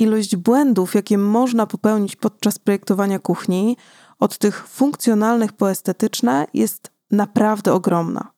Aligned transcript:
Ilość 0.00 0.36
błędów, 0.36 0.94
jakie 0.94 1.18
można 1.18 1.66
popełnić 1.66 2.16
podczas 2.16 2.58
projektowania 2.58 3.18
kuchni, 3.18 3.76
od 4.20 4.38
tych 4.38 4.68
funkcjonalnych 4.68 5.52
po 5.52 5.70
estetyczne, 5.70 6.46
jest 6.54 6.90
naprawdę 7.10 7.72
ogromna. 7.72 8.32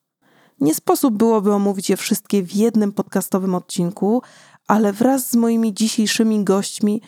Nie 0.59 0.75
sposób 0.75 1.17
byłoby 1.17 1.53
omówić 1.53 1.89
je 1.89 1.97
wszystkie 1.97 2.43
w 2.43 2.53
jednym 2.53 2.91
podcastowym 2.91 3.55
odcinku, 3.55 4.21
ale 4.67 4.93
wraz 4.93 5.29
z 5.29 5.35
moimi 5.35 5.73
dzisiejszymi 5.73 6.43
gośćmi 6.43 7.01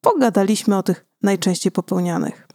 pogadaliśmy 0.00 0.76
o 0.76 0.82
tych 0.82 1.06
najczęściej 1.22 1.72
popełnianych. 1.72 2.48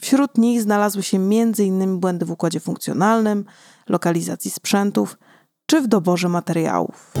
Wśród 0.00 0.38
nich 0.38 0.62
znalazły 0.62 1.02
się 1.02 1.16
m.in. 1.16 2.00
błędy 2.00 2.24
w 2.24 2.30
układzie 2.30 2.60
funkcjonalnym, 2.60 3.44
lokalizacji 3.88 4.50
sprzętów 4.50 5.18
czy 5.66 5.80
w 5.80 5.86
doborze 5.86 6.28
materiałów. 6.28 7.12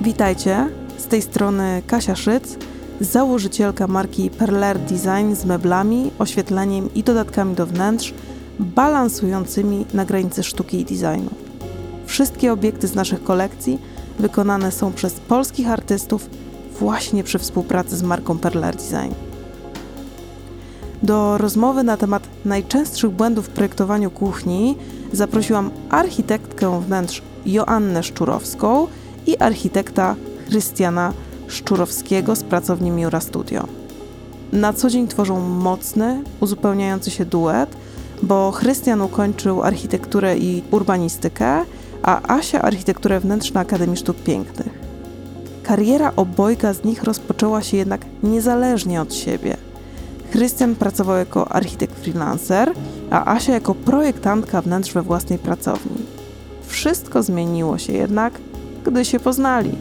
Witajcie, 0.00 0.68
z 0.98 1.06
tej 1.06 1.22
strony 1.22 1.82
Kasia 1.86 2.16
Szyc, 2.16 2.56
założycielka 3.00 3.86
marki 3.86 4.30
Perler 4.30 4.78
Design 4.78 5.34
z 5.34 5.44
meblami, 5.44 6.10
oświetleniem 6.18 6.94
i 6.94 7.02
dodatkami 7.02 7.54
do 7.54 7.66
wnętrz, 7.66 8.14
balansującymi 8.58 9.86
na 9.94 10.04
granicy 10.04 10.42
sztuki 10.42 10.80
i 10.80 10.84
designu. 10.84 11.30
Wszystkie 12.06 12.52
obiekty 12.52 12.88
z 12.88 12.94
naszych 12.94 13.22
kolekcji 13.22 13.78
wykonane 14.18 14.72
są 14.72 14.92
przez 14.92 15.12
polskich 15.14 15.70
artystów 15.70 16.30
właśnie 16.78 17.24
przy 17.24 17.38
współpracy 17.38 17.96
z 17.96 18.02
marką 18.02 18.38
Perler 18.38 18.76
Design. 18.76 19.14
Do 21.02 21.38
rozmowy 21.38 21.82
na 21.82 21.96
temat 21.96 22.22
najczęstszych 22.44 23.10
błędów 23.10 23.46
w 23.46 23.50
projektowaniu 23.50 24.10
kuchni 24.10 24.76
zaprosiłam 25.12 25.70
architektkę 25.90 26.80
wnętrz 26.80 27.22
Joannę 27.46 28.02
Szczurowską 28.02 28.86
i 29.26 29.36
architekta 29.36 30.16
Chrystiana 30.48 31.12
Szczurowskiego 31.48 32.36
z 32.36 32.42
pracowni 32.42 32.90
Miura 32.90 33.20
Studio. 33.20 33.64
Na 34.52 34.72
co 34.72 34.90
dzień 34.90 35.08
tworzą 35.08 35.40
mocny, 35.40 36.22
uzupełniający 36.40 37.10
się 37.10 37.24
duet, 37.24 37.76
bo 38.22 38.52
Chrystian 38.52 39.00
ukończył 39.00 39.62
architekturę 39.62 40.38
i 40.38 40.62
urbanistykę, 40.70 41.64
a 42.02 42.36
Asia 42.38 42.62
architekturę 42.62 43.20
wnętrz 43.20 43.52
na 43.52 43.60
Akademii 43.60 43.96
Sztuk 43.96 44.16
Pięknych. 44.16 44.78
Kariera 45.62 46.12
obojga 46.16 46.72
z 46.72 46.84
nich 46.84 47.02
rozpoczęła 47.02 47.62
się 47.62 47.76
jednak 47.76 48.00
niezależnie 48.22 49.00
od 49.00 49.14
siebie. 49.14 49.56
Chrystian 50.32 50.74
pracował 50.74 51.16
jako 51.16 51.52
architekt 51.52 52.00
freelancer, 52.00 52.72
a 53.10 53.34
Asia 53.34 53.52
jako 53.52 53.74
projektantka 53.74 54.62
wnętrz 54.62 54.92
we 54.92 55.02
własnej 55.02 55.38
pracowni. 55.38 55.96
Wszystko 56.66 57.22
zmieniło 57.22 57.78
się 57.78 57.92
jednak, 57.92 58.32
gdy 58.84 59.04
się 59.04 59.20
poznali. 59.20 59.72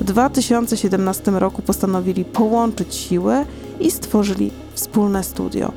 W 0.00 0.04
2017 0.04 1.30
roku 1.30 1.62
postanowili 1.62 2.24
połączyć 2.24 2.94
siły 2.94 3.44
i 3.80 3.90
stworzyli 3.90 4.50
wspólne 4.74 5.24
studio. 5.24 5.72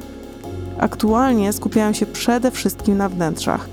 Aktualnie 0.80 1.54
skupiają 1.54 1.94
się 1.94 2.06
przede 2.06 2.52
wszystkim 2.52 2.98
na 2.98 3.10
wnętrzach, 3.10 3.70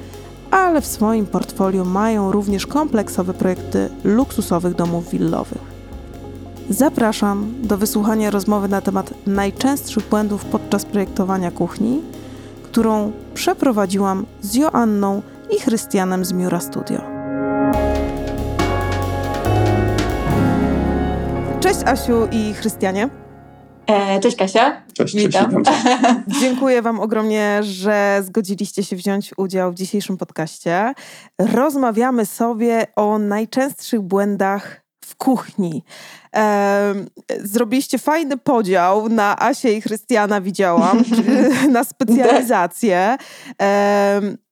ale 0.51 0.81
w 0.81 0.87
swoim 0.87 1.27
portfolio 1.27 1.85
mają 1.85 2.33
również 2.33 2.67
kompleksowe 2.67 3.35
projekty 3.35 3.89
luksusowych 4.05 4.75
domów 4.75 5.11
willowych. 5.11 5.73
Zapraszam 6.71 7.55
do 7.63 7.79
wysłuchania 7.79 8.31
rozmowy 8.31 8.69
na 8.69 8.81
temat 8.81 9.15
najczęstszych 9.27 10.09
błędów 10.09 10.45
podczas 10.45 10.85
projektowania 10.85 11.51
kuchni, 11.51 12.01
którą 12.63 13.13
przeprowadziłam 13.35 14.27
z 14.41 14.55
Joanną 14.55 15.23
i 15.51 15.61
Chrystianem 15.61 16.25
z 16.25 16.33
Miura 16.33 16.61
Studio. 16.61 17.22
Cześć 21.73 21.87
Asiu 21.87 22.29
i 22.33 22.55
Chrystianie. 22.55 23.09
E, 23.87 24.21
cześć 24.21 24.37
Kasia. 24.37 24.83
Cześć, 24.93 25.17
witam. 25.17 25.65
Cześć, 25.65 25.79
witam 25.79 26.25
Dziękuję 26.41 26.83
Wam 26.83 27.01
ogromnie, 27.01 27.61
że 27.63 28.21
zgodziliście 28.25 28.85
się 28.85 28.97
wziąć 28.97 29.35
udział 29.37 29.73
w 29.73 29.75
dzisiejszym 29.75 30.17
podcaście. 30.17 30.93
Rozmawiamy 31.39 32.27
sobie 32.27 32.87
o 32.97 33.19
najczęstszych 33.19 34.01
błędach 34.01 34.83
w 35.05 35.17
kuchni. 35.17 35.85
Zrobiliście 37.43 37.99
fajny 37.99 38.39
podział 38.39 39.09
na 39.09 39.43
Asię 39.43 39.73
i 39.73 39.81
Chrystiana, 39.81 40.41
widziałam, 40.41 41.05
na 41.71 41.85
specjalizację. 41.85 43.17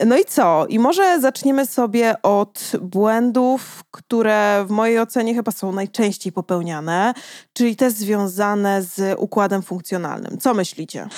No 0.06 0.18
i 0.18 0.24
co? 0.24 0.66
I 0.66 0.78
może 0.78 1.20
zaczniemy 1.20 1.66
sobie 1.66 2.14
od 2.22 2.72
błędów, 2.82 3.84
które 3.90 4.64
w 4.66 4.70
mojej 4.70 4.98
ocenie 4.98 5.34
chyba 5.34 5.52
są 5.52 5.72
najczęściej 5.72 6.32
popełniane, 6.32 7.14
czyli 7.52 7.76
te 7.76 7.90
związane 7.90 8.82
z 8.82 9.18
układem 9.18 9.62
funkcjonalnym. 9.62 10.38
Co 10.38 10.54
myślicie? 10.54 11.08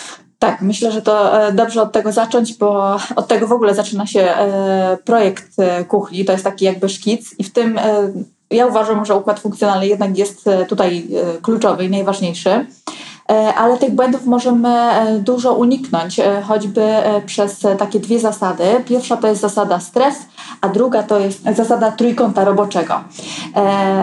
Tak, 0.42 0.62
myślę, 0.62 0.92
że 0.92 1.02
to 1.02 1.46
e, 1.46 1.52
dobrze 1.52 1.82
od 1.82 1.92
tego 1.92 2.12
zacząć, 2.12 2.54
bo 2.54 2.96
od 3.16 3.28
tego 3.28 3.46
w 3.46 3.52
ogóle 3.52 3.74
zaczyna 3.74 4.06
się 4.06 4.20
e, 4.20 4.98
projekt 5.04 5.58
e, 5.58 5.84
kuchni. 5.84 6.24
To 6.24 6.32
jest 6.32 6.44
taki 6.44 6.64
jakby 6.64 6.88
szkic 6.88 7.34
i 7.38 7.44
w 7.44 7.52
tym 7.52 7.80
ja 8.52 8.66
uważam, 8.66 9.04
że 9.04 9.14
układ 9.14 9.40
funkcjonalny 9.40 9.86
jednak 9.86 10.18
jest 10.18 10.48
e, 10.48 10.66
tutaj 10.66 11.06
e, 11.36 11.40
kluczowy 11.40 11.84
i 11.84 11.90
najważniejszy, 11.90 12.50
e, 12.50 13.54
ale 13.54 13.78
tych 13.78 13.94
błędów 13.94 14.26
możemy 14.26 14.92
dużo 15.20 15.52
uniknąć, 15.52 16.20
choćby 16.44 16.86
przez 17.26 17.60
takie 17.78 18.00
dwie 18.00 18.20
zasady. 18.20 18.64
Pierwsza 18.86 19.16
to 19.16 19.28
jest 19.28 19.40
zasada 19.40 19.80
stres, 19.80 20.14
a 20.60 20.68
druga 20.68 21.02
to 21.02 21.18
jest 21.18 21.42
zasada 21.56 21.92
trójkąta 21.92 22.44
roboczego. 22.44 22.94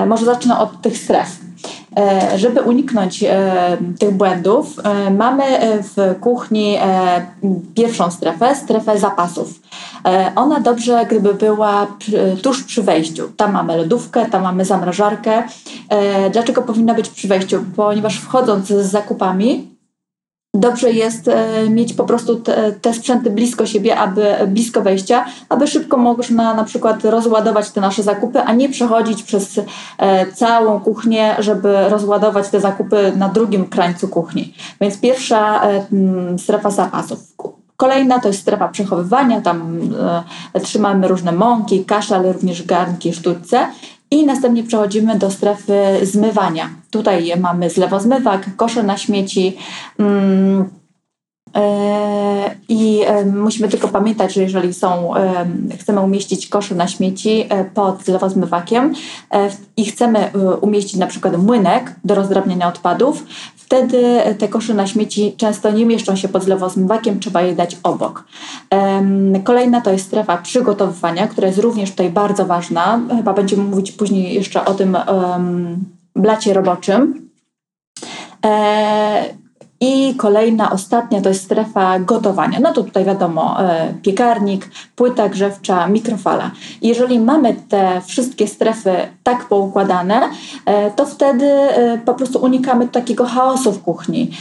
Może 0.07 0.25
zacznę 0.25 0.59
od 0.59 0.81
tych 0.81 0.97
stref. 0.97 1.48
E, 1.97 2.37
żeby 2.37 2.61
uniknąć 2.61 3.23
e, 3.23 3.77
tych 3.99 4.11
błędów, 4.11 4.79
e, 4.83 5.11
mamy 5.11 5.43
w 5.61 6.15
kuchni 6.21 6.77
pierwszą 7.75 8.11
strefę, 8.11 8.55
strefę 8.55 8.99
zapasów. 8.99 9.59
Ona 10.35 10.59
dobrze, 10.59 11.05
gdyby 11.05 11.33
była 11.33 11.87
tuż 12.41 12.63
przy 12.63 12.83
wejściu. 12.83 13.31
Tam 13.37 13.51
mamy 13.51 13.77
lodówkę, 13.77 14.25
tam 14.25 14.43
mamy 14.43 14.65
zamrażarkę. 14.65 15.43
Dlaczego 16.31 16.61
powinna 16.61 16.93
być 16.93 17.09
przy 17.09 17.27
wejściu? 17.27 17.63
Ponieważ 17.75 18.17
wchodząc 18.17 18.67
z 18.67 18.91
zakupami, 18.91 19.67
dobrze 20.53 20.91
jest 20.91 21.27
e, 21.27 21.69
mieć 21.69 21.93
po 21.93 22.03
prostu 22.03 22.35
te, 22.35 22.71
te, 22.71 22.93
sprzęty 22.93 23.29
blisko 23.29 23.65
siebie, 23.65 23.97
aby 23.97 24.35
blisko 24.47 24.81
wejścia, 24.81 25.25
aby 25.49 25.67
szybko 25.67 25.97
można 25.97 26.53
na 26.53 26.63
przykład 26.63 27.05
rozładować 27.05 27.71
te 27.71 27.81
nasze 27.81 28.03
zakupy, 28.03 28.41
a 28.41 28.53
nie 28.53 28.69
przechodzić 28.69 29.23
przez 29.23 29.61
e, 29.97 30.31
całą 30.31 30.79
kuchnię, 30.79 31.35
żeby 31.39 31.89
rozładować 31.89 32.49
te 32.49 32.59
zakupy 32.59 33.13
na 33.15 33.29
drugim 33.29 33.65
krańcu 33.65 34.07
kuchni. 34.07 34.53
Więc 34.81 34.99
pierwsza 34.99 35.63
e, 35.63 35.85
strefa 36.37 36.71
zapasów. 36.71 37.19
Kolejna 37.77 38.19
to 38.19 38.27
jest 38.27 38.41
strefa 38.41 38.67
przechowywania, 38.67 39.41
tam 39.41 39.79
trzymamy 40.63 41.07
różne 41.07 41.31
mąki, 41.31 41.85
kasze, 41.85 42.15
ale 42.15 42.33
również 42.33 42.63
garnki, 42.63 43.13
sztućce. 43.13 43.67
I 44.11 44.25
następnie 44.25 44.63
przechodzimy 44.63 45.17
do 45.17 45.31
strefy 45.31 45.73
zmywania. 46.03 46.69
Tutaj 46.91 47.33
mamy 47.39 47.69
zlewozmywak, 47.69 48.55
kosze 48.55 48.83
na 48.83 48.97
śmieci. 48.97 49.57
Mm, 49.99 50.69
I 52.69 53.01
e, 53.05 53.25
musimy 53.25 53.69
tylko 53.69 53.87
pamiętać, 53.87 54.33
że 54.33 54.41
jeżeli 54.41 54.73
są, 54.73 55.15
e, 55.15 55.45
chcemy 55.79 56.01
umieścić 56.01 56.47
kosze 56.47 56.75
na 56.75 56.87
śmieci 56.87 57.49
pod 57.73 58.03
zlewozmywakiem 58.03 58.93
i 59.77 59.85
chcemy 59.85 60.31
umieścić 60.61 60.95
na 60.95 61.07
przykład 61.07 61.37
młynek 61.37 61.95
do 62.03 62.15
rozdrabniania 62.15 62.67
odpadów, 62.67 63.25
wtedy 63.55 64.03
te 64.37 64.47
kosze 64.47 64.73
na 64.73 64.87
śmieci 64.87 65.33
często 65.37 65.71
nie 65.71 65.85
mieszczą 65.85 66.15
się 66.15 66.29
pod 66.29 66.43
zlewozmywakiem, 66.43 67.19
trzeba 67.19 67.41
je 67.41 67.55
dać 67.55 67.77
obok. 67.83 68.23
Kolejna 69.43 69.81
to 69.81 69.91
jest 69.91 70.05
strefa 70.05 70.37
przygotowywania, 70.37 71.27
która 71.27 71.47
jest 71.47 71.59
również 71.59 71.91
tutaj 71.91 72.09
bardzo 72.09 72.45
ważna. 72.45 73.01
Chyba 73.17 73.33
będziemy 73.33 73.63
mówić 73.63 73.91
później 73.91 74.33
jeszcze 74.33 74.65
o 74.65 74.73
tym 74.73 74.97
blacie 76.15 76.53
roboczym. 76.53 77.29
I 79.81 80.15
kolejna, 80.15 80.71
ostatnia 80.71 81.21
to 81.21 81.29
jest 81.29 81.43
strefa 81.43 81.99
gotowania. 81.99 82.59
No 82.59 82.73
to 82.73 82.83
tutaj 82.83 83.05
wiadomo, 83.05 83.63
e, 83.63 83.93
piekarnik, 84.01 84.69
płyta 84.95 85.29
grzewcza, 85.29 85.87
mikrofala. 85.87 86.51
Jeżeli 86.81 87.19
mamy 87.19 87.55
te 87.69 88.01
wszystkie 88.05 88.47
strefy 88.47 88.91
tak 89.23 89.45
poukładane, 89.45 90.29
e, 90.65 90.91
to 90.91 91.05
wtedy 91.05 91.45
e, 91.45 91.97
po 92.05 92.13
prostu 92.13 92.39
unikamy 92.39 92.87
takiego 92.87 93.25
chaosu 93.25 93.71
w 93.71 93.83
kuchni. 93.83 94.31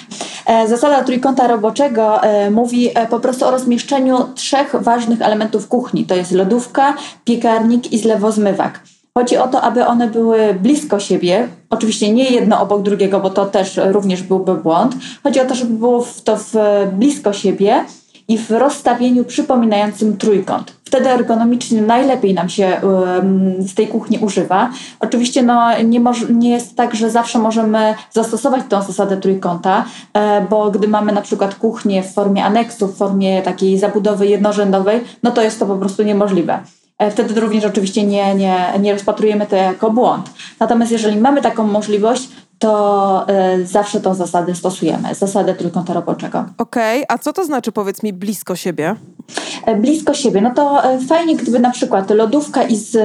Zasada 0.66 1.04
trójkąta 1.04 1.46
roboczego 1.46 2.20
mówi 2.50 2.90
po 3.10 3.20
prostu 3.20 3.46
o 3.46 3.50
rozmieszczeniu 3.50 4.18
trzech 4.34 4.74
ważnych 4.80 5.22
elementów 5.22 5.68
kuchni. 5.68 6.04
To 6.04 6.14
jest 6.14 6.32
lodówka, 6.32 6.94
piekarnik 7.24 7.92
i 7.92 7.98
zlewozmywak. 7.98 8.80
Chodzi 9.14 9.36
o 9.36 9.48
to, 9.48 9.60
aby 9.60 9.86
one 9.86 10.08
były 10.08 10.54
blisko 10.54 11.00
siebie, 11.00 11.48
oczywiście 11.70 12.12
nie 12.12 12.24
jedno 12.24 12.60
obok 12.60 12.82
drugiego, 12.82 13.20
bo 13.20 13.30
to 13.30 13.46
też 13.46 13.80
również 13.84 14.22
byłby 14.22 14.54
błąd. 14.54 14.96
Chodzi 15.22 15.40
o 15.40 15.44
to, 15.44 15.54
żeby 15.54 15.74
było 15.74 16.06
to 16.24 16.36
w 16.36 16.54
blisko 16.92 17.32
siebie 17.32 17.84
i 18.28 18.38
w 18.38 18.50
rozstawieniu 18.50 19.24
przypominającym 19.24 20.16
trójkąt. 20.16 20.72
wtedy 20.84 21.10
ergonomicznie 21.10 21.82
najlepiej 21.82 22.34
nam 22.34 22.48
się 22.48 22.80
z 23.58 23.74
tej 23.74 23.88
kuchni 23.88 24.18
używa. 24.18 24.70
Oczywiście 25.00 25.42
no, 25.42 25.82
nie, 25.82 26.00
moż, 26.00 26.28
nie 26.30 26.50
jest 26.50 26.76
tak, 26.76 26.94
że 26.94 27.10
zawsze 27.10 27.38
możemy 27.38 27.94
zastosować 28.12 28.62
tą 28.68 28.82
zasadę 28.82 29.16
trójkąta, 29.16 29.84
e, 30.14 30.46
bo 30.50 30.70
gdy 30.70 30.88
mamy 30.88 31.12
na 31.12 31.20
przykład 31.20 31.54
kuchnię 31.54 32.02
w 32.02 32.12
formie 32.12 32.44
aneksu, 32.44 32.86
w 32.86 32.96
formie 32.96 33.42
takiej 33.42 33.78
zabudowy 33.78 34.26
jednorzędowej, 34.26 35.00
no 35.22 35.30
to 35.30 35.42
jest 35.42 35.58
to 35.58 35.66
po 35.66 35.76
prostu 35.76 36.02
niemożliwe. 36.02 36.58
E, 36.98 37.10
wtedy 37.10 37.40
również 37.40 37.64
oczywiście 37.64 38.06
nie, 38.06 38.34
nie, 38.34 38.72
nie 38.80 38.92
rozpatrujemy 38.92 39.46
to 39.46 39.56
jako 39.56 39.90
błąd. 39.90 40.30
Natomiast 40.60 40.92
jeżeli 40.92 41.20
mamy 41.20 41.42
taką 41.42 41.66
możliwość, 41.66 42.28
to 42.58 43.26
y, 43.58 43.66
zawsze 43.66 44.00
tą 44.00 44.14
zasadę 44.14 44.54
stosujemy, 44.54 45.14
zasadę 45.14 45.54
trójkąta 45.54 45.92
roboczego. 45.92 46.44
Okej, 46.58 47.04
okay. 47.04 47.16
a 47.16 47.18
co 47.18 47.32
to 47.32 47.44
znaczy 47.44 47.72
powiedz 47.72 48.02
mi 48.02 48.12
blisko 48.12 48.56
siebie? 48.56 48.94
E, 49.66 49.76
blisko 49.76 50.14
siebie, 50.14 50.40
no 50.40 50.50
to 50.54 50.82
fajnie 51.08 51.36
gdyby 51.36 51.58
na 51.58 51.70
przykład 51.70 52.10
lodówka 52.10 52.62
i, 52.62 52.76
z, 52.76 52.96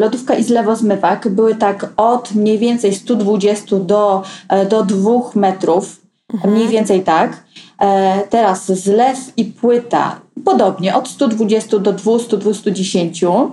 lodówka 0.00 0.34
i 0.34 0.44
zlewozmywak 0.44 1.28
były 1.28 1.54
tak 1.54 1.86
od 1.96 2.34
mniej 2.34 2.58
więcej 2.58 2.94
120 2.94 3.76
do, 3.76 4.22
do 4.70 4.82
2 4.84 5.10
metrów, 5.34 6.00
mhm. 6.34 6.54
mniej 6.54 6.68
więcej 6.68 7.02
tak. 7.02 7.44
E, 7.80 8.20
teraz 8.30 8.66
zlew 8.66 9.32
i 9.36 9.44
płyta 9.44 10.20
podobnie 10.44 10.96
od 10.96 11.08
120 11.08 11.78
do 11.78 11.92
200-210 11.92 13.50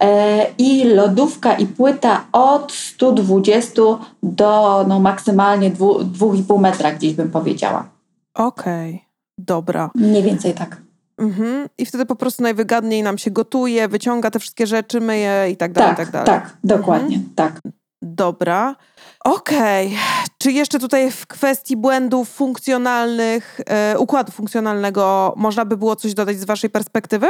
e, 0.00 0.46
i 0.58 0.84
lodówka 0.84 1.54
i 1.54 1.66
płyta 1.66 2.24
od 2.32 2.72
120 2.72 3.82
do 4.22 4.84
no, 4.88 5.00
maksymalnie 5.00 5.70
2,5 5.70 6.60
metra 6.60 6.92
gdzieś 6.92 7.14
bym 7.14 7.30
powiedziała. 7.30 7.88
Okej, 8.34 8.90
okay. 8.90 9.00
dobra. 9.38 9.90
Mniej 9.94 10.22
więcej 10.22 10.54
tak. 10.54 10.82
Mhm. 11.18 11.68
I 11.78 11.86
wtedy 11.86 12.06
po 12.06 12.16
prostu 12.16 12.42
najwygodniej 12.42 13.02
nam 13.02 13.18
się 13.18 13.30
gotuje, 13.30 13.88
wyciąga 13.88 14.30
te 14.30 14.38
wszystkie 14.38 14.66
rzeczy, 14.66 15.00
myje 15.00 15.50
i 15.50 15.56
tak 15.56 15.72
dalej, 15.72 15.96
tak, 15.96 16.10
tak 16.10 16.12
dalej. 16.12 16.26
Tak, 16.26 16.56
dokładnie, 16.64 17.16
mhm. 17.16 17.34
tak. 17.34 17.60
Dobra. 18.02 18.76
Okej. 19.24 19.86
Okay. 19.86 19.98
Czy 20.38 20.52
jeszcze 20.52 20.78
tutaj 20.78 21.10
w 21.10 21.26
kwestii 21.26 21.76
błędów 21.76 22.28
funkcjonalnych, 22.28 23.60
e, 23.66 23.98
układu 23.98 24.32
funkcjonalnego 24.32 25.34
można 25.36 25.64
by 25.64 25.76
było 25.76 25.96
coś 25.96 26.14
dodać 26.14 26.38
z 26.38 26.44
Waszej 26.44 26.70
perspektywy? 26.70 27.26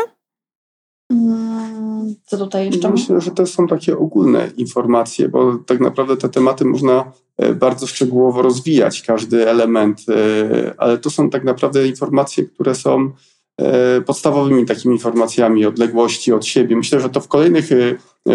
Mm, 1.10 2.14
co 2.26 2.38
tutaj 2.38 2.66
jeszcze? 2.66 2.90
Myślę, 2.90 3.20
że 3.20 3.30
to 3.30 3.46
są 3.46 3.66
takie 3.66 3.98
ogólne 3.98 4.50
informacje, 4.56 5.28
bo 5.28 5.58
tak 5.66 5.80
naprawdę 5.80 6.16
te 6.16 6.28
tematy 6.28 6.64
można 6.64 7.12
e, 7.36 7.54
bardzo 7.54 7.86
szczegółowo 7.86 8.42
rozwijać, 8.42 9.02
każdy 9.02 9.50
element, 9.50 10.00
e, 10.08 10.74
ale 10.78 10.98
to 10.98 11.10
są 11.10 11.30
tak 11.30 11.44
naprawdę 11.44 11.88
informacje, 11.88 12.44
które 12.44 12.74
są 12.74 13.10
podstawowymi 14.06 14.66
takimi 14.66 14.94
informacjami 14.94 15.66
odległości 15.66 16.32
od 16.32 16.46
siebie. 16.46 16.76
Myślę, 16.76 17.00
że 17.00 17.10
to 17.10 17.20
w 17.20 17.28
kolejnych 17.28 17.70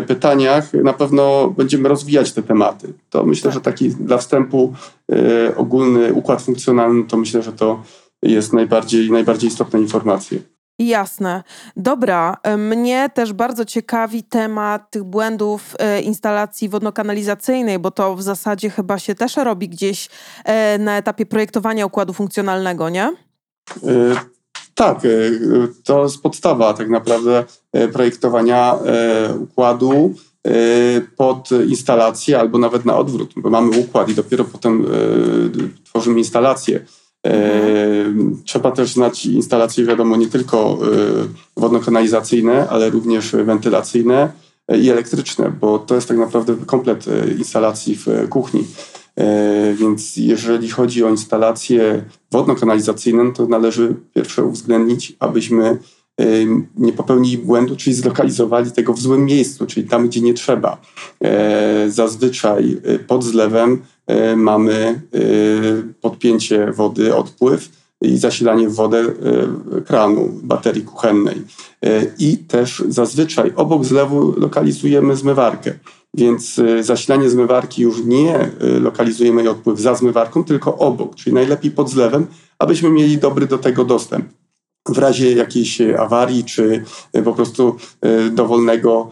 pytaniach 0.08 0.74
na 0.74 0.94
pewno 0.94 1.54
będziemy 1.58 1.90
rozwijać 1.90 2.34
te 2.34 2.44
tematy. 2.44 2.94
To 3.10 3.26
myślę, 3.26 3.44
tak. 3.44 3.54
że 3.54 3.62
taki 3.62 3.90
dla 3.90 4.18
wstępu 4.18 4.74
e, 5.12 5.56
ogólny 5.56 6.14
układ 6.14 6.42
funkcjonalny, 6.42 7.04
to 7.04 7.18
myślę, 7.18 7.44
że 7.44 7.54
to 7.54 7.84
jest 8.22 8.54
najbardziej, 8.54 9.12
najbardziej 9.12 9.50
istotne 9.50 9.80
informacje. 9.80 10.40
Jasne. 10.80 11.44
Dobra, 11.78 12.38
mnie 12.58 13.10
też 13.14 13.34
bardzo 13.34 13.66
ciekawi 13.66 14.24
temat 14.24 14.92
tych 14.92 15.04
błędów 15.04 15.76
instalacji 16.04 16.70
wodno-kanalizacyjnej, 16.70 17.80
bo 17.80 17.92
to 17.92 18.16
w 18.16 18.22
zasadzie 18.22 18.70
chyba 18.70 19.00
się 19.00 19.16
też 19.16 19.38
robi 19.38 19.70
gdzieś 19.70 20.10
na 20.80 20.98
etapie 20.98 21.26
projektowania 21.26 21.86
układu 21.86 22.14
funkcjonalnego, 22.14 22.90
nie? 22.90 23.14
Tak, 24.78 25.06
e, 25.06 25.10
to 25.84 26.04
jest 26.04 26.22
podstawa 26.22 26.74
tak 26.74 26.90
naprawdę 26.90 27.44
e, 27.74 27.88
projektowania 27.88 28.76
e, 28.76 29.36
układu 29.36 30.14
pod 31.18 31.50
instalację 31.68 32.40
albo 32.40 32.58
nawet 32.58 32.86
na 32.86 32.98
odwrót, 32.98 33.34
bo 33.38 33.50
mamy 33.50 33.78
układ 33.78 34.10
i 34.10 34.16
dopiero 34.16 34.44
potem 34.46 34.86
tworzymy 35.84 36.20
instalację. 36.20 36.86
Trzeba 38.46 38.72
też 38.72 38.94
znać 38.94 39.26
instalacje, 39.26 39.86
wiadomo, 39.86 40.16
nie 40.18 40.28
tylko 40.28 40.78
wodno-kanalizacyjne, 41.58 42.70
ale 42.70 42.90
również 42.90 43.32
wentylacyjne 43.32 44.32
i 44.82 44.90
elektryczne, 44.90 45.52
bo 45.62 45.80
to 45.80 45.96
jest 45.96 46.08
tak 46.08 46.18
naprawdę 46.18 46.56
komplet 46.66 47.06
instalacji 47.38 47.96
w 47.96 48.30
kuchni. 48.30 48.64
E, 49.18 49.74
więc 49.74 50.18
jeżeli 50.18 50.70
chodzi 50.70 51.04
o 51.04 51.10
instalacje 51.10 52.04
wodno-kanalizacyjne, 52.32 53.34
to 53.34 53.48
należy 53.48 53.96
pierwsze 54.16 54.44
uwzględnić, 54.44 55.16
abyśmy 55.20 55.66
e, 55.66 56.26
nie 56.78 56.94
popełnili 56.94 57.38
błędu, 57.38 57.76
czyli 57.76 57.96
zlokalizowali 57.96 58.72
tego 58.72 58.94
w 58.94 59.00
złym 59.00 59.26
miejscu, 59.26 59.66
czyli 59.66 59.88
tam, 59.88 60.08
gdzie 60.08 60.22
nie 60.22 60.34
trzeba. 60.34 60.82
E, 61.24 61.86
zazwyczaj 61.90 62.82
pod 63.08 63.24
zlewem 63.24 63.82
mamy 64.36 65.02
podpięcie 66.02 66.72
wody, 66.72 67.16
odpływ 67.16 67.70
i 68.02 68.18
zasilanie 68.18 68.70
w 68.70 68.76
wodę 68.76 69.06
kranu 69.86 70.30
baterii 70.44 70.82
kuchennej. 70.82 71.42
I 72.20 72.38
też 72.38 72.84
zazwyczaj 72.88 73.52
obok 73.56 73.86
zlewu 73.86 74.40
lokalizujemy 74.40 75.16
zmywarkę. 75.16 75.74
Więc 76.14 76.60
y, 76.60 76.84
zasilanie 76.84 77.30
zmywarki 77.30 77.82
już 77.82 78.04
nie 78.06 78.46
y, 78.46 78.80
lokalizujemy 78.80 79.42
jej 79.42 79.50
odpływ 79.50 79.80
za 79.80 79.96
zmywarką, 79.96 80.44
tylko 80.44 80.78
obok, 80.78 81.16
czyli 81.16 81.34
najlepiej 81.34 81.72
pod 81.72 81.90
zlewem, 81.90 82.28
abyśmy 82.60 82.90
mieli 82.90 83.18
dobry 83.18 83.48
do 83.48 83.58
tego 83.58 83.86
dostęp. 83.86 84.26
W 84.90 84.98
razie 84.98 85.34
jakiejś 85.34 85.82
awarii, 85.82 86.44
czy 86.44 86.84
y, 87.16 87.24
po 87.24 87.34
prostu 87.34 87.76
dowolnego 88.32 89.10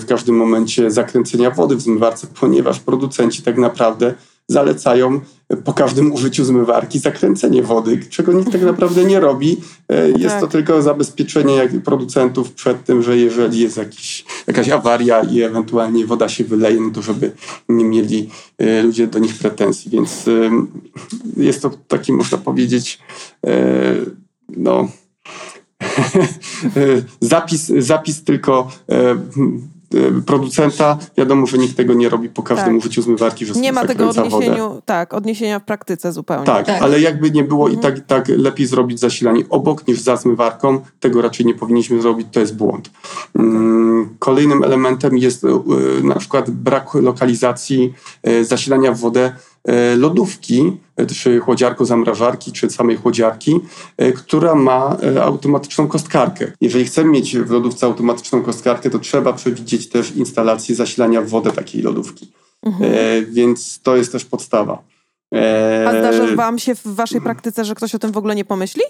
w 0.00 0.04
każdym 0.08 0.36
momencie 0.36 0.90
zakręcenia 0.90 1.50
wody 1.50 1.76
w 1.76 1.80
zmywarce, 1.80 2.26
ponieważ 2.40 2.80
producenci 2.80 3.42
tak 3.42 3.58
naprawdę 3.58 4.14
zalecają 4.48 5.20
po 5.64 5.72
każdym 5.72 6.12
użyciu 6.12 6.44
zmywarki 6.44 6.98
zakręcenie 6.98 7.62
wody, 7.62 8.00
czego 8.10 8.32
nikt 8.32 8.52
tak 8.52 8.62
naprawdę 8.62 9.04
nie 9.04 9.20
robi. 9.20 9.56
E, 9.88 10.10
jest 10.10 10.34
tak. 10.34 10.40
to 10.40 10.46
tylko 10.46 10.82
zabezpieczenie 10.82 11.68
producentów 11.84 12.52
przed 12.52 12.84
tym, 12.84 13.02
że 13.02 13.16
jeżeli 13.16 13.58
jest 13.58 13.76
jakiś, 13.76 14.24
jakaś 14.46 14.68
awaria 14.68 15.20
i 15.20 15.42
ewentualnie 15.42 16.06
woda 16.06 16.28
się 16.28 16.44
wyleje, 16.44 16.80
no 16.80 16.90
to 16.90 17.02
żeby 17.02 17.32
nie 17.68 17.84
mieli 17.84 18.30
e, 18.58 18.82
ludzie 18.82 19.06
do 19.06 19.18
nich 19.18 19.38
pretensji. 19.38 19.90
Więc 19.90 20.24
jest 21.36 21.62
to 21.62 21.70
taki, 21.88 22.12
można 22.12 22.38
powiedzieć, 22.38 22.98
e, 23.46 23.52
no 24.48 24.88
zapis, 27.20 27.72
zapis 27.78 28.24
tylko 28.24 28.70
producenta, 30.26 30.98
wiadomo, 31.16 31.46
że 31.46 31.58
nikt 31.58 31.76
tego 31.76 31.94
nie 31.94 32.08
robi 32.08 32.28
po 32.28 32.42
każdym 32.42 32.66
tak. 32.66 32.76
użyciu 32.76 33.02
zmywarki, 33.02 33.46
że 33.46 33.54
Nie 33.54 33.72
ma 33.72 33.86
tego 33.86 34.08
odniesieniu, 34.08 34.82
tak, 34.84 35.14
odniesienia 35.14 35.58
w 35.58 35.64
praktyce 35.64 36.12
zupełnie. 36.12 36.46
Tak, 36.46 36.66
tak. 36.66 36.82
ale 36.82 37.00
jakby 37.00 37.30
nie 37.30 37.44
było 37.44 37.66
mhm. 37.66 37.80
i 37.80 37.82
tak, 37.82 38.06
tak 38.06 38.28
lepiej 38.28 38.66
zrobić 38.66 39.00
zasilanie 39.00 39.44
obok 39.50 39.88
niż 39.88 40.00
za 40.00 40.16
zmywarką, 40.16 40.80
tego 41.00 41.22
raczej 41.22 41.46
nie 41.46 41.54
powinniśmy 41.54 42.02
zrobić, 42.02 42.26
to 42.32 42.40
jest 42.40 42.56
błąd. 42.56 42.90
Mm, 43.38 44.16
kolejnym 44.18 44.64
elementem 44.64 45.18
jest 45.18 45.44
y, 45.44 45.48
na 46.02 46.14
przykład 46.14 46.50
brak 46.50 46.94
lokalizacji 46.94 47.94
y, 48.28 48.44
zasilania 48.44 48.92
w 48.92 48.98
wodę 48.98 49.32
lodówki, 49.96 50.72
e, 50.96 51.06
czy 51.06 51.40
chłodziarko 51.40 51.84
zamrażarki, 51.84 52.52
czy 52.52 52.70
samej 52.70 52.96
chłodziarki, 52.96 53.60
e, 53.96 54.12
która 54.12 54.54
ma 54.54 54.96
automatyczną 55.22 55.86
kostkarkę. 55.86 56.52
Jeżeli 56.60 56.84
chcemy 56.84 57.10
mieć 57.10 57.38
w 57.38 57.50
lodówce 57.50 57.86
automatyczną 57.86 58.42
kostkarkę, 58.42 58.90
to 58.90 58.98
trzeba 58.98 59.32
przewidzieć 59.32 59.88
też 59.88 60.16
instalację 60.16 60.74
zasilania 60.74 61.22
w 61.22 61.28
wodę 61.28 61.52
takiej 61.52 61.82
lodówki. 61.82 62.32
Mhm. 62.62 62.92
Więc 63.30 63.80
to 63.82 63.96
jest 63.96 64.12
też 64.12 64.24
podstawa. 64.24 64.82
A 65.86 65.90
zdarza 65.90 66.36
wam 66.36 66.58
się 66.58 66.74
w 66.74 66.86
waszej 66.86 67.20
praktyce, 67.20 67.64
że 67.64 67.74
ktoś 67.74 67.94
o 67.94 67.98
tym 67.98 68.12
w 68.12 68.16
ogóle 68.16 68.34
nie 68.34 68.44
pomyśli? 68.44 68.82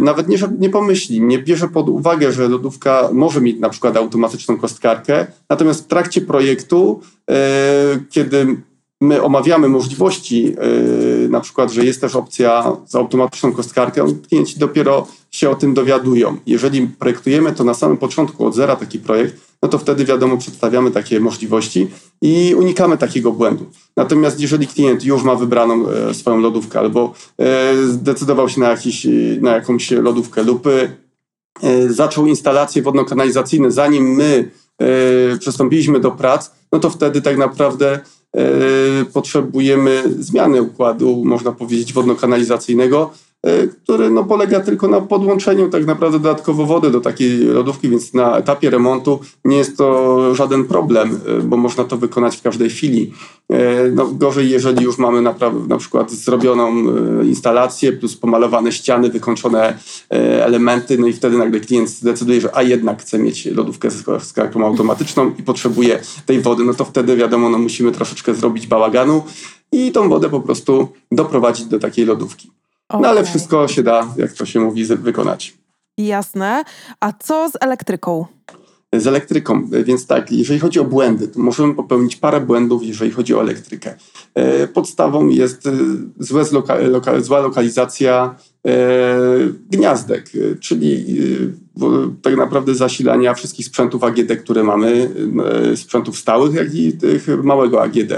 Nawet 0.00 0.28
nie, 0.28 0.38
nie 0.58 0.70
pomyśli, 0.70 1.20
nie 1.20 1.38
bierze 1.38 1.68
pod 1.68 1.88
uwagę, 1.88 2.32
że 2.32 2.48
lodówka 2.48 3.08
może 3.12 3.40
mieć 3.40 3.60
na 3.60 3.68
przykład 3.68 3.96
automatyczną 3.96 4.56
kostkarkę, 4.56 5.26
natomiast 5.50 5.84
w 5.84 5.86
trakcie 5.86 6.20
projektu, 6.20 7.00
kiedy 8.10 8.56
my 9.00 9.22
omawiamy 9.22 9.68
możliwości, 9.68 10.44
yy, 10.44 11.28
na 11.28 11.40
przykład, 11.40 11.70
że 11.70 11.84
jest 11.84 12.00
też 12.00 12.16
opcja 12.16 12.72
z 12.86 12.94
automatyczną 12.94 13.52
kostkarką, 13.52 14.06
klienci 14.28 14.58
dopiero 14.58 15.06
się 15.30 15.50
o 15.50 15.54
tym 15.54 15.74
dowiadują. 15.74 16.36
Jeżeli 16.46 16.86
projektujemy 16.86 17.52
to 17.52 17.64
na 17.64 17.74
samym 17.74 17.96
początku, 17.96 18.46
od 18.46 18.54
zera 18.54 18.76
taki 18.76 18.98
projekt, 18.98 19.36
no 19.62 19.68
to 19.68 19.78
wtedy 19.78 20.04
wiadomo, 20.04 20.36
przedstawiamy 20.36 20.90
takie 20.90 21.20
możliwości 21.20 21.88
i 22.22 22.54
unikamy 22.58 22.98
takiego 22.98 23.32
błędu. 23.32 23.66
Natomiast 23.96 24.40
jeżeli 24.40 24.66
klient 24.66 25.04
już 25.04 25.22
ma 25.22 25.34
wybraną 25.34 25.88
e, 25.88 26.14
swoją 26.14 26.38
lodówkę 26.38 26.78
albo 26.78 27.14
e, 27.38 27.74
zdecydował 27.86 28.48
się 28.48 28.60
na, 28.60 28.70
jakiś, 28.70 29.06
na 29.40 29.50
jakąś 29.50 29.90
lodówkę 29.90 30.42
lub 30.42 30.66
e, 30.66 30.88
zaczął 31.88 32.26
instalacje 32.26 32.82
wodno-kanalizacyjne, 32.82 33.70
zanim 33.70 34.04
my 34.04 34.50
przystąpiliśmy 35.40 36.00
do 36.00 36.10
prac, 36.10 36.50
no 36.72 36.78
to 36.78 36.90
wtedy 36.90 37.22
tak 37.22 37.38
naprawdę 37.38 38.00
E, 38.00 38.19
potrzebujemy 39.12 40.02
zmiany 40.18 40.62
układu, 40.62 41.24
można 41.24 41.52
powiedzieć, 41.52 41.92
wodno-kanalizacyjnego, 41.92 43.10
e, 43.14 43.29
który 43.82 44.10
no, 44.10 44.24
polega 44.24 44.60
tylko 44.60 44.88
na 44.88 45.00
podłączeniu 45.00 45.68
tak 45.68 45.86
naprawdę 45.86 46.18
dodatkowo 46.18 46.66
wody 46.66 46.90
do 46.90 47.00
takiej 47.00 47.38
lodówki, 47.38 47.88
więc 47.88 48.14
na 48.14 48.38
etapie 48.38 48.70
remontu 48.70 49.20
nie 49.44 49.56
jest 49.56 49.78
to 49.78 50.34
żaden 50.34 50.64
problem, 50.64 51.20
e, 51.38 51.42
bo 51.42 51.56
można 51.56 51.84
to 51.84 51.96
wykonać 51.96 52.36
w 52.36 52.42
każdej 52.42 52.70
chwili. 52.70 53.12
E, 53.50 53.90
no, 53.90 54.06
gorzej, 54.06 54.50
jeżeli 54.50 54.84
już 54.84 54.98
mamy 54.98 55.22
naprawdę 55.22 55.68
na 55.68 55.78
przykład 55.78 56.10
zrobioną 56.10 56.84
instalację, 57.22 57.92
plus 57.92 58.16
pomalowane 58.16 58.72
ściany, 58.72 59.10
wykończone 59.10 59.78
elementy, 60.40 60.98
no 60.98 61.06
i 61.06 61.12
wtedy 61.12 61.38
nagle 61.38 61.60
klient 61.60 61.88
zdecyduje, 61.88 62.40
że 62.40 62.56
a 62.56 62.62
jednak 62.62 63.02
chce 63.02 63.18
mieć 63.18 63.46
lodówkę 63.46 63.90
z 63.90 64.22
skarpą 64.22 64.66
automatyczną 64.66 65.32
i 65.38 65.42
potrzebuje 65.42 66.00
tej 66.26 66.40
wody, 66.40 66.64
no 66.64 66.74
to 66.74 66.84
wtedy 66.84 67.16
wiadomo, 67.16 67.50
no 67.50 67.58
musimy 67.58 67.92
troszeczkę 67.92 68.34
zrobić 68.34 68.66
bałaganu 68.66 69.22
i 69.72 69.92
tą 69.92 70.08
wodę 70.08 70.28
po 70.28 70.40
prostu 70.40 70.88
doprowadzić 71.12 71.66
do 71.66 71.78
takiej 71.78 72.06
lodówki. 72.06 72.59
Okay. 72.90 73.00
No 73.00 73.08
ale 73.08 73.24
wszystko 73.24 73.68
się 73.68 73.82
da, 73.82 74.14
jak 74.16 74.32
to 74.32 74.46
się 74.46 74.60
mówi, 74.60 74.84
wykonać. 74.84 75.54
Jasne. 75.98 76.64
A 77.00 77.12
co 77.12 77.50
z 77.50 77.52
elektryką? 77.60 78.26
Z 78.94 79.06
elektryką, 79.06 79.68
więc 79.84 80.06
tak, 80.06 80.32
jeżeli 80.32 80.60
chodzi 80.60 80.80
o 80.80 80.84
błędy, 80.84 81.28
to 81.28 81.40
możemy 81.40 81.74
popełnić 81.74 82.16
parę 82.16 82.40
błędów, 82.40 82.82
jeżeli 82.82 83.10
chodzi 83.10 83.34
o 83.34 83.40
elektrykę. 83.40 83.94
E, 84.34 84.68
podstawą 84.68 85.28
jest 85.28 85.66
e, 85.66 85.72
złe 86.18 86.44
loka, 86.82 87.20
zła 87.20 87.40
lokalizacja 87.40 88.34
e, 88.66 88.72
gniazdek, 89.70 90.30
czyli 90.60 91.06
tak 92.22 92.36
naprawdę 92.36 92.74
zasilania 92.74 93.34
wszystkich 93.34 93.66
sprzętów 93.66 94.04
AGD, 94.04 94.36
które 94.40 94.64
mamy, 94.64 95.10
sprzętów 95.76 96.18
stałych, 96.18 96.54
jak 96.54 96.74
i 96.74 96.92
tych 96.92 97.28
małego 97.42 97.82
AGD. 97.82 98.12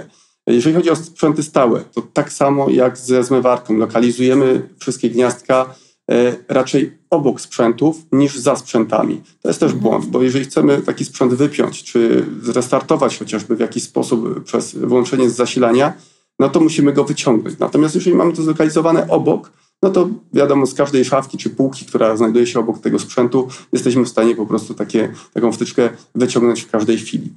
Jeżeli 0.46 0.76
chodzi 0.76 0.90
o 0.90 0.96
sprzęty 0.96 1.42
stałe, 1.42 1.84
to 1.94 2.02
tak 2.12 2.32
samo 2.32 2.70
jak 2.70 2.98
ze 2.98 3.24
zmywarką, 3.24 3.76
lokalizujemy 3.76 4.68
wszystkie 4.78 5.10
gniazdka 5.10 5.74
e, 6.10 6.36
raczej 6.48 6.98
obok 7.10 7.40
sprzętów 7.40 7.96
niż 8.12 8.36
za 8.36 8.56
sprzętami. 8.56 9.22
To 9.42 9.48
jest 9.48 9.60
też 9.60 9.72
błąd, 9.72 10.06
bo 10.06 10.22
jeżeli 10.22 10.44
chcemy 10.44 10.82
taki 10.82 11.04
sprzęt 11.04 11.34
wypiąć, 11.34 11.84
czy 11.84 12.26
zrestartować 12.42 13.18
chociażby 13.18 13.56
w 13.56 13.60
jakiś 13.60 13.82
sposób 13.82 14.44
przez 14.44 14.74
wyłączenie 14.74 15.30
z 15.30 15.34
zasilania, 15.34 15.92
no 16.38 16.48
to 16.48 16.60
musimy 16.60 16.92
go 16.92 17.04
wyciągnąć. 17.04 17.58
Natomiast 17.58 17.94
jeżeli 17.94 18.16
mamy 18.16 18.32
to 18.32 18.42
zlokalizowane 18.42 19.08
obok, 19.08 19.52
no 19.82 19.90
to 19.90 20.08
wiadomo, 20.32 20.66
z 20.66 20.74
każdej 20.74 21.04
szafki 21.04 21.38
czy 21.38 21.50
półki, 21.50 21.84
która 21.84 22.16
znajduje 22.16 22.46
się 22.46 22.60
obok 22.60 22.78
tego 22.78 22.98
sprzętu, 22.98 23.48
jesteśmy 23.72 24.04
w 24.04 24.08
stanie 24.08 24.36
po 24.36 24.46
prostu 24.46 24.74
takie, 24.74 25.12
taką 25.34 25.52
wtyczkę 25.52 25.90
wyciągnąć 26.14 26.62
w 26.62 26.70
każdej 26.70 26.98
chwili. 26.98 27.30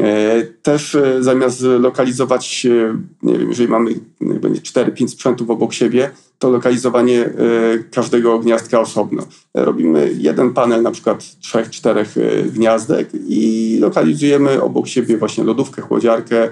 E, 0.00 0.42
też 0.62 0.94
e, 0.94 1.22
zamiast 1.22 1.62
lokalizować, 1.62 2.66
nie 3.22 3.38
wiem, 3.38 3.48
jeżeli 3.48 3.68
mamy 3.68 3.90
4-5 4.20 5.08
sprzętów 5.08 5.50
obok 5.50 5.72
siebie, 5.72 6.10
to 6.38 6.50
lokalizowanie 6.50 7.24
e, 7.24 7.30
każdego 7.90 8.38
gniazdka 8.38 8.80
osobno. 8.80 9.22
Robimy 9.54 10.10
jeden 10.18 10.52
panel 10.52 10.82
na 10.82 10.90
przykład 10.90 11.18
3-4 11.22 12.04
gniazdek 12.50 13.08
i 13.28 13.78
lokalizujemy 13.80 14.62
obok 14.62 14.88
siebie 14.88 15.16
właśnie 15.16 15.44
lodówkę, 15.44 15.82
chłodziarkę, 15.82 16.48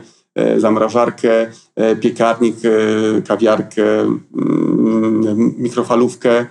zamrażarkę, 0.57 1.51
piekarnik, 2.01 2.57
kawiarkę, 3.29 4.01
mm, 4.01 5.55
mikrofalówkę. 5.59 6.47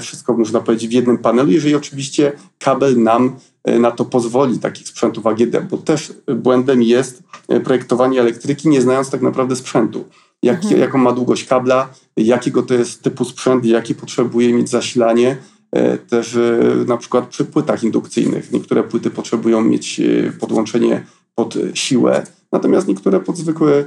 Wszystko 0.00 0.36
można 0.36 0.60
powiedzieć 0.60 0.88
w 0.88 0.92
jednym 0.92 1.18
panelu, 1.18 1.50
jeżeli 1.50 1.74
oczywiście 1.74 2.32
kabel 2.58 3.02
nam 3.02 3.36
E, 3.68 3.78
na 3.78 3.90
to 3.90 4.04
pozwoli 4.04 4.58
takich 4.58 4.88
sprzętów 4.88 5.26
AGD, 5.26 5.60
bo 5.70 5.78
też 5.78 6.12
błędem 6.36 6.82
jest 6.82 7.22
e, 7.48 7.60
projektowanie 7.60 8.20
elektryki, 8.20 8.68
nie 8.68 8.82
znając 8.82 9.10
tak 9.10 9.22
naprawdę 9.22 9.56
sprzętu. 9.56 10.04
Jak, 10.42 10.56
mhm. 10.56 10.80
Jaką 10.80 10.98
ma 10.98 11.12
długość 11.12 11.44
kabla, 11.44 11.88
jakiego 12.16 12.62
to 12.62 12.74
jest 12.74 13.02
typu 13.02 13.24
sprzęt, 13.24 13.64
jaki 13.64 13.94
potrzebuje 13.94 14.52
mieć 14.52 14.68
zasilanie. 14.68 15.36
E, 15.72 15.98
też 15.98 16.38
na 16.86 16.96
przykład 16.96 17.26
przy 17.26 17.44
płytach 17.44 17.84
indukcyjnych. 17.84 18.52
Niektóre 18.52 18.82
płyty 18.82 19.10
potrzebują 19.10 19.62
mieć 19.62 20.00
podłączenie 20.40 21.06
pod 21.34 21.54
siłę, 21.74 22.26
natomiast 22.52 22.88
niektóre 22.88 23.20
pod 23.20 23.36
zwykłe, 23.36 23.72
e, 23.78 23.84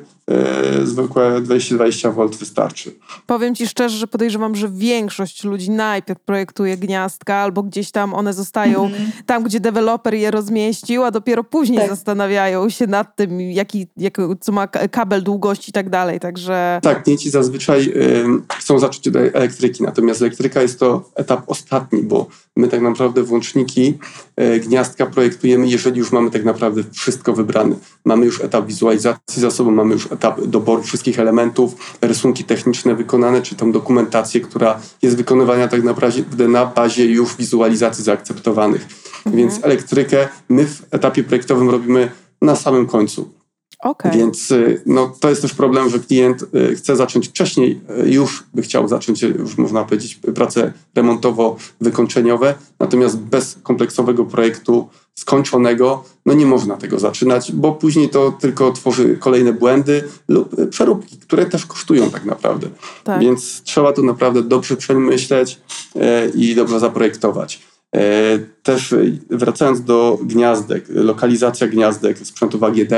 zwykłe 0.83 1.41
220 1.41 2.11
V 2.11 2.27
wystarczy. 2.27 2.95
Powiem 3.25 3.55
Ci 3.55 3.67
szczerze, 3.67 3.97
że 3.97 4.07
podejrzewam, 4.07 4.55
że 4.55 4.69
większość 4.69 5.43
ludzi 5.43 5.71
najpierw 5.71 6.19
projektuje 6.19 6.77
gniazdka 6.77 7.35
albo 7.35 7.63
gdzieś 7.63 7.91
tam 7.91 8.13
one 8.13 8.33
zostają 8.33 8.85
mm 8.85 8.91
-hmm. 8.91 9.23
tam, 9.25 9.43
gdzie 9.43 9.59
deweloper 9.59 10.13
je 10.13 10.31
rozmieścił, 10.31 11.03
a 11.03 11.11
dopiero 11.11 11.43
później 11.43 11.79
tak. 11.79 11.89
zastanawiają 11.89 12.69
się 12.69 12.87
nad 12.87 13.15
tym, 13.15 13.41
jaki, 13.41 13.87
jak, 13.97 14.17
co 14.39 14.51
ma 14.51 14.67
kabel, 14.67 15.23
długość 15.23 15.69
i 15.69 15.71
tak 15.71 15.89
dalej, 15.89 16.19
także... 16.19 16.79
Tak, 16.83 17.03
klienci 17.03 17.29
zazwyczaj 17.29 17.81
y, 17.81 18.25
chcą 18.57 18.79
zacząć 18.79 19.07
od 19.07 19.15
elektryki, 19.15 19.83
natomiast 19.83 20.21
elektryka 20.21 20.61
jest 20.61 20.79
to 20.79 21.09
etap 21.15 21.43
ostatni, 21.47 22.03
bo 22.03 22.27
my 22.55 22.67
tak 22.67 22.81
naprawdę 22.81 23.23
włączniki 23.23 23.97
y, 24.41 24.59
gniazdka 24.59 25.05
projektujemy, 25.05 25.67
jeżeli 25.67 25.99
już 25.99 26.11
mamy 26.11 26.31
tak 26.31 26.43
naprawdę 26.43 26.83
wszystko 26.91 27.33
wybrane. 27.33 27.75
Mamy 28.05 28.25
już 28.25 28.41
etap 28.41 28.67
wizualizacji 28.67 29.41
za 29.41 29.51
sobą, 29.51 29.71
mamy 29.71 29.93
już 29.93 30.11
etap 30.11 30.20
doboru 30.45 30.83
wszystkich 30.83 31.19
elementów, 31.19 31.95
rysunki 32.01 32.43
techniczne 32.43 32.95
wykonane, 32.95 33.41
czy 33.41 33.55
tą 33.55 33.71
dokumentację, 33.71 34.41
która 34.41 34.79
jest 35.01 35.17
wykonywana 35.17 35.67
tak 35.67 35.83
naprawdę 35.83 36.47
na 36.47 36.65
bazie 36.65 37.05
już 37.05 37.35
wizualizacji 37.35 38.03
zaakceptowanych. 38.03 38.87
Mhm. 39.25 39.35
Więc 39.35 39.59
elektrykę 39.63 40.27
my 40.49 40.65
w 40.65 40.81
etapie 40.91 41.23
projektowym 41.23 41.69
robimy 41.69 42.11
na 42.41 42.55
samym 42.55 42.87
końcu. 42.87 43.40
Okay. 43.81 44.11
Więc 44.11 44.51
y, 44.51 44.81
no, 44.85 45.13
to 45.19 45.29
jest 45.29 45.41
też 45.41 45.53
problem, 45.53 45.89
że 45.89 45.99
klient 45.99 46.45
y, 46.71 46.75
chce 46.75 46.95
zacząć 46.95 47.27
wcześniej, 47.27 47.81
y, 48.05 48.09
już 48.09 48.43
by 48.53 48.61
chciał 48.61 48.87
zacząć, 48.87 49.21
już 49.21 49.57
można 49.57 49.83
powiedzieć, 49.83 50.19
prace 50.35 50.73
remontowo-wykończeniowe, 50.95 52.53
natomiast 52.79 53.17
bez 53.17 53.57
kompleksowego 53.63 54.25
projektu 54.25 54.89
skończonego, 55.15 56.03
no 56.25 56.33
nie 56.33 56.45
można 56.45 56.77
tego 56.77 56.99
zaczynać, 56.99 57.51
bo 57.51 57.71
później 57.71 58.09
to 58.09 58.31
tylko 58.31 58.71
tworzy 58.71 59.17
kolejne 59.19 59.53
błędy 59.53 60.03
lub 60.27 60.69
przeróbki, 60.69 61.17
które 61.17 61.45
też 61.45 61.65
kosztują 61.65 62.09
tak 62.09 62.25
naprawdę. 62.25 62.67
Tak. 63.03 63.21
Więc 63.21 63.63
trzeba 63.63 63.93
to 63.93 64.01
naprawdę 64.01 64.43
dobrze 64.43 64.77
przemyśleć 64.77 65.61
i 66.35 66.55
dobrze 66.55 66.79
zaprojektować. 66.79 67.61
Też 68.63 68.95
wracając 69.29 69.83
do 69.83 70.19
gniazdek, 70.23 70.85
lokalizacja 70.89 71.67
gniazdek 71.67 72.17
sprzętów 72.19 72.63
AGD 72.63 72.93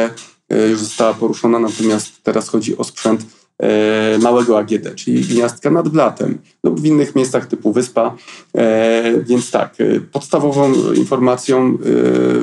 już 0.70 0.80
została 0.80 1.14
poruszona, 1.14 1.60
natomiast 1.60 2.24
teraz 2.24 2.50
chodzi 2.50 2.78
o 2.78 2.84
sprzęt 2.84 3.26
e, 3.60 4.18
małego 4.18 4.60
AGD, 4.60 4.96
czyli 4.96 5.22
gniazdka 5.22 5.70
nad 5.70 5.90
blatem 5.90 6.38
lub 6.64 6.80
w 6.80 6.86
innych 6.86 7.16
miejscach 7.16 7.46
typu 7.46 7.74
wyspa. 7.74 8.16
E, 8.56 9.22
więc 9.22 9.52
tak, 9.52 9.76
podstawową 10.12 10.74
informacją, 10.94 11.78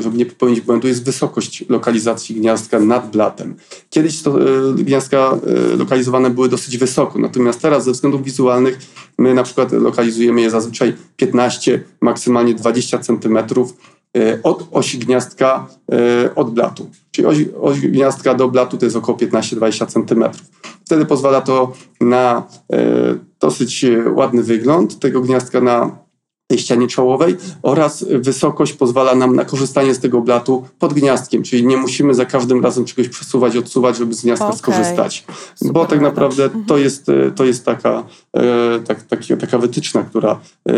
żeby 0.01 0.17
nie 0.17 0.27
popełnić 0.27 0.61
błędu, 0.61 0.89
jest 0.89 1.05
wysokość 1.05 1.65
lokalizacji 1.69 2.35
gniazdka 2.35 2.81
nad 2.81 3.11
blatem. 3.11 3.57
Kiedyś 3.91 4.23
to 4.23 4.35
gniazdka 4.75 5.39
lokalizowane 5.79 6.31
były 6.31 6.49
dosyć 6.49 6.79
wysoko, 6.79 7.19
natomiast 7.19 7.61
teraz 7.61 7.85
ze 7.85 7.93
względów 7.93 8.25
wizualnych 8.25 8.79
my 9.19 9.35
na 9.35 9.43
przykład 9.43 9.73
lokalizujemy 9.73 10.41
je 10.41 10.51
zazwyczaj 10.51 10.97
15, 11.17 11.85
maksymalnie 12.01 12.55
20 12.55 12.99
centymetrów 12.99 13.75
E, 13.75 14.00
od 14.43 14.69
osi 14.71 14.99
gniazdka 14.99 15.67
e, 15.93 16.35
od 16.35 16.51
blatu. 16.51 16.91
Czyli 17.11 17.27
oś, 17.27 17.37
oś 17.61 17.81
gniazdka 17.81 18.35
do 18.35 18.49
blatu 18.49 18.79
to 18.79 18.85
jest 18.85 18.97
około 18.97 19.19
15-20 19.19 19.87
cm. 19.87 20.25
Wtedy 20.85 21.07
pozwala 21.07 21.41
to 21.41 21.73
na 22.01 22.43
e, 22.73 22.79
dosyć 23.41 23.87
ładny 24.15 24.43
wygląd 24.43 24.99
tego 24.99 25.21
gniazdka 25.21 25.61
na 25.61 25.99
tej 26.51 26.59
ścianie 26.59 26.89
czołowej 26.89 27.37
oraz 27.63 28.05
wysokość 28.09 28.73
pozwala 28.73 29.15
nam 29.15 29.37
na 29.37 29.45
korzystanie 29.45 29.95
z 29.95 30.01
tego 30.01 30.21
blatu 30.21 30.65
pod 30.79 30.95
gniazdkiem, 30.95 31.43
czyli 31.43 31.67
nie 31.67 31.77
musimy 31.77 32.15
za 32.15 32.25
każdym 32.25 32.65
razem 32.65 32.85
czegoś 32.85 33.09
przesuwać, 33.09 33.57
odsuwać, 33.57 33.97
żeby 33.97 34.15
z 34.15 34.23
gniazdka 34.23 34.47
okay. 34.47 34.59
skorzystać. 34.59 35.25
Super 35.55 35.73
Bo 35.73 35.87
tak 35.87 36.01
naprawdę 36.01 36.51
to 36.51 36.57
mhm. 36.57 36.81
jest, 36.81 37.07
to 37.37 37.45
jest 37.45 37.65
taka, 37.65 38.05
e, 38.37 38.81
tak, 38.87 39.03
taki, 39.03 39.37
taka 39.37 39.59
wytyczna, 39.59 40.03
która 40.03 40.41
e, 40.69 40.73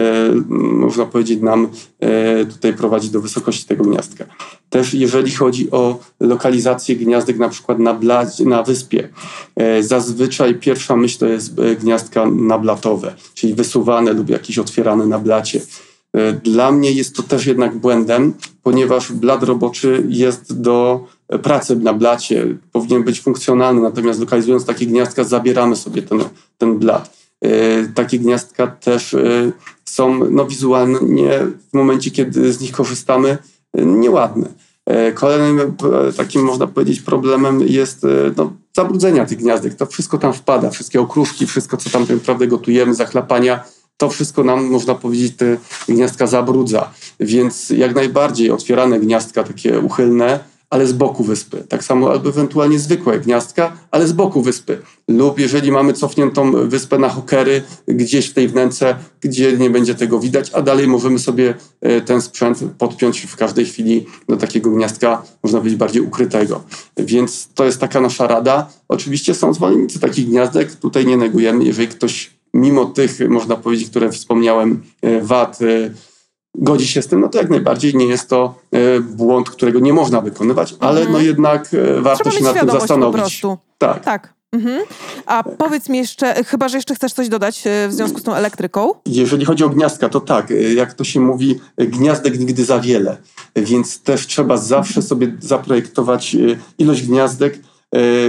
można 0.48 1.06
powiedzieć 1.06 1.40
nam 1.40 1.68
e, 2.00 2.44
tutaj 2.44 2.74
prowadzi 2.74 3.10
do 3.10 3.20
wysokości 3.20 3.64
tego 3.64 3.84
gniazdka. 3.84 4.24
Też 4.70 4.94
jeżeli 4.94 5.30
chodzi 5.30 5.70
o 5.70 5.98
lokalizację 6.20 6.96
gniazdek 6.96 7.38
na 7.38 7.48
przykład 7.48 7.78
na, 7.78 7.94
blacie, 7.94 8.44
na 8.44 8.62
wyspie, 8.62 9.08
zazwyczaj 9.80 10.54
pierwsza 10.54 10.96
myśl 10.96 11.18
to 11.18 11.26
jest 11.26 11.54
gniazdka 11.80 12.26
nablatowe, 12.26 13.14
czyli 13.34 13.54
wysuwane 13.54 14.12
lub 14.12 14.30
jakieś 14.30 14.58
otwierane 14.58 15.06
na 15.06 15.18
blacie. 15.18 15.60
E, 16.16 16.32
dla 16.32 16.72
mnie 16.72 16.92
jest 16.92 17.16
to 17.16 17.22
też 17.22 17.46
jednak 17.46 17.76
błędem, 17.76 18.34
ponieważ 18.62 19.12
blat 19.12 19.42
roboczy 19.42 20.06
jest 20.08 20.60
do 20.60 21.06
pracy 21.42 21.76
na 21.76 21.94
blacie, 21.94 22.56
powinien 22.72 23.04
być 23.04 23.20
funkcjonalny, 23.20 23.80
natomiast 23.80 24.20
lokalizując 24.20 24.64
takie 24.64 24.86
gniazdka 24.86 25.24
zabieramy 25.24 25.76
sobie 25.76 26.02
ten, 26.02 26.24
ten 26.58 26.78
blat. 26.78 27.16
E, 27.40 27.48
takie 27.94 28.18
gniazdka 28.18 28.66
też 28.66 29.14
e, 29.14 29.52
są 29.84 30.30
no, 30.30 30.46
wizualnie 30.46 31.30
w 31.70 31.74
momencie, 31.74 32.10
kiedy 32.10 32.52
z 32.52 32.60
nich 32.60 32.72
korzystamy, 32.72 33.38
nieładne. 33.74 34.48
Kolejnym 35.14 35.76
takim, 36.16 36.42
można 36.42 36.66
powiedzieć, 36.66 37.00
problemem 37.00 37.60
jest 37.60 38.06
no, 38.36 38.52
zabrudzenia 38.76 39.26
tych 39.26 39.38
gniazdek. 39.38 39.74
To 39.74 39.86
wszystko 39.86 40.18
tam 40.18 40.32
wpada, 40.32 40.70
wszystkie 40.70 41.00
okruszki, 41.00 41.46
wszystko, 41.46 41.76
co 41.76 41.90
tam 41.90 42.06
tak 42.06 42.16
naprawdę 42.16 42.46
gotujemy, 42.46 42.94
zachlapania, 42.94 43.64
to 43.96 44.10
wszystko 44.10 44.44
nam, 44.44 44.66
można 44.66 44.94
powiedzieć, 44.94 45.36
te 45.36 45.56
gniazdka 45.88 46.26
zabrudza. 46.26 46.90
Więc 47.20 47.70
jak 47.70 47.94
najbardziej 47.94 48.50
otwierane 48.50 49.00
gniazdka 49.00 49.44
takie 49.44 49.80
uchylne, 49.80 50.52
ale 50.72 50.86
z 50.86 50.92
boku 50.92 51.24
wyspy. 51.24 51.64
Tak 51.68 51.84
samo 51.84 52.10
albo 52.10 52.28
ewentualnie 52.28 52.78
zwykłe 52.78 53.20
gniazdka, 53.20 53.72
ale 53.90 54.06
z 54.06 54.12
boku 54.12 54.42
wyspy. 54.42 54.78
Lub 55.08 55.38
jeżeli 55.38 55.72
mamy 55.72 55.92
cofniętą 55.92 56.68
wyspę 56.68 56.98
na 56.98 57.08
hokery, 57.08 57.62
gdzieś 57.88 58.26
w 58.26 58.34
tej 58.34 58.48
wnęce, 58.48 58.96
gdzie 59.20 59.56
nie 59.56 59.70
będzie 59.70 59.94
tego 59.94 60.20
widać, 60.20 60.50
a 60.52 60.62
dalej 60.62 60.88
możemy 60.88 61.18
sobie 61.18 61.54
e, 61.80 62.00
ten 62.00 62.22
sprzęt 62.22 62.58
podpiąć 62.78 63.20
w 63.20 63.36
każdej 63.36 63.66
chwili 63.66 64.06
do 64.28 64.36
takiego 64.36 64.70
gniazdka, 64.70 65.22
można 65.42 65.58
powiedzieć, 65.58 65.78
bardziej 65.78 66.02
ukrytego. 66.02 66.62
Więc 66.96 67.48
to 67.54 67.64
jest 67.64 67.80
taka 67.80 68.00
nasza 68.00 68.26
rada. 68.26 68.70
Oczywiście 68.88 69.34
są 69.34 69.54
zwolennicy 69.54 70.00
takich 70.00 70.28
gniazdek, 70.28 70.76
tutaj 70.76 71.06
nie 71.06 71.16
negujemy, 71.16 71.64
jeżeli 71.64 71.88
ktoś 71.88 72.30
mimo 72.54 72.84
tych, 72.84 73.18
można 73.28 73.56
powiedzieć, 73.56 73.90
które 73.90 74.10
wspomniałem, 74.12 74.82
e, 75.02 75.20
wad, 75.20 75.58
e, 75.62 75.66
godzi 76.54 76.86
się 76.88 77.02
z 77.02 77.06
tym, 77.08 77.20
no 77.20 77.28
to 77.28 77.38
jak 77.38 77.50
najbardziej 77.50 77.94
nie 77.94 78.06
jest 78.06 78.28
to 78.28 78.54
e, 78.72 79.00
błąd, 79.00 79.50
którego 79.50 79.78
nie 79.80 79.92
można 79.92 80.20
wykonywać, 80.20 80.74
ale 80.80 81.00
Mhm. 81.00 81.12
no 81.12 81.18
jednak 81.20 81.68
warto 82.00 82.24
Trzeba 82.24 82.36
się 82.38 82.44
nad 82.44 82.52
tym 82.52 82.58
świadomość 82.58 82.74
po 82.74 82.80
zastanowić. 82.80 83.20
prostu. 83.20 83.58
Tak. 83.78 84.04
Tak. 84.04 84.34
Mhm. 84.52 84.82
A 85.26 85.42
powiedz 85.42 85.88
mi 85.88 85.98
jeszcze, 85.98 86.44
chyba 86.44 86.68
że 86.68 86.78
jeszcze 86.78 86.94
chcesz 86.94 87.12
coś 87.12 87.28
dodać 87.28 87.62
w 87.88 87.92
związku 87.92 88.18
z 88.18 88.22
tą 88.22 88.34
elektryką? 88.34 88.88
Jeżeli 89.06 89.44
chodzi 89.44 89.64
o 89.64 89.68
gniazdka, 89.68 90.08
to 90.08 90.20
tak, 90.20 90.52
jak 90.76 90.94
to 90.94 91.04
się 91.04 91.20
mówi, 91.20 91.60
gniazdek 91.78 92.38
nigdy 92.38 92.64
za 92.64 92.80
wiele, 92.80 93.16
więc 93.56 94.02
też 94.02 94.26
trzeba 94.26 94.56
zawsze 94.56 95.02
sobie 95.02 95.36
zaprojektować 95.40 96.36
ilość 96.78 97.06
gniazdek 97.06 97.58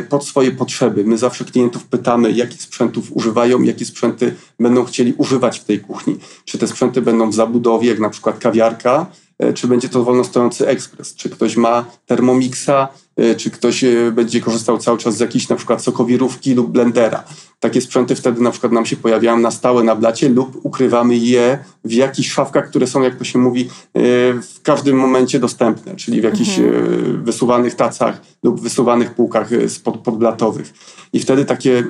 pod 0.09 0.25
swoje 0.25 0.51
potrzeby. 0.51 1.03
My 1.05 1.17
zawsze 1.17 1.45
klientów 1.45 1.85
pytamy, 1.85 2.31
jakich 2.31 2.61
sprzętów 2.61 3.11
używają, 3.11 3.61
jakie 3.61 3.85
sprzęty 3.85 4.35
będą 4.59 4.85
chcieli 4.85 5.13
używać 5.17 5.59
w 5.59 5.63
tej 5.63 5.79
kuchni. 5.79 6.17
Czy 6.45 6.57
te 6.57 6.67
sprzęty 6.67 7.01
będą 7.01 7.29
w 7.29 7.33
zabudowie, 7.33 7.89
jak 7.89 7.99
na 7.99 8.09
przykład 8.09 8.39
kawiarka, 8.39 9.05
e, 9.39 9.53
czy 9.53 9.67
będzie 9.67 9.89
to 9.89 10.03
wolno 10.03 10.23
stojący 10.23 10.67
ekspres, 10.67 11.15
czy 11.15 11.29
ktoś 11.29 11.55
ma 11.55 11.85
termomixa, 12.05 12.87
e, 13.17 13.35
czy 13.35 13.51
ktoś 13.51 13.83
e, 13.83 14.11
będzie 14.11 14.41
korzystał 14.41 14.77
cały 14.77 14.97
czas 14.97 15.17
z 15.17 15.19
jakiejś 15.19 15.49
na 15.49 15.55
przykład 15.55 15.83
sokowirówki 15.83 16.53
lub 16.53 16.71
blendera. 16.71 17.23
Takie 17.63 17.81
sprzęty 17.81 18.15
wtedy 18.15 18.41
na 18.41 18.51
przykład 18.51 18.71
nam 18.71 18.85
się 18.85 18.95
pojawiają 18.95 19.39
na 19.39 19.51
stałe 19.51 19.83
na 19.83 19.95
blacie 19.95 20.29
lub 20.29 20.59
ukrywamy 20.63 21.15
je 21.15 21.59
w 21.85 21.91
jakichś 21.91 22.31
szafkach, 22.31 22.69
które 22.69 22.87
są, 22.87 23.01
jak 23.01 23.15
to 23.15 23.23
się 23.23 23.39
mówi, 23.39 23.61
e, 23.61 23.99
w 24.41 24.61
każdym 24.63 24.97
momencie 24.97 25.39
dostępne, 25.39 25.95
czyli 25.95 26.21
w 26.21 26.23
jakichś 26.23 26.59
e, 26.59 26.71
wysuwanych 27.23 27.75
tacach 27.75 28.21
lub 28.43 28.61
wysuwanych 28.61 29.13
półkach 29.13 29.53
e, 29.53 29.69
spod, 29.69 29.97
podblatowych. 29.97 30.73
I 31.13 31.19
wtedy 31.19 31.45
takie 31.45 31.83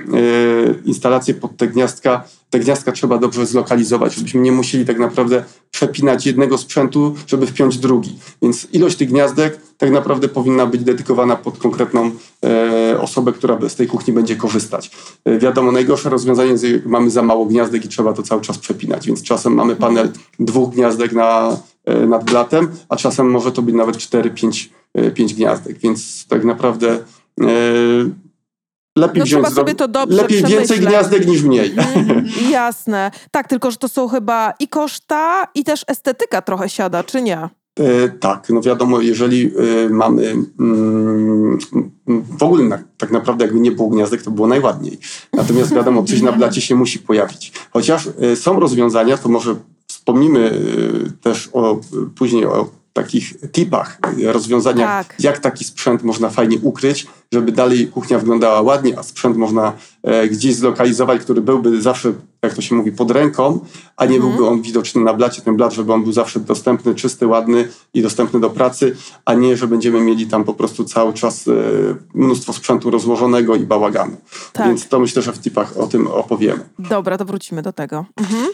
instalacje 0.86 1.34
pod 1.34 1.58
te 1.58 1.68
gniazdka, 1.68 2.24
te 2.50 2.60
gniazdka 2.60 2.92
trzeba 2.92 3.18
dobrze 3.18 3.46
zlokalizować, 3.46 4.16
żebyśmy 4.16 4.42
nie 4.42 4.52
musieli 4.52 4.86
tak 4.86 5.00
naprawdę 5.00 5.44
przepinać 5.72 6.26
jednego 6.26 6.58
sprzętu, 6.58 7.16
żeby 7.28 7.48
wpiąć 7.48 7.78
drugi. 7.78 8.16
Więc 8.42 8.68
ilość 8.74 8.98
tych 8.98 9.10
gniazdek 9.10 9.60
tak 9.78 9.92
naprawdę 9.92 10.28
powinna 10.28 10.66
być 10.66 10.84
dedykowana 10.84 11.36
pod 11.36 11.58
konkretną 11.58 12.12
e, 12.46 12.73
osobę, 13.04 13.34
która 13.34 13.70
z 13.70 13.76
tej 13.76 13.88
kuchni 13.88 14.14
będzie 14.14 14.36
korzystać. 14.36 14.92
E, 15.26 15.40
wiadomo, 15.40 15.72
najgorsze 15.72 16.10
rozwiązanie 16.10 16.52
jest, 16.52 16.64
jak 16.64 16.86
mamy 16.86 17.10
za 17.10 17.22
mało 17.22 17.46
gniazdek 17.46 17.86
i 17.86 17.90
trzeba 17.90 18.14
to 18.14 18.24
cały 18.24 18.42
czas 18.42 18.58
przepinać, 18.58 19.08
więc 19.08 19.24
czasem 19.24 19.54
mamy 19.54 19.76
panel 19.76 20.10
dwóch 20.40 20.74
gniazdek 20.74 21.12
na, 21.12 21.58
e, 21.86 22.08
nad 22.08 22.24
blatem, 22.24 22.68
a 22.90 22.96
czasem 22.96 23.32
może 23.32 23.52
to 23.52 23.62
być 23.62 23.76
nawet 23.76 23.98
4-5 23.98 24.70
e, 24.94 25.12
gniazdek, 25.12 25.80
więc 25.80 26.28
tak 26.28 26.44
naprawdę 26.44 27.00
e, 27.42 27.46
lepiej 28.98 29.20
No 29.20 29.26
wziąć 29.26 29.46
trzeba 29.46 29.56
sobie 29.56 29.76
to 29.76 29.88
dobrze 29.88 30.18
lepiej 30.18 30.44
więcej 30.44 30.80
gniazdek 30.80 31.28
niż 31.28 31.44
mniej. 31.44 31.74
Mhm, 31.78 32.26
Jasne. 32.52 33.12
Tak, 33.32 33.48
tylko 33.48 33.72
że 33.72 33.78
to 33.78 33.90
są 33.90 34.08
chyba 34.08 34.54
i 34.60 34.68
koszta, 34.68 35.48
i 35.56 35.64
też 35.64 35.86
estetyka 35.88 36.42
trochę 36.42 36.70
siada, 36.70 37.04
czy 37.04 37.22
nie? 37.22 37.50
E, 37.80 38.10
tak, 38.10 38.50
no 38.50 38.62
wiadomo, 38.62 39.02
jeżeli 39.02 39.52
e, 39.86 39.90
mamy 39.90 40.36
mm, 40.60 41.58
w 42.38 42.44
ogóle 42.44 42.84
tak 42.98 43.12
naprawdę 43.12 43.46
jakby 43.46 43.60
nie 43.60 43.72
było 43.72 43.90
gniazdek, 43.90 44.22
to 44.22 44.32
było 44.32 44.48
najładniej. 44.48 45.00
Natomiast 45.34 45.74
wiadomo, 45.74 46.04
coś 46.04 46.22
na 46.22 46.32
blacie 46.32 46.62
się 46.62 46.76
musi 46.76 47.00
pojawić. 47.00 47.52
Chociaż 47.72 48.10
e, 48.20 48.36
są 48.36 48.60
rozwiązania, 48.60 49.18
to 49.18 49.30
może 49.30 49.56
wspomnimy 49.88 50.62
też 51.22 51.50
o, 51.54 51.80
później 52.16 52.46
o 52.46 52.70
takich 52.94 53.34
tipach, 53.52 53.98
e, 54.24 54.34
rozwiązaniach, 54.34 55.08
Tak. 55.08 55.16
jak 55.20 55.40
taki 55.40 55.66
sprzęt 55.66 56.04
można 56.04 56.30
fajnie 56.30 56.58
ukryć, 56.62 57.08
żeby 57.32 57.52
dalej 57.52 57.88
kuchnia 57.88 58.20
wyglądała 58.20 58.62
ładnie, 58.62 59.00
a 59.00 59.04
sprzęt 59.04 59.38
można 59.38 59.74
e, 60.04 60.28
gdzieś 60.28 60.56
zlokalizować, 60.56 61.22
który 61.22 61.42
byłby 61.42 61.82
zawsze, 61.82 62.14
jak 62.42 62.54
to 62.54 62.62
się 62.62 62.76
mówi, 62.76 62.92
pod 62.92 63.12
ręką, 63.12 63.60
a 63.98 64.06
nie 64.06 64.20
byłby 64.20 64.48
on 64.48 64.62
widoczny 64.62 65.02
na 65.02 65.14
blacie, 65.14 65.42
ten 65.42 65.58
blat, 65.58 65.74
żeby 65.74 65.94
on 65.94 66.04
był 66.04 66.12
zawsze 66.12 66.40
dostępny, 66.40 66.96
czysty, 66.96 67.28
ładny 67.28 67.68
i 67.94 68.02
dostępny 68.02 68.40
do 68.40 68.50
pracy, 68.50 68.96
a 69.26 69.34
nie, 69.34 69.58
że 69.58 69.68
będziemy 69.68 70.02
mieli 70.02 70.28
tam 70.28 70.44
po 70.44 70.54
prostu 70.54 70.84
cały 70.84 71.14
czas 71.14 71.48
e, 71.48 71.52
mnóstwo 72.14 72.54
sprzętu 72.54 72.90
rozłożonego 72.90 73.56
i 73.56 73.66
bałaganu. 73.66 74.18
Tak. 74.54 74.68
Więc 74.68 74.88
to 74.88 75.00
myślę, 75.00 75.22
że 75.22 75.34
w 75.34 75.40
tipach 75.40 75.78
o 75.78 75.88
tym 75.88 76.08
opowiemy. 76.08 76.70
Dobra, 76.80 77.18
to 77.18 77.26
wrócimy 77.26 77.62
do 77.62 77.74
tego. 77.74 78.06
Mhm. 78.18 78.46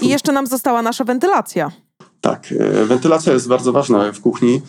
I 0.00 0.08
jeszcze 0.08 0.32
nam 0.32 0.46
została 0.46 0.82
nasza 0.82 1.04
wentylacja. 1.04 1.70
Tak, 2.20 2.54
e, 2.58 2.84
wentylacja 2.84 3.32
jest 3.32 3.48
bardzo 3.48 3.72
ważna 3.72 4.12
w 4.12 4.20
kuchni, 4.20 4.62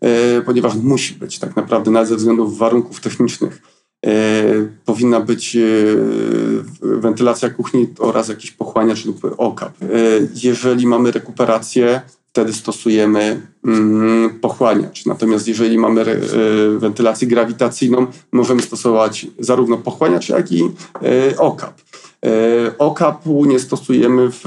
e, 0.00 0.42
ponieważ 0.42 0.74
musi 0.74 1.14
być 1.14 1.38
tak 1.38 1.56
naprawdę, 1.56 1.90
nawet 1.90 2.08
ze 2.08 2.16
względów 2.16 2.58
warunków 2.58 3.00
technicznych. 3.00 3.62
E, 4.06 4.10
powinna 4.84 5.20
być 5.20 5.56
wentylacja 6.82 7.50
kuchni 7.50 7.86
oraz 7.98 8.28
jakiś 8.28 8.50
pochłaniacz 8.50 9.04
lub 9.04 9.34
okap. 9.36 9.72
Jeżeli 10.42 10.86
mamy 10.86 11.10
rekuperację, 11.10 12.00
wtedy 12.30 12.52
stosujemy 12.52 13.40
mm, 13.64 14.40
pochłaniacz. 14.40 15.06
Natomiast 15.06 15.48
jeżeli 15.48 15.78
mamy 15.78 16.04
wentylację 16.78 17.28
grawitacyjną, 17.28 18.06
możemy 18.32 18.62
stosować 18.62 19.26
zarówno 19.38 19.76
pochłaniacz, 19.76 20.28
jak 20.28 20.52
i 20.52 20.70
okap. 21.38 21.87
E, 22.26 22.78
Okapu 22.78 23.44
nie 23.44 23.58
stosujemy 23.58 24.28
w, 24.30 24.44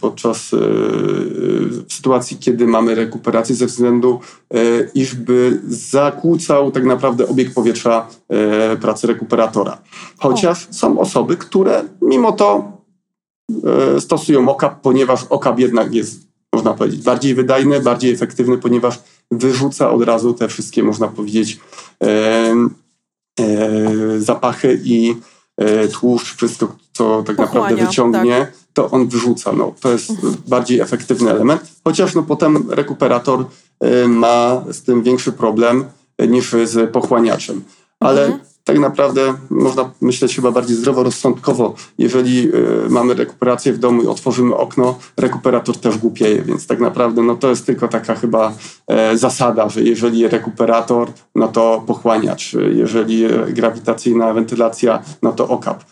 podczas 0.00 0.54
e, 0.54 0.56
w 0.58 1.92
sytuacji, 1.92 2.36
kiedy 2.36 2.66
mamy 2.66 2.94
rekuperację 2.94 3.54
ze 3.54 3.66
względu, 3.66 4.20
e, 4.54 4.58
iż 4.94 5.14
by 5.14 5.60
zakłócał 5.68 6.70
tak 6.70 6.84
naprawdę 6.84 7.28
obieg 7.28 7.54
powietrza 7.54 8.06
pracy 8.80 9.06
rekuperatora. 9.06 9.78
Chociaż 10.18 10.68
są 10.70 10.98
osoby, 10.98 11.36
które 11.36 11.84
mimo 12.02 12.32
to 12.32 12.72
stosują 13.98 14.48
okap, 14.48 14.80
ponieważ 14.80 15.24
okap 15.24 15.58
jednak 15.58 15.94
jest, 15.94 16.26
można 16.52 16.74
powiedzieć, 16.74 17.02
bardziej 17.02 17.34
wydajny, 17.34 17.80
bardziej 17.80 18.12
efektywny, 18.12 18.58
ponieważ 18.58 18.98
wyrzuca 19.30 19.90
od 19.90 20.02
razu 20.02 20.34
te 20.34 20.48
wszystkie, 20.48 20.82
można 20.82 21.08
powiedzieć, 21.08 21.60
zapachy 24.18 24.80
i 24.84 25.16
tłuszcz, 25.92 26.36
wszystko, 26.36 26.76
co 26.92 27.22
tak 27.22 27.38
naprawdę 27.38 27.68
Pochłania, 27.68 27.86
wyciągnie, 27.86 28.46
to 28.72 28.90
on 28.90 29.08
wyrzuca. 29.08 29.52
No, 29.52 29.74
to 29.80 29.92
jest 29.92 30.12
bardziej 30.48 30.80
efektywny 30.80 31.30
element, 31.30 31.62
chociaż 31.84 32.14
no, 32.14 32.22
potem 32.22 32.70
rekuperator 32.70 33.44
e, 33.80 34.08
ma 34.08 34.64
z 34.70 34.82
tym 34.82 35.02
większy 35.02 35.32
problem 35.32 35.84
e, 36.18 36.26
niż 36.26 36.54
z 36.64 36.90
pochłaniaczem. 36.90 37.64
Ale 38.00 38.24
Mhm. 38.24 38.40
tak 38.64 38.78
naprawdę 38.78 39.34
można 39.50 39.90
myśleć 40.00 40.36
chyba 40.36 40.50
bardziej 40.50 40.76
zdroworozsądkowo. 40.76 41.74
Jeżeli 41.98 42.48
e, 42.48 42.50
mamy 42.88 43.14
rekuperację 43.14 43.72
w 43.72 43.78
domu 43.78 44.02
i 44.02 44.06
otworzymy 44.06 44.56
okno, 44.56 44.98
rekuperator 45.16 45.76
też 45.76 45.98
głupieje, 45.98 46.42
więc 46.42 46.66
tak 46.66 46.80
naprawdę 46.80 47.22
no, 47.22 47.36
to 47.36 47.48
jest 47.48 47.66
tylko 47.66 47.88
taka 47.88 48.14
chyba 48.14 48.52
e, 48.88 49.18
zasada, 49.18 49.68
że 49.68 49.82
jeżeli 49.82 50.28
rekuperator, 50.28 51.08
no 51.34 51.48
to 51.48 51.84
pochłaniacz, 51.86 52.56
jeżeli 52.74 53.24
e, 53.24 53.28
grawitacyjna 53.48 54.32
wentylacja, 54.32 55.02
no 55.22 55.32
to 55.32 55.48
okap. 55.48 55.84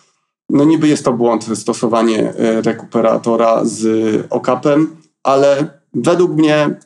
No 0.51 0.65
niby 0.65 0.89
jest 0.89 1.05
to 1.05 1.13
błąd 1.13 1.59
stosowanie 1.59 2.35
e, 2.35 2.63
rekuperatora 2.63 3.61
z 3.65 3.87
okapem, 4.31 4.97
ale 5.23 5.81
według 5.95 6.33
mnie 6.33 6.77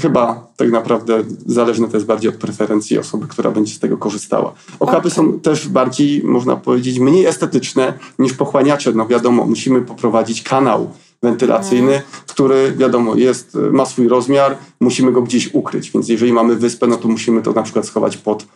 chyba 0.00 0.46
tak 0.56 0.70
naprawdę 0.70 1.24
zależne 1.46 1.88
to 1.88 1.96
jest 1.96 2.06
bardziej 2.06 2.30
od 2.30 2.36
preferencji 2.36 2.98
osoby, 2.98 3.26
która 3.28 3.50
będzie 3.50 3.74
z 3.74 3.78
tego 3.78 3.98
korzystała. 3.98 4.52
Okapy 4.80 4.98
Okej. 4.98 5.10
są 5.10 5.40
też 5.40 5.68
bardziej, 5.68 6.22
można 6.24 6.56
powiedzieć, 6.56 6.98
mniej 6.98 7.26
estetyczne 7.26 7.92
niż 8.18 8.32
pochłaniacze. 8.32 8.92
No 8.92 9.06
wiadomo, 9.06 9.46
musimy 9.46 9.82
poprowadzić 9.82 10.42
kanał 10.42 10.90
wentylacyjny, 11.22 12.02
który 12.26 12.72
wiadomo 12.76 13.14
jest, 13.14 13.58
ma 13.72 13.86
swój 13.86 14.08
rozmiar, 14.08 14.56
musimy 14.80 15.12
go 15.12 15.22
gdzieś 15.22 15.54
ukryć. 15.54 15.90
Więc 15.90 16.08
jeżeli 16.08 16.32
mamy 16.32 16.56
wyspę, 16.56 16.86
no 16.86 16.96
to 16.96 17.08
musimy 17.08 17.42
to 17.42 17.52
na 17.52 17.62
przykład 17.62 17.86
schować 17.86 18.16
pod, 18.16 18.46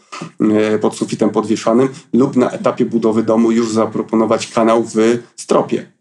e, 0.41 0.79
pod 0.79 0.97
sufitem 0.97 1.31
podwieszanym 1.31 1.89
lub 2.13 2.37
na 2.37 2.51
etapie 2.51 2.85
budowy 2.85 3.23
domu 3.23 3.53
już 3.53 3.73
zaproponować 3.73 4.47
kanał 4.47 4.85
w 4.85 5.19
stropie. 5.37 5.93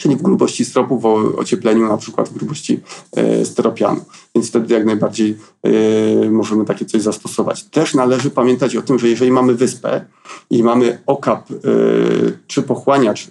czyli 0.00 0.16
w 0.16 0.22
grubości 0.22 0.64
stropu, 0.64 0.98
w 0.98 1.06
ociepleniu 1.38 1.88
na 1.88 1.96
przykład 1.96 2.28
w 2.28 2.34
grubości 2.34 2.80
e, 3.16 3.44
steropianu. 3.44 4.04
Więc 4.34 4.48
wtedy 4.48 4.74
jak 4.74 4.86
najbardziej 4.86 5.38
e, 5.62 6.30
możemy 6.30 6.64
takie 6.64 6.84
coś 6.84 7.02
zastosować. 7.02 7.64
Też 7.64 7.94
należy 7.94 8.30
pamiętać 8.30 8.76
o 8.76 8.82
tym, 8.82 8.98
że 8.98 9.08
jeżeli 9.08 9.30
mamy 9.30 9.54
wyspę 9.54 10.04
i 10.50 10.62
mamy 10.62 11.02
okap 11.06 11.50
e, 11.50 11.54
czy 12.46 12.62
pochłaniacz 12.62 13.30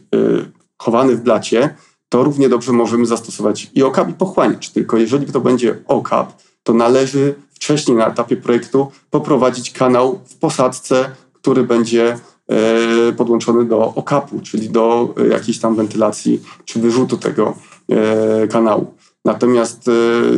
chowany 0.78 1.16
w 1.16 1.22
blacie, 1.22 1.76
to 2.10 2.24
równie 2.24 2.50
dobrze 2.50 2.72
możemy 2.72 3.06
zastosować 3.06 3.72
i 3.76 3.84
okap 3.84 4.10
i 4.10 4.14
pochłaniacz. 4.14 4.70
Tylko 4.70 4.98
jeżeli 4.98 5.26
to 5.26 5.42
będzie 5.42 5.78
okap, 5.88 6.42
to 6.64 6.74
należy 6.74 7.36
wcześniej 7.54 7.98
na 7.98 8.08
etapie 8.08 8.38
projektu 8.38 8.92
poprowadzić 9.10 9.72
kanał 9.72 10.20
w 10.26 10.36
posadzce, 10.36 11.12
który 11.34 11.64
będzie 11.64 12.18
E, 12.50 13.14
podłączony 13.14 13.66
do 13.66 13.94
okapu, 13.96 14.40
czyli 14.40 14.70
do 14.70 15.14
e, 15.18 15.28
jakiejś 15.28 15.60
tam 15.60 15.76
wentylacji 15.76 16.42
czy 16.66 16.80
wyrzutu 16.80 17.18
tego 17.18 17.54
e, 17.90 18.48
kanału. 18.48 18.94
Natomiast 19.26 19.90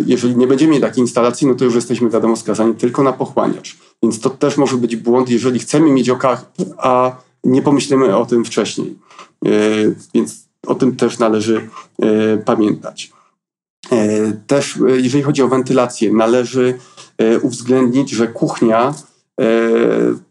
jeżeli 0.06 0.36
nie 0.38 0.48
będziemy 0.48 0.72
mieli 0.72 0.82
takiej 0.82 1.02
instalacji, 1.02 1.48
no 1.48 1.56
to 1.56 1.66
już 1.66 1.76
jesteśmy, 1.76 2.10
wiadomo, 2.10 2.36
skazani 2.36 2.76
tylko 2.76 3.04
na 3.04 3.14
pochłaniacz. 3.14 3.78
Więc 4.04 4.20
to 4.20 4.30
też 4.30 4.58
może 4.58 4.78
być 4.78 4.96
błąd, 4.96 5.30
jeżeli 5.30 5.60
chcemy 5.60 5.92
mieć 5.92 6.10
okap, 6.10 6.46
a 6.78 7.16
nie 7.44 7.62
pomyślimy 7.62 8.18
o 8.18 8.26
tym 8.26 8.46
wcześniej. 8.46 8.98
Więc 10.14 10.49
o 10.67 10.76
tym 10.76 10.95
też 10.95 11.19
należy 11.19 11.69
pamiętać. 12.45 13.12
Też 14.48 14.80
jeżeli 14.98 15.24
chodzi 15.24 15.41
o 15.41 15.48
wentylację, 15.48 16.13
należy 16.13 16.80
uwzględnić, 17.41 18.10
że 18.10 18.28
kuchnia 18.28 18.93
E, 19.39 19.45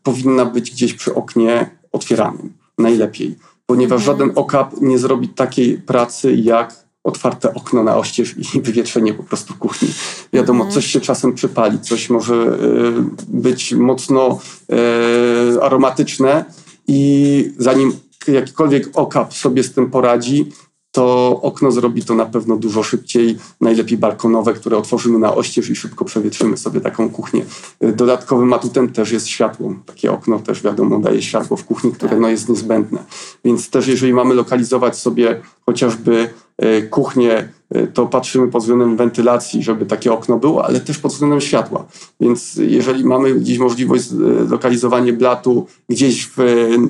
powinna 0.02 0.44
być 0.44 0.70
gdzieś 0.70 0.94
przy 0.94 1.14
oknie 1.14 1.70
otwieranym. 1.92 2.52
Najlepiej. 2.78 3.34
Ponieważ 3.66 4.00
mhm. 4.00 4.18
żaden 4.18 4.38
okap 4.38 4.80
nie 4.80 4.98
zrobi 4.98 5.28
takiej 5.28 5.78
pracy 5.78 6.34
jak 6.34 6.84
otwarte 7.04 7.54
okno 7.54 7.82
na 7.82 7.96
oścież 7.96 8.34
i 8.38 8.60
wywietrzenie 8.66 9.14
po 9.14 9.22
prostu 9.22 9.54
kuchni. 9.54 9.88
Wiadomo, 10.32 10.64
mhm. 10.64 10.74
coś 10.74 10.86
się 10.86 11.00
czasem 11.00 11.32
przypali, 11.32 11.80
coś 11.80 12.10
może 12.10 12.34
e, 12.34 12.56
być 13.28 13.72
mocno 13.72 14.38
e, 14.72 15.62
aromatyczne 15.62 16.44
i 16.88 17.52
zanim 17.58 17.92
jakikolwiek 18.28 18.88
okap 18.94 19.34
sobie 19.34 19.62
z 19.62 19.72
tym 19.72 19.90
poradzi, 19.90 20.52
to 20.92 21.40
okno 21.42 21.70
zrobi 21.70 22.04
to 22.04 22.14
na 22.14 22.26
pewno 22.26 22.56
dużo 22.56 22.82
szybciej, 22.82 23.38
najlepiej 23.60 23.98
balkonowe, 23.98 24.54
które 24.54 24.76
otworzymy 24.76 25.18
na 25.18 25.34
oścież 25.34 25.70
i 25.70 25.76
szybko 25.76 26.04
przewietrzymy 26.04 26.56
sobie 26.56 26.80
taką 26.80 27.10
kuchnię. 27.10 27.44
Dodatkowym 27.80 28.52
atutem 28.52 28.92
też 28.92 29.10
jest 29.10 29.28
światło. 29.28 29.74
Takie 29.86 30.12
okno 30.12 30.38
też 30.38 30.62
wiadomo 30.62 30.98
daje 30.98 31.22
światło 31.22 31.56
w 31.56 31.64
kuchni, 31.64 31.92
które 31.92 32.10
tak. 32.10 32.20
no, 32.20 32.28
jest 32.28 32.48
niezbędne. 32.48 33.04
Więc 33.44 33.70
też 33.70 33.86
jeżeli 33.86 34.14
mamy 34.14 34.34
lokalizować 34.34 34.98
sobie 34.98 35.40
chociażby 35.66 36.30
e, 36.56 36.82
kuchnię, 36.82 37.48
to 37.94 38.06
patrzymy 38.06 38.48
pod 38.48 38.62
względem 38.62 38.96
wentylacji, 38.96 39.62
żeby 39.62 39.86
takie 39.86 40.12
okno 40.12 40.38
było, 40.38 40.64
ale 40.64 40.80
też 40.80 40.98
pod 40.98 41.12
względem 41.12 41.40
światła. 41.40 41.86
Więc 42.20 42.56
jeżeli 42.56 43.04
mamy 43.04 43.34
gdzieś 43.34 43.58
możliwość 43.58 44.08
e, 44.12 44.14
lokalizowania 44.50 45.12
blatu 45.12 45.66
gdzieś 45.88 46.26
w 46.26 46.36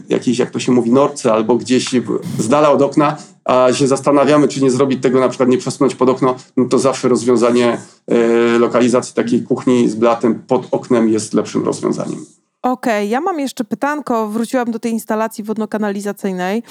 jakiejś, 0.09 0.39
jak 0.39 0.51
to 0.51 0.59
się 0.59 0.73
mówi, 0.73 0.93
norce 0.93 1.33
albo 1.33 1.57
gdzieś 1.57 1.91
z 2.39 2.49
dala 2.49 2.71
od 2.71 2.83
okna, 2.83 3.17
a 3.45 3.73
się 3.73 3.87
zastanawiamy, 3.87 4.49
czy 4.49 4.63
nie 4.63 4.71
zrobić 4.71 5.03
tego, 5.03 5.21
na 5.21 5.29
przykład 5.29 5.49
nie 5.49 5.59
przesunąć 5.59 5.95
pod 5.95 6.09
okno, 6.09 6.37
no 6.57 6.65
to 6.65 6.79
zawsze 6.79 7.09
rozwiązanie 7.09 7.81
lokalizacji 8.59 9.15
takiej 9.15 9.43
kuchni 9.43 9.89
z 9.89 9.95
blatem 9.95 10.43
pod 10.47 10.69
oknem 10.71 11.09
jest 11.09 11.35
lepszym 11.35 11.65
rozwiązaniem. 11.65 12.25
Okej, 12.63 12.93
okay, 12.93 13.07
ja 13.07 13.21
mam 13.21 13.41
jeszcze 13.41 13.65
pytanko. 13.65 14.29
Wróciłam 14.29 14.71
do 14.71 14.79
tej 14.79 14.93
instalacji 14.93 15.45
wodno-kanalizacyjnej. 15.45 16.63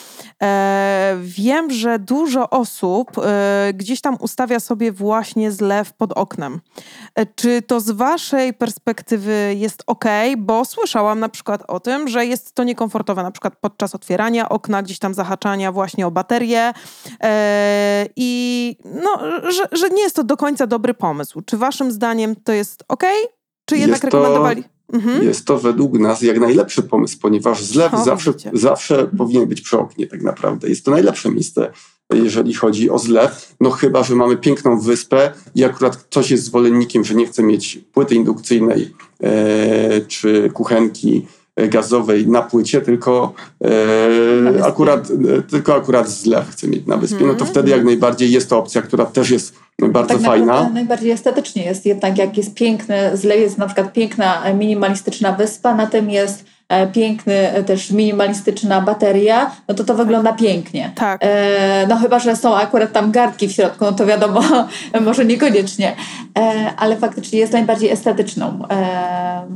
E, 0.43 1.17
wiem, 1.21 1.71
że 1.71 2.00
dużo 2.00 2.50
osób 2.50 3.12
e, 3.17 3.73
gdzieś 3.73 4.02
tam 4.02 4.17
ustawia 4.19 4.60
sobie 4.60 4.91
właśnie 4.91 5.52
zlew 5.52 5.93
pod 5.93 6.13
oknem. 6.13 6.62
E, 7.15 7.26
czy 7.26 7.62
to 7.62 7.80
z 7.80 7.91
Waszej 7.91 8.54
perspektywy 8.54 9.56
jest 9.58 9.84
ok? 9.88 10.06
Bo 10.38 10.65
słyszałam 10.65 11.19
na 11.19 11.30
przykład 11.30 11.63
o 11.67 11.80
tym, 11.80 12.08
że 12.08 12.26
jest 12.26 12.54
to 12.54 12.63
niekomfortowe, 12.63 13.23
na 13.23 13.32
przykład 13.32 13.54
podczas 13.62 13.95
otwierania 13.95 14.50
okna, 14.50 14.84
gdzieś 14.84 15.00
tam 15.00 15.13
zahaczania 15.13 15.71
właśnie 15.71 16.08
o 16.08 16.12
baterię 16.12 16.73
e, 17.23 18.06
i 18.15 18.76
no, 18.86 19.19
że, 19.52 19.67
że 19.71 19.89
nie 19.89 20.02
jest 20.02 20.15
to 20.15 20.23
do 20.23 20.38
końca 20.38 20.67
dobry 20.67 20.93
pomysł. 20.93 21.41
Czy 21.41 21.58
Waszym 21.58 21.91
zdaniem 21.91 22.36
to 22.36 22.52
jest 22.52 22.84
ok? 22.88 23.04
Czy 23.65 23.78
jednak 23.78 24.04
jest 24.04 24.04
rekomendowali? 24.04 24.63
To 24.63 24.77
Mhm. 24.93 25.23
Jest 25.23 25.45
to 25.45 25.58
według 25.58 26.00
nas 26.00 26.21
jak 26.21 26.39
najlepszy 26.39 26.84
pomysł, 26.84 27.17
ponieważ 27.21 27.63
zlew 27.63 27.93
o, 27.93 28.04
zawsze, 28.04 28.34
zawsze 28.54 29.08
powinien 29.17 29.45
być 29.45 29.62
przy 29.62 29.80
oknie 29.80 30.08
tak 30.08 30.21
naprawdę. 30.21 30.69
Jest 30.69 30.86
to 30.86 30.91
najlepsze 30.91 31.32
miejsce, 31.32 31.71
jeżeli 32.13 32.54
chodzi 32.54 32.89
o 32.89 33.00
zlew. 33.00 33.56
No 33.62 33.69
chyba, 33.69 34.04
że 34.04 34.15
mamy 34.15 34.38
piękną 34.38 34.80
wyspę 34.80 35.34
i 35.56 35.63
akurat 35.63 35.97
ktoś 35.97 36.32
jest 36.32 36.43
zwolennikiem, 36.43 37.04
że 37.04 37.15
nie 37.15 37.28
chce 37.28 37.43
mieć 37.43 37.80
płyty 37.93 38.15
indukcyjnej 38.15 38.93
e, 39.23 40.02
czy 40.02 40.52
kuchenki 40.54 41.28
gazowej 41.69 42.28
na 42.28 42.41
płycie, 42.41 42.82
tylko, 42.82 43.34
e, 43.63 44.65
akurat, 44.65 45.12
e, 45.12 45.41
tylko 45.41 45.76
akurat 45.76 46.10
zlew 46.10 46.50
chce 46.50 46.67
mieć 46.67 46.86
na 46.86 46.97
wyspie. 46.97 47.26
No 47.26 47.28
to 47.28 47.32
mhm. 47.32 47.50
wtedy 47.50 47.71
jak 47.71 47.86
najbardziej 47.86 48.32
jest 48.32 48.50
to 48.50 48.58
opcja, 48.58 48.82
która 48.82 49.06
też 49.06 49.30
jest 49.30 49.56
bardzo 49.82 50.13
tak 50.13 50.24
fajna. 50.24 50.70
Najbardziej 50.70 51.12
estetycznie 51.12 51.66
jest 51.66 51.86
jednak, 51.86 52.18
jak 52.18 52.38
jest 52.38 52.54
piękny, 52.54 53.18
zlew 53.18 53.40
jest 53.40 53.58
na 53.58 53.66
przykład 53.66 53.94
piękna, 53.94 54.54
minimalistyczna 54.54 55.32
wyspa, 55.32 55.76
na 55.76 55.88
tym 55.88 56.10
jest 56.10 56.46
piękny, 56.93 57.34
e, 57.34 57.63
też 57.63 57.91
minimalistyczna 57.91 58.82
bateria, 58.82 59.51
no 59.67 59.75
to 59.75 59.84
to 59.84 59.95
wygląda 59.95 60.34
pięknie. 60.34 60.91
Tak. 60.95 61.19
E, 61.23 61.88
no 61.89 61.97
chyba, 61.97 62.19
że 62.19 62.36
są 62.36 62.56
akurat 62.56 62.91
tam 62.91 63.12
gardki 63.12 63.47
w 63.47 63.51
środku, 63.51 63.86
no 63.86 63.91
to 63.91 64.06
wiadomo, 64.06 64.41
może 65.06 65.25
niekoniecznie, 65.25 65.95
e, 66.38 66.73
ale 66.77 66.97
faktycznie 66.97 67.39
jest 67.39 67.53
najbardziej 67.53 67.89
estetyczną. 67.89 68.63
E, 68.71 69.47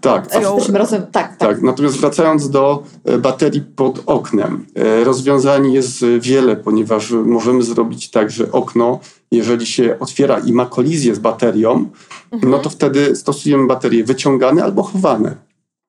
tak, 0.00 0.26
estetycznym 0.26 0.76
rozum, 0.76 1.02
tak, 1.12 1.36
tak. 1.36 1.36
tak. 1.36 1.62
Natomiast 1.62 1.96
wracając 1.96 2.50
do 2.50 2.82
baterii 3.18 3.60
pod 3.60 4.02
oknem, 4.06 4.66
rozwiązań 5.04 5.72
jest 5.72 6.04
wiele, 6.20 6.56
ponieważ 6.56 7.10
możemy 7.10 7.62
zrobić 7.62 8.10
tak, 8.10 8.30
że 8.30 8.52
okno 8.52 9.00
jeżeli 9.30 9.66
się 9.66 9.96
otwiera 10.00 10.38
i 10.38 10.52
ma 10.52 10.66
kolizję 10.66 11.14
z 11.14 11.18
baterią, 11.18 11.90
mhm. 12.32 12.52
no 12.52 12.58
to 12.58 12.70
wtedy 12.70 13.16
stosujemy 13.16 13.66
baterie 13.66 14.04
wyciągane 14.04 14.64
albo 14.64 14.82
chowane. 14.82 15.36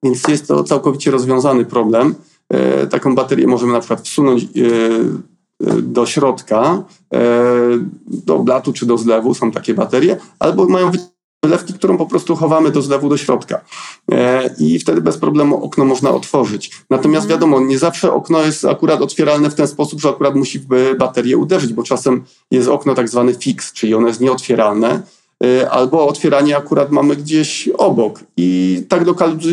Więc 0.03 0.27
jest 0.27 0.47
to 0.47 0.63
całkowicie 0.63 1.12
rozwiązany 1.12 1.65
problem. 1.65 2.15
E, 2.49 2.88
taką 2.88 3.15
baterię 3.15 3.47
możemy 3.47 3.73
na 3.73 3.79
przykład 3.79 4.01
wsunąć 4.01 4.43
e, 4.43 4.47
e 5.67 5.81
do 5.81 6.05
środka, 6.05 6.84
do 8.08 8.39
blatu 8.39 8.73
czy 8.73 8.86
do 8.86 8.97
zlewu, 8.97 9.34
są 9.34 9.51
takie 9.51 9.73
baterie, 9.73 10.17
albo 10.39 10.67
mają 10.67 10.91
wylewki, 11.43 11.73
którą 11.73 11.97
po 11.97 12.05
prostu 12.05 12.36
chowamy 12.36 12.71
do 12.71 12.81
zlewu 12.81 13.10
do 13.10 13.17
środka. 13.17 13.62
I 14.60 14.79
wtedy 14.79 15.01
bez 15.01 15.17
problemu 15.17 15.63
okno 15.63 15.86
można 15.86 16.12
otworzyć. 16.12 16.71
Natomiast 16.89 17.25
mhm. 17.25 17.29
wiadomo, 17.29 17.60
nie 17.60 17.79
zawsze 17.79 18.13
okno 18.13 18.41
jest 18.41 18.65
akurat 18.65 19.01
otwieralne 19.01 19.49
w 19.49 19.55
ten 19.55 19.67
sposób, 19.67 20.01
że 20.01 20.10
akurat 20.10 20.36
musi 20.36 20.60
baterię 20.99 21.38
uderzyć, 21.38 21.73
bo 21.73 21.84
czasem 21.84 22.23
jest 22.51 22.67
okno 22.67 22.95
tak 22.95 23.10
zwany 23.10 23.34
fix, 23.34 23.73
czyli 23.73 23.95
ono 23.95 24.08
jest 24.08 24.21
nieotwieralne 24.21 25.01
albo 25.71 26.08
otwieranie 26.08 26.58
akurat 26.58 26.91
mamy 26.91 27.15
gdzieś 27.15 27.69
obok. 27.77 28.19
I 28.38 28.81
tak 28.89 29.03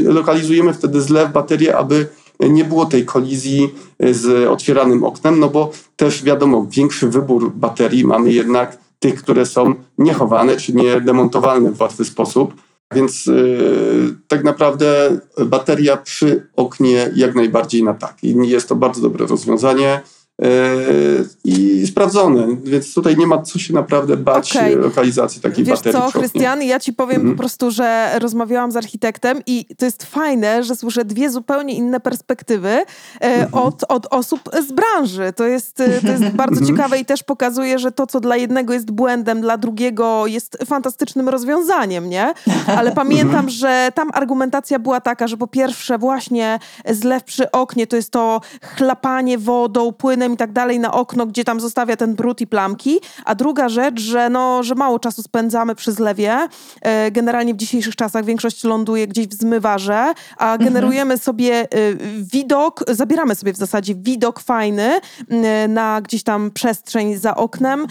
lokalizujemy 0.04 0.72
wtedy 0.72 1.00
zlew, 1.00 1.32
baterię, 1.32 1.76
aby 1.76 2.06
nie 2.40 2.64
było 2.64 2.86
tej 2.86 3.04
kolizji 3.04 3.74
z 4.10 4.48
otwieranym 4.48 5.04
oknem, 5.04 5.40
no 5.40 5.48
bo 5.48 5.70
też 5.96 6.22
wiadomo, 6.22 6.66
większy 6.70 7.08
wybór 7.08 7.52
baterii 7.54 8.04
mamy 8.04 8.32
jednak 8.32 8.78
tych, 8.98 9.22
które 9.22 9.46
są 9.46 9.74
niechowane 9.98 10.56
czy 10.56 10.72
nie 10.74 11.00
demontowalne 11.00 11.70
w 11.70 11.80
łatwy 11.80 12.04
sposób. 12.04 12.54
Więc 12.94 13.26
yy, 13.26 14.14
tak 14.28 14.44
naprawdę 14.44 15.18
bateria 15.46 15.96
przy 15.96 16.46
oknie 16.56 17.10
jak 17.16 17.34
najbardziej 17.34 17.82
na 17.82 17.94
tak. 17.94 18.16
I 18.22 18.48
jest 18.48 18.68
to 18.68 18.76
bardzo 18.76 19.00
dobre 19.00 19.26
rozwiązanie. 19.26 20.00
Yy, 20.42 21.28
i 21.44 21.86
sprawdzone, 21.86 22.46
więc 22.64 22.94
tutaj 22.94 23.16
nie 23.16 23.26
ma 23.26 23.42
co 23.42 23.58
się 23.58 23.74
naprawdę 23.74 24.16
bać 24.16 24.56
okay. 24.56 24.76
lokalizacji 24.76 25.40
takiej 25.40 25.64
Wiesz 25.64 25.76
baterii. 25.78 26.00
Wiesz 26.00 26.12
co, 26.12 26.18
Krystian, 26.18 26.62
ja 26.62 26.80
ci 26.80 26.92
powiem 26.92 27.20
mm. 27.20 27.32
po 27.32 27.38
prostu, 27.38 27.70
że 27.70 28.10
rozmawiałam 28.18 28.72
z 28.72 28.76
architektem 28.76 29.40
i 29.46 29.66
to 29.78 29.84
jest 29.84 30.02
fajne, 30.04 30.64
że 30.64 30.76
słyszę 30.76 31.04
dwie 31.04 31.30
zupełnie 31.30 31.74
inne 31.74 32.00
perspektywy 32.00 32.68
mm 33.20 33.48
-hmm. 33.48 33.66
od, 33.66 33.84
od 33.88 34.06
osób 34.10 34.40
z 34.68 34.72
branży. 34.72 35.32
To 35.36 35.44
jest, 35.44 35.80
e, 35.80 36.00
to 36.00 36.06
jest 36.06 36.24
bardzo 36.24 36.60
mm 36.60 36.64
-hmm. 36.64 36.76
ciekawe 36.76 36.98
i 36.98 37.04
też 37.04 37.22
pokazuje, 37.22 37.78
że 37.78 37.92
to, 37.92 38.06
co 38.06 38.20
dla 38.20 38.36
jednego 38.36 38.72
jest 38.72 38.90
błędem, 38.90 39.40
dla 39.40 39.58
drugiego 39.58 40.26
jest 40.26 40.58
fantastycznym 40.66 41.28
rozwiązaniem, 41.28 42.10
nie? 42.10 42.34
Ale 42.78 42.92
pamiętam, 42.92 43.30
mm 43.34 43.46
-hmm. 43.46 43.50
że 43.50 43.88
tam 43.94 44.10
argumentacja 44.14 44.78
była 44.78 45.00
taka, 45.00 45.28
że 45.28 45.36
po 45.36 45.46
pierwsze 45.46 45.98
właśnie 45.98 46.58
zlew 46.90 47.24
przy 47.24 47.50
oknie 47.50 47.86
to 47.86 47.96
jest 47.96 48.10
to 48.10 48.40
chlapanie 48.76 49.38
wodą, 49.38 49.92
płynem 49.92 50.31
i 50.32 50.36
tak 50.36 50.52
dalej 50.52 50.78
na 50.78 50.92
okno, 50.92 51.26
gdzie 51.26 51.44
tam 51.44 51.60
zostawia 51.60 51.96
ten 51.96 52.14
brud 52.14 52.40
i 52.40 52.46
plamki. 52.46 53.00
A 53.24 53.34
druga 53.34 53.68
rzecz, 53.68 54.00
że, 54.00 54.30
no, 54.30 54.62
że 54.62 54.74
mało 54.74 54.98
czasu 54.98 55.22
spędzamy 55.22 55.74
przy 55.74 55.92
zlewie. 55.92 56.48
E, 56.82 57.10
generalnie 57.10 57.54
w 57.54 57.56
dzisiejszych 57.56 57.96
czasach 57.96 58.24
większość 58.24 58.64
ląduje 58.64 59.06
gdzieś 59.06 59.28
w 59.28 59.34
zmywarze, 59.34 60.12
a 60.36 60.58
generujemy 60.58 61.18
sobie 61.18 61.54
e, 61.54 61.66
widok, 62.32 62.84
zabieramy 62.88 63.34
sobie 63.34 63.52
w 63.52 63.56
zasadzie 63.56 63.94
widok 63.94 64.40
fajny 64.40 65.00
e, 65.28 65.68
na 65.68 66.00
gdzieś 66.00 66.22
tam 66.22 66.50
przestrzeń 66.50 67.16
za 67.16 67.36
oknem 67.36 67.86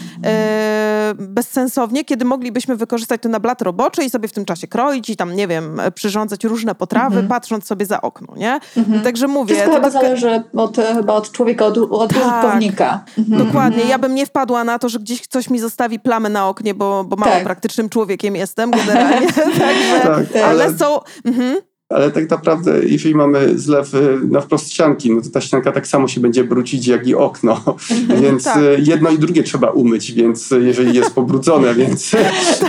bezsensownie, 1.18 2.04
kiedy 2.04 2.24
moglibyśmy 2.24 2.76
wykorzystać 2.76 3.22
to 3.22 3.28
na 3.28 3.40
blat 3.40 3.62
roboczy 3.62 4.04
i 4.04 4.10
sobie 4.10 4.28
w 4.28 4.32
tym 4.32 4.44
czasie 4.44 4.66
kroić 4.66 5.10
i 5.10 5.16
tam, 5.16 5.36
nie 5.36 5.48
wiem, 5.48 5.80
przyrządzać 5.94 6.44
różne 6.44 6.74
potrawy, 6.74 7.22
patrząc 7.22 7.66
sobie 7.66 7.86
za 7.86 8.02
okno, 8.02 8.36
nie? 8.36 8.60
Także 9.04 9.28
mówię... 9.28 9.54
Wszystko 9.54 9.70
to 9.70 9.76
chyba 9.76 9.90
tak- 9.90 10.02
zależy 10.02 10.42
od, 10.56 10.76
chyba 10.76 11.12
od 11.14 11.32
człowieka, 11.32 11.66
od, 11.66 11.78
od 11.78 12.14
Tak. 12.14 12.22
Użytkownika. 12.38 13.04
Mhm. 13.18 13.46
Dokładnie. 13.46 13.84
Ja 13.84 13.98
bym 13.98 14.14
nie 14.14 14.26
wpadła 14.26 14.64
na 14.64 14.78
to, 14.78 14.88
że 14.88 14.98
gdzieś 14.98 15.22
ktoś 15.22 15.50
mi 15.50 15.58
zostawi 15.58 16.00
plamę 16.00 16.28
na 16.28 16.48
oknie, 16.48 16.74
bo, 16.74 17.04
bo 17.04 17.16
mało 17.16 17.32
Tak. 17.32 17.44
praktycznym 17.44 17.88
człowiekiem 17.88 18.36
jestem 18.36 18.70
generalnie. 18.70 19.32
Także, 19.58 20.00
Tak, 20.02 20.42
ale, 20.44 20.64
ale- 20.64 20.78
są... 20.78 21.00
Mhm. 21.24 21.56
Ale 21.94 22.10
tak 22.10 22.30
naprawdę, 22.30 22.80
jeżeli 22.84 23.14
mamy 23.14 23.58
zlew 23.58 23.94
y, 23.94 24.18
na 24.30 24.40
wprost 24.40 24.72
ścianki, 24.72 25.10
no 25.10 25.22
to 25.22 25.30
ta 25.30 25.40
ścianka 25.40 25.72
tak 25.72 25.86
samo 25.86 26.08
się 26.08 26.20
będzie 26.20 26.44
brudzić 26.44 26.86
jak 26.86 27.06
i 27.06 27.14
okno. 27.14 27.60
Więc 28.22 28.44
Tak. 28.44 28.56
y, 28.58 28.78
jedno 28.82 29.10
i 29.10 29.18
drugie 29.18 29.42
trzeba 29.42 29.70
umyć, 29.70 30.12
więc 30.12 30.52
y, 30.52 30.62
jeżeli 30.62 30.96
jest 30.96 31.14
pobrudzone, 31.14 31.74
więc, 31.80 32.10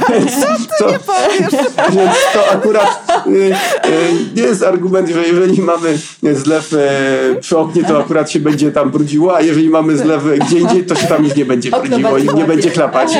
więc, 0.10 0.32
to, 0.80 0.92
Nie 0.92 1.00
powiesz. 1.00 1.62
więc 1.96 2.12
to 2.34 2.52
akurat 2.52 3.04
nie 4.36 4.42
jest 4.44 4.64
argument, 4.64 5.10
że 5.10 5.28
jeżeli 5.28 5.62
mamy 5.62 5.98
zlew 6.34 6.76
przy 7.40 7.58
oknie, 7.58 7.84
to 7.84 8.00
akurat 8.00 8.32
się 8.32 8.40
będzie 8.40 8.72
tam 8.72 8.92
brudziło, 8.92 9.36
a 9.36 9.42
jeżeli 9.42 9.70
mamy 9.70 9.98
zlew 9.98 10.24
gdzie 10.48 10.60
indziej, 10.60 10.86
to 10.86 10.96
się 10.96 11.08
tam 11.08 11.24
już 11.24 11.36
nie 11.36 11.46
będzie 11.46 11.72
brudziło 11.72 12.18
i 12.18 12.36
nie 12.36 12.46
będzie 12.46 12.70
chlapać. 12.70 13.18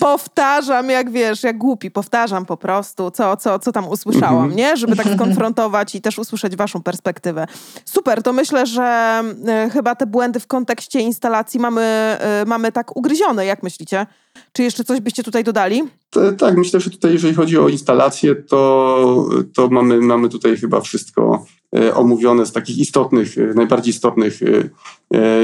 Powtarzam, 0.00 0.90
jak 0.90 1.10
wiesz, 1.10 1.42
jak 1.42 1.58
głupi, 1.58 1.90
powtarzam 1.90 2.46
po 2.46 2.56
prostu, 2.56 3.10
co, 3.10 3.36
co, 3.36 3.58
co 3.58 3.72
tam 3.72 3.88
usłyszałam, 3.88 4.56
nie? 4.56 4.76
Żeby 4.76 4.96
tak 4.96 5.06
skonfrontować 5.14 5.94
i 5.94 6.00
też 6.00 6.18
usłyszeć 6.18 6.56
waszą 6.56 6.82
perspektywę. 6.82 7.46
Super, 7.84 8.22
to 8.22 8.32
myślę, 8.32 8.66
że 8.66 9.22
e, 9.46 9.70
chyba 9.72 9.94
te 9.94 10.06
błędy 10.06 10.40
w 10.40 10.46
kontekście 10.46 11.00
instalacji 11.00 11.60
mamy, 11.60 11.82
e, 11.82 12.44
mamy 12.46 12.72
tak 12.72 12.96
ugryzione, 12.96 13.46
jak 13.46 13.62
myślicie? 13.62 14.06
Czy 14.52 14.62
jeszcze 14.62 14.84
coś 14.84 15.00
byście 15.00 15.22
tutaj 15.22 15.44
dodali? 15.44 15.82
Tak, 16.38 16.56
myślę, 16.56 16.80
że 16.80 16.90
tutaj 16.90 17.12
jeżeli 17.12 17.34
chodzi 17.34 17.58
o 17.58 17.68
instalację, 17.68 18.34
to, 18.34 19.28
to 19.54 19.68
mamy, 19.68 20.00
mamy 20.00 20.28
tutaj 20.28 20.56
chyba 20.56 20.80
wszystko 20.80 21.44
e, 21.76 21.94
omówione 21.94 22.46
z 22.46 22.52
takich 22.52 22.78
istotnych, 22.78 23.36
najbardziej 23.54 23.94
istotnych 23.94 24.40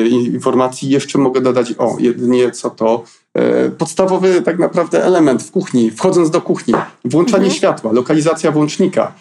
informacji. 0.08 0.88
Jeszcze 0.88 1.18
mogę 1.18 1.40
dodać, 1.40 1.74
o, 1.78 1.96
jedynie 1.98 2.50
co 2.50 2.70
to 2.70 3.04
e, 3.34 3.70
podstawowy 3.70 4.42
tak 4.42 4.58
naprawdę 4.58 5.04
element 5.04 5.42
w 5.42 5.50
kuchni, 5.50 5.90
wchodząc 5.90 6.30
do 6.30 6.40
kuchni, 6.40 6.74
włączanie 7.04 7.50
światła, 7.50 7.92
lokalizacja 7.92 8.50
włącznika. 8.52 9.12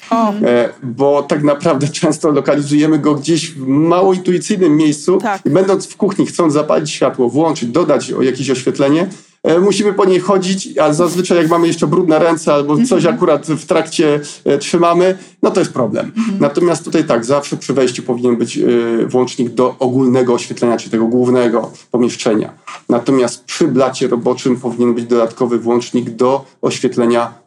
E, 0.43 0.69
bo 0.84 1.23
tak 1.23 1.43
naprawdę 1.43 1.88
często 2.01 2.32
lokalizujemy 2.32 2.99
go 2.99 3.15
gdzieś 3.15 3.51
w 3.51 3.67
mało 3.67 4.13
intuicyjnym 4.13 4.77
miejscu 4.77 5.17
Tak. 5.17 5.45
i 5.45 5.49
będąc 5.49 5.88
w 5.88 5.97
kuchni, 5.97 6.25
chcąc 6.25 6.53
zapalić 6.53 6.91
światło, 6.91 7.29
włączyć, 7.29 7.69
dodać 7.69 8.13
jakieś 8.21 8.49
oświetlenie, 8.49 9.01
e, 9.01 9.33
musimy 9.62 9.93
po 9.93 10.06
niej 10.06 10.19
chodzić, 10.19 10.77
a 10.77 10.93
zazwyczaj 10.93 11.38
jak 11.38 11.49
mamy 11.49 11.67
jeszcze 11.67 11.88
brudne 11.88 12.19
ręce 12.19 12.53
albo 12.53 12.77
coś 12.89 13.06
akurat 13.06 13.47
w 13.47 13.65
trakcie 13.65 14.19
e, 14.45 14.58
trzymamy, 14.58 15.17
no 15.41 15.51
to 15.51 15.60
jest 15.60 15.73
problem. 15.73 16.12
Natomiast 16.39 16.84
tutaj 16.84 17.03
tak, 17.03 17.25
zawsze 17.25 17.58
przy 17.58 17.73
wejściu 17.73 18.03
powinien 18.03 18.36
być 18.36 18.58
e, 18.58 18.62
włącznik 19.08 19.49
do 19.49 19.75
ogólnego 19.79 20.34
oświetlenia, 20.34 20.77
czy 20.77 20.89
tego 20.89 21.08
głównego 21.08 21.71
pomieszczenia. 21.91 22.53
Natomiast 22.89 23.45
przy 23.45 23.67
blacie 23.67 24.08
roboczym 24.08 24.58
powinien 24.58 24.93
być 24.93 25.06
dodatkowy 25.06 25.60
włącznik 25.60 26.10
do 26.10 26.45
oświetlenia 26.62 27.34
e, 27.39 27.42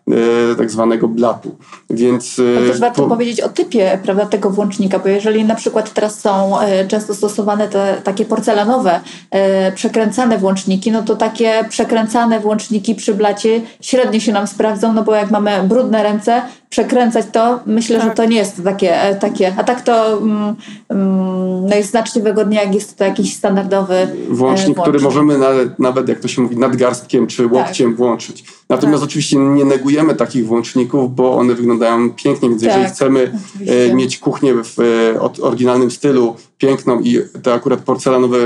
tak 0.59 0.71
zwanego 0.71 1.09
blatu. 1.09 1.57
Więc 1.91 2.39
e, 2.39 2.59
Ale 2.59 2.69
też 2.69 2.81
warto 2.81 3.03
po- 3.03 3.09
powiedzieć 3.09 3.41
o 3.41 3.49
typie 3.49 3.99
prawda, 4.03 4.27
tego 4.27 4.51
włącznika, 4.51 4.99
bo 4.99 5.09
jeżeli 5.09 5.45
na 5.45 5.55
przykład 5.55 5.93
teraz 5.93 6.21
są 6.21 6.61
e, 6.61 6.89
często 6.89 7.15
stosowane 7.15 7.69
te 7.69 8.01
takie 8.05 8.25
porcelanowe, 8.25 9.01
e, 9.31 9.73
przekręcane 9.73 10.39
włączniki, 10.39 10.93
no 10.93 11.03
to 11.03 11.17
takie 11.17 11.65
przekręcane 11.69 12.41
włączniki 12.41 12.95
przy 12.95 13.15
blacie 13.15 13.61
średnio 13.81 14.21
się 14.21 14.33
nam 14.33 14.47
sprawdzą, 14.47 14.93
no 14.93 15.05
bo 15.05 15.15
jak 15.15 15.31
mamy 15.31 15.63
brudne 15.69 16.03
ręce, 16.03 16.43
przekręcać 16.71 17.27
to, 17.33 17.61
myślę, 17.67 18.01
że 18.01 18.07
Tak. 18.07 18.17
to 18.17 18.25
nie 18.25 18.37
jest 18.37 18.65
takie, 18.65 19.03
e, 19.03 19.15
takie. 19.15 19.55
a 19.57 19.65
tak 19.65 19.81
to 19.81 20.19
mm, 20.19 20.55
mm, 20.89 21.69
no 21.69 21.77
jest 21.77 21.91
znacznie 21.91 22.23
wygodniej, 22.23 22.61
jak 22.65 22.75
jest 22.75 22.99
to 22.99 23.05
jakiś 23.05 23.37
standardowy 23.37 23.95
e, 23.95 24.09
włącznik, 24.29 24.79
który 24.81 25.01
możemy 25.01 25.39
nawet, 25.39 25.79
nawet, 25.79 26.09
jak 26.09 26.21
to 26.21 26.29
się 26.29 26.43
mówi, 26.43 26.57
nadgarstkiem 26.57 27.27
czy 27.27 27.47
łokciem 27.47 27.95
włączyć. 27.95 28.45
Natomiast 28.69 29.01
Tak. 29.01 29.09
oczywiście 29.09 29.37
nie 29.37 29.65
negujemy 29.65 30.15
takich 30.15 30.47
włączników, 30.47 31.15
bo 31.15 31.37
one 31.37 31.55
wyglądają 31.55 32.11
pięknie, 32.11 32.49
więc 32.49 32.63
Tak, 32.63 32.71
jeżeli 32.71 32.87
chcemy 32.95 33.33
oczywiście. 33.55 33.91
e, 33.91 33.95
mieć 33.95 34.19
kuchnię 34.19 34.55
w 34.55 34.77
oryginalnym 35.43 35.91
stylu, 35.91 36.37
piękną 36.59 37.01
i 37.01 37.19
te 37.43 37.55
akurat 37.55 37.81
porcelanowe 37.81 38.39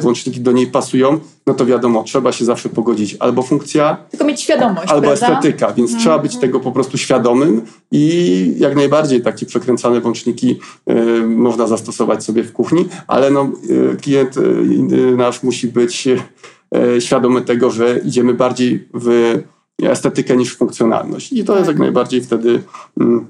włączniki 0.00 0.40
do 0.40 0.52
niej 0.52 0.66
pasują, 0.66 1.20
no 1.46 1.54
to 1.54 1.66
wiadomo, 1.66 2.02
trzeba 2.02 2.32
się 2.32 2.44
zawsze 2.44 2.68
pogodzić. 2.68 3.16
Albo 3.20 3.42
funkcja, 3.42 3.96
Tylko 4.10 4.24
mieć 4.24 4.40
świadomość, 4.40 4.88
albo 4.92 5.06
prawda? 5.06 5.28
estetyka, 5.28 5.72
więc 5.72 5.96
trzeba 5.96 6.18
być 6.18 6.36
tego 6.36 6.60
po 6.60 6.72
prostu 6.72 6.98
świadomym 6.98 7.62
i 7.92 8.54
jak 8.58 8.76
najbardziej 8.76 9.22
takie 9.22 9.46
przekręcane 9.46 10.00
włączniki 10.00 10.58
e, 10.86 10.94
można 11.26 11.66
zastosować 11.66 12.24
sobie 12.24 12.42
w 12.42 12.52
kuchni, 12.52 12.88
ale 13.06 13.30
no, 13.30 13.50
e, 13.92 13.96
klient 13.96 14.36
e, 14.36 14.40
e, 14.40 15.16
nasz 15.16 15.42
musi 15.42 15.68
być 15.68 16.08
e, 16.08 17.00
świadomy 17.00 17.42
tego, 17.42 17.70
że 17.70 18.00
idziemy 18.04 18.34
bardziej 18.34 18.88
w 18.94 19.38
estetykę 19.82 20.36
niż 20.36 20.54
w 20.54 20.56
funkcjonalność 20.58 21.32
i 21.32 21.44
to 21.44 21.56
jest 21.56 21.68
jak 21.68 21.78
najbardziej 21.78 22.20
wtedy 22.20 22.62
mm, 23.00 23.26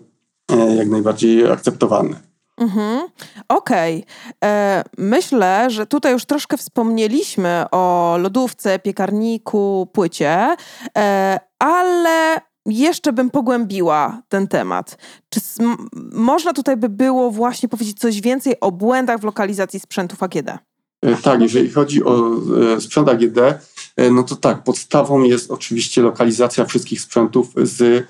e, 0.52 0.74
jak 0.76 0.88
najbardziej 0.88 1.46
akceptowalne. 1.46 2.33
Mhm. 2.56 3.08
Okej. 3.48 4.04
E, 4.44 4.84
Myślę, 4.98 5.70
że 5.70 5.86
tutaj 5.86 6.12
już 6.12 6.24
troszkę 6.24 6.56
wspomnieliśmy 6.56 7.64
o 7.70 8.16
lodówce, 8.20 8.78
piekarniku, 8.78 9.88
płycie, 9.92 10.56
e, 10.98 11.40
ale 11.58 12.40
jeszcze 12.66 13.12
bym 13.12 13.30
pogłębiła 13.30 14.22
ten 14.28 14.48
temat. 14.48 14.98
Czy 15.28 15.40
można 16.12 16.52
tutaj 16.52 16.76
by 16.76 16.88
było 16.88 17.30
właśnie 17.30 17.68
powiedzieć 17.68 17.98
coś 17.98 18.20
więcej 18.20 18.60
o 18.60 18.72
błędach 18.72 19.20
w 19.20 19.24
lokalizacji 19.24 19.80
sprzętów 19.80 20.22
AGD? 20.22 20.48
E, 21.02 21.16
Tak, 21.22 21.40
jeżeli 21.40 21.70
chodzi 21.70 22.04
o 22.04 22.30
e, 22.76 22.80
sprzęt 22.80 23.08
AGD, 23.08 23.38
no 24.10 24.22
to 24.22 24.36
tak, 24.36 24.64
podstawą 24.64 25.22
jest 25.22 25.50
oczywiście 25.50 26.02
lokalizacja 26.02 26.64
wszystkich 26.64 27.00
sprzętów 27.00 27.48
z 27.56 28.06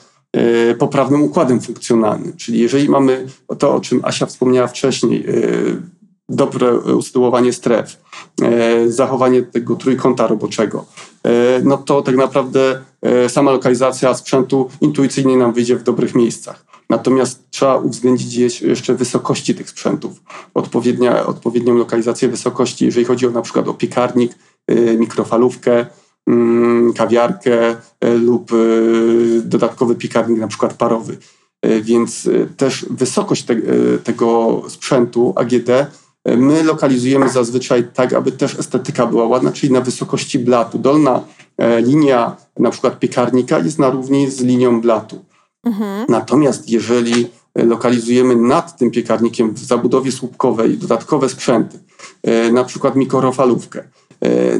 poprawnym 0.79 1.23
układem 1.23 1.61
funkcjonalnym. 1.61 2.37
Czyli 2.37 2.59
jeżeli 2.59 2.88
mamy 2.88 3.27
to, 3.59 3.75
o 3.75 3.81
czym 3.81 4.01
Asia 4.05 4.27
wspomniała 4.27 4.66
wcześniej, 4.66 5.27
e, 5.29 5.33
dobre 6.29 6.79
usytuowanie 6.79 7.53
stref, 7.53 8.03
e, 8.42 8.88
zachowanie 8.88 9.42
tego 9.42 9.77
trójkąta 9.77 10.27
roboczego, 10.27 10.85
no 11.64 11.79
to 11.79 12.03
tak 12.03 12.16
naprawdę 12.16 12.81
sama 13.29 13.51
lokalizacja 13.51 14.14
sprzętu 14.14 14.68
intuicyjnie 14.81 15.37
nam 15.37 15.53
wyjdzie 15.53 15.77
w 15.77 15.83
dobrych 15.83 16.14
miejscach. 16.14 16.64
Natomiast 16.90 17.51
trzeba 17.51 17.77
uwzględnić 17.77 18.61
jeszcze 18.61 18.94
wysokości 18.94 19.55
tych 19.55 19.70
sprzętów. 19.70 20.23
Odpowiednią 21.27 21.75
lokalizację 21.79 22.29
wysokości, 22.29 22.85
jeżeli 22.85 23.07
chodzi 23.07 23.27
o 23.27 23.31
na 23.31 23.42
przykład 23.42 23.68
o 23.68 23.75
piekarnik, 23.75 24.33
y, 24.70 24.97
mikrofalówkę, 24.99 25.87
kawiarkę 26.96 27.70
y, 27.70 28.18
lub 28.18 28.52
y, 28.52 29.42
dodatkowy 29.44 29.94
piekarnik 29.94 30.38
na 30.38 30.48
przykład 30.48 30.74
parowy. 30.74 31.16
Y, 31.66 31.82
Więc 31.82 32.28
też 32.56 32.87
wysokość 32.90 33.44
te, 33.44 33.56
tego 34.04 34.62
sprzętu 34.68 35.32
AGD 35.37 35.70
my 36.26 36.62
lokalizujemy 36.62 37.28
zazwyczaj 37.28 37.88
tak, 37.94 38.12
aby 38.12 38.32
też 38.32 38.58
estetyka 38.58 39.06
była 39.06 39.26
ładna, 39.26 39.52
czyli 39.52 39.72
na 39.72 39.80
wysokości 39.80 40.38
blatu. 40.38 40.78
Dolna 40.78 41.20
e, 41.58 41.82
linia 41.82 42.37
na 42.58 42.70
przykład 42.70 42.98
piekarnika 42.98 43.58
jest 43.58 43.78
na 43.78 43.90
równi 43.90 44.30
z 44.30 44.40
linią 44.40 44.80
blatu. 44.80 45.24
Mhm. 45.64 46.06
Natomiast 46.08 46.70
jeżeli 46.70 47.26
e, 47.54 47.64
lokalizujemy 47.64 48.37
nad 48.37 48.78
tym 48.78 48.90
piekarnikiem 48.90 49.54
w 49.54 49.58
zabudowie 49.58 50.12
słupkowej 50.12 50.78
dodatkowe 50.78 51.28
sprzęty, 51.28 51.78
e, 52.22 52.52
na 52.52 52.64
przykład 52.64 52.96
mikrofalówkę, 52.96 53.80
e, 53.80 53.84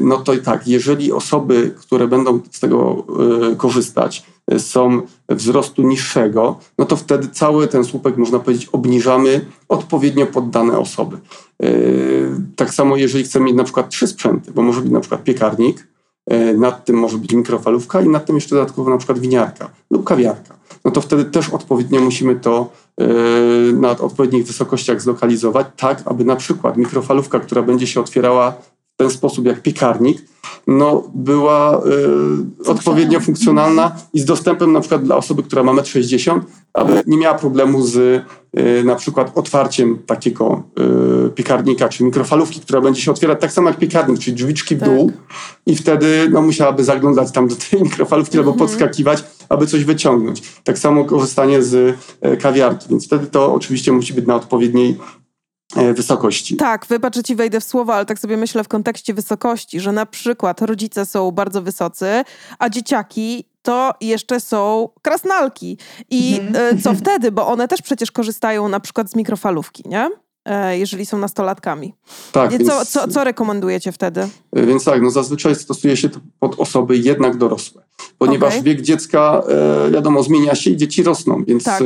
no 0.01 0.17
to 0.17 0.33
i 0.33 0.39
tak, 0.39 0.67
jeżeli 0.67 1.11
osoby, 1.11 1.75
które 1.77 2.07
będą 2.07 2.39
z 2.51 2.59
tego 2.59 3.05
e, 3.51 3.55
korzystać, 3.55 4.23
e, 4.51 4.59
są 4.59 5.01
wzrostu 5.29 5.83
niższego, 5.83 6.59
no 6.77 6.85
to 6.85 6.95
wtedy 6.95 7.27
cały 7.27 7.67
ten 7.67 7.83
słupek, 7.83 8.17
można 8.17 8.39
powiedzieć, 8.39 8.69
obniżamy 8.71 9.45
odpowiednio 9.69 10.25
pod 10.25 10.49
dane 10.49 10.77
osoby. 10.77 11.17
E, 11.63 11.69
Tak 12.55 12.73
samo 12.73 12.97
jeżeli 12.97 13.23
chcemy 13.23 13.45
mieć 13.45 13.55
na 13.55 13.63
przykład 13.63 13.89
trzy 13.89 14.07
sprzęty, 14.07 14.51
bo 14.51 14.61
może 14.61 14.81
być 14.81 14.91
na 14.91 14.99
przykład 14.99 15.23
piekarnik, 15.23 15.87
e, 16.27 16.53
nad 16.53 16.85
tym 16.85 16.95
może 16.95 17.17
być 17.17 17.33
mikrofalówka 17.33 18.01
i 18.01 18.09
nad 18.09 18.25
tym 18.25 18.35
jeszcze 18.35 18.55
dodatkowo 18.55 18.89
na 18.89 18.97
przykład 18.97 19.19
winiarka 19.19 19.69
lub 19.91 20.03
kawiarka. 20.03 20.55
No 20.85 20.91
to 20.91 21.01
wtedy 21.01 21.25
też 21.25 21.49
odpowiednio 21.49 22.01
musimy 22.01 22.35
to 22.35 22.69
e, 22.97 23.05
na 23.73 23.91
odpowiednich 23.91 24.47
wysokościach 24.47 25.01
zlokalizować, 25.01 25.67
tak 25.77 26.01
aby 26.05 26.25
na 26.25 26.35
przykład 26.35 26.77
mikrofalówka, 26.77 27.39
która 27.39 27.61
będzie 27.61 27.87
się 27.87 27.99
otwierała 27.99 28.53
w 28.95 28.97
ten 28.97 29.09
sposób 29.09 29.45
jak 29.45 29.61
piekarnik, 29.61 30.21
no, 30.67 31.03
była 31.13 31.81
y, 32.65 32.69
odpowiednio 32.69 33.19
funkcjonalna 33.19 33.95
i 34.13 34.19
z 34.19 34.25
dostępem 34.25 34.71
na 34.71 34.79
przykład 34.79 35.03
dla 35.03 35.15
osoby, 35.15 35.43
która 35.43 35.63
ma 35.63 35.71
1,60 35.71 36.31
m, 36.31 36.41
aby 36.73 37.03
nie 37.07 37.17
miała 37.17 37.37
problemu 37.37 37.81
z 37.81 37.95
y, 37.97 38.23
na 38.83 38.95
przykład 38.95 39.31
otwarciem 39.35 39.99
takiego 40.05 40.63
y, 41.27 41.29
piekarnika 41.29 41.89
czy 41.89 42.03
mikrofalówki, 42.03 42.61
która 42.61 42.81
będzie 42.81 43.01
się 43.01 43.11
otwierać 43.11 43.41
tak 43.41 43.51
samo 43.51 43.69
jak 43.69 43.77
piekarnik, 43.77 44.19
czyli 44.19 44.35
drzwiczki 44.35 44.75
w 44.75 44.79
dół 44.79 45.11
i 45.65 45.75
wtedy 45.75 46.29
no, 46.31 46.41
musiałaby 46.41 46.83
zaglądać 46.83 47.31
tam 47.31 47.47
do 47.47 47.55
tej 47.55 47.81
mikrofalówki 47.87 48.37
albo 48.37 48.53
podskakiwać, 48.53 49.23
aby 49.49 49.67
coś 49.67 49.83
wyciągnąć. 49.83 50.41
Tak 50.63 50.77
samo 50.77 51.05
korzystanie 51.05 51.63
z 51.63 51.97
kawiarki, 52.41 52.89
więc 52.89 53.05
wtedy 53.05 53.27
to 53.27 53.53
oczywiście 53.53 53.91
musi 53.91 54.13
być 54.13 54.27
na 54.27 54.35
odpowiedniej 54.35 54.97
wysokości. 55.93 56.55
Tak, 56.55 56.85
wybacz, 56.85 57.15
że 57.15 57.23
ci 57.23 57.35
wejdę 57.35 57.59
w 57.59 57.63
słowo, 57.63 57.93
ale 57.93 58.05
tak 58.05 58.19
sobie 58.19 58.37
myślę 58.37 58.63
w 58.63 58.67
kontekście 58.67 59.13
wysokości, 59.13 59.79
że 59.79 59.91
na 59.91 60.05
przykład 60.05 60.61
rodzice 60.61 61.05
są 61.05 61.31
bardzo 61.31 61.61
wysocy, 61.61 62.23
a 62.59 62.69
dzieciaki 62.69 63.45
to 63.61 63.93
jeszcze 64.01 64.39
są 64.39 64.89
krasnalki. 65.01 65.77
I 66.09 66.39
mhm. 66.39 66.77
E, 66.77 66.81
co 66.81 66.93
wtedy? 66.93 67.31
Bo 67.31 67.47
one 67.47 67.67
też 67.67 67.81
przecież 67.81 68.11
korzystają 68.11 68.69
na 68.69 68.79
przykład 68.79 69.09
z 69.09 69.15
mikrofalówki, 69.15 69.83
nie? 69.85 70.09
E, 70.45 70.77
jeżeli 70.77 71.05
są 71.05 71.17
nastolatkami. 71.17 71.93
Tak, 72.31 72.51
więc, 72.51 72.67
co, 72.67 72.85
co, 72.85 73.07
co 73.07 73.23
rekomendujecie 73.23 73.91
wtedy? 73.91 74.27
Więc 74.53 74.83
tak, 74.83 75.01
no 75.01 75.11
zazwyczaj 75.11 75.55
stosuje 75.55 75.97
się 75.97 76.09
to 76.09 76.19
pod 76.39 76.59
osoby 76.59 76.97
jednak 76.97 77.37
dorosłe, 77.37 77.83
ponieważ 78.17 78.53
okay. 78.53 78.63
wiek 78.63 78.81
dziecka, 78.81 79.43
wiadomo, 79.91 80.23
zmienia 80.23 80.55
się 80.55 80.71
i 80.71 80.77
dzieci 80.77 81.03
rosną, 81.03 81.43
więc 81.43 81.63
tak. 81.63 81.83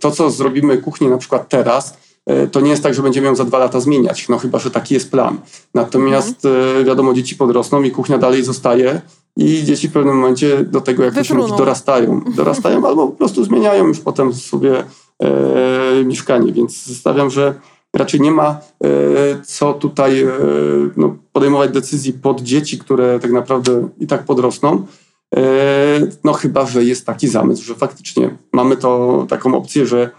to, 0.00 0.10
co 0.10 0.30
zrobimy 0.30 0.78
kuchnię 0.78 1.08
na 1.08 1.18
przykład 1.18 1.48
teraz, 1.48 1.94
E, 1.94 2.03
to 2.52 2.60
nie 2.60 2.70
jest 2.70 2.82
tak, 2.82 2.94
że 2.94 3.02
będziemy 3.02 3.26
ją 3.26 3.36
za 3.36 3.44
dwa 3.44 3.58
lata 3.58 3.80
zmieniać, 3.80 4.28
no 4.28 4.38
chyba, 4.38 4.58
że 4.58 4.70
taki 4.70 4.94
jest 4.94 5.10
plan. 5.10 5.38
Natomiast 5.74 6.44
mhm. 6.44 6.84
wiadomo, 6.84 7.14
dzieci 7.14 7.36
podrosną 7.36 7.82
i 7.82 7.90
kuchnia 7.90 8.18
dalej 8.18 8.44
zostaje 8.44 9.00
i 9.36 9.64
dzieci 9.64 9.88
w 9.88 9.92
pewnym 9.92 10.16
momencie 10.16 10.64
do 10.64 10.80
tego, 10.80 11.04
jak 11.04 11.14
to 11.14 11.24
się 11.24 11.34
mówi, 11.34 11.52
dorastają. 11.56 12.20
Dorastają 12.36 12.86
albo 12.86 13.06
po 13.06 13.12
prostu 13.12 13.44
zmieniają 13.44 13.86
już 13.86 14.00
potem 14.00 14.34
sobie 14.34 14.84
e, 15.22 16.04
mieszkanie, 16.04 16.52
więc 16.52 16.98
stawiam, 16.98 17.30
że 17.30 17.54
raczej 17.94 18.20
nie 18.20 18.30
ma 18.30 18.60
e, 18.84 18.88
co 19.44 19.72
tutaj 19.72 20.22
e, 20.22 20.30
no, 20.96 21.16
podejmować 21.32 21.70
decyzji 21.70 22.12
pod 22.12 22.40
dzieci, 22.40 22.78
które 22.78 23.20
tak 23.20 23.32
naprawdę 23.32 23.88
i 24.00 24.06
tak 24.06 24.24
podrosną. 24.24 24.86
E, 25.36 25.40
no 26.24 26.32
chyba, 26.32 26.66
że 26.66 26.84
jest 26.84 27.06
taki 27.06 27.28
zamysł, 27.28 27.64
że 27.64 27.74
faktycznie 27.74 28.36
mamy 28.52 28.76
to 28.76 29.26
taką 29.28 29.54
opcję, 29.54 29.86
że 29.86 30.10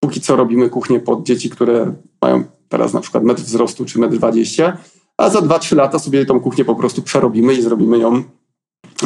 póki 0.00 0.20
co 0.20 0.36
robimy 0.36 0.68
kuchnię 0.68 1.00
pod 1.00 1.22
dzieci, 1.22 1.50
które 1.50 1.92
mają 2.22 2.44
teraz 2.68 2.92
na 2.92 3.00
przykład 3.00 3.24
metr 3.24 3.42
wzrostu 3.42 3.84
czy 3.84 3.98
metr 3.98 4.16
dwadzieścia, 4.16 4.76
a 5.16 5.30
za 5.30 5.38
2-3 5.38 5.76
lata 5.76 5.98
sobie 5.98 6.26
tą 6.26 6.40
kuchnię 6.40 6.64
po 6.64 6.74
prostu 6.74 7.02
przerobimy 7.02 7.54
i 7.54 7.62
zrobimy 7.62 7.98
ją 7.98 8.22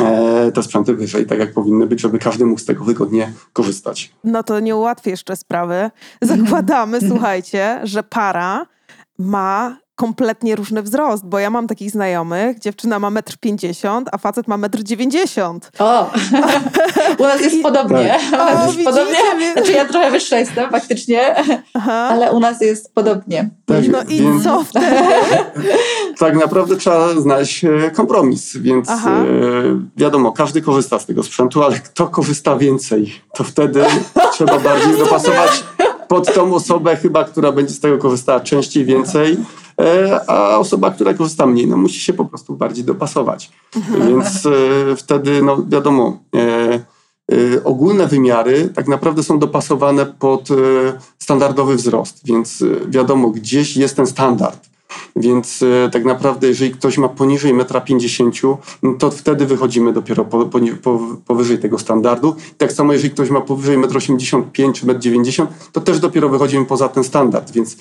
e, 0.03 0.53
te 0.53 0.63
sprzęty 0.63 0.95
wyżej, 0.95 1.27
tak 1.27 1.39
jak 1.39 1.53
powinny 1.53 1.87
być, 1.87 2.01
żeby 2.01 2.19
każdy 2.19 2.47
mógł 2.47 2.61
z 2.61 2.65
tego 2.65 2.85
wygodnie 2.85 3.33
korzystać. 3.53 4.13
No 4.25 4.43
to 4.43 4.61
nie 4.61 4.77
ułatwi 4.77 5.11
jeszcze 5.11 5.37
sprawy. 5.37 5.91
Zakładamy, 6.23 7.01
słuchajcie, 7.09 7.81
że 7.83 8.03
para 8.03 8.67
ma 9.19 9.77
kompletnie 10.01 10.57
różny 10.57 10.83
wzrost, 10.83 11.27
bo 11.27 11.39
ja 11.39 11.51
mam 11.51 11.67
takich 11.67 11.91
znajomych, 11.91 12.59
dziewczyna 12.59 12.99
ma 12.99 13.11
1,50 13.11 13.99
m, 13.99 14.05
a 14.13 14.19
facet 14.19 14.49
ma 14.49 14.59
1,90 14.59 15.51
m. 15.51 15.61
O, 15.79 16.11
u 17.19 17.23
nas 17.23 17.41
jest 17.41 17.57
I, 17.57 17.63
podobnie. 17.63 18.19
Tak. 18.31 18.41
O, 18.41 18.51
jest 18.51 18.65
widzicie, 18.65 18.85
podobnie. 18.85 19.53
Znaczy 19.53 19.73
ja 19.73 19.85
trochę 19.85 20.11
wyższa 20.11 20.39
jestem 20.39 20.71
faktycznie, 20.71 21.35
Aha. 21.75 21.93
ale 21.93 22.33
u 22.33 22.41
nas 22.41 22.61
jest 22.61 22.95
podobnie. 22.95 23.51
Tak, 23.67 23.89
no 23.89 24.03
i 24.09 24.21
więc, 24.21 24.45
co 24.45 24.65
wtedy? 24.65 24.87
tak 26.19 26.37
naprawdę 26.37 26.77
trzeba 26.77 27.21
znaleźć 27.21 27.65
e, 27.65 27.91
kompromis, 27.91 28.57
więc 28.57 28.89
Aha. 28.91 29.11
E, 29.11 29.25
wiadomo, 29.97 30.33
każdy 30.33 30.63
korzysta 30.63 30.99
z 30.99 31.07
tego 31.07 31.23
sprzętu, 31.23 31.63
ale 31.63 31.79
kto 31.79 32.07
korzysta 32.09 32.57
więcej, 32.57 33.15
to 33.35 33.45
wtedy 33.45 33.85
trzeba 34.35 34.59
bardziej 34.59 34.99
dopasować 34.99 35.65
pod 36.09 36.35
tą 36.35 36.55
osobę 36.55 36.97
chyba, 36.97 37.25
która 37.25 37.53
będzie 37.53 37.75
z 37.75 37.81
tego 37.81 37.99
korzystała 37.99 38.41
częściej, 38.41 38.85
więcej. 38.85 39.37
E, 39.81 40.21
a 40.31 40.59
osoba, 40.59 40.91
która 40.91 41.15
korzysta 41.15 41.47
mniej, 41.47 41.67
no 41.67 41.77
musi 41.77 42.01
się 42.01 42.13
po 42.13 42.25
prostu 42.25 42.57
bardziej 42.57 42.85
dopasować. 42.85 43.51
Mhm. 43.77 44.09
Więc 44.09 44.47
e, 44.47 44.51
wtedy, 44.97 45.43
no 45.43 45.65
wiadomo, 45.69 46.19
e, 46.37 46.81
ogólne 47.65 48.07
wymiary 48.07 48.69
tak 48.75 48.89
naprawdę 48.89 49.23
są 49.23 49.39
dopasowane 49.39 50.07
pod 50.07 50.49
standardowy 51.19 51.77
wzrost, 51.77 52.21
więc 52.25 52.65
wiadomo, 52.89 53.31
gdzieś 53.31 53.77
jest 53.77 53.97
ten 53.97 54.07
standard. 54.07 54.71
Więc 55.17 55.65
tak 55.93 56.05
naprawdę, 56.05 56.49
jeżeli 56.49 56.71
ktoś 56.71 56.99
ma 56.99 57.09
poniżej 57.09 57.55
1,50 57.55 58.51
m, 58.51 58.57
no 58.83 58.95
to 58.99 59.11
wtedy 59.11 59.47
wychodzimy 59.47 59.93
dopiero 59.93 60.25
po, 60.25 60.51
po, 60.83 61.01
powyżej 61.27 61.59
tego 61.59 61.79
standardu. 61.79 62.37
Tak 62.59 62.73
samo, 62.73 62.93
jeżeli 62.93 63.11
ktoś 63.11 63.31
ma 63.31 63.41
powyżej 63.41 63.79
1,85 63.79 64.65
m 64.65 64.73
czy 64.73 64.87
1,90 64.87 65.41
m, 65.41 65.47
to 65.73 65.81
też 65.81 66.01
dopiero 66.01 66.29
wychodzimy 66.29 66.67
poza 66.67 66.89
ten 66.89 67.05
standard. 67.05 67.51
Więc 67.51 67.77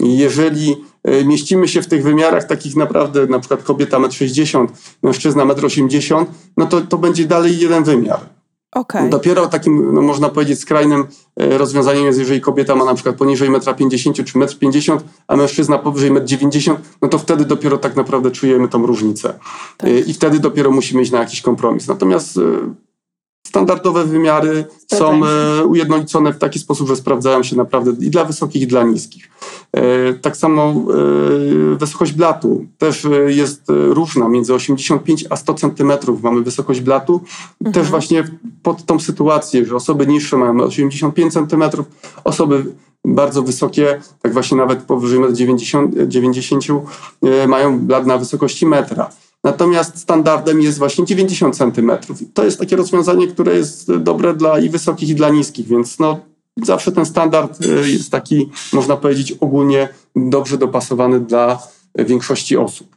jeżeli 0.00 0.76
e, 1.04 1.24
mieścimy 1.24 1.68
się 1.68 1.82
w 1.82 1.86
tych 1.86 2.02
wymiarach 2.02 2.44
takich 2.44 2.76
naprawdę, 2.76 3.26
na 3.26 3.38
przykład 3.38 3.62
kobieta 3.62 3.98
1,60 3.98 4.60
m, 4.60 4.66
mężczyzna 5.02 5.46
1,80 5.46 6.18
m, 6.18 6.26
no 6.56 6.66
to, 6.66 6.80
to 6.80 6.98
będzie 6.98 7.24
dalej 7.24 7.58
jeden 7.58 7.84
wymiar. 7.84 8.33
Okay. 8.74 9.10
Dopiero 9.10 9.46
takim, 9.46 9.94
no 9.94 10.02
można 10.02 10.28
powiedzieć, 10.28 10.60
skrajnym 10.60 11.04
e, 11.36 11.58
rozwiązaniem 11.58 12.04
jest, 12.06 12.18
jeżeli 12.18 12.40
kobieta 12.40 12.74
ma 12.74 12.84
na 12.84 12.94
przykład 12.94 13.16
poniżej 13.16 13.50
1,50 13.50 14.08
m 14.08 14.14
czy 14.14 14.56
1,50 14.56 14.92
m, 14.92 14.98
a 15.28 15.36
mężczyzna 15.36 15.78
powyżej 15.78 16.12
1,90 16.12 16.70
m, 16.70 16.76
no 17.02 17.08
to 17.08 17.18
wtedy 17.18 17.44
dopiero 17.44 17.78
tak 17.78 17.96
naprawdę 17.96 18.30
czujemy 18.30 18.68
tą 18.68 18.86
różnicę. 18.86 19.34
Tak. 19.76 19.90
E, 19.90 19.98
I 20.00 20.14
wtedy 20.14 20.38
dopiero 20.38 20.70
musimy 20.70 21.02
iść 21.02 21.10
na 21.10 21.18
jakiś 21.18 21.42
kompromis. 21.42 21.88
Natomiast 21.88 22.40
standardowe 23.46 24.04
wymiary 24.04 24.64
są 24.94 25.20
ujednolicone 25.64 26.32
w 26.32 26.38
taki 26.38 26.58
sposób, 26.58 26.88
że 26.88 26.96
sprawdzają 26.96 27.42
się 27.42 27.56
naprawdę 27.56 28.06
i 28.06 28.10
dla 28.10 28.24
wysokich, 28.24 28.62
i 28.62 28.66
dla 28.66 28.82
niskich. 28.82 29.30
E, 29.72 30.14
tak 30.14 30.36
samo 30.36 30.62
e, 30.62 31.76
wysokość 31.76 32.12
blatu 32.12 32.66
też 32.78 33.04
e, 33.04 33.32
jest 33.32 33.62
różna, 33.68 34.28
między 34.28 34.54
85 34.54 35.24
a 35.30 35.36
100 35.36 35.54
centymetrów 35.54 36.22
mamy 36.22 36.42
wysokość 36.42 36.80
blatu. 36.80 37.20
Mhm. 37.60 37.74
Też 37.74 37.90
właśnie 37.90 38.24
pod 38.62 38.84
tą 38.84 39.00
sytuację, 39.00 39.66
że 39.66 39.76
osoby 39.76 40.06
niższe 40.06 40.36
mają 40.36 40.62
85 40.62 41.32
centymetrów, 41.32 41.86
osoby 42.24 42.64
bardzo 43.04 43.42
wysokie, 43.42 44.00
tak 44.22 44.32
właśnie 44.32 44.56
nawet 44.56 44.82
powyżej 44.82 45.20
90, 45.32 45.94
90 46.08 46.64
mają 47.48 47.78
blat 47.78 48.06
na 48.06 48.18
wysokości 48.18 48.66
metra. 48.66 49.10
Natomiast 49.44 49.98
standardem 49.98 50.60
jest 50.60 50.78
właśnie 50.78 51.04
90 51.04 51.56
centymetrów. 51.56 52.18
To 52.34 52.44
jest 52.44 52.58
takie 52.58 52.76
rozwiązanie, 52.76 53.28
które 53.28 53.54
jest 53.54 53.96
dobre 53.96 54.34
dla 54.34 54.58
i 54.58 54.68
wysokich, 54.68 55.08
i 55.08 55.14
dla 55.14 55.28
niskich, 55.28 55.66
więc 55.66 55.98
no, 55.98 56.20
zawsze 56.62 56.92
ten 56.92 57.06
standard 57.06 57.60
y, 57.60 57.90
jest 57.90 58.10
taki, 58.10 58.50
można 58.72 58.96
powiedzieć, 58.96 59.32
ogólnie 59.32 59.88
dobrze 60.16 60.58
dopasowany 60.58 61.20
dla 61.20 61.62
większości 61.94 62.56
osób. 62.56 62.93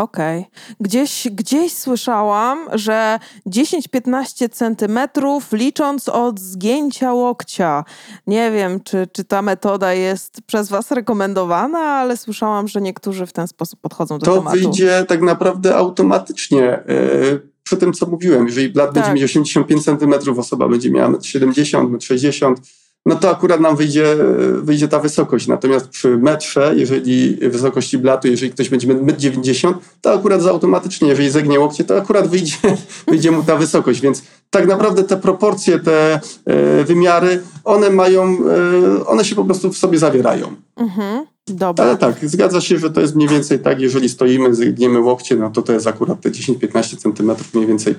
Okej. 0.00 0.38
Okay. 0.38 0.76
Gdzieś, 0.80 1.28
gdzieś 1.32 1.72
słyszałam, 1.72 2.58
że 2.72 3.18
10-15 3.46 4.48
centymetrów 4.50 5.52
licząc 5.52 6.08
od 6.08 6.40
zgięcia 6.40 7.12
łokcia. 7.12 7.84
Nie 8.26 8.50
wiem, 8.50 8.80
czy, 8.84 9.08
czy 9.12 9.24
ta 9.24 9.42
metoda 9.42 9.94
jest 9.94 10.42
przez 10.46 10.68
Was 10.68 10.90
rekomendowana, 10.90 11.78
ale 11.78 12.16
słyszałam, 12.16 12.68
że 12.68 12.80
niektórzy 12.80 13.26
w 13.26 13.32
ten 13.32 13.48
sposób 13.48 13.80
podchodzą 13.80 14.18
do 14.18 14.26
to 14.26 14.34
tematu. 14.34 14.56
To 14.56 14.62
wyjdzie 14.62 15.04
tak 15.08 15.22
naprawdę 15.22 15.76
automatycznie. 15.76 16.82
Yy, 16.88 17.50
przy 17.62 17.76
tym, 17.76 17.92
co 17.92 18.06
mówiłem, 18.06 18.46
jeżeli 18.46 18.68
blat 18.68 18.86
tak. 18.86 18.94
będzie 18.94 19.12
mieć 19.14 19.24
85 19.24 19.84
centymetrów, 19.84 20.38
osoba 20.38 20.68
będzie 20.68 20.90
miała 20.90 21.20
70, 21.22 22.04
60 22.04 22.60
no 23.06 23.16
to 23.16 23.30
akurat 23.30 23.60
nam 23.60 23.76
wyjdzie, 23.76 24.16
wyjdzie 24.62 24.88
ta 24.88 25.00
wysokość. 25.00 25.46
Natomiast 25.46 25.88
przy 25.88 26.18
metrze, 26.18 26.74
jeżeli 26.76 27.36
wysokości 27.36 27.98
blatu, 27.98 28.28
jeżeli 28.28 28.52
ktoś 28.52 28.68
będzie 28.68 28.88
1,90 28.88 29.68
m, 29.68 29.74
to 30.00 30.12
akurat 30.12 30.46
automatycznie, 30.46 31.08
jeżeli 31.08 31.30
zegnie 31.30 31.60
łokcie, 31.60 31.84
to 31.84 31.96
akurat 31.96 32.28
wyjdzie, 32.28 32.56
wyjdzie 33.10 33.30
mu 33.30 33.42
ta 33.42 33.56
wysokość. 33.56 34.00
Więc 34.00 34.22
tak 34.50 34.66
naprawdę 34.66 35.04
te 35.04 35.16
proporcje, 35.16 35.78
te 35.78 36.20
e, 36.46 36.84
wymiary, 36.84 37.42
one 37.64 37.90
mają, 37.90 38.22
e, 38.24 39.06
one 39.06 39.24
się 39.24 39.34
po 39.34 39.44
prostu 39.44 39.72
w 39.72 39.78
sobie 39.78 39.98
zawierają. 39.98 40.54
Mhm. 40.76 41.26
Dobra. 41.50 41.84
Ale 41.84 41.96
tak, 41.96 42.16
zgadza 42.22 42.60
się, 42.60 42.78
że 42.78 42.90
to 42.90 43.00
jest 43.00 43.16
mniej 43.16 43.28
więcej 43.28 43.58
tak, 43.58 43.80
jeżeli 43.80 44.08
stoimy, 44.08 44.54
zgniemy 44.54 45.00
łokcie, 45.00 45.36
no 45.36 45.50
to 45.50 45.62
to 45.62 45.72
jest 45.72 45.86
akurat 45.86 46.20
te 46.20 46.30
10-15 46.30 46.96
centymetrów 46.96 47.54
mniej 47.54 47.66
więcej. 47.66 47.94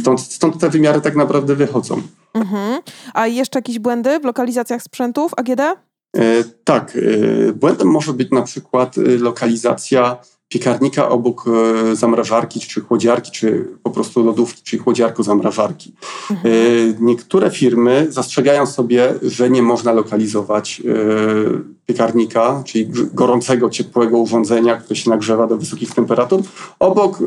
Stąd, 0.00 0.20
stąd 0.20 0.60
te 0.60 0.70
wymiary 0.70 1.00
tak 1.00 1.16
naprawdę 1.16 1.54
wychodzą. 1.54 2.02
Mhm. 2.34 2.80
A 3.14 3.26
jeszcze 3.26 3.58
jakieś 3.58 3.78
błędy 3.78 4.20
w 4.20 4.24
lokalizacjach 4.24 4.82
sprzętów 4.82 5.32
AGD? 5.36 5.60
E, 5.60 6.44
tak, 6.64 6.96
e, 6.96 7.52
błędem 7.52 7.88
może 7.88 8.12
być 8.12 8.30
na 8.30 8.42
przykład 8.42 8.98
e, 8.98 9.00
lokalizacja 9.00 10.16
piekarnika 10.48 11.08
obok 11.08 11.44
e, 11.92 11.96
zamrażarki, 11.96 12.60
czy 12.60 12.80
chłodziarki, 12.80 13.30
czy 13.30 13.68
po 13.82 13.90
prostu 13.90 14.24
lodówki, 14.24 14.62
czyli 14.62 14.82
chłodziarko-zamrażarki. 14.82 15.92
E, 16.30 16.34
niektóre 17.00 17.50
firmy 17.50 18.06
zastrzegają 18.08 18.66
sobie, 18.66 19.14
że 19.22 19.50
nie 19.50 19.62
można 19.62 19.92
lokalizować 19.92 20.82
e, 20.84 20.92
piekarnika, 21.86 22.62
czyli 22.64 22.90
gorącego, 23.14 23.70
ciepłego 23.70 24.18
urządzenia, 24.18 24.76
które 24.76 24.96
się 24.96 25.10
nagrzewa 25.10 25.46
do 25.46 25.56
wysokich 25.56 25.94
temperatur, 25.94 26.42
obok 26.78 27.18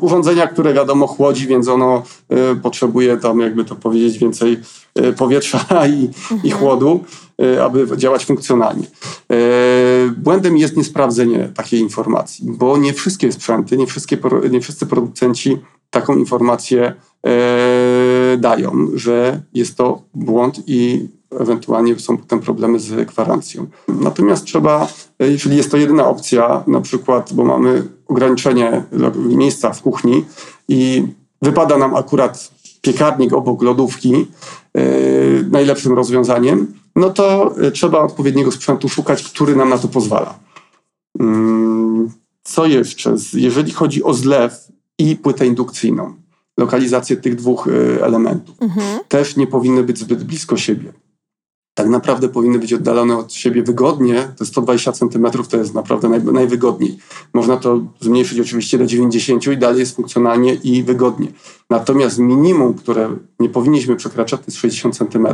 urządzenia, 0.00 0.46
które 0.46 0.74
wiadomo 0.74 1.06
chłodzi, 1.06 1.46
więc 1.46 1.68
ono 1.68 2.02
potrzebuje 2.62 3.16
tam, 3.16 3.40
jakby 3.40 3.64
to 3.64 3.76
powiedzieć, 3.76 4.18
więcej 4.18 4.60
powietrza 5.16 5.86
i, 5.86 6.08
i 6.44 6.50
chłodu, 6.50 7.04
e, 7.42 7.64
aby 7.64 7.86
działać 7.96 8.24
funkcjonalnie. 8.24 8.86
Błędem 10.16 10.56
jest 10.56 10.76
niesprawdzenie 10.76 11.50
takiej 11.54 11.80
informacji, 11.80 12.44
bo 12.48 12.76
nie 12.76 12.92
wszystkie 12.92 13.32
sprzęty, 13.32 13.76
nie, 13.76 13.86
wszystkie, 13.86 14.18
nie 14.50 14.60
wszyscy 14.60 14.86
producenci 14.86 15.58
taką 15.90 16.16
informację 16.16 16.94
e, 17.26 18.36
dają, 18.38 18.88
że 18.94 19.42
jest 19.54 19.76
to 19.76 20.02
błąd 20.14 20.62
i 20.66 21.08
ewentualnie 21.40 21.98
są 21.98 22.16
potem 22.16 22.40
problemy 22.40 22.80
z 22.80 23.08
gwarancją. 23.08 23.66
Natomiast 23.88 24.44
trzeba, 24.44 24.88
e, 25.18 25.28
jeżeli 25.28 25.56
jest 25.56 25.70
to 25.70 25.76
jedyna 25.76 26.08
opcja, 26.08 26.64
na 26.66 26.80
przykład, 26.80 27.32
bo 27.32 27.44
mamy 27.44 27.88
ograniczenie 28.06 28.84
miejsca 29.16 29.72
w 29.72 29.82
kuchni 29.82 30.24
i 30.68 31.06
wypada 31.42 31.78
nam 31.78 31.94
akurat 31.94 32.50
piekarnik 32.80 33.32
obok 33.32 33.62
lodówki, 33.62 34.26
e, 34.74 34.82
najlepszym 35.50 35.92
rozwiązaniem, 35.92 36.79
no 36.96 37.10
to 37.10 37.54
e, 37.60 37.70
trzeba 37.70 38.00
odpowiedniego 38.00 38.52
sprzętu 38.52 38.88
szukać, 38.88 39.22
który 39.22 39.56
nam 39.56 39.68
na 39.68 39.78
to 39.78 39.88
pozwala. 39.88 40.38
Mm, 41.20 42.10
Co 42.44 42.66
jeszcze? 42.66 43.14
Jeżeli 43.32 43.72
chodzi 43.72 44.02
o 44.04 44.14
zlew 44.14 44.68
i 44.98 45.16
płytę 45.16 45.46
indukcyjną, 45.46 46.14
lokalizację 46.58 47.16
tych 47.16 47.34
dwóch 47.36 47.68
e, 47.68 48.04
elementów, 48.04 48.56
Mhm. 48.60 49.00
też 49.08 49.36
nie 49.36 49.46
powinny 49.46 49.82
być 49.82 49.98
zbyt 49.98 50.24
blisko 50.24 50.56
siebie. 50.56 50.92
Tak 51.74 51.88
naprawdę 51.88 52.28
powinny 52.28 52.58
być 52.58 52.72
oddalone 52.74 53.16
od 53.18 53.32
siebie 53.32 53.62
wygodnie. 53.62 54.28
Te 54.38 54.46
120 54.46 54.92
cm 54.92 55.26
to 55.50 55.56
jest 55.56 55.74
naprawdę 55.74 56.08
naj, 56.08 56.24
najwygodniej. 56.24 56.98
Można 57.34 57.56
to 57.56 57.80
zmniejszyć 58.00 58.40
oczywiście 58.40 58.78
do 58.78 58.86
90 58.86 59.46
i 59.46 59.56
dalej 59.56 59.80
jest 59.80 59.96
funkcjonalnie 59.96 60.54
i 60.54 60.82
wygodnie. 60.82 61.28
Natomiast 61.70 62.18
minimum, 62.18 62.74
które 62.74 63.16
nie 63.40 63.48
powinniśmy 63.48 63.96
przekraczać, 63.96 64.40
to 64.40 64.46
jest 64.46 64.58
60 64.58 64.96
cm. 64.96 65.26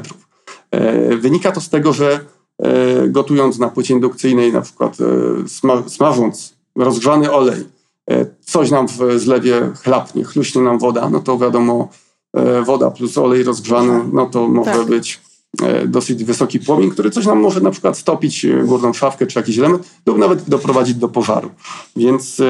E, 0.77 1.17
wynika 1.17 1.53
to 1.53 1.61
z 1.61 1.69
tego, 1.69 1.93
że 1.93 2.21
e, 2.63 3.09
gotując 3.09 3.59
na 3.59 3.69
płycie 3.69 3.95
indukcyjnej, 3.95 4.53
na 4.53 4.61
przykład 4.61 4.97
e, 5.01 5.49
sma, 5.49 5.83
smażąc 5.89 6.55
rozgrzany 6.77 7.33
olej, 7.33 7.77
coś 8.41 8.71
nam 8.71 8.89
w 8.89 8.99
zlewie 9.17 9.71
chlapnie, 9.83 10.25
chluśnie 10.25 10.63
nam 10.63 10.79
woda, 10.79 11.11
no 11.11 11.21
to 11.21 11.39
wiadomo, 11.39 11.89
woda 12.67 12.91
plus 12.91 13.19
olej 13.19 13.43
rozgrzany, 13.43 14.05
no 14.13 14.27
to 14.27 14.49
może 14.49 14.71
Tak. 14.71 14.87
być 14.87 15.21
dosyć 15.87 16.25
wysoki 16.25 16.61
płomień, 16.61 16.91
który 16.91 17.11
coś 17.11 17.27
nam 17.27 17.41
może 17.41 17.61
na 17.61 17.71
przykład 17.71 17.99
stopić 17.99 18.47
górną 18.65 18.93
szafkę 18.93 19.27
czy 19.27 19.39
jakiś 19.39 19.59
element 19.59 19.91
lub 20.07 20.19
nawet 20.19 20.49
doprowadzić 20.49 20.95
do 20.95 21.09
pożaru. 21.09 21.51
Więc 21.97 22.43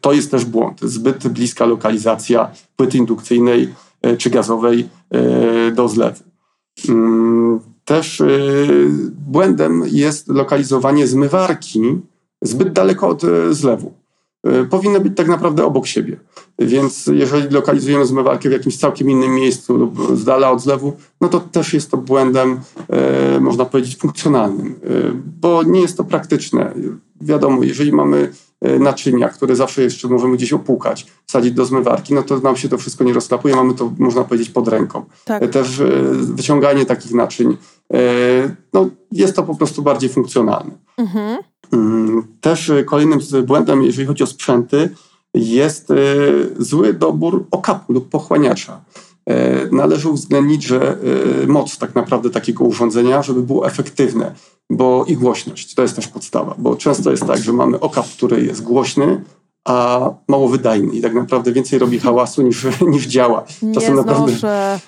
to 0.00 0.12
jest 0.12 0.30
też 0.30 0.44
błąd. 0.44 0.80
Zbyt 0.82 1.28
bliska 1.28 1.66
lokalizacja 1.66 2.50
płyty 2.76 2.98
indukcyjnej 2.98 3.74
czy 4.18 4.30
gazowej 4.30 4.88
do 5.74 5.88
zlewu. 5.88 6.22
Też 7.84 8.20
e, 8.20 8.26
błędem 9.26 9.82
jest 9.86 10.28
lokalizowanie 10.28 11.06
zmywarki 11.06 12.00
zbyt 12.42 12.72
daleko 12.72 13.08
od 13.08 13.24
e, 13.24 13.54
zlewu. 13.54 13.92
E, 14.44 14.64
Powinny 14.64 15.00
być 15.00 15.16
tak 15.16 15.28
naprawdę 15.28 15.64
obok 15.64 15.86
siebie. 15.86 16.16
Więc 16.58 17.06
jeżeli 17.06 17.48
lokalizujemy 17.48 18.06
zmywarkę 18.06 18.48
w 18.48 18.52
jakimś 18.52 18.76
całkiem 18.76 19.10
innym 19.10 19.34
miejscu 19.34 19.76
lub 19.76 20.18
z 20.18 20.24
dala 20.24 20.50
od 20.50 20.60
zlewu, 20.60 20.92
no 21.20 21.28
to 21.28 21.40
też 21.40 21.74
jest 21.74 21.90
to 21.90 21.96
błędem, 21.96 22.60
e, 22.88 23.40
można 23.40 23.64
powiedzieć, 23.64 23.96
funkcjonalnym, 23.96 24.74
bo 25.40 25.62
nie 25.62 25.80
jest 25.80 25.96
to 25.96 26.04
praktyczne. 26.04 26.74
Wiadomo, 27.20 27.64
jeżeli 27.64 27.92
mamy 27.92 28.32
naczynia, 28.80 29.28
które 29.28 29.56
zawsze 29.56 29.82
jeszcze 29.82 30.08
możemy 30.08 30.36
gdzieś 30.36 30.52
opłukać, 30.52 31.06
wsadzić 31.26 31.52
do 31.52 31.64
zmywarki, 31.64 32.14
no 32.14 32.22
to 32.22 32.38
nam 32.38 32.56
się 32.56 32.68
to 32.68 32.78
wszystko 32.78 33.04
nie 33.04 33.12
rozklapuje, 33.12 33.56
mamy 33.56 33.74
to, 33.74 33.92
można 33.98 34.24
powiedzieć, 34.24 34.50
pod 34.50 34.68
ręką. 34.68 35.04
Tak. 35.24 35.50
Też 35.50 35.82
wyciąganie 36.12 36.86
takich 36.86 37.14
naczyń, 37.14 37.56
no, 38.72 38.88
jest 39.12 39.36
to 39.36 39.42
po 39.42 39.54
prostu 39.54 39.82
bardziej 39.82 40.10
funkcjonalne. 40.10 40.72
Mhm. 40.98 41.38
Mm, 41.72 42.26
Też 42.40 42.70
e, 42.70 42.84
kolejnym 42.84 43.18
błędem, 43.44 43.82
jeżeli 43.82 44.06
chodzi 44.06 44.22
o 44.22 44.26
sprzęty, 44.26 44.90
jest 45.34 45.90
e, 45.90 45.94
zły 46.58 46.94
dobór 46.94 47.46
okapu 47.50 47.92
lub 47.92 48.08
pochłaniacza. 48.08 48.80
E, 49.26 49.66
Należy 49.72 50.08
uwzględnić, 50.08 50.64
że 50.64 50.96
e, 51.42 51.46
moc 51.46 51.78
tak 51.78 51.94
naprawdę 51.94 52.30
takiego 52.30 52.64
urządzenia, 52.64 53.22
żeby 53.22 53.42
było 53.42 53.66
efektywne, 53.66 54.34
bo 54.70 55.04
i 55.08 55.16
głośność 55.16 55.74
to 55.74 55.82
jest 55.82 55.96
też 55.96 56.08
podstawa, 56.08 56.54
bo 56.58 56.76
często 56.76 57.10
jest 57.10 57.26
tak, 57.26 57.38
że 57.38 57.52
mamy 57.52 57.80
okap, 57.80 58.06
który 58.06 58.44
jest 58.44 58.62
głośny, 58.62 59.22
a 59.64 60.10
mało 60.28 60.48
wydajny 60.48 60.94
i 60.94 61.02
tak 61.02 61.14
naprawdę 61.14 61.52
więcej 61.52 61.78
robi 61.78 61.98
hałasu 61.98 62.42
niż, 62.42 62.66
niż 62.92 63.06
działa. 63.06 63.44
Nie 63.62 63.74
Czasem 63.74 63.94
naprawdę- 63.96 64.32
znoszę. 64.32 64.80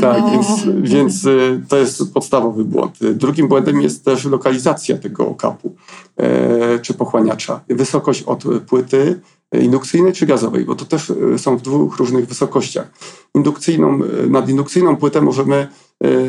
Tak, 0.00 0.22
No. 0.22 0.30
więc, 0.30 0.46
więc 0.90 1.24
y, 1.24 1.62
to 1.68 1.76
jest 1.76 2.14
podstawowy 2.14 2.64
błąd. 2.64 2.98
Drugim 3.14 3.48
błędem 3.48 3.80
jest 3.82 4.04
też 4.04 4.24
lokalizacja 4.24 4.98
tego 4.98 5.28
okapu 5.28 5.74
e, 6.16 6.78
czy 6.78 6.94
pochłaniacza. 6.94 7.60
Wysokość 7.68 8.22
od 8.22 8.44
płyty 8.66 9.20
indukcyjnej 9.60 10.12
czy 10.12 10.26
gazowej, 10.26 10.64
bo 10.64 10.74
to 10.74 10.84
też 10.84 11.10
y, 11.10 11.38
są 11.38 11.56
w 11.56 11.62
dwóch 11.62 11.96
różnych 11.96 12.26
wysokościach. 12.26 12.90
Indukcyjną, 13.34 14.00
y, 14.24 14.30
nad 14.30 14.48
indukcyjną 14.48 14.96
płytę 14.96 15.20
możemy 15.20 15.68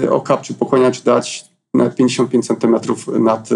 y, 0.03 0.11
okap 0.11 0.41
czy 0.41 0.53
pochłaniacz 0.53 1.01
dać 1.03 1.45
nawet 1.73 1.95
55 1.95 2.47
cm 2.47 2.75
nad, 3.23 3.49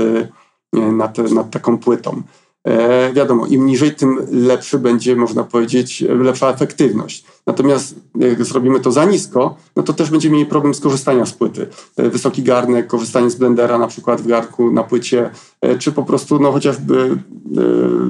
nad, 0.73 1.17
nad 1.17 1.49
taką 1.51 1.77
płytą. 1.77 2.21
E, 2.67 3.13
wiadomo, 3.13 3.45
im 3.45 3.65
niżej, 3.65 3.95
tym 3.95 4.17
lepszy 4.31 4.79
będzie, 4.79 5.15
można 5.15 5.43
powiedzieć, 5.43 6.03
lepsza 6.09 6.49
efektywność. 6.49 7.25
Natomiast 7.45 7.95
jak 8.15 8.43
zrobimy 8.43 8.79
to 8.79 8.91
za 8.91 9.05
nisko, 9.05 9.55
no 9.75 9.83
to 9.83 9.93
też 9.93 10.09
będziemy 10.09 10.33
mieli 10.35 10.45
problem 10.45 10.73
z 10.73 10.79
korzystania 10.79 11.25
z 11.25 11.33
płyty. 11.33 11.67
E, 11.97 12.09
Wysoki 12.09 12.43
garnek, 12.43 12.87
korzystanie 12.87 13.29
z 13.29 13.35
blendera 13.35 13.77
na 13.77 13.87
przykład 13.87 14.21
w 14.21 14.27
garnku, 14.27 14.71
na 14.71 14.83
płycie, 14.83 15.29
e, 15.61 15.77
czy 15.77 15.91
po 15.91 16.03
prostu 16.03 16.39
no, 16.39 16.51
chociażby 16.51 17.17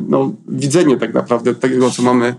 no, 0.08 0.32
widzenie 0.47 0.97
tak 0.97 1.14
naprawdę 1.14 1.55
tego, 1.55 1.91
co 1.91 2.01
mamy 2.01 2.36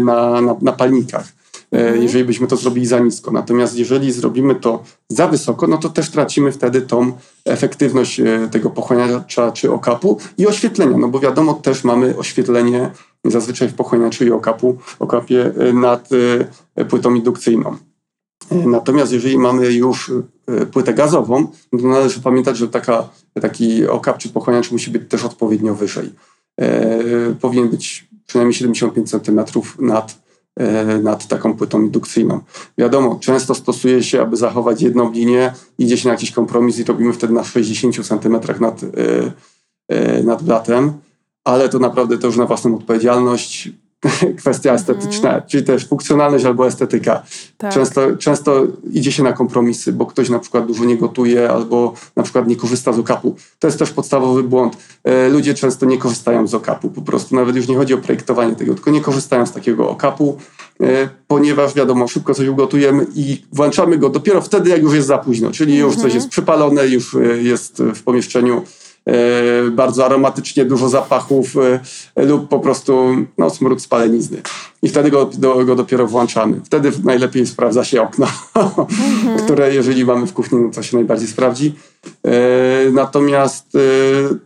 na, 0.00 0.40
na, 0.40 0.56
na 0.62 0.72
palnikach. 0.72 1.39
E, 1.72 1.98
Jeżeli 1.98 2.24
byśmy 2.24 2.46
to 2.46 2.56
zrobili 2.56 2.86
za 2.86 2.98
nisko. 2.98 3.30
Natomiast 3.30 3.78
jeżeli 3.78 4.12
zrobimy 4.12 4.54
to 4.54 4.82
za 5.08 5.28
wysoko, 5.28 5.66
no 5.66 5.78
to 5.78 5.88
też 5.88 6.10
tracimy 6.10 6.52
wtedy 6.52 6.82
tą 6.82 7.12
efektywność 7.44 8.20
e, 8.20 8.48
tego 8.50 8.70
pochłaniacza 8.70 9.52
czy 9.52 9.72
okapu 9.72 10.18
i 10.38 10.46
oświetlenia, 10.46 10.98
no 10.98 11.08
bo 11.08 11.20
wiadomo, 11.20 11.54
też 11.54 11.84
mamy 11.84 12.16
oświetlenie 12.16 12.90
zazwyczaj 13.24 13.68
w 13.68 13.74
pochłaniaczu 13.74 14.24
i 14.24 14.30
okapu, 14.30 14.78
okapie 14.98 15.52
e, 15.58 15.72
nad 15.72 16.08
płytą 16.88 17.14
indukcyjną. 17.14 17.76
Natomiast 18.50 19.12
jeżeli 19.12 19.38
mamy 19.38 19.72
już 19.72 20.12
płytę 20.72 20.94
gazową, 20.94 21.46
no 21.72 21.78
to 21.78 21.86
należy 21.86 22.20
pamiętać, 22.20 22.56
że 22.56 22.68
taka, 22.68 23.08
taki 23.40 23.86
okap 23.86 24.18
czy 24.18 24.28
pochłaniacz 24.28 24.70
musi 24.70 24.90
być 24.90 25.10
też 25.10 25.24
odpowiednio 25.24 25.74
wyżej. 25.74 26.10
E, 26.60 27.34
powinien 27.40 27.68
być 27.68 28.08
przynajmniej 28.26 28.54
75 28.54 29.10
cm 29.10 29.40
nad, 29.78 30.18
nad 31.02 31.26
taką 31.26 31.56
płytą 31.56 31.82
indukcyjną. 31.82 32.40
Wiadomo, 32.78 33.18
często 33.20 33.54
stosuje 33.54 34.02
się, 34.02 34.22
aby 34.22 34.36
zachować 34.36 34.82
jedną 34.82 35.12
linię, 35.12 35.52
idzie 35.78 35.96
się 35.96 36.08
na 36.08 36.14
jakiś 36.14 36.32
kompromis 36.32 36.78
i 36.78 36.84
robimy 36.84 37.12
wtedy 37.12 37.32
na 37.32 37.44
60 37.44 38.06
cm 38.06 38.40
nad, 38.60 38.82
e, 38.82 38.86
e, 39.88 40.22
nad 40.22 40.42
blatem, 40.42 40.92
ale 41.44 41.68
to 41.68 41.78
naprawdę 41.78 42.18
to 42.18 42.26
już 42.26 42.36
na 42.36 42.46
własną 42.46 42.76
odpowiedzialność. 42.76 43.70
Kwestia 44.40 44.72
estetyczna, 44.72 45.40
czyli 45.40 45.64
też 45.64 45.86
funkcjonalność 45.86 46.44
albo 46.44 46.66
estetyka. 46.66 47.22
Tak. 47.58 47.74
Często, 47.74 48.16
często 48.16 48.66
idzie 48.92 49.12
się 49.12 49.22
na 49.22 49.32
kompromisy, 49.32 49.92
bo 49.92 50.06
ktoś 50.06 50.28
na 50.28 50.38
przykład 50.38 50.66
dużo 50.66 50.84
nie 50.84 50.96
gotuje 50.96 51.50
albo 51.50 51.94
na 52.16 52.22
przykład 52.22 52.48
nie 52.48 52.56
korzysta 52.56 52.92
z 52.92 52.98
okapu. 52.98 53.36
To 53.58 53.66
jest 53.66 53.78
też 53.78 53.90
podstawowy 53.90 54.42
błąd. 54.42 54.76
E, 55.04 55.28
Ludzie 55.28 55.54
często 55.54 55.86
nie 55.86 55.98
korzystają 55.98 56.46
z 56.46 56.54
okapu, 56.54 56.90
po 56.90 57.02
prostu 57.02 57.36
nawet 57.36 57.56
już 57.56 57.68
nie 57.68 57.76
chodzi 57.76 57.94
o 57.94 57.98
projektowanie 57.98 58.56
tego, 58.56 58.74
tylko 58.74 58.90
nie 58.90 59.00
korzystają 59.00 59.46
z 59.46 59.52
takiego 59.52 59.90
okapu, 59.90 60.38
e, 60.80 61.08
ponieważ 61.26 61.74
wiadomo, 61.74 62.08
szybko 62.08 62.34
coś 62.34 62.48
ugotujemy 62.48 63.06
i 63.14 63.42
włączamy 63.52 63.98
go 63.98 64.08
dopiero 64.08 64.40
wtedy, 64.40 64.70
jak 64.70 64.82
już 64.82 64.94
jest 64.94 65.08
za 65.08 65.18
późno, 65.18 65.50
czyli 65.50 65.78
już 65.78 65.96
coś 65.96 66.14
jest 66.14 66.28
przypalone, 66.28 66.88
już 66.88 67.14
e, 67.14 67.18
jest 67.42 67.82
w 67.94 68.02
pomieszczeniu 68.02 68.62
bardzo 69.70 70.04
aromatycznie, 70.04 70.64
dużo 70.64 70.88
zapachów 70.88 71.56
e, 71.56 72.24
lub 72.24 72.48
po 72.48 72.60
prostu 72.60 73.08
no, 73.38 73.50
smród 73.50 73.82
spalenizny. 73.82 74.42
I 74.82 74.88
wtedy 74.88 75.10
go, 75.10 75.30
do, 75.38 75.64
go 75.64 75.76
dopiero 75.76 76.06
włączamy. 76.06 76.60
Wtedy 76.64 76.92
najlepiej 77.04 77.46
sprawdza 77.46 77.84
się 77.84 78.02
okno, 78.02 78.26
które 79.44 79.74
jeżeli 79.74 80.04
mamy 80.04 80.26
w 80.26 80.32
kuchni, 80.32 80.58
no 80.58 80.70
to 80.70 80.82
się 80.82 80.96
najbardziej 80.96 81.28
sprawdzi. 81.28 81.74
E, 82.26 82.30
natomiast 82.92 83.66
e, 83.74 83.78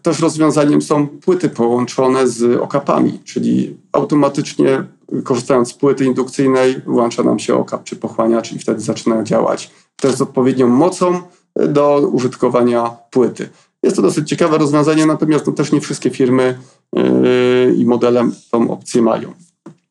też 0.03 0.21
rozwiązaniem 0.21 0.83
są 0.83 1.07
płyty 1.07 1.49
połączone 1.49 2.29
z 2.29 2.61
okapami, 2.61 3.21
czyli 3.25 3.77
automatycznie 3.93 4.85
korzystając 5.25 5.69
z 5.69 5.75
płyty 5.75 6.05
indukcyjnej 6.05 6.81
włącza 6.87 7.23
nam 7.23 7.39
się 7.39 7.55
okap 7.55 7.85
czy 7.85 7.97
pochłaniacz 7.97 8.53
i 8.53 8.59
wtedy 8.59 8.81
zaczyna 8.81 9.23
działać 9.23 9.71
też 9.97 10.15
z 10.15 10.23
odpowiednią 10.23 10.69
mocą 10.69 11.23
do 11.69 12.09
użytkowania 12.13 12.91
płyty. 13.11 13.49
Jest 13.85 13.97
to 13.97 14.03
dosyć 14.03 14.29
ciekawe 14.29 14.59
rozwiązanie, 14.59 15.07
natomiast 15.07 15.47
no, 15.47 15.53
też 15.53 15.73
nie 15.73 15.81
wszystkie 15.81 16.11
firmy 16.11 16.59
yy, 16.93 17.75
i 17.77 17.87
modele 17.87 18.31
tą 18.51 18.71
opcję 18.71 19.03
mają. 19.03 19.33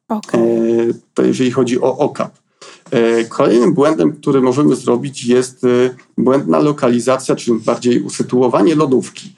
Okay. 0.07 0.41
Yy, 0.41 0.93
to 1.13 1.23
jeżeli 1.23 1.51
chodzi 1.51 1.81
o 1.81 1.97
okap. 1.97 2.37
Yy, 2.91 3.25
kolejnym 3.25 3.73
błędem, 3.73 4.13
który 4.13 4.41
możemy 4.41 4.75
zrobić 4.75 5.25
jest 5.25 5.61
błędna 6.17 6.59
lokalizacja, 6.59 7.35
czyli 7.35 7.59
bardziej 7.59 8.01
usytuowanie 8.01 8.75
lodówki. 8.75 9.35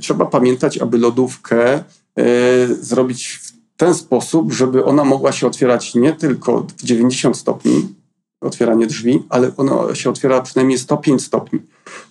Trzeba 0.00 0.26
pamiętać, 0.26 0.78
aby 0.78 0.98
lodówkę 0.98 1.84
zrobić 2.80 3.28
w 3.28 3.52
ten 3.76 3.94
sposób, 3.94 4.52
żeby 4.52 4.84
ona 4.84 5.04
mogła 5.04 5.32
się 5.32 5.46
otwierać 5.46 5.94
nie 5.94 6.12
tylko 6.12 6.66
w 6.78 6.84
90 6.84 7.36
stopni, 7.36 7.94
otwieranie 8.40 8.86
drzwi, 8.86 9.22
ale 9.28 9.50
ono 9.56 9.94
się 9.94 10.10
otwiera 10.10 10.40
przynajmniej 10.40 10.78
105 10.78 11.24
stopni. 11.24 11.60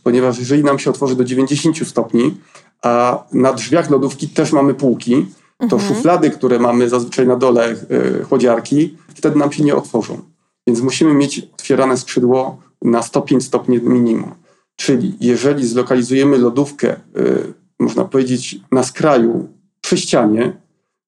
Ponieważ 0.03 0.39
jeżeli 0.39 0.63
nam 0.63 0.80
się 0.80 0.89
otworzy 0.89 1.15
do 1.15 1.23
90 1.23 1.88
stopni, 1.88 2.38
a 2.82 3.23
na 3.34 3.53
drzwiach 3.53 3.89
lodówki 3.89 4.30
też 4.30 4.51
mamy 4.53 4.73
półki, 4.73 5.25
to 5.57 5.75
mhm. 5.75 5.82
szuflady, 5.82 6.30
które 6.30 6.59
mamy 6.59 6.89
zazwyczaj 6.89 7.28
na 7.28 7.36
dole 7.36 7.75
yy, 7.89 8.23
chłodziarki, 8.23 8.97
wtedy 9.15 9.39
nam 9.39 9.51
się 9.51 9.63
nie 9.63 9.75
otworzą. 9.75 10.21
Więc 10.67 10.82
musimy 10.82 11.13
mieć 11.13 11.39
otwierane 11.53 11.97
skrzydło 11.97 12.61
na 12.82 13.01
105 13.01 13.45
stopni 13.45 13.80
minimum. 13.82 14.32
Czyli 14.75 15.15
jeżeli 15.19 15.67
zlokalizujemy 15.67 16.38
lodówkę, 16.38 16.95
yy, 17.15 17.53
można 17.80 18.05
powiedzieć, 18.05 18.59
na 18.71 18.84
skraju 18.84 19.47
przy 19.82 19.97
ścianie, 19.97 20.57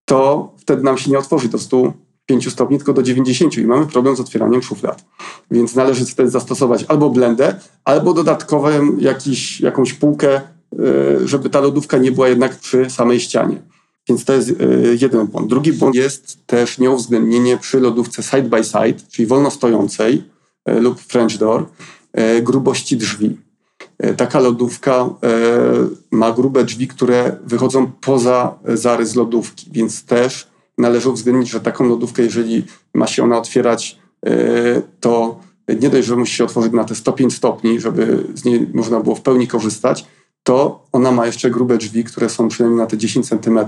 to 0.05 0.51
wtedy 0.57 0.84
nam 0.84 0.97
się 0.97 1.11
nie 1.11 1.20
otworzy 1.20 1.49
do 1.49 1.57
105 2.30 2.51
stopni, 2.53 2.77
tylko 2.77 2.93
do 2.93 3.03
90 3.03 3.57
i 3.57 3.65
mamy 3.65 3.86
problem 3.86 4.15
z 4.15 4.19
otwieraniem 4.19 4.61
szuflad. 4.61 5.05
Więc 5.51 5.75
należy 5.75 6.05
wtedy 6.05 6.30
zastosować 6.30 6.86
albo 6.88 7.09
blendę, 7.09 7.55
albo 7.86 8.13
dodatkową 8.13 8.97
jakiś, 8.97 9.61
jakąś 9.61 9.93
półkę, 9.93 10.36
e, 10.36 10.41
żeby 11.27 11.49
ta 11.49 11.59
lodówka 11.59 11.97
nie 11.97 12.11
była 12.11 12.27
jednak 12.27 12.55
przy 12.55 12.89
samej 12.89 13.19
ścianie. 13.19 13.61
Więc 14.09 14.25
to 14.25 14.34
jest 14.34 14.49
e, 14.49 14.53
jeden 15.01 15.27
błąd. 15.27 15.47
Drugi 15.47 15.73
błąd 15.73 15.95
jest 15.95 16.47
też 16.47 16.77
nieuwzględnienie 16.77 17.57
przy 17.57 17.80
lodówce 17.80 18.23
side 18.23 18.49
by 18.49 18.63
side, 18.63 19.09
czyli 19.11 19.25
wolno 19.25 19.51
stojącej 19.51 20.23
e, 20.65 20.80
lub 20.80 20.99
French 20.99 21.38
door, 21.38 21.65
grubości 22.41 22.97
drzwi. 22.97 23.38
Taka 24.17 24.39
lodówka 24.39 25.09
ma 26.11 26.32
grube 26.32 26.63
drzwi, 26.63 26.88
które 26.88 27.38
wychodzą 27.45 27.91
poza 28.01 28.55
zarys 28.65 29.15
lodówki, 29.15 29.67
więc 29.71 30.05
też 30.05 30.49
należy 30.80 31.09
uwzględnić, 31.09 31.49
że 31.49 31.59
taką 31.59 31.86
lodówkę, 31.86 32.23
jeżeli 32.23 32.65
ma 32.93 33.07
się 33.07 33.23
ona 33.23 33.38
otwierać, 33.38 33.99
e, 34.25 34.82
to 34.99 35.39
nie 35.82 35.89
dość, 35.89 36.07
że 36.07 36.15
musi 36.15 36.36
się 36.36 36.43
otworzyć 36.43 36.73
na 36.73 36.84
te 36.84 36.95
105 36.95 37.36
stopni, 37.36 37.80
żeby 37.80 38.23
z 38.36 38.45
niej 38.45 38.67
można 38.73 38.99
było 38.99 39.15
w 39.15 39.21
pełni 39.21 39.47
korzystać, 39.47 40.05
to 40.43 40.86
ona 40.91 41.11
ma 41.11 41.25
jeszcze 41.25 41.49
grube 41.49 41.77
drzwi, 41.77 42.03
które 42.03 42.30
są 42.30 42.47
przynajmniej 42.47 42.82
na 42.82 42.88
te 42.88 42.97
10 42.97 43.30
cm. 43.30 43.59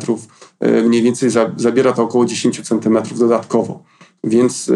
Mniej 0.85 1.01
więcej 1.01 1.29
zabiera 1.57 1.93
to 1.93 2.03
około 2.03 2.25
10 2.25 2.61
cm 2.67 2.97
dodatkowo. 3.15 3.83
Więc 4.23 4.71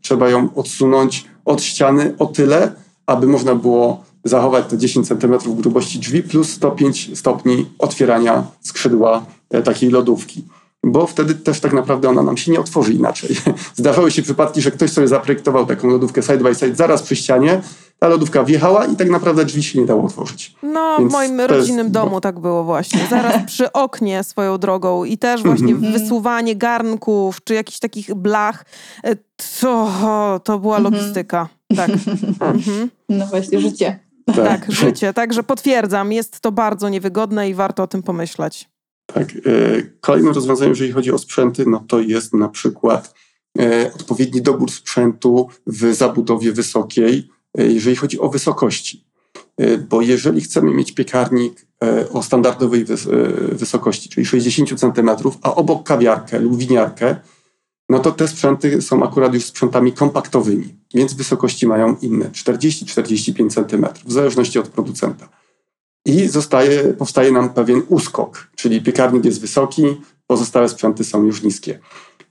trzeba 0.00 0.28
ją 0.28 0.54
odsunąć 0.54 1.24
od 1.44 1.62
ściany 1.62 2.14
o 2.18 2.26
tyle, 2.26 2.72
aby 3.06 3.26
można 3.26 3.54
było 3.54 4.04
zachować 4.24 4.66
te 4.66 4.78
10 4.78 5.08
cm 5.08 5.34
grubości 5.46 5.98
drzwi 5.98 6.22
plus 6.22 6.50
105 6.50 7.18
stopni 7.18 7.66
otwierania 7.78 8.46
skrzydła 8.60 9.26
e, 9.50 9.62
takiej 9.62 9.90
lodówki. 9.90 10.44
Bo 10.92 11.06
wtedy 11.06 11.34
też 11.34 11.60
tak 11.60 11.72
naprawdę 11.72 12.08
ona 12.08 12.22
nam 12.22 12.36
się 12.36 12.52
nie 12.52 12.60
otworzy 12.60 12.92
inaczej. 12.92 13.36
Zdarzały 13.76 14.10
się 14.10 14.22
przypadki, 14.22 14.60
że 14.60 14.70
ktoś 14.70 14.90
sobie 14.90 15.08
zaprojektował 15.08 15.66
taką 15.66 15.88
lodówkę 15.88 16.22
side 16.22 16.38
by 16.38 16.54
side 16.54 16.74
zaraz 16.74 17.02
przy 17.02 17.16
ścianie, 17.16 17.60
ta 17.98 18.08
lodówka 18.08 18.44
wjechała 18.44 18.86
i 18.86 18.96
tak 18.96 19.10
naprawdę 19.10 19.44
drzwi 19.44 19.62
się 19.62 19.80
nie 19.80 19.86
dało 19.86 20.04
otworzyć. 20.04 20.54
No, 20.62 20.96
Więc 20.98 21.10
w 21.10 21.12
moim 21.12 21.40
rodzinnym 21.40 21.86
jest... 21.86 21.94
domu 21.94 22.20
tak 22.20 22.40
było 22.40 22.64
właśnie. 22.64 23.00
Zaraz 23.10 23.42
przy 23.46 23.72
oknie 23.72 24.24
swoją 24.24 24.58
drogą 24.58 25.04
i 25.04 25.18
też 25.18 25.42
właśnie 25.42 25.72
mhm. 25.72 25.92
wysuwanie 25.92 26.56
garnków 26.56 27.44
czy 27.44 27.54
jakichś 27.54 27.78
takich 27.78 28.14
blach. 28.14 28.64
E, 29.04 29.16
to, 29.60 30.40
to 30.44 30.58
była 30.58 30.76
mhm. 30.76 30.94
logistyka. 30.94 31.48
Tak. 31.76 31.90
Mhm. 32.40 32.90
No 33.08 33.26
właśnie, 33.26 33.60
życie. 33.60 33.98
Tak. 34.26 34.36
tak, 34.36 34.72
życie. 34.72 35.12
Także 35.12 35.42
potwierdzam, 35.42 36.12
jest 36.12 36.40
to 36.40 36.52
bardzo 36.52 36.88
niewygodne 36.88 37.48
i 37.48 37.54
warto 37.54 37.82
o 37.82 37.86
tym 37.86 38.02
pomyśleć. 38.02 38.68
Tak. 39.14 39.28
E, 39.30 39.82
kolejnym 40.00 40.32
rozwiązaniem, 40.32 40.72
jeżeli 40.72 40.92
chodzi 40.92 41.12
o 41.12 41.18
sprzęty, 41.18 41.66
no 41.66 41.84
to 41.88 42.00
jest 42.00 42.34
na 42.34 42.48
przykład 42.48 43.14
e, 43.58 43.92
odpowiedni 43.94 44.42
dobór 44.42 44.70
sprzętu 44.70 45.48
w 45.66 45.94
zabudowie 45.94 46.52
wysokiej, 46.52 47.28
e, 47.58 47.66
jeżeli 47.66 47.96
chodzi 47.96 48.20
o 48.20 48.28
wysokości. 48.28 49.08
Bo 49.90 50.02
jeżeli 50.02 50.40
chcemy 50.40 50.74
mieć 50.74 50.92
piekarnik 50.92 51.66
o 52.12 52.22
standardowej 52.22 52.84
wysokości, 53.52 54.08
czyli 54.08 54.26
60 54.26 54.80
cm, 54.80 55.10
a 55.42 55.54
obok 55.54 55.86
kawiarkę 55.86 56.38
lub 56.38 56.56
winiarkę, 56.56 57.16
no 57.88 57.98
to 57.98 58.12
te 58.12 58.28
sprzęty 58.28 58.82
są 58.82 59.02
akurat 59.02 59.34
już 59.34 59.44
sprzętami 59.44 59.92
kompaktowymi, 59.92 60.74
więc 60.94 61.14
wysokości 61.14 61.66
mają 61.66 61.96
inne, 62.02 62.30
40-45 62.30 63.50
cm, 63.50 63.86
w 64.04 64.12
zależności 64.12 64.58
od 64.58 64.68
producenta. 64.68 65.28
I 66.08 66.28
zostaje, 66.28 66.82
powstaje 66.84 67.32
nam 67.32 67.48
pewien 67.48 67.82
uskok, 67.88 68.48
czyli 68.56 68.82
piekarnik 68.82 69.24
jest 69.24 69.40
wysoki, 69.40 69.82
pozostałe 70.26 70.68
sprzęty 70.68 71.04
są 71.04 71.24
już 71.24 71.42
niskie. 71.42 71.78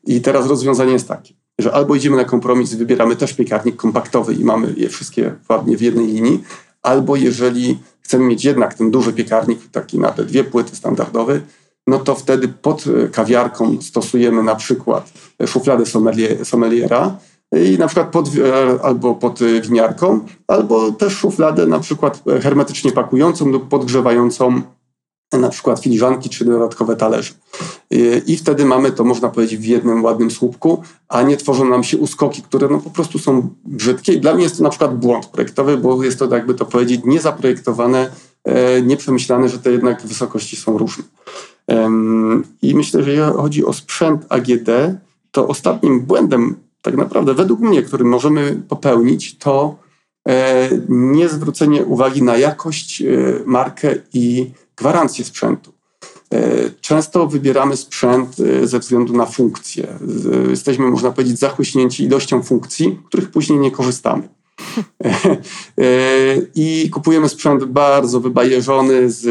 I 0.07 0.21
teraz 0.21 0.47
rozwiązanie 0.47 0.93
jest 0.93 1.07
takie, 1.07 1.33
że 1.59 1.73
albo 1.73 1.95
idziemy 1.95 2.17
na 2.17 2.23
kompromis, 2.23 2.73
wybieramy 2.73 3.15
też 3.15 3.33
piekarnik 3.33 3.75
kompaktowy 3.75 4.33
i 4.33 4.43
mamy 4.43 4.73
je 4.77 4.89
wszystkie 4.89 5.35
ładnie 5.49 5.77
w 5.77 5.81
jednej 5.81 6.07
linii, 6.07 6.43
albo 6.81 7.15
jeżeli 7.15 7.79
chcemy 8.01 8.25
mieć 8.25 8.45
jednak 8.45 8.73
ten 8.73 8.91
duży 8.91 9.13
piekarnik, 9.13 9.59
taki 9.71 9.99
na 9.99 10.11
te 10.11 10.25
dwie 10.25 10.43
płyty 10.43 10.75
standardowy, 10.75 11.41
no 11.87 11.99
to 11.99 12.15
wtedy 12.15 12.47
pod 12.47 12.83
e, 12.87 13.07
kawiarką 13.07 13.81
stosujemy 13.81 14.43
na 14.43 14.55
przykład 14.55 15.11
szufladę 15.47 15.83
sommeliera 16.43 17.17
i 17.55 17.77
na 17.77 17.87
przykład 17.87 18.11
pod, 18.11 18.27
e, 18.27 18.83
albo 18.83 19.15
pod 19.15 19.39
winiarką, 19.61 20.19
albo 20.47 20.91
też 20.91 21.13
szufladę 21.13 21.67
na 21.67 21.79
przykład 21.79 22.23
hermetycznie 22.41 22.91
pakującą 22.91 23.49
lub 23.49 23.67
podgrzewającą 23.67 24.61
na 25.33 25.49
przykład 25.49 25.79
filiżanki 25.79 26.29
czy 26.29 26.45
dodatkowe 26.45 26.95
talerze. 26.95 27.33
I 28.25 28.37
wtedy 28.37 28.65
mamy 28.65 28.91
to, 28.91 29.03
można 29.03 29.29
powiedzieć, 29.29 29.59
w 29.59 29.65
jednym 29.65 30.03
ładnym 30.03 30.31
słupku, 30.31 30.81
a 31.07 31.21
nie 31.21 31.37
tworzą 31.37 31.69
nam 31.69 31.83
się 31.83 31.97
uskoki, 31.97 32.41
które 32.41 32.67
no 32.67 32.77
po 32.77 32.89
prostu 32.89 33.19
są 33.19 33.49
brzydkie. 33.65 34.13
I 34.13 34.21
dla 34.21 34.33
mnie 34.33 34.43
jest 34.43 34.57
to 34.57 34.63
na 34.63 34.69
przykład 34.69 34.97
błąd 34.97 35.25
projektowy, 35.25 35.77
bo 35.77 36.03
jest 36.03 36.19
to, 36.19 36.35
jakby 36.35 36.53
to 36.53 36.65
powiedzieć, 36.65 37.01
niezaprojektowane, 37.05 38.11
e, 38.43 38.81
nieprzemyślane, 38.81 39.49
że 39.49 39.59
te 39.59 39.71
jednak 39.71 40.01
wysokości 40.01 40.55
są 40.55 40.77
różne. 40.77 41.03
I 42.61 42.75
myślę, 42.75 43.03
że 43.03 43.11
jeżeli 43.11 43.33
chodzi 43.33 43.65
o 43.65 43.73
sprzęt 43.73 44.25
AGD, 44.29 44.69
to 45.31 45.47
ostatnim 45.47 46.01
błędem, 46.01 46.55
tak 46.81 46.95
naprawdę 46.97 47.33
według 47.33 47.59
mnie, 47.59 47.81
który 47.81 48.03
możemy 48.03 48.63
popełnić, 48.69 49.37
to 49.37 49.79
e, 50.27 50.69
niezwrócenie 50.89 51.85
uwagi 51.85 52.23
na 52.23 52.37
jakość, 52.37 53.01
e, 53.01 53.05
markę 53.45 53.95
i 54.13 54.51
gwarancję 54.77 55.25
sprzętu. 55.25 55.73
E, 56.33 56.69
często 56.81 57.27
wybieramy 57.27 57.77
sprzęt 57.77 58.35
ze 58.63 58.79
względu 58.79 59.13
na 59.13 59.25
funkcję. 59.25 59.87
Jesteśmy, 60.49 60.91
można 60.91 61.11
powiedzieć, 61.11 61.39
zachłyśnięci 61.39 62.03
ilością 62.03 62.43
funkcji, 62.43 62.99
których 63.05 63.31
później 63.31 63.59
nie 63.59 63.71
korzystamy. 63.71 64.29
I 66.55 66.89
kupujemy 66.89 67.29
sprzęt 67.29 67.65
bardzo 67.65 68.19
wybajeżony 68.19 69.11
z 69.11 69.25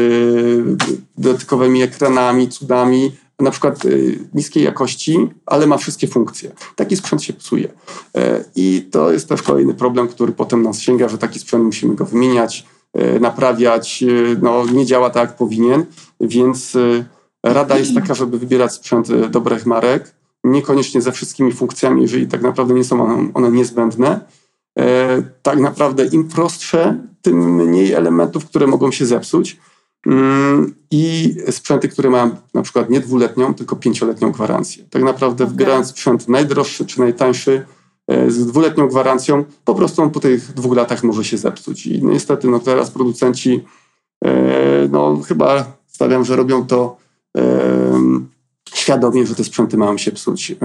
dodatkowymi 1.17 1.81
ekranami, 1.81 2.49
cudami, 2.49 3.11
na 3.39 3.51
przykład 3.51 3.85
y, 3.85 4.19
niskiej 4.33 4.63
jakości, 4.63 5.29
ale 5.45 5.67
ma 5.67 5.77
wszystkie 5.77 6.07
funkcje. 6.07 6.51
Taki 6.75 6.95
sprzęt 6.97 7.23
się 7.23 7.33
psuje. 7.33 7.73
E, 8.15 8.43
I 8.55 8.87
to 8.91 9.11
jest 9.11 9.29
też 9.29 9.41
kolejny 9.41 9.73
problem, 9.73 10.07
który 10.07 10.31
potem 10.31 10.61
nas 10.61 10.79
sięga, 10.79 11.09
że 11.09 11.17
taki 11.17 11.39
sprzęt 11.39 11.63
musimy 11.63 11.95
go 11.95 12.05
wymieniać, 12.05 12.65
e, 12.93 13.19
naprawiać. 13.19 14.03
E, 14.03 14.35
no, 14.41 14.65
nie 14.65 14.85
działa 14.85 15.09
tak, 15.09 15.29
jak 15.29 15.37
powinien, 15.37 15.85
więc 16.19 16.77
rada 17.43 17.77
jest 17.77 17.95
taka, 17.95 18.13
żeby 18.13 18.39
wybierać 18.39 18.73
sprzęt 18.73 19.07
dobrych 19.29 19.65
marek, 19.65 20.15
niekoniecznie 20.43 21.01
ze 21.01 21.11
wszystkimi 21.11 21.51
funkcjami, 21.51 22.01
jeżeli 22.01 22.27
tak 22.27 22.41
naprawdę 22.41 22.73
nie 22.73 22.83
są 22.83 23.01
one, 23.05 23.29
one 23.33 23.51
niezbędne. 23.51 24.19
Tak 25.41 25.59
naprawdę 25.59 26.05
im 26.05 26.27
prostsze, 26.27 26.97
tym 27.21 27.55
mniej 27.55 27.93
elementów, 27.93 28.45
które 28.45 28.67
mogą 28.67 28.91
się 28.91 29.05
zepsuć. 29.05 29.57
Mm, 30.07 30.73
I 30.91 31.35
sprzęty, 31.49 31.87
które 31.89 32.09
mają 32.09 32.29
na 32.53 32.61
przykład 32.61 32.89
nie 32.89 32.99
dwuletnią, 32.99 33.53
tylko 33.53 33.75
pięcioletnią 33.75 34.31
gwarancję. 34.31 34.85
Tak 34.89 35.03
naprawdę 35.03 35.43
Okej. 35.43 35.57
wybierając 35.57 35.87
sprzęt 35.87 36.29
najdroższy 36.29 36.85
czy 36.85 36.99
najtańszy 36.99 37.65
e, 38.07 38.31
z 38.31 38.45
dwuletnią 38.45 38.87
gwarancją, 38.87 39.45
po 39.65 39.75
prostu 39.75 40.01
on 40.01 40.09
po 40.09 40.19
tych 40.19 40.53
dwóch 40.53 40.75
latach 40.75 41.03
może 41.03 41.23
się 41.23 41.37
zepsuć. 41.37 41.87
I 41.87 42.03
niestety 42.03 42.47
no 42.47 42.59
teraz 42.59 42.91
producenci 42.91 43.63
e, 44.25 44.87
no 44.91 45.21
chyba 45.27 45.65
stawiam, 45.87 46.25
że 46.25 46.35
robią 46.35 46.67
to 46.67 46.97
świadomie, 48.73 49.27
że 49.27 49.35
te 49.35 49.43
sprzęty 49.43 49.77
mają 49.77 49.97
się 49.97 50.11
psuć. 50.11 50.51
E, 50.51 50.55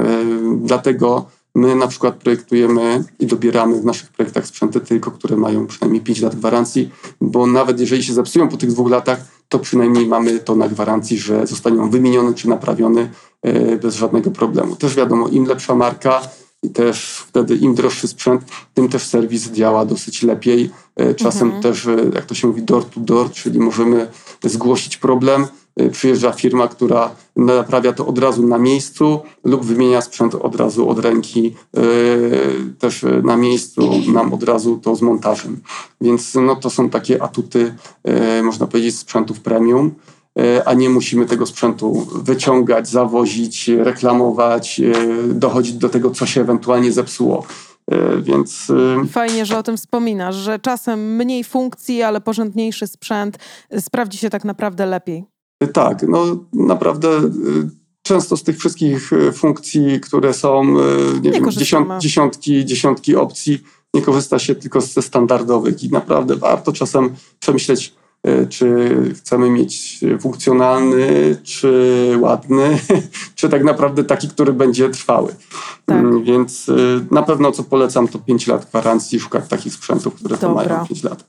Dlatego 0.57 1.26
my 1.55 1.76
na 1.76 1.86
przykład 1.86 2.14
projektujemy 2.14 3.05
i 3.18 3.26
dobieramy 3.26 3.80
w 3.80 3.84
naszych 3.84 4.09
projektach 4.09 4.46
sprzęty 4.46 4.80
tylko, 4.80 5.11
które 5.11 5.36
mają 5.36 5.66
przynajmniej 5.66 6.03
5 6.03 6.20
lat 6.20 6.36
gwarancji, 6.36 6.90
bo 7.20 7.46
nawet 7.46 7.80
jeżeli 7.80 8.05
się 8.05 8.12
zepsują 8.12 8.48
po 8.48 8.57
tych 8.57 8.70
dwóch 8.70 8.90
latach, 8.90 9.18
to 9.48 9.59
przynajmniej 9.59 10.07
mamy 10.07 10.38
to 10.38 10.57
na 10.57 10.68
gwarancji, 10.68 11.18
że 11.18 11.46
zostanie 11.46 11.82
on 11.82 11.90
wymieniony 11.90 12.34
czy 12.34 12.48
naprawiony 12.48 13.11
e, 13.42 13.76
bez 13.76 13.94
żadnego 13.96 14.30
problemu. 14.30 14.76
Też 14.76 14.94
wiadomo, 14.94 15.28
im 15.28 15.44
lepsza 15.44 15.74
marka 15.74 16.20
i 16.62 16.70
też 16.70 17.24
wtedy 17.28 17.57
im 17.57 17.74
droższy 17.74 18.09
sprzęt, 18.09 18.42
tym 18.74 18.88
też 18.88 19.07
serwis 19.07 19.50
działa 19.50 19.84
dosyć 19.86 20.22
lepiej. 20.22 20.70
E, 20.96 21.14
Czasem 21.14 21.42
Mhm. 21.48 21.62
też, 21.62 21.86
e, 21.86 21.96
jak 22.14 22.24
to 22.26 22.34
się 22.34 22.48
mówi, 22.48 22.62
door 22.62 22.84
to 22.84 23.00
door, 23.00 23.30
czyli 23.30 23.59
możemy 23.59 24.09
zgłosić 24.44 24.96
problem, 24.96 25.46
przyjeżdża 25.93 26.33
firma, 26.33 26.68
która 26.68 27.11
naprawia 27.37 27.93
to 27.93 28.07
od 28.07 28.18
razu 28.18 28.47
na 28.47 28.59
miejscu 28.59 29.20
lub 29.45 29.64
wymienia 29.64 30.01
sprzęt 30.01 30.35
od 30.35 30.57
razu 30.57 30.89
od 30.89 30.99
ręki, 30.99 31.55
e, 31.77 31.81
też 32.79 33.05
e, 33.05 33.23
na 33.23 33.37
miejscu 33.37 33.91
nam 34.12 34.35
od 34.35 34.43
razu 34.43 34.81
to 34.83 34.97
z 34.97 35.03
montażem. 35.03 35.61
Więc 36.01 36.35
no, 36.35 36.57
to 36.57 36.70
są 36.70 36.91
takie 36.91 37.23
atuty, 37.23 37.75
można 38.43 38.66
powiedzieć, 38.66 38.99
sprzętów 38.99 39.41
premium, 39.41 39.95
a 40.64 40.75
nie 40.75 40.91
musimy 40.91 41.27
tego 41.27 41.47
sprzętu 41.47 42.07
wyciągać, 42.23 42.89
zawozić, 42.89 43.68
reklamować, 43.68 44.81
dochodzić 45.29 45.73
do 45.73 45.89
tego, 45.89 46.11
co 46.11 46.27
się 46.27 46.41
ewentualnie 46.41 46.93
zepsuło. 46.93 47.45
Więc 48.23 48.73
Fajnie, 49.11 49.47
że 49.47 49.59
o 49.59 49.62
tym 49.62 49.77
wspominasz, 49.77 50.35
że 50.35 50.59
czasem 50.59 51.16
mniej 51.16 51.45
funkcji, 51.45 52.03
ale 52.03 52.20
porządniejszy 52.20 52.87
sprzęt 52.87 53.39
y, 53.75 53.81
sprawdzi 53.81 54.18
się 54.18 54.31
tak 54.31 54.45
naprawdę 54.45 54.87
lepiej. 54.87 55.32
Tak, 55.66 56.02
no 56.08 56.24
naprawdę 56.52 57.08
y, 57.08 57.30
często 58.02 58.36
z 58.36 58.42
tych 58.42 58.58
wszystkich 58.58 59.12
y, 59.12 59.32
funkcji, 59.32 60.00
które 60.00 60.34
są, 60.34 60.62
y, 60.78 61.20
nie 61.22 61.30
wiem, 61.30 61.44
korzystamy. 61.44 61.84
dziesiąt, 61.86 62.02
dziesiątki, 62.02 62.64
dziesiątki 62.64 63.16
opcji, 63.16 63.62
nie 63.94 64.02
korzysta 64.02 64.38
się 64.38 64.54
tylko 64.54 64.80
ze 64.80 65.02
standardowych 65.02 65.84
i 65.84 65.90
naprawdę 65.90 66.36
warto 66.36 66.72
czasem 66.72 67.14
przemyśleć, 67.40 67.94
czy 68.48 68.96
chcemy 69.14 69.50
mieć 69.50 70.00
funkcjonalny, 70.20 71.36
czy 71.42 72.16
ładny, 72.20 72.78
czy 73.34 73.48
tak 73.48 73.64
naprawdę 73.64 74.04
taki, 74.04 74.28
który 74.28 74.52
będzie 74.52 74.90
trwały. 74.90 75.34
Tak. 75.86 75.98
Mm, 75.98 76.24
Więc 76.24 76.70
na 77.10 77.22
pewno 77.22 77.52
co 77.52 77.62
polecam 77.62 78.08
to 78.08 78.18
5 78.18 78.46
lat 78.46 78.66
gwarancji, 78.70 79.20
szukać 79.20 79.48
takich 79.48 79.72
sprzętów, 79.72 80.14
które 80.14 80.36
to 80.36 80.48
Dobra. 80.48 80.68
mają 80.68 80.86
5 80.86 81.02
lat. 81.02 81.24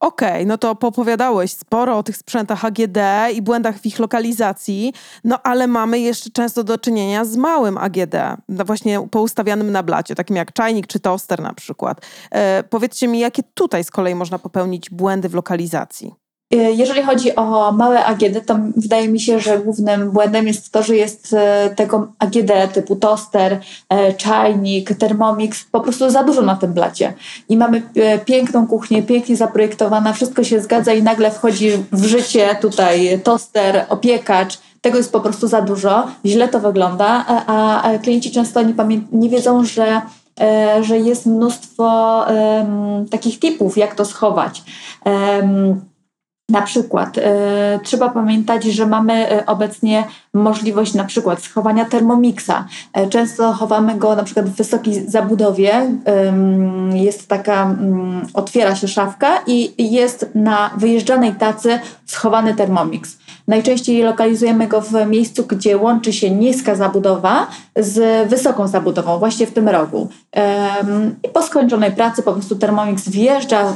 Okej, 0.00 0.46
no 0.46 0.58
to 0.58 0.74
popowiadałeś 0.74 1.52
sporo 1.52 1.98
o 1.98 2.02
tych 2.02 2.16
sprzętach 2.16 2.64
AGD 2.64 2.98
i 3.34 3.42
błędach 3.42 3.78
w 3.78 3.86
ich 3.86 3.98
lokalizacji, 3.98 4.92
no 5.24 5.38
ale 5.42 5.66
mamy 5.66 5.98
jeszcze 5.98 6.30
często 6.30 6.64
do 6.64 6.78
czynienia 6.78 7.24
z 7.24 7.36
małym 7.36 7.78
AGD, 7.78 8.14
no 8.48 8.64
właśnie 8.64 9.08
poustawianym 9.10 9.70
na 9.70 9.82
blacie, 9.82 10.14
takim 10.14 10.36
jak 10.36 10.52
czajnik 10.52 10.86
czy 10.86 11.00
toster 11.00 11.40
na 11.40 11.54
przykład. 11.54 12.06
E, 12.30 12.62
powiedzcie 12.62 13.08
mi, 13.08 13.18
jakie 13.18 13.42
tutaj 13.54 13.84
z 13.84 13.90
kolei 13.90 14.14
można 14.14 14.38
popełnić 14.38 14.90
błędy 14.90 15.28
w 15.28 15.34
lokalizacji? 15.34 16.19
E, 16.50 16.56
Jeżeli 16.56 17.02
chodzi 17.02 17.36
o 17.36 17.72
małe 17.72 18.04
AGD, 18.04 18.46
to 18.46 18.56
wydaje 18.76 19.08
mi 19.08 19.20
się, 19.20 19.40
że 19.40 19.58
głównym 19.58 20.10
błędem 20.10 20.46
jest 20.46 20.72
to, 20.72 20.82
że 20.82 20.96
jest 20.96 21.34
e, 21.38 21.70
tego 21.76 22.12
AGD 22.18 22.72
typu 22.72 22.96
toster, 22.96 23.60
e, 23.88 24.12
czajnik, 24.12 24.94
Thermomix 24.94 25.64
po 25.64 25.80
prostu 25.80 26.10
za 26.10 26.24
dużo 26.24 26.42
na 26.42 26.56
tym 26.56 26.72
blacie. 26.72 27.14
I 27.48 27.56
mamy 27.56 27.82
piękną 28.24 28.66
kuchnię, 28.66 29.02
pięknie 29.02 29.36
zaprojektowana, 29.36 30.12
wszystko 30.12 30.44
się 30.44 30.60
zgadza 30.60 30.92
i 30.92 31.02
nagle 31.02 31.30
wchodzi 31.30 31.70
w 31.92 32.04
życie 32.04 32.56
tutaj 32.60 33.20
toster, 33.24 33.86
opiekacz. 33.88 34.58
Tego 34.80 34.96
jest 34.96 35.12
po 35.12 35.20
prostu 35.20 35.48
za 35.48 35.62
dużo, 35.62 36.06
źle 36.24 36.48
to 36.48 36.60
wygląda, 36.60 37.24
a, 37.46 37.90
klienci 38.02 38.30
często 38.30 38.62
nie, 38.62 38.74
nie 39.12 39.28
wiedzą, 39.28 39.64
że 39.64 40.00
że 40.80 40.98
jest 40.98 41.26
mnóstwo 41.26 42.24
takich 43.10 43.40
tipów, 43.40 43.76
jak 43.76 43.94
to 43.94 44.04
schować. 44.04 44.62
Na 46.50 46.62
przykład 46.62 47.18
e, 47.18 47.80
trzeba 47.82 48.08
pamiętać, 48.08 48.64
że 48.64 48.86
mamy 48.86 49.30
e, 49.30 49.46
obecnie 49.46 50.04
możliwość 50.34 50.94
na 50.94 51.04
przykład 51.04 51.42
schowania 51.42 51.84
Thermomixa. 51.84 52.64
E, 52.92 53.08
często 53.08 53.52
chowamy 53.52 53.94
go 53.94 54.16
na 54.16 54.22
przykład 54.22 54.46
w 54.46 54.56
wysokiej 54.56 55.10
zabudowie. 55.10 55.90
Jest 56.92 57.28
taka, 57.28 57.62
mm, 57.62 58.26
otwiera 58.34 58.76
się 58.76 58.88
szafka 58.88 59.28
i 59.46 59.92
jest 59.92 60.30
na 60.34 60.70
wyjeżdżanej 60.76 61.34
tacy 61.34 61.78
schowany 62.06 62.54
Thermomix. 62.54 63.16
Najczęściej 63.48 64.02
lokalizujemy 64.02 64.68
go 64.68 64.80
w 64.80 64.92
miejscu, 65.06 65.44
gdzie 65.46 65.76
łączy 65.76 66.12
się 66.12 66.30
niska 66.30 66.74
zabudowa 66.74 67.46
z 67.76 68.28
wysoką 68.28 68.68
zabudową, 68.68 69.18
właśnie 69.18 69.46
w 69.46 69.52
tym 69.52 69.68
rogu. 69.68 70.08
I 71.22 71.28
po 71.28 71.42
skończonej 71.42 71.92
pracy 71.92 72.22
po 72.22 72.32
prostu 72.32 72.56
Thermomix 72.56 73.08
wjeżdża 73.08 73.60
e, 73.62 73.74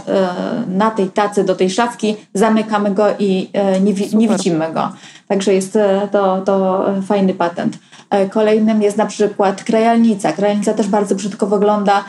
na 0.69 0.91
tej 0.91 1.09
tacy 1.09 1.45
do 1.45 1.55
tej 1.55 1.71
szafki, 1.71 2.17
zamykamy 2.35 2.91
go 2.91 3.07
i 3.19 3.51
e, 3.53 3.81
nie, 3.81 3.95
nie 4.13 4.29
widzimy 4.29 4.73
go. 4.73 4.89
Także 5.35 5.55
jest 5.55 5.77
e, 5.77 6.09
to, 6.13 6.41
to 6.41 6.89
e, 6.91 7.03
fajny 7.03 7.35
patent. 7.35 7.79
E, 8.11 8.29
Kolejnym 8.29 8.83
jest 8.83 8.97
na 8.97 9.07
przykład 9.07 9.65
krajalnica. 9.65 10.33
Krajalnica 10.33 10.75
też 10.75 10.89
bardzo 10.89 11.15
brzydko 11.15 11.47
wygląda. 11.47 12.05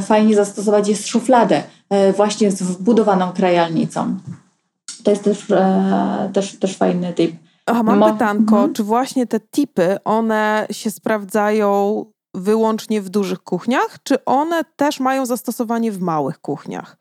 Fajnie 0.00 0.36
zastosować 0.36 0.88
jest 0.88 1.06
szufladę 1.06 1.62
właśnie 2.16 2.50
z 2.50 2.62
wbudowaną 2.62 3.32
krajalnicą. 3.32 4.16
To 5.04 5.10
jest 5.10 5.24
też, 5.24 5.46
też, 6.32 6.58
też 6.58 6.76
fajny 6.76 7.12
tip. 7.12 7.32
Aha, 7.66 7.82
mam 7.82 7.98
Mo- 7.98 8.12
pytanko, 8.12 8.54
mhm. 8.54 8.74
czy 8.74 8.84
właśnie 8.84 9.26
te 9.26 9.40
tipy, 9.40 9.96
one 10.04 10.66
się 10.70 10.90
sprawdzają 10.90 12.04
wyłącznie 12.34 13.02
w 13.02 13.08
dużych 13.08 13.42
kuchniach, 13.42 13.98
czy 14.02 14.24
one 14.24 14.64
też 14.76 15.00
mają 15.00 15.26
zastosowanie 15.26 15.92
w 15.92 16.00
małych 16.00 16.38
kuchniach? 16.38 16.96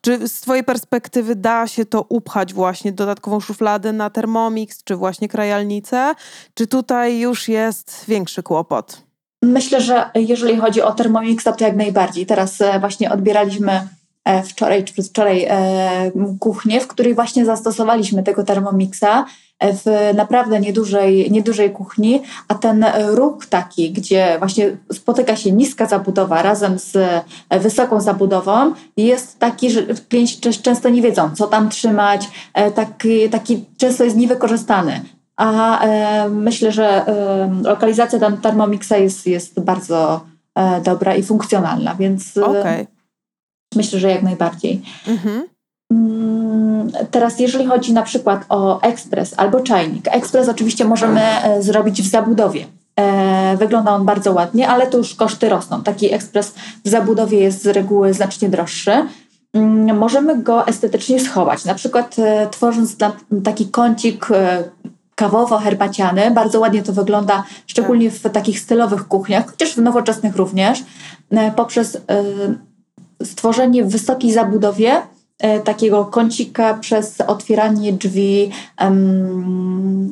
Czy 0.00 0.28
z 0.28 0.40
Twojej 0.40 0.64
perspektywy 0.64 1.36
da 1.36 1.66
się 1.66 1.84
to 1.84 2.06
upchać 2.08 2.54
właśnie 2.54 2.92
dodatkową 2.92 3.40
szufladę 3.40 3.92
na 3.92 4.10
Thermomix, 4.10 4.84
czy 4.84 4.96
właśnie 4.96 5.28
krajalnicę? 5.28 6.14
Czy 6.54 6.66
tutaj 6.66 7.18
już 7.18 7.48
jest 7.48 8.04
większy 8.08 8.42
kłopot? 8.42 9.02
Myślę, 9.42 9.80
że 9.80 10.10
jeżeli 10.14 10.56
chodzi 10.56 10.82
o 10.82 10.92
Thermomixa, 10.92 11.52
to 11.58 11.64
jak 11.64 11.76
najbardziej. 11.76 12.26
Teraz 12.26 12.60
e, 12.60 12.80
właśnie 12.80 13.10
odbieraliśmy 13.12 13.88
wczoraj 14.44 14.84
czy 14.84 14.92
przedwczoraj 14.92 15.46
e, 15.48 16.10
kuchnię, 16.40 16.80
w 16.80 16.86
której 16.86 17.14
właśnie 17.14 17.44
zastosowaliśmy 17.44 18.22
tego 18.22 18.44
Thermomixa 18.44 19.24
e, 19.58 19.72
w 19.72 20.14
naprawdę 20.14 20.60
niedużej, 20.60 21.30
niedużej 21.30 21.70
kuchni, 21.70 22.22
a 22.48 22.54
ten 22.54 22.84
e, 22.84 23.06
róg 23.10 23.46
taki, 23.46 23.92
gdzie 23.92 24.36
właśnie 24.38 24.76
spotyka 24.92 25.36
się 25.36 25.52
niska 25.52 25.86
zabudowa 25.86 26.42
razem 26.42 26.78
z 26.78 26.96
e, 27.48 27.60
wysoką 27.60 28.00
zabudową, 28.00 28.72
jest 28.96 29.38
taki, 29.38 29.70
że 29.70 29.82
klienci 30.08 30.40
często 30.62 30.88
nie 30.88 31.02
wiedzą, 31.02 31.30
co 31.34 31.46
tam 31.46 31.68
trzymać, 31.68 32.28
e, 32.54 32.70
taki, 32.70 33.28
taki 33.28 33.64
często 33.78 34.04
jest 34.04 34.16
niewykorzystany. 34.16 35.00
A 35.36 35.80
e, 35.80 36.28
myślę, 36.28 36.72
że 36.72 37.06
e, 37.06 37.62
lokalizacja 37.62 38.18
tam 38.18 38.36
Thermomixa 38.36 38.92
jest, 38.96 39.26
jest 39.26 39.60
bardzo 39.60 40.20
e, 40.54 40.80
dobra 40.80 41.14
i 41.14 41.22
funkcjonalna, 41.22 41.94
więc 41.94 42.36
e, 42.36 42.44
Okej. 42.44 42.95
Myślę, 43.76 43.98
że 43.98 44.10
jak 44.10 44.22
najbardziej. 44.22 44.82
Mhm. 45.06 45.42
Mm, 45.92 46.92
Teraz, 47.10 47.40
jeżeli 47.40 47.66
chodzi 47.66 47.92
na 47.92 48.02
przykład 48.02 48.44
o 48.48 48.80
ekspres 48.80 49.34
albo 49.36 49.60
czajnik. 49.60 50.08
Ekspres 50.10 50.48
oczywiście 50.48 50.84
możemy 50.84 51.20
e, 51.20 51.62
zrobić 51.62 52.02
w 52.02 52.10
zabudowie. 52.10 52.66
E, 52.96 53.56
Wygląda 53.56 53.90
on 53.90 54.04
bardzo 54.04 54.32
ładnie, 54.32 54.68
ale 54.68 54.86
to 54.86 54.98
już 54.98 55.14
koszty 55.14 55.48
rosną. 55.48 55.82
Taki 55.82 56.14
ekspres 56.14 56.54
w 56.84 56.88
zabudowie 56.88 57.38
jest 57.38 57.62
z 57.62 57.66
reguły 57.66 58.14
znacznie 58.14 58.48
droższy. 58.48 58.92
Mm, 59.52 59.98
Możemy 59.98 60.42
go 60.42 60.66
estetycznie 60.66 61.20
schować, 61.20 61.64
na 61.64 61.74
przykład 61.74 62.16
e, 62.18 62.48
tworząc 62.50 62.96
taki 63.44 63.68
kącik 63.68 64.28
kawowo-herbaciany. 65.14 66.30
Bardzo 66.30 66.60
ładnie 66.60 66.82
to 66.82 66.92
wygląda, 66.92 67.44
szczególnie 67.66 68.10
w 68.10 68.22
takich 68.22 68.60
stylowych 68.60 69.08
kuchniach, 69.08 69.50
chociaż 69.50 69.74
w 69.74 69.82
nowoczesnych 69.82 70.36
również, 70.36 70.84
poprzez 71.56 71.98
stworzenie 73.22 73.84
w 73.84 73.88
wysokiej 73.88 74.32
zabudowie 74.32 75.02
e, 75.38 75.60
takiego 75.60 76.04
kącika 76.04 76.74
przez 76.74 77.20
otwieranie 77.20 77.92
drzwi 77.92 78.50
em, 78.78 80.10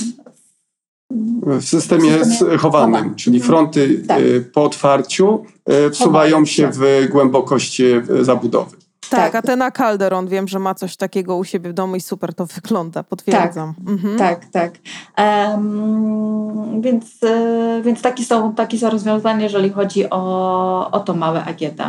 W 1.47 1.65
systemie 1.65 2.19
W 2.19 2.25
systemie 2.25 2.57
chowanym, 2.59 2.95
chowanym. 2.95 3.15
czyli 3.15 3.41
fronty 3.41 4.03
Tak. 4.09 4.21
y, 4.21 4.41
po 4.55 4.65
otwarciu 4.65 5.45
y, 5.87 5.91
wsuwają 5.91 6.45
się 6.45 6.71
w 6.73 7.09
głębokość 7.11 7.83
zabudowy. 8.21 8.77
Tak, 9.11 9.33
tak. 9.33 9.35
Atena 9.35 9.71
Calderon 9.71 10.29
wiem, 10.29 10.49
że 10.49 10.59
ma 10.59 10.75
coś 10.75 10.97
takiego 10.97 11.37
u 11.37 11.45
siebie 11.45 11.71
w 11.71 11.73
domu 11.73 11.97
i 11.97 12.01
super 12.01 12.35
to 12.35 12.47
wygląda, 12.57 13.03
potwierdzam. 13.03 13.75
Mhm. 13.87 14.19
Tak, 14.19 14.45
tak. 14.45 14.73
Em, 15.17 16.83
więc 16.83 17.05
e, 17.23 17.81
więc 17.85 18.03
takie, 18.03 18.25
są, 18.25 18.55
takie 18.55 18.79
są 18.79 18.91
rozwiązania, 18.91 19.43
jeżeli 19.43 19.71
chodzi 19.71 20.11
o, 20.11 20.91
o 20.91 21.01
to 21.01 21.15
małe 21.15 21.45
AGD. 21.45 21.83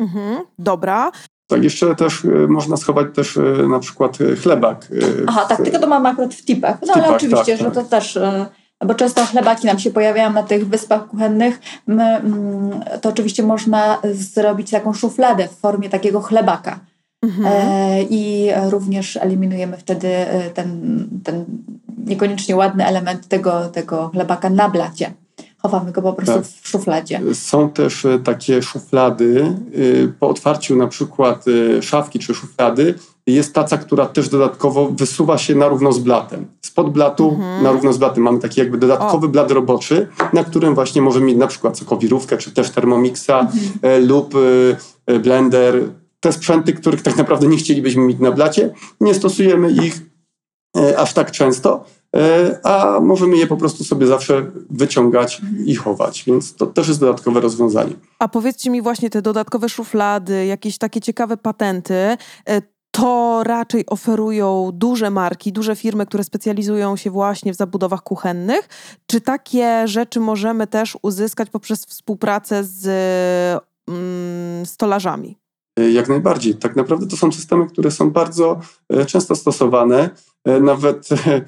Mhm. 0.00 0.44
Dobra. 0.58 1.10
Tak, 1.46 1.64
jeszcze 1.64 1.94
też 1.96 2.24
e, 2.24 2.28
można 2.28 2.76
schować 2.76 3.06
też 3.14 3.36
e, 3.36 3.40
na 3.68 3.78
przykład 3.78 4.18
e, 4.20 4.36
chlebak. 4.36 4.88
Aha, 5.26 5.44
tak, 5.48 5.58
w- 5.60 5.64
tylko 5.64 5.78
to 5.78 5.86
mamy 5.86 6.08
akurat 6.08 6.34
w 6.34 6.44
tipach. 6.44 6.78
No 6.80 6.86
tipach, 6.86 7.04
ale 7.04 7.16
oczywiście, 7.16 7.52
tak, 7.52 7.58
że 7.58 7.64
tak. 7.64 7.74
to 7.74 7.82
też, 7.82 8.16
e, 8.16 8.46
bo 8.86 8.94
często 8.94 9.26
chlebaki 9.26 9.66
nam 9.66 9.78
się 9.78 9.90
pojawiają 9.90 10.32
na 10.32 10.42
tych 10.42 10.68
wyspach 10.68 11.08
kuchennych. 11.08 11.60
My, 11.86 12.04
mm, 12.04 12.70
to 13.00 13.08
oczywiście 13.08 13.42
można 13.42 13.98
zrobić 14.12 14.70
taką 14.70 14.92
szufladę 14.92 15.48
w 15.48 15.56
formie 15.56 15.88
takiego 15.88 16.20
chlebaka. 16.20 16.78
Mhm. 17.22 17.46
E, 17.52 18.02
I 18.02 18.50
również 18.68 19.16
eliminujemy 19.16 19.76
wtedy 19.76 20.08
ten, 20.54 21.08
ten 21.24 21.44
niekoniecznie 22.06 22.56
ładny 22.56 22.86
element 22.86 23.28
tego, 23.28 23.68
tego 23.68 24.08
chlebaka 24.08 24.50
na 24.50 24.68
blacie. 24.68 25.12
Chowamy 25.62 25.92
go 25.92 26.02
po 26.02 26.12
prostu 26.12 26.34
Tak. 26.34 26.44
w 26.62 26.68
szufladzie. 26.68 27.20
Są 27.34 27.70
też 27.70 28.04
e, 28.04 28.18
takie 28.18 28.62
szuflady. 28.62 29.54
e, 30.04 30.08
Po 30.20 30.28
otwarciu 30.28 30.76
na 30.76 30.86
przykład 30.86 31.44
e, 31.78 31.82
szafki 31.82 32.18
czy 32.18 32.34
szuflady 32.34 32.94
jest 33.26 33.54
taca, 33.54 33.78
która 33.78 34.06
też 34.06 34.28
dodatkowo 34.28 34.88
wysuwa 34.88 35.38
się 35.38 35.54
na 35.54 35.68
równo 35.68 35.92
z 35.92 35.98
blatem. 35.98 36.46
Spod 36.62 36.90
blatu 36.92 37.28
Mhm. 37.30 37.62
na 37.62 37.72
równo 37.72 37.92
z 37.92 37.98
blatem 37.98 38.22
mamy 38.22 38.38
taki 38.38 38.60
jakby 38.60 38.78
dodatkowy 38.78 39.28
blat 39.28 39.50
roboczy, 39.50 40.08
na 40.32 40.44
którym 40.44 40.74
właśnie 40.74 41.02
możemy 41.02 41.26
mieć 41.26 41.36
na 41.36 41.46
przykład 41.46 41.78
sokowirówkę 41.78 42.36
czy 42.36 42.50
też 42.52 42.70
Thermomixa 42.70 43.30
e, 43.82 44.00
lub 44.00 44.34
e, 44.34 44.38
e, 45.14 45.18
blender. 45.18 45.82
Te 46.20 46.32
sprzęty, 46.32 46.72
których 46.72 47.02
tak 47.02 47.16
naprawdę 47.16 47.46
nie 47.46 47.56
chcielibyśmy 47.56 48.02
mieć 48.02 48.18
na 48.18 48.32
blacie, 48.32 48.74
nie 49.00 49.14
stosujemy 49.14 49.70
ich 49.70 50.00
aż 50.96 51.12
tak 51.14 51.30
często, 51.30 51.84
a 52.62 53.00
możemy 53.00 53.36
je 53.36 53.46
po 53.46 53.56
prostu 53.56 53.84
sobie 53.84 54.06
zawsze 54.06 54.50
wyciągać 54.70 55.40
i 55.66 55.74
chować, 55.74 56.24
więc 56.26 56.54
to 56.54 56.66
też 56.66 56.88
jest 56.88 57.00
dodatkowe 57.00 57.40
rozwiązanie. 57.40 57.92
A 58.18 58.28
powiedzcie 58.28 58.70
mi 58.70 58.82
właśnie 58.82 59.10
te 59.10 59.22
dodatkowe 59.22 59.68
szuflady, 59.68 60.46
jakieś 60.46 60.78
takie 60.78 61.00
ciekawe 61.00 61.36
patenty, 61.36 61.94
e, 61.94 62.16
to 62.90 63.42
raczej 63.44 63.86
oferują 63.86 64.70
duże 64.74 65.10
marki, 65.10 65.52
duże 65.52 65.76
firmy, 65.76 66.06
które 66.06 66.24
specjalizują 66.24 66.96
się 66.96 67.10
właśnie 67.10 67.52
w 67.52 67.56
zabudowach 67.56 68.02
kuchennych. 68.02 68.68
Czy 69.06 69.20
takie 69.20 69.88
rzeczy 69.88 70.20
możemy 70.20 70.66
też 70.66 70.98
uzyskać 71.02 71.50
poprzez 71.50 71.86
współpracę 71.86 72.64
z 72.64 72.86
mm, 73.88 74.66
stolarzami? 74.66 75.38
E, 75.78 75.90
Jak 75.90 76.08
najbardziej. 76.08 76.54
Tak 76.54 76.76
naprawdę 76.76 77.06
to 77.06 77.16
są 77.16 77.32
systemy, 77.32 77.66
które 77.66 77.90
są 77.90 78.10
bardzo 78.10 78.60
e, 78.88 79.06
często 79.06 79.36
stosowane, 79.36 80.10
e, 80.44 80.60
nawet 80.60 81.08
e, 81.12 81.16
e, 81.34 81.42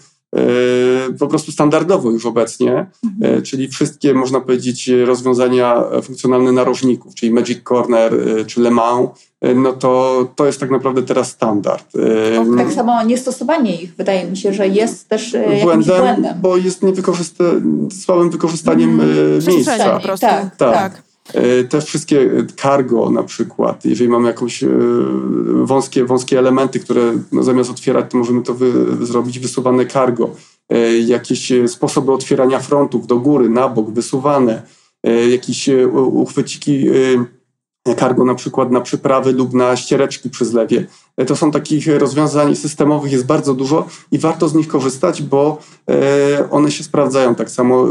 po 1.18 1.26
prostu 1.26 1.52
standardowo 1.52 2.10
już 2.10 2.26
obecnie, 2.26 2.86
e, 3.22 3.42
czyli 3.42 3.68
wszystkie, 3.68 4.14
można 4.14 4.40
powiedzieć, 4.40 4.90
rozwiązania 5.04 5.84
e, 5.92 6.02
funkcjonalne 6.02 6.52
narożników, 6.52 7.14
czyli 7.14 7.32
Magic 7.32 7.62
Corner 7.68 8.14
e, 8.40 8.44
czy 8.44 8.60
Le 8.60 8.70
Mans, 8.70 9.08
e, 9.40 9.54
no 9.54 9.72
to, 9.72 10.26
to 10.36 10.46
jest 10.46 10.60
tak 10.60 10.70
naprawdę 10.70 11.02
teraz 11.02 11.28
standard. 11.28 11.84
E, 11.96 12.56
Tak 12.56 12.72
samo 12.72 13.02
niestosowanie 13.04 13.82
ich 13.82 13.94
wydaje 13.96 14.24
mi 14.30 14.36
się, 14.36 14.52
że 14.52 14.68
jest 14.68 15.08
też 15.08 15.34
e, 15.34 15.60
błędem, 15.62 15.98
błędem. 16.00 16.34
bo 16.40 16.56
jest 16.56 16.82
niewykorzysta- 16.82 17.60
słabym 18.04 18.30
wykorzystaniem 18.30 19.00
e, 19.00 19.04
Przestrzeni 19.40 19.56
miejsca. 19.56 19.90
po 19.96 20.00
prostu. 20.00 20.26
Tak, 20.26 20.56
tak. 20.56 20.92
E, 20.94 21.11
Te 21.68 21.80
wszystkie 21.80 22.30
cargo 22.56 23.10
na 23.10 23.22
przykład, 23.22 23.84
jeżeli 23.84 24.10
mamy 24.10 24.28
jakieś 24.28 24.64
e, 24.64 24.68
wąskie, 25.62 26.04
wąskie 26.04 26.38
elementy, 26.38 26.80
które 26.80 27.12
no, 27.32 27.42
zamiast 27.42 27.70
otwierać, 27.70 28.10
to 28.10 28.18
możemy 28.18 28.42
to 28.42 28.54
wy, 28.54 29.06
zrobić 29.06 29.38
wysuwane 29.38 29.86
cargo. 29.86 30.30
E, 30.68 30.98
Jakieś 30.98 31.52
e, 31.52 31.68
sposoby 31.68 32.12
otwierania 32.12 32.58
frontów 32.60 33.06
do 33.06 33.18
góry, 33.18 33.48
na 33.48 33.68
bok, 33.68 33.90
wysuwane. 33.90 34.62
E, 35.04 35.28
Jakieś 35.28 35.68
e, 35.68 35.88
uchwyciki 35.88 36.88
e, 37.88 37.94
cargo 37.94 38.24
na 38.24 38.34
przykład 38.34 38.70
na 38.70 38.80
przyprawy 38.80 39.32
lub 39.32 39.54
na 39.54 39.76
ściereczki 39.76 40.30
przy 40.30 40.44
zlewie. 40.44 40.86
E, 41.16 41.24
To 41.24 41.36
są 41.36 41.50
takich 41.50 41.86
rozwiązań 41.98 42.56
systemowych, 42.56 43.12
jest 43.12 43.26
bardzo 43.26 43.54
dużo 43.54 43.86
i 44.12 44.18
warto 44.18 44.48
z 44.48 44.54
nich 44.54 44.68
korzystać, 44.68 45.22
bo 45.22 45.58
e, 45.90 46.50
one 46.50 46.70
się 46.70 46.84
sprawdzają. 46.84 47.34
Tak 47.34 47.50
samo 47.50 47.84
e, 47.84 47.88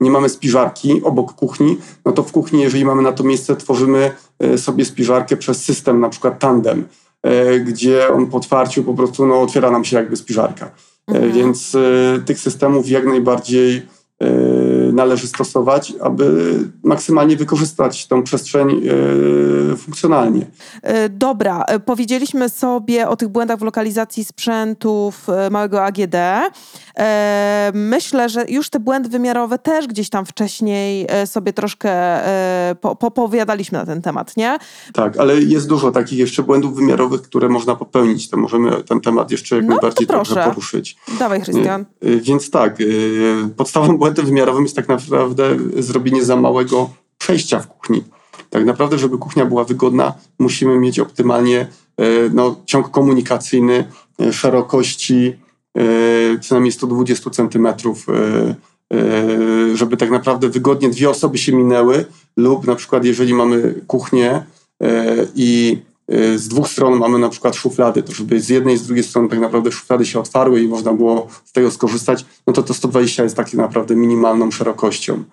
nie 0.00 0.10
mamy 0.10 0.28
spiżarki 0.28 1.02
obok 1.02 1.32
kuchni, 1.32 1.78
no 2.04 2.12
to 2.12 2.22
w 2.22 2.32
kuchni, 2.32 2.62
jeżeli 2.62 2.84
mamy 2.84 3.02
na 3.02 3.12
to 3.12 3.24
miejsce, 3.24 3.56
tworzymy 3.56 4.10
sobie 4.56 4.84
spiżarkę 4.84 5.36
przez 5.36 5.64
system, 5.64 6.00
na 6.00 6.08
przykład 6.08 6.38
tandem, 6.38 6.88
gdzie 7.64 8.12
on 8.12 8.26
po 8.26 8.36
otwarciu 8.36 8.84
po 8.84 8.94
prostu 8.94 9.26
no, 9.26 9.42
otwiera 9.42 9.70
nam 9.70 9.84
się 9.84 9.96
jakby 9.96 10.16
spiżarka. 10.16 10.70
Mhm. 11.08 11.32
Więc 11.32 11.76
tych 12.26 12.38
systemów 12.38 12.88
jak 12.88 13.06
najbardziej 13.06 13.82
należy 15.00 15.26
stosować, 15.28 15.92
aby 16.02 16.54
maksymalnie 16.84 17.36
wykorzystać 17.36 18.06
tą 18.06 18.22
przestrzeń 18.22 18.68
e, 19.72 19.76
funkcjonalnie. 19.76 20.46
E, 20.82 21.08
Dobra, 21.08 21.64
e, 21.68 21.80
powiedzieliśmy 21.80 22.48
sobie 22.48 23.08
o 23.08 23.16
tych 23.16 23.28
błędach 23.28 23.58
w 23.58 23.62
lokalizacji 23.62 24.24
sprzętów 24.24 25.26
małego 25.50 25.84
AGD. 25.84 26.16
Myślę, 27.74 28.28
że 28.28 28.44
już 28.48 28.70
te 28.70 28.80
błędy 28.80 29.08
wymiarowe 29.08 29.58
też 29.58 29.86
gdzieś 29.86 30.10
tam 30.10 30.26
wcześniej 30.26 31.06
sobie 31.24 31.52
troszkę 31.52 31.90
po- 32.80 32.96
popowiadaliśmy 32.96 33.78
na 33.78 33.86
ten 33.86 34.02
temat, 34.02 34.36
nie? 34.36 34.58
Tak, 34.92 35.16
ale 35.18 35.40
jest 35.40 35.68
dużo 35.68 35.90
takich 35.92 36.18
jeszcze 36.18 36.42
błędów 36.42 36.74
wymiarowych, 36.76 37.22
które 37.22 37.48
można 37.48 37.74
popełnić. 37.76 38.30
To 38.30 38.36
możemy 38.36 38.82
ten 38.84 39.00
temat 39.00 39.30
jeszcze 39.30 39.56
jak 39.56 39.64
No, 39.64 39.70
najbardziej 39.70 40.06
proszę. 40.06 40.44
poruszyć. 40.44 40.96
Dawaj, 41.18 41.40
Chrystian. 41.40 41.84
Więc 42.02 42.50
tak, 42.50 42.76
podstawowym 43.56 43.98
błędem 43.98 44.26
wymiarowym 44.26 44.62
jest 44.62 44.76
tak 44.76 44.88
naprawdę 44.90 45.56
zrobienie 45.76 46.24
za 46.24 46.36
małego 46.36 46.90
przejścia 47.18 47.60
w 47.60 47.66
kuchni. 47.66 48.04
Tak 48.50 48.64
naprawdę, 48.64 48.98
żeby 48.98 49.18
kuchnia 49.18 49.46
była 49.46 49.64
wygodna, 49.64 50.14
musimy 50.38 50.78
mieć 50.78 50.98
optymalnie 50.98 51.66
y, 52.00 52.30
no, 52.34 52.56
ciąg 52.66 52.90
komunikacyjny 52.90 53.84
y, 54.20 54.32
szerokości 54.32 55.36
y, 55.78 56.38
przynajmniej 56.40 56.72
120 56.72 57.30
centymetrów, 57.30 58.06
żeby 59.74 59.96
tak 59.96 60.10
naprawdę 60.10 60.48
wygodnie 60.48 60.90
dwie 60.90 61.10
osoby 61.10 61.38
się 61.38 61.52
minęły 61.52 62.04
lub 62.36 62.66
na 62.66 62.74
przykład 62.74 63.04
jeżeli 63.04 63.34
mamy 63.34 63.74
kuchnię 63.86 64.42
i 65.34 65.78
z 66.36 66.48
dwóch 66.48 66.68
stron 66.68 66.98
mamy 66.98 67.18
na 67.18 67.28
przykład 67.28 67.56
szuflady, 67.56 68.02
to 68.02 68.12
żeby 68.12 68.40
z 68.40 68.48
jednej 68.48 68.74
i 68.74 68.78
z 68.78 68.86
drugiej 68.86 69.04
strony 69.04 69.28
tak 69.28 69.40
naprawdę 69.40 69.72
szuflady 69.72 70.06
się 70.06 70.20
otwarły 70.20 70.62
i 70.62 70.68
można 70.68 70.92
było 70.92 71.28
z 71.44 71.52
tego 71.52 71.70
skorzystać, 71.70 72.24
no 72.46 72.52
to 72.52 72.62
to 72.62 72.74
120 72.74 73.22
jest 73.22 73.36
tak 73.36 73.54
naprawdę 73.54 73.96
minimalną 73.96 74.50
szerokością. 74.50 75.24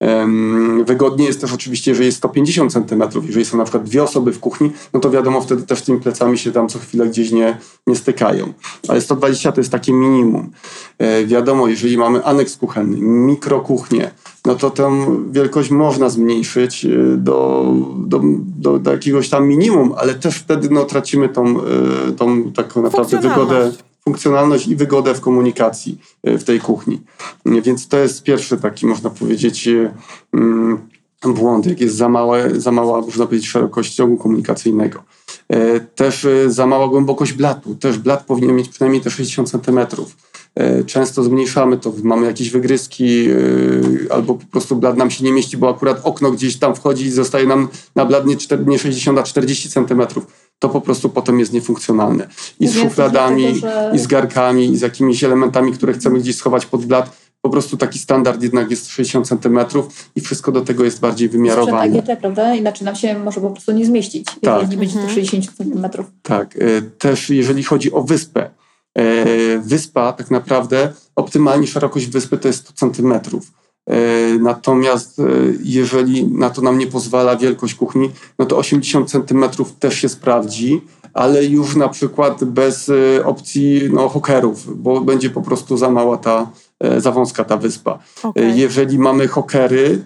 Em, 0.00 0.84
Wygodnie 0.84 1.26
jest 1.26 1.40
też 1.40 1.52
oczywiście, 1.52 1.90
jeżeli 1.90 2.06
jest 2.06 2.18
150 2.18 2.72
cm. 2.72 3.02
Jeżeli 3.26 3.44
są 3.44 3.58
na 3.58 3.64
przykład 3.64 3.84
dwie 3.84 4.02
osoby 4.02 4.32
w 4.32 4.40
kuchni, 4.40 4.72
no 4.92 5.00
to 5.00 5.10
wiadomo, 5.10 5.40
wtedy 5.40 5.62
też 5.62 5.82
tymi 5.82 6.00
plecami 6.00 6.38
się 6.38 6.52
tam 6.52 6.68
co 6.68 6.78
chwilę 6.78 7.06
gdzieś 7.06 7.32
nie, 7.32 7.58
nie 7.86 7.96
stykają. 7.96 8.52
Ale 8.88 9.00
120 9.00 9.52
to 9.52 9.60
jest 9.60 9.72
takie 9.72 9.92
minimum. 9.92 10.50
E, 10.98 11.24
wiadomo, 11.26 11.68
jeżeli 11.68 11.98
mamy 11.98 12.24
aneks 12.24 12.56
kuchenny, 12.56 12.96
mikrokuchnię, 13.00 14.10
no 14.46 14.54
to 14.54 14.70
tę 14.70 15.06
wielkość 15.30 15.70
można 15.70 16.08
zmniejszyć 16.08 16.84
e, 16.84 16.88
do, 17.16 17.64
do, 17.96 18.20
do, 18.58 18.78
do 18.78 18.92
jakiegoś 18.92 19.28
tam 19.28 19.48
minimum, 19.48 19.94
ale 19.96 20.14
też 20.14 20.36
wtedy 20.36 20.68
no, 20.70 20.84
tracimy 20.84 21.28
tą, 21.28 21.60
e, 21.60 22.12
tą 22.16 22.52
taką 22.52 22.82
naprawdę 22.82 23.20
wygodę, 23.20 23.72
Funkcjonalność. 24.08 24.68
i 24.68 24.76
wygodę 24.76 25.14
w 25.14 25.20
komunikacji 25.20 25.98
e, 26.22 26.38
w 26.38 26.44
tej 26.44 26.60
kuchni. 26.60 27.00
E, 27.46 27.60
Więc 27.62 27.88
to 27.88 27.98
jest 27.98 28.22
pierwszy 28.22 28.56
taki, 28.56 28.86
można 28.86 29.10
powiedzieć, 29.10 29.68
e, 29.68 29.94
mm, 30.34 30.78
błąd, 31.22 31.66
jak 31.66 31.80
jest 31.80 31.96
za, 31.96 32.08
małe, 32.08 32.60
za 32.60 32.72
mała, 32.72 33.00
można 33.00 33.26
powiedzieć, 33.26 33.48
szerokość 33.48 33.94
ciągu 33.94 34.16
komunikacyjnego. 34.16 35.02
E, 35.48 35.80
Też 35.80 36.26
za 36.46 36.66
mała 36.66 36.88
głębokość 36.88 37.32
blatu. 37.32 37.74
Też 37.74 37.98
blat 37.98 38.24
powinien 38.26 38.56
mieć 38.56 38.68
przynajmniej 38.68 39.02
te 39.02 39.10
60 39.10 39.50
centymetrów. 39.50 40.16
E, 40.58 40.84
Często 40.84 41.22
zmniejszamy 41.22 41.76
to, 41.78 41.92
mamy 42.02 42.26
jakieś 42.26 42.50
wygryzki 42.50 43.26
e, 43.30 44.12
albo 44.12 44.34
po 44.34 44.46
prostu 44.46 44.76
blat 44.76 44.96
nam 44.96 45.10
się 45.10 45.24
nie 45.24 45.32
mieści, 45.32 45.56
bo 45.56 45.68
akurat 45.70 46.00
okno 46.02 46.30
gdzieś 46.30 46.56
tam 46.56 46.74
wchodzi 46.74 47.04
i 47.04 47.10
zostaje 47.10 47.46
nam 47.46 47.68
na 47.94 48.04
blat 48.04 48.26
nie, 48.26 48.36
4, 48.36 48.64
nie 48.66 48.78
60, 48.78 49.18
a 49.18 49.22
40 49.22 49.70
centymetrów. 49.70 50.26
To 50.58 50.68
po 50.68 50.80
prostu 50.80 51.08
potem 51.08 51.40
jest 51.40 51.52
niefunkcjonalne. 51.52 52.28
I 52.60 52.68
z 52.68 52.74
szufladami, 52.76 53.42
dlatego, 53.60 53.90
że- 53.90 53.96
i 53.96 53.98
z 53.98 54.06
garkami, 54.06 54.64
i 54.72 54.76
z 54.76 54.80
jakimiś 54.80 55.24
elementami, 55.24 55.72
które 55.72 55.92
chcemy 55.92 56.18
gdzieś 56.20 56.36
schować 56.36 56.66
pod 56.66 56.84
blat. 56.84 57.16
Po 57.42 57.50
prostu 57.50 57.76
taki 57.76 57.98
standard 57.98 58.42
jednak 58.42 58.70
jest 58.70 58.88
60 58.88 59.28
centymetrów 59.28 60.10
i 60.16 60.20
wszystko 60.20 60.52
do 60.52 60.60
tego 60.60 60.84
jest 60.84 61.00
bardziej 61.00 61.28
Sprzęt 61.28 61.42
wymiarowane. 61.42 61.98
AGT, 61.98 62.16
prawda? 62.20 62.54
Inaczej 62.54 62.84
nam 62.84 62.96
się 62.96 63.18
może 63.18 63.40
po 63.40 63.50
prostu 63.50 63.72
nie 63.72 63.86
zmieścić, 63.86 64.24
Tak. 64.24 64.36
jeżeli 64.44 64.68
nie 64.70 64.76
będzie 64.76 64.92
tych 64.94 65.02
Mhm. 65.02 65.14
60 65.14 65.56
centymetrów. 65.56 66.06
Tak, 66.22 66.56
e, 66.56 66.82
też 66.82 67.30
jeżeli 67.30 67.62
chodzi 67.62 67.92
o 67.92 68.02
wyspę. 68.02 68.50
E, 68.94 69.58
Wyspa 69.58 70.12
tak 70.12 70.30
naprawdę, 70.30 70.92
optymalnie 71.16 71.66
szerokość 71.66 72.06
wyspy 72.06 72.38
to 72.38 72.48
jest 72.48 72.60
100 72.60 72.72
centymetrów. 72.72 73.52
E, 73.86 73.98
Natomiast 74.38 75.18
e, 75.18 75.22
jeżeli 75.62 76.26
na 76.26 76.50
to 76.50 76.62
nam 76.62 76.78
nie 76.78 76.86
pozwala 76.86 77.36
wielkość 77.36 77.74
kuchni, 77.74 78.10
no 78.38 78.46
to 78.46 78.56
80 78.56 79.10
cm 79.10 79.44
też 79.78 79.94
się 79.94 80.08
sprawdzi, 80.08 80.80
ale 81.12 81.44
już 81.44 81.76
na 81.76 81.88
przykład 81.88 82.44
bez 82.44 82.90
opcji 83.24 83.90
no, 83.92 84.08
hokerów, 84.08 84.82
bo 84.82 85.00
będzie 85.00 85.30
po 85.30 85.42
prostu 85.42 85.76
za 85.76 85.90
mała 85.90 86.16
ta, 86.16 86.50
za 86.98 87.12
wąska 87.12 87.44
ta 87.44 87.56
wyspa. 87.56 87.98
Okej. 88.22 88.58
Jeżeli 88.58 88.98
mamy 88.98 89.28
hokery, 89.28 90.04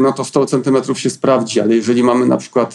no 0.00 0.12
to 0.12 0.24
100 0.24 0.46
cm 0.46 0.94
się 0.94 1.10
sprawdzi, 1.10 1.60
ale 1.60 1.74
jeżeli 1.74 2.02
mamy 2.02 2.26
na 2.26 2.36
przykład 2.36 2.74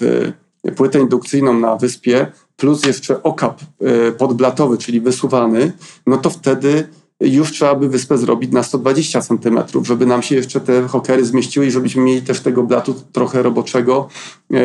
płytę 0.71 0.99
indukcyjną 0.99 1.53
na 1.53 1.75
wyspie, 1.75 2.27
plus 2.57 2.85
jeszcze 2.85 3.23
okap 3.23 3.61
e, 3.81 4.11
podblatowy, 4.11 4.77
czyli 4.77 5.01
wysuwany, 5.01 5.71
no 6.07 6.17
to 6.17 6.29
wtedy 6.29 6.87
już 7.23 7.51
trzeba 7.51 7.75
by 7.75 7.89
wyspę 7.89 8.17
zrobić 8.17 8.51
na 8.51 8.63
120 8.63 9.21
cm, 9.21 9.59
żeby 9.83 10.05
nam 10.05 10.21
się 10.21 10.35
jeszcze 10.35 10.59
te 10.59 10.87
hokery 10.87 11.25
zmieściły 11.25 11.65
i 11.65 11.71
żebyśmy 11.71 12.03
mieli 12.03 12.21
też 12.21 12.39
tego 12.39 12.63
blatu 12.63 12.95
trochę 13.11 13.43
roboczego, 13.43 14.07
e, 14.53 14.57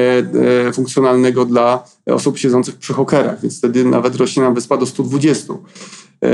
e, 0.68 0.72
funkcjonalnego 0.72 1.44
dla 1.44 1.84
osób 2.07 2.38
siedzących 2.38 2.76
przy 2.76 2.92
hokerach, 2.92 3.40
więc 3.40 3.59
wtedy 3.59 3.84
nawet 3.84 4.16
rośnie 4.16 4.42
nam 4.42 4.55
wyspa 4.55 4.76
do 4.76 4.86
120. 4.86 5.55
E, 6.25 6.29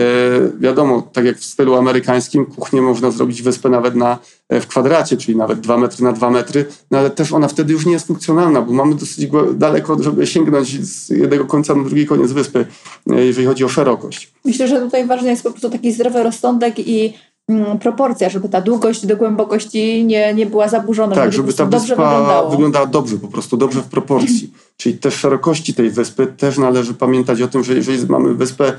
wiadomo, 0.60 1.02
tak 1.12 1.24
jak 1.24 1.36
w 1.38 1.44
stylu 1.44 1.74
amerykańskim, 1.74 2.46
kuchnię 2.46 2.82
można 2.82 3.10
zrobić 3.10 3.42
wyspę 3.42 3.68
nawet 3.68 3.94
na, 3.94 4.18
e, 4.48 4.60
w 4.60 4.66
kwadracie, 4.66 5.16
czyli 5.16 5.36
nawet 5.36 5.60
2 5.60 5.76
metry 5.78 6.04
na 6.04 6.12
2 6.12 6.30
metry, 6.30 6.64
no 6.90 6.98
ale 6.98 7.10
też 7.10 7.32
ona 7.32 7.48
wtedy 7.48 7.72
już 7.72 7.86
nie 7.86 7.92
jest 7.92 8.06
funkcjonalna, 8.06 8.62
bo 8.62 8.72
mamy 8.72 8.94
dosyć 8.94 9.30
daleko, 9.54 10.02
żeby 10.02 10.26
sięgnąć 10.26 10.86
z 10.86 11.08
jednego 11.08 11.44
końca 11.44 11.74
na 11.74 11.84
drugi 11.84 12.06
koniec 12.06 12.32
wyspy, 12.32 12.66
e, 13.10 13.24
jeżeli 13.24 13.46
chodzi 13.46 13.64
o 13.64 13.68
szerokość. 13.68 14.32
Myślę, 14.44 14.68
że 14.68 14.80
tutaj 14.80 15.06
ważny 15.06 15.30
jest 15.30 15.42
po 15.42 15.50
prostu 15.50 15.70
taki 15.70 15.92
zdrowy 15.92 16.22
rozsądek 16.22 16.74
i 16.78 17.12
mm, 17.48 17.78
proporcja, 17.78 18.28
żeby 18.28 18.48
ta 18.48 18.60
długość 18.60 19.06
do 19.06 19.16
głębokości 19.16 20.04
nie, 20.04 20.34
nie 20.34 20.46
była 20.46 20.68
zaburzona, 20.68 21.14
Tak, 21.14 21.32
żeby, 21.32 21.52
żeby 21.52 21.58
ta 21.58 21.66
dobrze 21.66 21.96
wyspa 21.96 22.10
wyglądało. 22.10 22.50
wyglądała 22.50 22.86
dobrze, 22.86 23.16
po 23.16 23.28
prostu 23.28 23.56
dobrze 23.56 23.80
w 23.80 23.86
proporcji. 23.86 24.52
Czyli 24.76 24.98
też 24.98 25.14
szerokości 25.14 25.74
tej 25.74 25.90
wyspy 25.90 26.26
też 26.26 26.58
należy 26.58 26.94
pamiętać 26.94 27.42
o 27.42 27.48
tym, 27.48 27.64
że 27.64 27.74
jeżeli 27.74 28.06
mamy 28.06 28.34
wyspę 28.34 28.72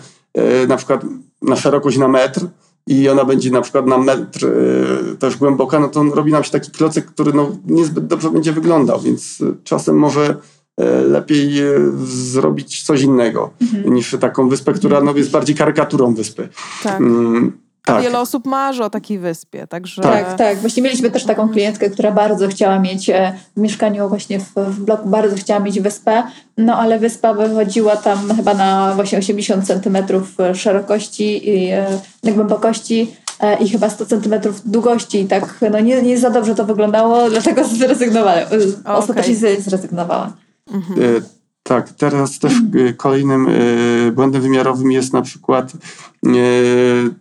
na 0.67 0.77
przykład 0.77 1.05
na 1.41 1.55
szerokość 1.55 1.97
na 1.97 2.07
metr 2.07 2.47
i 2.87 3.09
ona 3.09 3.25
będzie 3.25 3.51
na 3.51 3.61
przykład 3.61 3.87
na 3.87 3.97
metr 3.97 4.45
e, 4.45 5.15
też 5.15 5.37
głęboka, 5.37 5.79
no 5.79 5.87
to 5.87 6.03
robi 6.03 6.31
nam 6.31 6.43
się 6.43 6.51
taki 6.51 6.71
klocek, 6.71 7.05
który 7.05 7.33
no, 7.33 7.57
niezbyt 7.65 8.07
dobrze 8.07 8.31
będzie 8.31 8.53
wyglądał, 8.53 8.99
więc 8.99 9.41
e, 9.41 9.55
czasem 9.63 9.95
może 9.95 10.35
e, 10.77 11.01
lepiej 11.01 11.59
e, 11.59 11.65
zrobić 12.05 12.83
coś 12.83 13.01
innego 13.01 13.49
Mhm. 13.61 13.93
niż 13.93 14.15
taką 14.19 14.49
wyspę, 14.49 14.73
która 14.73 15.01
no, 15.01 15.13
jest 15.15 15.31
bardziej 15.31 15.55
karykaturą 15.55 16.13
wyspy. 16.13 16.49
Tak. 16.83 16.99
Mm, 16.99 17.64
tak. 17.85 18.03
wiele 18.03 18.19
osób 18.19 18.45
marzy 18.45 18.83
o 18.83 18.89
takiej 18.89 19.19
wyspie, 19.19 19.67
także... 19.67 20.01
Tak, 20.01 20.33
tak. 20.33 20.57
Właśnie 20.57 20.83
mieliśmy 20.83 21.11
też 21.11 21.23
taką 21.23 21.49
klientkę, 21.49 21.89
która 21.89 22.11
bardzo 22.11 22.47
chciała 22.47 22.79
mieć 22.79 23.09
e, 23.09 23.33
w 23.57 23.59
mieszkaniu 23.59 24.09
właśnie 24.09 24.39
w, 24.39 24.53
w 24.55 24.79
bloku, 24.79 25.09
bardzo 25.09 25.35
chciała 25.35 25.59
mieć 25.59 25.79
wyspę, 25.79 26.23
no 26.57 26.77
ale 26.77 26.99
wyspa 26.99 27.33
wychodziła 27.33 27.95
tam 27.95 28.35
chyba 28.35 28.53
na 28.53 28.93
właśnie 28.95 29.17
80 29.17 29.67
centymetrów 29.67 30.35
szerokości 30.53 31.49
i 31.49 31.69
e, 31.69 31.85
głębokości 32.23 33.15
e, 33.39 33.57
i 33.63 33.69
chyba 33.69 33.89
100 33.89 34.05
centymetrów 34.05 34.69
długości 34.69 35.21
i 35.21 35.25
tak 35.27 35.55
no 35.71 35.79
nie, 35.79 36.01
nie 36.01 36.17
za 36.17 36.29
dobrze 36.29 36.55
to 36.55 36.65
wyglądało, 36.65 37.29
dlatego 37.29 37.63
zrezygnowała. 37.63 38.33
e, 38.33 38.47
Ostatecznie 38.85 39.35
zrezygnowała. 39.35 40.33
Mhm. 40.73 40.99
E, 41.17 41.21
Tak, 41.67 41.89
teraz 41.89 42.39
też 42.39 42.53
e, 42.53 42.93
kolejnym 42.93 43.47
e, 43.47 44.11
błędem 44.11 44.41
wymiarowym 44.41 44.91
jest 44.91 45.13
na 45.13 45.21
przykład, 45.21 45.71
e, 45.73 45.77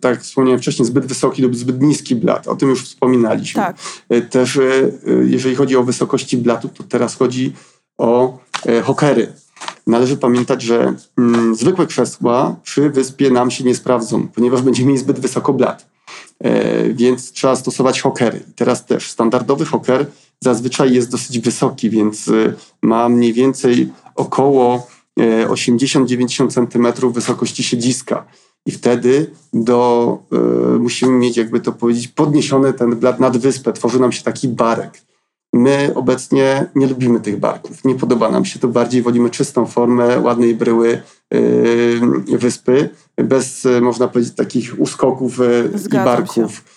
tak 0.00 0.11
jak 0.11 0.22
wspomniałem 0.22 0.61
wcześniej, 0.61 0.86
zbyt 0.86 1.07
wysoki 1.07 1.42
lub 1.42 1.57
zbyt 1.57 1.82
niski 1.82 2.16
blat. 2.16 2.48
O 2.48 2.57
tym 2.57 2.68
już 2.68 2.84
wspominaliśmy. 2.84 3.62
Tak. 3.62 3.76
E, 4.09 4.22
Też 4.22 4.57
e, 4.57 4.62
e, 4.62 4.90
jeżeli 5.24 5.55
chodzi 5.55 5.76
o 5.76 5.82
wysokości 5.82 6.36
blatu, 6.36 6.68
to 6.68 6.84
teraz 6.84 7.14
chodzi 7.14 7.52
o 7.98 8.38
e, 8.66 8.82
hokery. 8.82 9.32
Należy 9.86 10.16
pamiętać, 10.16 10.62
że 10.62 10.94
mm, 11.18 11.55
zwykłe 11.55 11.86
krzesła 11.86 12.57
przy 12.62 12.90
wyspie 12.90 13.30
nam 13.30 13.50
się 13.50 13.64
nie 13.64 13.74
sprawdzą, 13.74 14.28
ponieważ 14.28 14.62
będziemy 14.62 14.88
mieli 14.88 15.00
zbyt 15.00 15.20
wysoko 15.20 15.52
blat. 15.52 15.94
E, 16.40 16.88
więc 16.88 17.32
trzeba 17.32 17.57
stosować 17.57 18.00
hokery. 18.00 18.40
I 18.50 18.52
teraz 18.52 18.86
też 18.86 19.11
standardowy 19.11 19.64
hoker 19.64 20.07
zazwyczaj 20.40 20.94
jest 20.94 21.11
dosyć 21.11 21.38
wysoki, 21.38 21.90
więc 21.90 22.28
e, 22.28 22.55
ma 22.82 23.09
mniej 23.09 23.32
więcej 23.32 23.92
około 24.14 24.86
e, 25.20 25.46
80-90 25.48 26.48
cm 26.50 27.12
wysokości 27.12 27.62
siedziska. 27.62 28.24
I 28.66 28.70
wtedy 28.70 29.30
do, 29.52 30.18
e, 30.32 30.78
musimy 30.78 31.12
mieć, 31.12 31.36
jakby 31.36 31.60
to 31.60 31.72
powiedzieć, 31.72 32.08
podniesiony 32.08 32.72
ten 32.72 32.96
blat 32.96 33.20
nad 33.20 33.36
wyspę. 33.36 33.72
Tworzy 33.72 34.00
nam 34.00 34.12
się 34.12 34.22
taki 34.22 34.48
barek. 34.48 35.02
My 35.52 35.92
obecnie 35.94 36.66
nie 36.74 36.86
lubimy 36.86 37.20
tych 37.20 37.40
barków. 37.40 37.84
Nie 37.84 37.94
podoba 37.94 38.30
nam 38.30 38.44
się 38.44 38.58
to. 38.58 38.68
Bardziej 38.68 39.02
wolimy 39.02 39.30
czystą 39.30 39.66
formę, 39.66 40.20
ładnej 40.20 40.54
bryły 40.54 41.02
e, 41.30 41.38
wyspy, 42.38 42.88
bez, 43.16 43.66
e, 43.66 43.80
można 43.80 44.08
powiedzieć, 44.08 44.34
takich 44.34 44.80
uskoków 44.80 45.40
e, 45.40 45.44
i 45.86 46.04
barków. 46.04 46.64
E, 46.70 46.73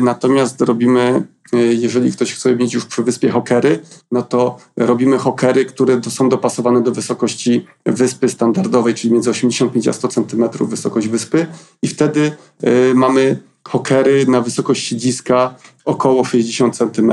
Natomiast 0.00 0.60
robimy, 0.60 1.26
e, 1.52 1.56
jeżeli 1.58 2.12
ktoś 2.12 2.34
chce 2.34 2.56
mieć 2.56 2.74
już 2.74 2.84
przy 2.84 3.02
wyspie 3.02 3.30
hokery, 3.30 3.78
no 4.12 4.22
to 4.22 4.56
robimy 4.76 5.18
hokery, 5.18 5.64
które 5.64 6.00
są 6.02 6.28
dopasowane 6.28 6.82
do 6.82 6.92
wysokości 6.92 7.66
wyspy 7.86 8.28
standardowej, 8.28 8.94
czyli 8.94 9.12
między 9.12 9.30
85 9.30 9.88
a 9.88 9.92
100 9.92 10.08
cm 10.08 10.48
wysokość 10.60 11.08
wyspy 11.08 11.46
i 11.82 11.88
wtedy 11.88 12.32
e, 12.62 12.94
mamy 12.94 13.38
hokery 13.68 14.26
na 14.26 14.40
wysokość 14.40 14.86
siedziska 14.86 15.54
około 15.84 16.24
60 16.24 16.76
cm 16.76 17.12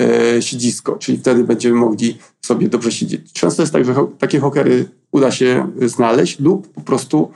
e, 0.00 0.42
siedzisko, 0.42 0.96
czyli 0.96 1.18
wtedy 1.18 1.44
będziemy 1.44 1.74
mogli 1.74 2.18
sobie 2.40 2.68
dobrze 2.68 2.92
siedzieć. 2.92 3.32
Często 3.32 3.62
jest 3.62 3.72
tak, 3.72 3.84
że 3.84 3.94
takie 4.18 4.40
hokery 4.40 4.88
uda 5.12 5.30
się 5.30 5.70
znaleźć 5.86 6.40
lub 6.40 6.72
po 6.72 6.80
prostu 6.80 7.30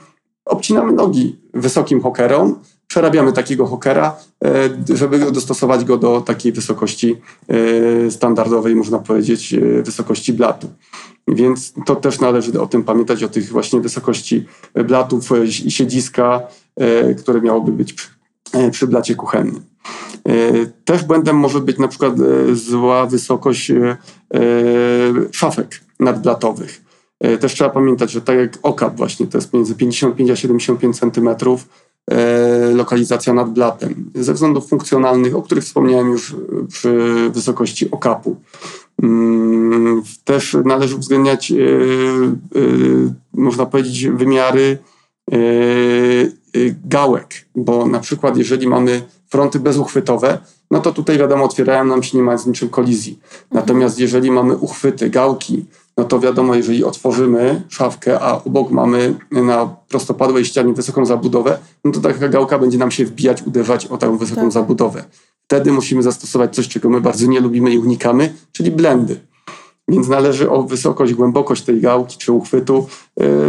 obcinamy 0.45 0.93
nogi 0.93 1.35
wysokim 1.53 2.01
hokerom, 2.01 2.59
przerabiamy 2.87 3.33
takiego 3.33 3.65
hokera, 3.65 4.15
e, 4.45 4.97
żeby 4.97 5.31
dostosować 5.31 5.85
go 5.85 5.97
do 5.97 6.21
takiej 6.21 6.51
wysokości 6.51 7.15
e, 7.47 8.11
standardowej, 8.11 8.75
można 8.75 8.99
powiedzieć, 8.99 9.53
e, 9.53 9.83
wysokości 9.83 10.33
blatu. 10.33 10.67
Więc 11.27 11.73
to 11.85 11.95
też 11.95 12.19
należy 12.19 12.61
o 12.61 12.67
tym 12.67 12.83
pamiętać, 12.83 13.23
o 13.23 13.29
tych 13.29 13.49
właśnie 13.49 13.81
wysokości 13.81 14.45
blatów 14.85 15.29
i 15.65 15.71
siedziska, 15.71 16.41
które 17.17 17.41
miałoby 17.41 17.71
być 17.71 17.95
przy, 18.71 18.87
blacie 18.87 19.15
kuchennym. 19.15 19.61
Też 20.85 21.03
błędem 21.03 21.35
może 21.35 21.59
być 21.59 21.77
na 21.77 21.87
przykład 21.87 22.13
zła 22.53 23.05
wysokość 23.05 23.71
szafek 25.31 25.81
nadblatowych. 25.99 26.81
Też 27.39 27.53
trzeba 27.53 27.69
pamiętać, 27.69 28.11
że 28.11 28.21
tak 28.21 28.37
jak 28.37 28.57
okap 28.63 28.97
właśnie, 28.97 29.27
to 29.27 29.37
jest 29.37 29.53
między 29.53 29.75
55 29.75 30.29
a 30.31 30.35
75 30.35 30.99
centymetrów 30.99 31.67
lokalizacja 32.73 33.33
nad 33.33 33.49
blatem. 33.49 34.11
Ze 34.15 34.33
względów 34.33 34.67
funkcjonalnych, 34.67 35.35
o 35.35 35.41
których 35.41 35.63
wspomniałem 35.63 36.11
już 36.11 36.33
e, 36.33 36.35
przy 36.67 36.91
wysokości 37.33 37.91
okapu. 37.91 38.35
Mm, 39.03 40.03
Też 40.23 40.57
należy 40.65 40.95
uwzględniać, 40.95 41.51
e, 41.51 41.55
e, 41.55 41.57
można 43.33 43.65
powiedzieć, 43.65 44.07
wymiary 44.07 44.77
e, 45.31 45.35
e, 45.35 45.39
gałek, 46.85 47.45
bo 47.55 47.87
na 47.87 47.99
przykład 47.99 48.37
jeżeli 48.37 48.67
mamy 48.67 49.01
fronty 49.29 49.59
bezuchwytowe, 49.59 50.37
no 50.71 50.79
to 50.79 50.91
tutaj 50.91 51.17
wiadomo, 51.17 51.43
otwierają 51.43 51.85
nam 51.85 52.03
się, 52.03 52.17
nie 52.17 52.23
ma 52.23 52.37
z 52.37 52.47
niczym 52.47 52.69
kolizji. 52.69 53.19
Natomiast 53.51 53.99
jeżeli 53.99 54.31
mamy 54.31 54.57
uchwyty, 54.57 55.09
gałki, 55.09 55.65
no 55.97 56.03
to 56.03 56.19
wiadomo, 56.19 56.55
jeżeli 56.55 56.83
otworzymy 56.83 57.61
szafkę, 57.69 58.19
a 58.19 58.43
obok 58.43 58.71
mamy 58.71 59.15
na 59.31 59.75
prostopadłej 59.87 60.45
ścianie 60.45 60.73
wysoką 60.73 61.05
zabudowę, 61.05 61.57
no 61.83 61.91
to 61.91 61.99
taka 61.99 62.29
gałka 62.29 62.59
będzie 62.59 62.77
nam 62.77 62.91
się 62.91 63.05
wbijać, 63.05 63.43
uderzać 63.43 63.85
o 63.85 63.97
taką 63.97 64.17
wysoką 64.17 64.41
Tak. 64.41 64.51
zabudowę. 64.51 65.03
Wtedy 65.43 65.71
musimy 65.71 66.03
zastosować 66.03 66.55
coś, 66.55 66.67
czego 66.67 66.89
my 66.89 67.01
bardzo 67.01 67.27
nie 67.27 67.39
lubimy 67.39 67.73
i 67.73 67.77
unikamy, 67.77 68.33
czyli 68.51 68.71
blendy. 68.71 69.19
Więc 69.87 70.07
należy 70.07 70.49
o 70.49 70.63
wysokość, 70.63 71.13
głębokość 71.13 71.63
tej 71.63 71.81
gałki 71.81 72.17
czy 72.17 72.31
uchwytu 72.31 72.87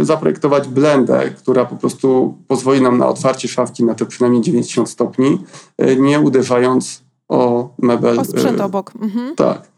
y, 0.01 0.05
zaprojektować 0.05 0.67
blendę, 0.67 1.31
która 1.37 1.65
po 1.65 1.75
prostu 1.75 2.37
pozwoli 2.47 2.81
nam 2.81 2.97
na 2.97 3.07
otwarcie 3.07 3.47
szafki 3.47 3.83
na 3.83 3.95
te 3.95 4.05
przynajmniej 4.05 4.41
90 4.41 4.89
stopni, 4.89 5.37
y, 5.81 5.95
nie 5.95 6.19
uderzając 6.19 7.03
o 7.29 7.69
mebel. 7.79 8.19
O 8.19 8.25
sprzęt 8.25 8.59
y, 8.59 8.63
obok. 8.63 8.93
Mhm. 9.01 9.35
tak. 9.35 9.69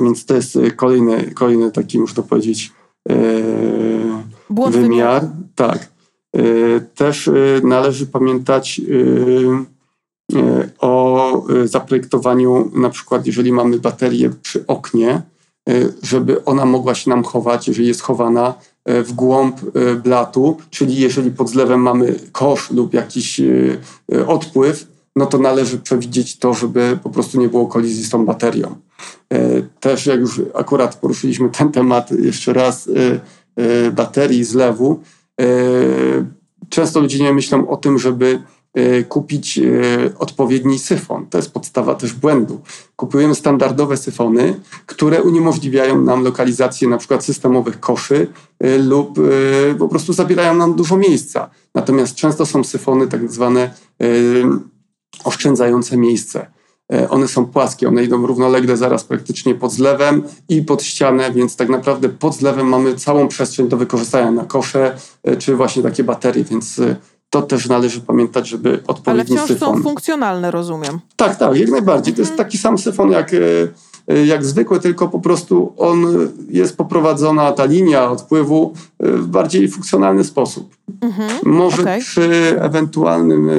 Więc 0.00 0.24
to 0.24 0.34
jest 0.34 0.56
y, 0.56 0.70
kolejny, 0.70 1.30
kolejny 1.34 1.72
taki, 1.72 1.98
można 1.98 2.22
powiedzieć, 2.22 2.72
yy, 3.08 3.16
Błąd 4.50 4.76
wymiar. 4.76 5.28
Tak. 5.54 5.88
Yy, 6.34 6.86
Też 6.94 7.30
należy 7.62 8.06
pamiętać 8.06 8.80
o 10.78 11.44
zaprojektowaniu, 11.64 12.70
na 12.74 12.90
przykład 12.90 13.26
jeżeli 13.26 13.52
mamy 13.52 13.78
baterię 13.78 14.30
przy 14.42 14.66
oknie, 14.66 15.22
żeby 16.02 16.44
ona 16.44 16.66
mogła 16.66 16.94
się 16.94 17.10
nam 17.10 17.24
chować, 17.24 17.68
jeżeli 17.68 17.88
jest 17.88 18.00
chowana 18.00 18.54
w 18.86 19.12
głąb 19.12 19.60
blatu, 20.04 20.56
czyli 20.70 20.96
jeżeli 20.96 21.30
pod 21.30 21.48
zlewem 21.48 21.80
mamy 21.80 22.14
kosz 22.32 22.70
lub 22.70 22.94
jakiś 22.94 23.40
odpływ, 24.26 24.91
no 25.16 25.26
to 25.26 25.38
należy 25.38 25.78
przewidzieć 25.78 26.38
to, 26.38 26.54
żeby 26.54 26.98
po 27.02 27.10
prostu 27.10 27.40
nie 27.40 27.48
było 27.48 27.66
kolizji 27.66 28.04
z 28.04 28.10
tą 28.10 28.26
baterią. 28.26 28.76
Też 29.80 30.06
jak 30.06 30.20
już 30.20 30.40
akurat 30.54 30.96
poruszyliśmy 30.96 31.48
ten 31.48 31.72
temat 31.72 32.10
jeszcze 32.10 32.52
raz 32.52 32.90
baterii 33.92 34.44
zlewu, 34.44 35.00
często 36.68 37.00
ludzie 37.00 37.24
nie 37.24 37.32
myślą 37.32 37.68
o 37.68 37.76
tym, 37.76 37.98
żeby 37.98 38.42
E, 38.74 39.02
kupić 39.02 39.58
e, 39.58 39.62
odpowiedni 40.18 40.78
syfon. 40.78 41.26
To 41.26 41.38
jest 41.38 41.52
podstawa 41.52 41.94
też 41.94 42.12
błędu. 42.12 42.60
Kupujemy 42.96 43.34
standardowe 43.34 43.96
syfony, 43.96 44.60
które 44.86 45.22
uniemożliwiają 45.22 46.02
nam 46.02 46.24
lokalizację 46.24 46.88
na 46.88 46.98
przykład 46.98 47.24
systemowych 47.24 47.80
koszy 47.80 48.26
e, 48.60 48.78
lub 48.78 49.18
po 49.78 49.88
prostu 49.88 50.12
zabierają 50.12 50.54
nam 50.54 50.74
dużo 50.74 50.96
miejsca. 50.96 51.50
Natomiast 51.74 52.14
często 52.14 52.46
są 52.46 52.64
syfony 52.64 53.06
tak 53.06 53.32
zwane 53.32 53.74
oszczędzające 55.24 55.96
miejsce. 55.96 56.46
One 57.10 57.28
są 57.28 57.46
płaskie, 57.46 57.88
one 57.88 58.04
idą 58.04 58.26
równolegle 58.26 58.76
zaraz 58.76 59.04
praktycznie 59.04 59.54
pod 59.54 59.72
zlewem 59.72 60.22
i 60.48 60.62
pod 60.62 60.82
ścianę, 60.82 61.32
więc 61.32 61.56
tak 61.56 61.68
naprawdę 61.68 62.08
pod 62.08 62.34
zlewem 62.34 62.68
mamy 62.68 62.94
całą 62.94 63.28
przestrzeń 63.28 63.68
do 63.68 63.76
wykorzystania 63.76 64.30
na 64.30 64.44
kosze 64.44 64.96
czy 65.38 65.56
właśnie 65.56 65.82
takie 65.82 66.04
baterie, 66.04 66.44
więc 66.44 66.80
to 67.32 67.42
też 67.42 67.68
należy 67.68 68.00
pamiętać, 68.00 68.48
żeby 68.48 68.82
odpowiedni 68.86 69.36
Ale 69.36 69.46
wciąż 69.46 69.58
syfon... 69.58 69.76
są 69.76 69.82
funkcjonalne, 69.82 70.50
rozumiem. 70.50 71.00
Tak, 71.16 71.36
tak, 71.36 71.56
jak 71.56 71.70
najbardziej. 71.70 72.14
To 72.14 72.20
jest 72.20 72.32
mhm. 72.32 72.46
taki 72.46 72.58
sam 72.58 72.78
syfon 72.78 73.10
jak, 73.10 73.34
e, 73.34 73.38
e, 74.08 74.26
jak 74.26 74.44
zwykły, 74.44 74.80
tylko 74.80 75.08
po 75.08 75.20
prostu 75.20 75.74
on 75.76 76.06
jest 76.48 76.76
poprowadzona, 76.76 77.52
ta 77.52 77.64
linia 77.64 78.10
odpływu 78.10 78.74
e, 78.98 79.12
w 79.12 79.26
bardziej 79.26 79.68
funkcjonalny 79.68 80.24
sposób. 80.24 80.76
Mhm. 81.00 81.30
Może 81.44 81.82
okay. 81.82 82.00
przy 82.00 82.56
ewentualnym 82.60 83.50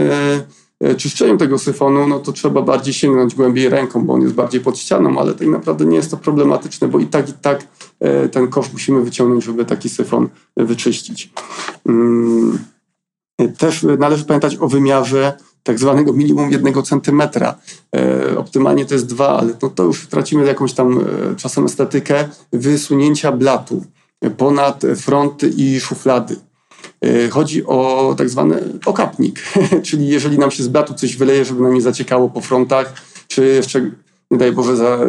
czyszczeniu 0.98 1.38
tego 1.38 1.60
syfonu, 1.60 2.08
no 2.08 2.20
to 2.20 2.32
trzeba 2.32 2.62
bardziej 2.62 2.94
sięgnąć 2.94 3.36
głębiej 3.36 3.70
ręką, 3.70 4.06
bo 4.06 4.14
on 4.14 4.22
jest 4.22 4.34
bardziej 4.34 4.62
pod 4.62 4.78
ścianą, 4.78 5.20
ale 5.20 5.34
tak 5.34 5.48
naprawdę 5.48 5.86
nie 5.86 5.96
jest 5.96 6.12
to 6.12 6.18
problematyczne, 6.18 6.88
bo 6.88 7.00
i 7.00 7.06
tak, 7.06 7.30
i 7.30 7.34
tak 7.34 7.68
ten 8.32 8.48
kosz 8.48 8.74
musimy 8.74 9.02
wyciągnąć, 9.02 9.44
żeby 9.44 9.66
taki 9.66 9.90
syfon 9.90 10.30
wyczyścić. 10.58 11.34
Mm. 11.86 12.60
Też 13.58 13.84
należy 14.00 14.26
pamiętać 14.26 14.58
o 14.60 14.68
wymiarze 14.68 15.34
tak 15.64 15.80
zwanego 15.80 16.14
minimum 16.14 16.52
jednego 16.52 16.82
centymetra. 16.82 17.56
E, 17.96 18.38
optymalnie 18.38 18.86
to 18.86 18.94
jest 18.94 19.08
dwa, 19.08 19.40
ale 19.40 19.54
to, 19.54 19.70
to 19.70 19.84
już 19.84 20.08
tracimy 20.08 20.46
jakąś 20.46 20.74
tam 20.74 21.00
e, 21.00 21.36
czasem 21.36 21.66
estetykę 21.66 22.30
wysunięcia 22.54 23.32
blatu 23.32 23.84
ponad 24.38 24.82
front 24.96 25.44
i 25.58 25.80
szuflady. 25.80 26.36
E, 27.04 27.30
chodzi 27.30 27.66
o 27.66 28.16
tak 28.18 28.30
zwany 28.30 28.64
okapnik, 28.86 29.40
czyli 29.88 30.08
jeżeli 30.08 30.40
nam 30.40 30.52
się 30.52 30.64
z 30.64 30.68
blatu 30.68 30.94
coś 30.94 31.16
wyleje, 31.16 31.46
żeby 31.46 31.62
nam 31.62 31.74
nie 31.74 31.82
zaciekało 31.82 32.30
po 32.30 32.42
frontach, 32.42 32.94
czy 33.28 33.46
jeszcze 33.46 33.92
nie 34.32 34.38
daj 34.38 34.52
Boże, 34.52 35.00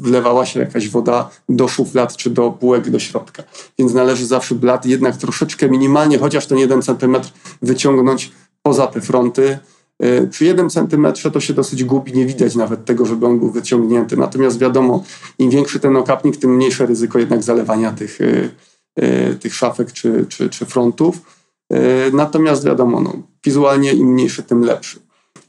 wlewała 0.00 0.46
się 0.46 0.60
jakaś 0.60 0.88
woda 0.88 1.30
do 1.48 1.68
szuflad 1.68 2.16
czy 2.16 2.30
do 2.30 2.50
półek 2.50 2.90
do 2.90 2.98
środka. 2.98 3.42
Więc 3.78 3.94
należy 3.94 4.26
zawsze 4.26 4.54
blat 4.54 4.86
jednak 4.86 5.16
troszeczkę 5.16 5.68
minimalnie, 5.68 6.18
chociaż 6.18 6.46
ten 6.46 6.58
jeden 6.58 6.82
centymetr 6.82 7.32
wyciągnąć 7.62 8.32
poza 8.62 8.86
te 8.86 9.00
fronty. 9.00 9.58
Y, 10.04 10.28
przy 10.30 10.44
jednym 10.44 10.70
centymetrze 10.70 11.30
to 11.30 11.40
się 11.40 11.54
dosyć 11.54 11.84
gubi, 11.84 12.12
nie 12.12 12.26
widać 12.26 12.54
nawet 12.54 12.84
tego, 12.84 13.06
żeby 13.06 13.26
on 13.26 13.38
był 13.38 13.50
wyciągnięty. 13.50 14.16
Natomiast 14.16 14.58
wiadomo, 14.58 15.04
im 15.38 15.50
większy 15.50 15.80
ten 15.80 15.96
okapnik, 15.96 16.36
tym 16.36 16.56
mniejsze 16.56 16.86
ryzyko 16.86 17.18
jednak 17.18 17.42
zalewania 17.42 17.92
tych, 17.92 18.20
y, 18.20 18.50
tych 19.40 19.54
szafek 19.54 19.92
czy, 19.92 20.26
czy, 20.28 20.50
czy 20.50 20.66
frontów. 20.66 21.38
Natomiast 22.12 22.64
wiadomo, 22.64 23.00
no, 23.00 23.12
wizualnie 23.44 23.92
im 23.92 24.12
mniejszy, 24.12 24.42
tym 24.42 24.62
lepszy. 24.62 25.00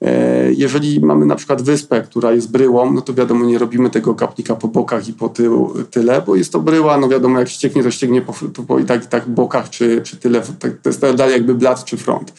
E, 0.01 0.53
jeżeli 0.53 0.99
mamy 0.99 1.25
na 1.25 1.35
przykład 1.35 1.61
wyspę, 1.61 2.01
która 2.01 2.31
jest 2.31 2.51
bryłą, 2.51 2.93
no 2.93 3.01
to 3.01 3.13
wiadomo, 3.13 3.45
nie 3.45 3.57
robimy 3.57 3.89
tego 3.89 4.15
kapnika 4.15 4.55
po 4.55 4.67
bokach 4.67 5.07
i 5.07 5.13
po 5.13 5.29
tyłu, 5.29 5.73
tyle, 5.91 6.21
bo 6.21 6.35
jest 6.35 6.51
to 6.51 6.59
bryła, 6.59 6.97
no 6.97 7.09
wiadomo, 7.09 7.39
jak 7.39 7.49
ścieknie, 7.49 7.83
to 7.83 7.91
ścieknie 7.91 8.21
po, 8.21 8.33
to 8.53 8.63
po 8.63 8.79
i 8.79 8.85
tak 8.85 9.05
i 9.05 9.07
tak 9.07 9.29
bokach, 9.29 9.69
czy, 9.69 10.01
czy 10.01 10.17
tyle, 10.17 10.41
tak, 10.59 10.71
to 10.81 10.89
jest 10.89 11.01
dalej 11.01 11.33
jakby 11.33 11.55
blat 11.55 11.85
czy 11.85 11.97
front 11.97 12.33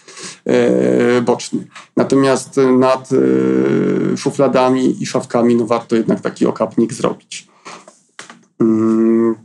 e, 0.44 1.22
boczny. 1.22 1.66
Natomiast 1.96 2.60
nad 2.78 3.08
e, 3.12 4.16
szufladami 4.16 5.02
i 5.02 5.06
szafkami, 5.06 5.56
no 5.56 5.66
warto 5.66 5.96
jednak 5.96 6.20
taki 6.20 6.46
okapnik 6.46 6.92
zrobić. 6.92 7.48
Mm, 8.60 9.36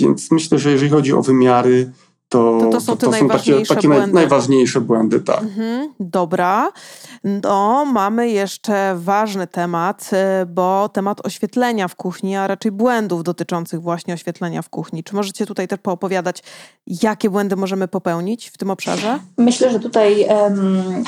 więc 0.00 0.30
myślę, 0.30 0.58
że 0.58 0.70
jeżeli 0.70 0.90
chodzi 0.90 1.12
o 1.12 1.22
wymiary, 1.22 1.92
to, 2.28 2.58
to, 2.60 2.70
to 2.70 2.80
są 2.80 2.96
te 2.96 3.06
to, 3.06 3.06
to 3.06 3.10
najważniejsze 3.10 3.66
są 3.66 3.74
takie, 3.74 3.88
takie 3.88 3.88
błędy. 3.88 4.14
najważniejsze 4.14 4.80
błędy, 4.80 5.20
tak. 5.20 5.42
Mhm, 5.42 5.92
dobra. 6.00 6.72
No, 7.24 7.84
mamy 7.84 8.30
jeszcze 8.30 8.94
ważny 8.98 9.46
temat, 9.46 10.10
y, 10.42 10.46
bo 10.46 10.88
temat 10.88 11.26
oświetlenia 11.26 11.88
w 11.88 11.96
kuchni, 11.96 12.36
a 12.36 12.46
raczej 12.46 12.72
błędów 12.72 13.24
dotyczących 13.24 13.82
właśnie 13.82 14.14
oświetlenia 14.14 14.62
w 14.62 14.68
kuchni. 14.68 15.04
Czy 15.04 15.14
możecie 15.14 15.46
tutaj 15.46 15.68
też 15.68 15.78
poopowiadać, 15.80 16.42
jakie 16.86 17.30
błędy 17.30 17.56
możemy 17.56 17.88
popełnić 17.88 18.48
w 18.48 18.58
tym 18.58 18.70
obszarze? 18.70 19.18
Myślę, 19.38 19.70
że 19.70 19.80
tutaj 19.80 20.26
um, 20.28 21.04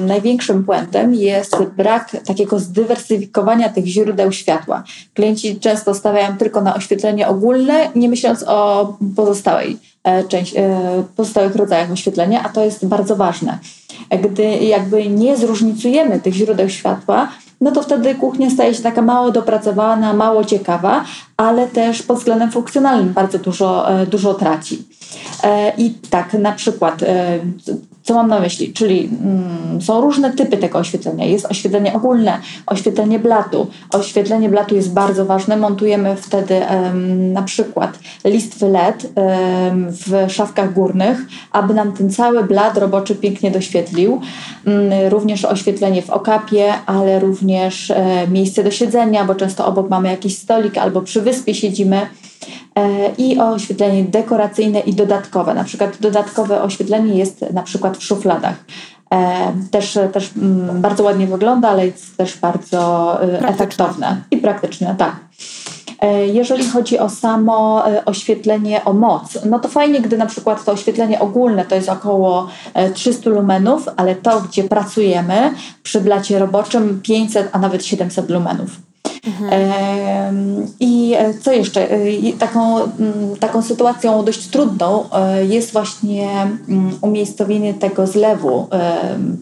największym 0.00 0.62
błędem 0.62 1.14
jest 1.14 1.56
brak 1.76 2.16
takiego 2.26 2.58
zdywersyfikowania 2.58 3.68
tych 3.68 3.86
źródeł 3.86 4.32
światła. 4.32 4.84
Klienci 5.14 5.60
często 5.60 5.94
stawiają 5.94 6.36
tylko 6.36 6.60
na 6.60 6.74
oświetlenie 6.74 7.28
ogólne, 7.28 7.90
nie 7.94 8.08
myśląc 8.08 8.44
o 8.48 8.96
pozostałej 9.16 9.78
E, 10.04 10.24
część, 10.24 10.56
e, 10.56 11.04
pozostałych 11.16 11.56
rodzajach 11.56 11.90
oświetlenia, 11.90 12.42
a 12.42 12.48
to 12.48 12.64
jest 12.64 12.86
bardzo 12.86 13.16
ważne. 13.16 13.58
Gdy 14.22 14.42
jakby 14.44 15.08
nie 15.08 15.36
zróżnicujemy 15.36 16.20
tych 16.20 16.34
źródeł 16.34 16.68
światła, 16.68 17.28
no 17.60 17.70
to 17.70 17.82
wtedy 17.82 18.14
kuchnia 18.14 18.50
staje 18.50 18.74
się 18.74 18.82
taka 18.82 19.02
mało 19.02 19.30
dopracowana, 19.30 20.12
mało 20.12 20.44
ciekawa, 20.44 21.04
ale 21.36 21.66
też 21.66 22.02
pod 22.02 22.18
względem 22.18 22.50
funkcjonalnym 22.50 23.12
bardzo 23.12 23.38
dużo, 23.38 23.90
e, 23.90 24.06
dużo 24.06 24.34
traci. 24.34 24.84
I 25.78 25.90
tak, 26.10 26.32
na 26.32 26.52
przykład 26.52 27.04
co 28.02 28.14
mam 28.14 28.28
na 28.28 28.40
myśli? 28.40 28.72
Czyli 28.72 29.10
mm, 29.24 29.82
są 29.82 30.00
różne 30.00 30.32
typy 30.32 30.56
tego 30.56 30.78
oświetlenia. 30.78 31.24
Jest 31.24 31.46
oświetlenie 31.46 31.94
ogólne, 31.94 32.38
oświetlenie 32.66 33.18
blatu. 33.18 33.66
Oświetlenie 33.90 34.48
blatu 34.48 34.74
jest 34.74 34.92
bardzo 34.92 35.26
ważne. 35.26 35.56
Montujemy 35.56 36.16
wtedy 36.16 36.60
na 37.32 37.42
przykład 37.42 37.98
listwy 38.24 38.68
LED 38.68 39.12
w 39.88 40.32
szafkach 40.32 40.72
górnych, 40.72 41.18
aby 41.52 41.74
nam 41.74 41.92
ten 41.92 42.10
cały 42.10 42.44
blat 42.44 42.78
roboczy 42.78 43.14
pięknie 43.14 43.50
doświetlił. 43.50 44.20
Um, 44.66 44.90
również 45.08 45.44
oświetlenie 45.44 46.02
w 46.02 46.10
okapie, 46.10 46.74
ale 46.86 47.20
również 47.20 47.90
e, 47.90 48.28
miejsce 48.28 48.64
do 48.64 48.70
siedzenia, 48.70 49.24
bo 49.24 49.34
często 49.34 49.66
obok 49.66 49.90
mamy 49.90 50.08
jakiś 50.08 50.38
stolik 50.38 50.78
albo 50.78 51.00
przy 51.00 51.22
wyspie 51.22 51.54
siedzimy. 51.54 52.06
E, 52.74 53.10
i 53.18 53.38
oświetlenie 53.38 54.04
dekoracyjne 54.04 54.80
i 54.80 54.94
dodatkowe. 54.94 55.54
Na 55.54 55.64
przykład 55.64 55.96
dodatkowe 56.00 56.62
oświetlenie 56.62 57.14
jest 57.14 57.52
na 57.52 57.62
przykład 57.62 57.96
w 57.96 58.04
szufladach. 58.04 58.54
E, 59.12 59.52
też, 59.70 59.98
też 60.12 60.30
mm, 60.36 60.80
bardzo 60.80 61.02
ładnie 61.02 61.26
wygląda, 61.26 61.68
ale 61.68 61.86
jest 61.86 62.16
też 62.16 62.38
bardzo 62.38 63.12
e, 63.14 63.26
praktyczne. 63.26 63.48
efektowne 63.48 64.22
i 64.30 64.36
praktyczne, 64.36 64.94
tak. 64.98 65.16
Jeżeli 66.32 66.68
chodzi 66.68 66.98
o 66.98 67.08
samo 67.08 67.84
oświetlenie 68.04 68.84
o 68.84 68.92
moc, 68.92 69.38
no 69.44 69.58
to 69.58 69.68
fajnie, 69.68 70.00
gdy 70.00 70.18
na 70.18 70.26
przykład 70.26 70.64
to 70.64 70.72
oświetlenie 70.72 71.20
ogólne 71.20 71.64
to 71.64 71.74
jest 71.74 71.88
około 71.88 72.48
300 72.94 73.30
lumenów, 73.30 73.88
ale 73.96 74.14
to, 74.14 74.40
gdzie 74.40 74.64
pracujemy 74.64 75.54
przy 75.82 76.00
blacie 76.00 76.38
roboczym 76.38 77.00
500, 77.02 77.48
a 77.52 77.58
nawet 77.58 77.84
700 77.84 78.30
lumenów. 78.30 78.91
I 80.80 81.14
e, 81.18 81.34
co 81.34 81.52
jeszcze? 81.52 81.90
E, 81.90 81.98
taką, 82.38 82.76
mm, 82.76 83.36
taką 83.40 83.62
sytuacją 83.62 84.24
dość 84.24 84.48
trudną 84.48 85.04
e, 85.12 85.46
jest 85.46 85.72
właśnie 85.72 86.30
mm, 86.68 86.98
umiejscowienie 87.00 87.74
tego 87.74 88.06
zlewu 88.06 88.68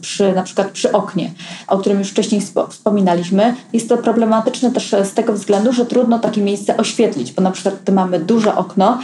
przy, 0.01 0.33
na 0.33 0.43
przykład 0.43 0.71
przy 0.71 0.93
oknie, 0.93 1.31
o 1.67 1.79
którym 1.79 1.99
już 1.99 2.11
wcześniej 2.11 2.41
wspominaliśmy. 2.71 3.55
Jest 3.73 3.89
to 3.89 3.99
problematyczne 3.99 4.71
też 4.71 4.95
z 5.05 5.15
tego 5.15 5.33
względu, 5.33 5.73
że 5.73 5.87
trudno 5.87 6.19
takie 6.19 6.43
miejsce 6.43 6.77
oświetlić, 6.77 7.33
bo 7.33 7.43
na 7.43 7.51
przykład 7.51 7.75
gdy 7.83 7.93
mamy 7.93 8.19
duże 8.19 8.57
okno, 8.57 8.99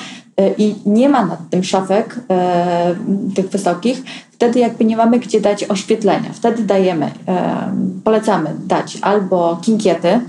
i 0.58 0.74
nie 0.86 1.08
ma 1.08 1.26
nad 1.26 1.38
tym 1.50 1.64
szafek 1.64 2.20
tych 3.34 3.48
wysokich, 3.48 4.02
wtedy 4.36 4.58
jakby 4.58 4.84
nie 4.84 4.96
mamy 4.96 5.18
gdzie 5.18 5.40
dać 5.40 5.64
oświetlenia. 5.64 6.30
Wtedy 6.32 6.62
dajemy, 6.62 7.10
e, 7.28 7.72
polecamy 8.04 8.54
dać 8.66 8.98
albo 9.02 9.58
kinkiety 9.62 10.08
e, 10.08 10.20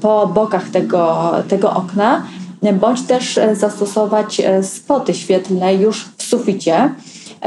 po 0.00 0.26
bokach 0.26 0.68
tego, 0.68 1.32
tego 1.48 1.74
okna, 1.74 2.22
bądź 2.80 3.02
też 3.02 3.40
zastosować 3.52 4.42
spoty 4.62 5.14
świetlne 5.14 5.74
już 5.74 6.08
w 6.16 6.22
suficie. 6.22 6.94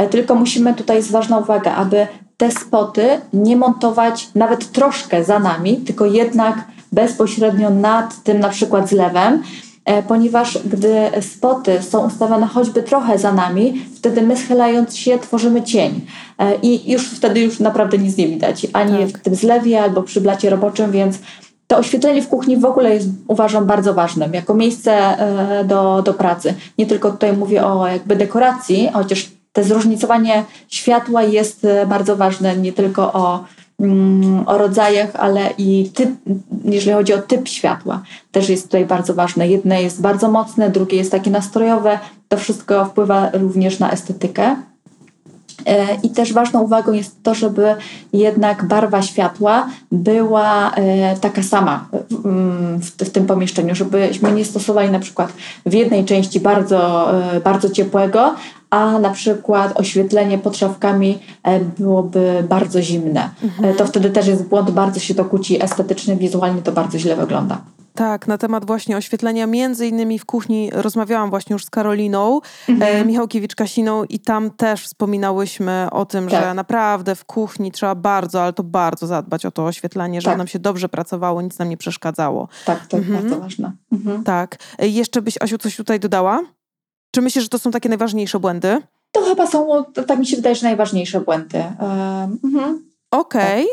Tylko 0.10 0.36
musimy 0.36 0.74
tutaj 0.74 1.02
z 1.02 1.12
ważną 1.12 1.42
uwagę, 1.42 1.72
aby 1.72 2.08
te 2.38 2.52
spoty 2.52 3.22
nie 3.34 3.58
montować 3.58 4.30
nawet 4.36 4.72
troszkę 4.72 5.24
za 5.24 5.40
nami, 5.40 5.78
tylko 5.78 6.06
jednak 6.06 6.64
bezpośrednio 6.92 7.70
nad 7.70 8.24
tym 8.24 8.40
na 8.40 8.50
przykład 8.50 8.90
zlewem, 8.90 9.34
e, 9.34 9.73
ponieważ 10.08 10.60
gdy 10.66 10.96
spoty 11.22 11.82
są 11.82 12.08
ustawione 12.08 12.48
choćby 12.48 12.84
trochę 12.84 13.18
za 13.18 13.34
nami, 13.34 13.86
wtedy 13.96 14.22
my 14.22 14.38
schylając 14.38 14.98
się 14.98 15.20
tworzymy 15.20 15.62
cień 15.62 16.02
e, 16.40 16.56
i 16.62 16.92
już 16.92 17.10
wtedy 17.10 17.40
już 17.40 17.60
naprawdę 17.60 17.98
nic 17.98 18.18
nie 18.18 18.28
widać, 18.28 18.68
ani 18.74 18.98
Tak. 18.98 19.08
w 19.08 19.22
tym 19.22 19.36
zlewie, 19.36 19.82
albo 19.82 20.04
przy 20.04 20.22
blacie 20.22 20.50
roboczym, 20.50 20.92
więc 20.92 21.20
to 21.68 21.78
oświetlenie 21.78 22.22
w 22.22 22.28
kuchni 22.28 22.58
w 22.58 22.66
ogóle 22.66 22.94
jest, 22.94 23.08
uważam, 23.28 23.66
bardzo 23.66 23.94
ważnym, 23.94 24.34
jako 24.34 24.54
miejsce 24.54 24.92
e, 24.94 25.64
do, 25.64 26.02
do 26.02 26.14
pracy. 26.14 26.54
Nie 26.78 26.86
tylko 26.86 27.12
tutaj 27.12 27.34
mówię 27.34 27.66
o 27.66 27.88
jakby 27.88 28.16
dekoracji, 28.16 28.90
chociaż 28.94 29.32
te 29.54 29.64
zróżnicowanie 29.64 30.44
światła 30.70 31.24
jest 31.24 31.66
e, 31.66 31.86
bardzo 31.86 32.16
ważne, 32.16 32.58
nie 32.58 32.74
tylko 32.74 33.14
o, 33.14 33.44
o 34.46 34.58
rodzajach, 34.58 35.16
ale 35.16 35.50
i 35.58 35.92
typ, 35.94 36.10
jeżeli 36.66 36.94
chodzi 36.94 37.14
o 37.14 37.22
typ 37.22 37.48
światła, 37.48 38.02
też 38.32 38.50
jest 38.50 38.64
tutaj 38.64 38.86
bardzo 38.86 39.14
ważne. 39.14 39.48
Jedne 39.48 39.84
jest 39.84 40.02
bardzo 40.02 40.32
mocne, 40.32 40.70
drugie 40.70 40.98
jest 40.98 41.12
takie 41.12 41.32
nastrojowe. 41.32 42.00
To 42.28 42.38
wszystko 42.38 42.86
wpływa 42.86 43.30
również 43.34 43.80
na 43.80 43.92
estetykę. 43.92 44.56
E, 45.66 45.96
I 46.04 46.10
też 46.10 46.34
ważną 46.34 46.62
uwagą 46.62 46.92
jest 46.92 47.24
to, 47.24 47.36
żeby 47.36 47.76
jednak 48.14 48.66
barwa 48.66 49.02
światła 49.02 49.68
była 49.92 50.72
e, 50.72 51.18
taka 51.18 51.44
sama 51.44 51.86
mm, 52.26 52.80
w, 52.80 52.86
w 52.86 53.10
tym 53.10 53.26
pomieszczeniu, 53.26 53.76
żebyśmy 53.76 54.32
nie 54.32 54.46
stosowali 54.46 54.92
na 54.92 55.00
przykład 55.00 55.34
w 55.66 55.74
jednej 55.74 56.06
części 56.06 56.40
bardzo, 56.40 57.12
e, 57.34 57.42
bardzo 57.42 57.70
ciepłego, 57.70 58.36
a 58.74 59.00
na 59.00 59.10
przykład 59.10 59.80
oświetlenie 59.80 60.38
pod 60.38 60.58
szafkami 60.58 61.20
e, 61.44 61.60
byłoby 61.60 62.44
bardzo 62.50 62.82
zimne. 62.82 63.30
E, 63.64 63.74
To 63.74 63.86
wtedy 63.86 64.10
też 64.10 64.28
jest 64.28 64.44
błąd, 64.48 64.72
bardzo 64.72 65.00
się 65.00 65.16
to 65.16 65.26
kłóci 65.26 65.64
estetycznie, 65.64 66.16
wizualnie 66.16 66.62
to 66.62 66.72
bardzo 66.72 67.00
źle 67.00 67.16
wygląda. 67.16 67.62
Tak, 67.96 68.28
na 68.28 68.38
temat 68.38 68.66
właśnie 68.66 68.98
oświetlenia, 68.98 69.48
między 69.48 69.88
innymi 69.88 70.20
w 70.20 70.26
kuchni 70.26 70.70
rozmawiałam 70.74 71.30
właśnie 71.30 71.54
już 71.54 71.66
z 71.66 71.70
Karoliną 71.70 72.40
Mhm. 72.70 73.02
e, 73.02 73.06
Michałkiewicz-Kasiną 73.06 74.04
i 74.10 74.20
tam 74.20 74.52
też 74.52 74.84
wspominałyśmy 74.86 75.88
o 75.92 76.06
tym, 76.06 76.30
że 76.30 76.38
Tak. 76.42 76.56
naprawdę 76.56 77.16
w 77.16 77.26
kuchni 77.26 77.72
trzeba 77.72 77.96
bardzo, 77.96 78.44
ale 78.44 78.54
to 78.54 78.64
bardzo 78.64 79.08
zadbać 79.08 79.46
o 79.46 79.52
to 79.52 79.66
oświetlenie, 79.66 80.22
żeby 80.22 80.32
Tak. 80.32 80.38
nam 80.38 80.48
się 80.48 80.60
dobrze 80.60 80.90
pracowało, 80.90 81.42
nic 81.42 81.60
nam 81.60 81.70
nie 81.70 81.78
przeszkadzało. 81.78 82.48
Tak, 82.66 82.88
to 82.88 82.98
jest 82.98 83.10
Mhm. 83.10 83.30
bardzo 83.30 83.42
ważne. 83.44 83.72
Mhm. 83.92 84.24
Tak. 84.24 84.58
E, 84.80 84.88
Jeszcze 84.88 85.22
byś, 85.22 85.36
Asiu, 85.42 85.58
coś 85.58 85.76
tutaj 85.76 86.00
dodała? 86.00 86.42
Czy 87.16 87.22
myślisz, 87.22 87.44
że 87.44 87.50
to 87.50 87.60
są 87.60 87.72
takie 87.72 87.90
najważniejsze 87.90 88.40
błędy? 88.40 88.82
To 89.12 89.22
chyba 89.22 89.48
są, 89.48 89.84
tak 90.08 90.20
mi 90.20 90.28
się 90.28 90.36
wydaje, 90.36 90.56
że 90.56 90.68
najważniejsze 90.68 91.22
błędy. 91.22 91.64
Mhm. 92.44 92.90
Okej. 93.12 93.68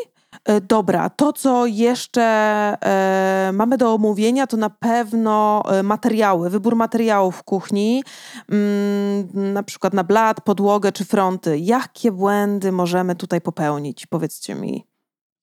E, 0.45 0.61
Dobra, 0.61 1.11
to 1.11 1.33
co 1.33 1.67
jeszcze 1.67 2.23
e, 2.23 3.51
mamy 3.53 3.79
do 3.79 3.95
omówienia, 3.95 4.47
to 4.47 4.57
na 4.57 4.71
pewno 4.71 5.63
e, 5.69 5.83
materiały, 5.83 6.51
wybór 6.51 6.77
materiałów 6.77 7.37
w 7.37 7.43
kuchni, 7.43 8.03
mm, 8.49 9.53
na 9.53 9.63
przykład 9.63 9.95
na 9.95 10.05
blat, 10.05 10.41
podłogę 10.41 10.93
czy 10.93 11.05
fronty. 11.05 11.59
Jakie 11.59 12.13
błędy 12.13 12.73
możemy 12.73 13.17
tutaj 13.17 13.41
popełnić? 13.41 14.07
Powiedzcie 14.07 14.55
mi. 14.55 14.87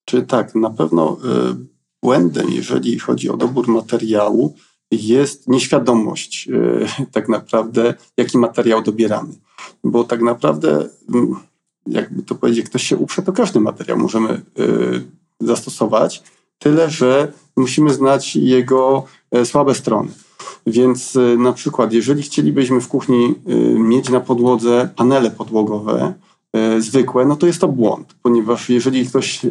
Czy 0.05 0.21
tak, 0.23 0.55
na 0.55 0.69
pewno 0.69 1.17
y, 1.51 1.55
błędem, 2.03 2.49
jeżeli 2.49 2.99
chodzi 2.99 3.29
o 3.29 3.37
dobór 3.37 3.67
materiału, 3.67 4.55
jest 4.91 5.47
nieświadomość 5.47 6.49
y, 6.99 7.05
tak 7.11 7.29
naprawdę, 7.29 7.93
jaki 8.17 8.37
materiał 8.37 8.81
dobieramy. 8.81 9.33
Bo 9.83 10.03
tak 10.03 10.21
naprawdę, 10.21 10.89
jakby 11.87 12.23
to 12.23 12.35
powiedzieć, 12.35 12.65
ktoś 12.65 12.83
się 12.83 12.97
uprze, 12.97 13.21
to 13.21 13.33
każdy 13.33 13.59
materiał 13.59 13.97
możemy 13.97 14.41
y, 14.59 15.03
zastosować, 15.39 16.23
tyle 16.59 16.89
że 16.89 17.33
musimy 17.55 17.93
znać 17.93 18.35
jego 18.35 19.03
e, 19.31 19.45
słabe 19.45 19.75
strony. 19.75 20.09
Więc 20.67 21.17
na 21.37 21.53
przykład, 21.53 21.93
jeżeli 21.93 22.23
chcielibyśmy 22.23 22.81
w 22.81 22.87
kuchni 22.87 23.35
mieć 23.75 24.09
na 24.09 24.19
podłodze 24.19 24.89
panele 24.95 25.31
podłogowe, 25.31 26.13
zwykłe, 26.79 27.25
no 27.25 27.35
to 27.35 27.47
jest 27.47 27.61
to 27.61 27.67
błąd, 27.67 28.15
ponieważ 28.21 28.69
jeżeli 28.69 29.05
ktoś 29.05 29.45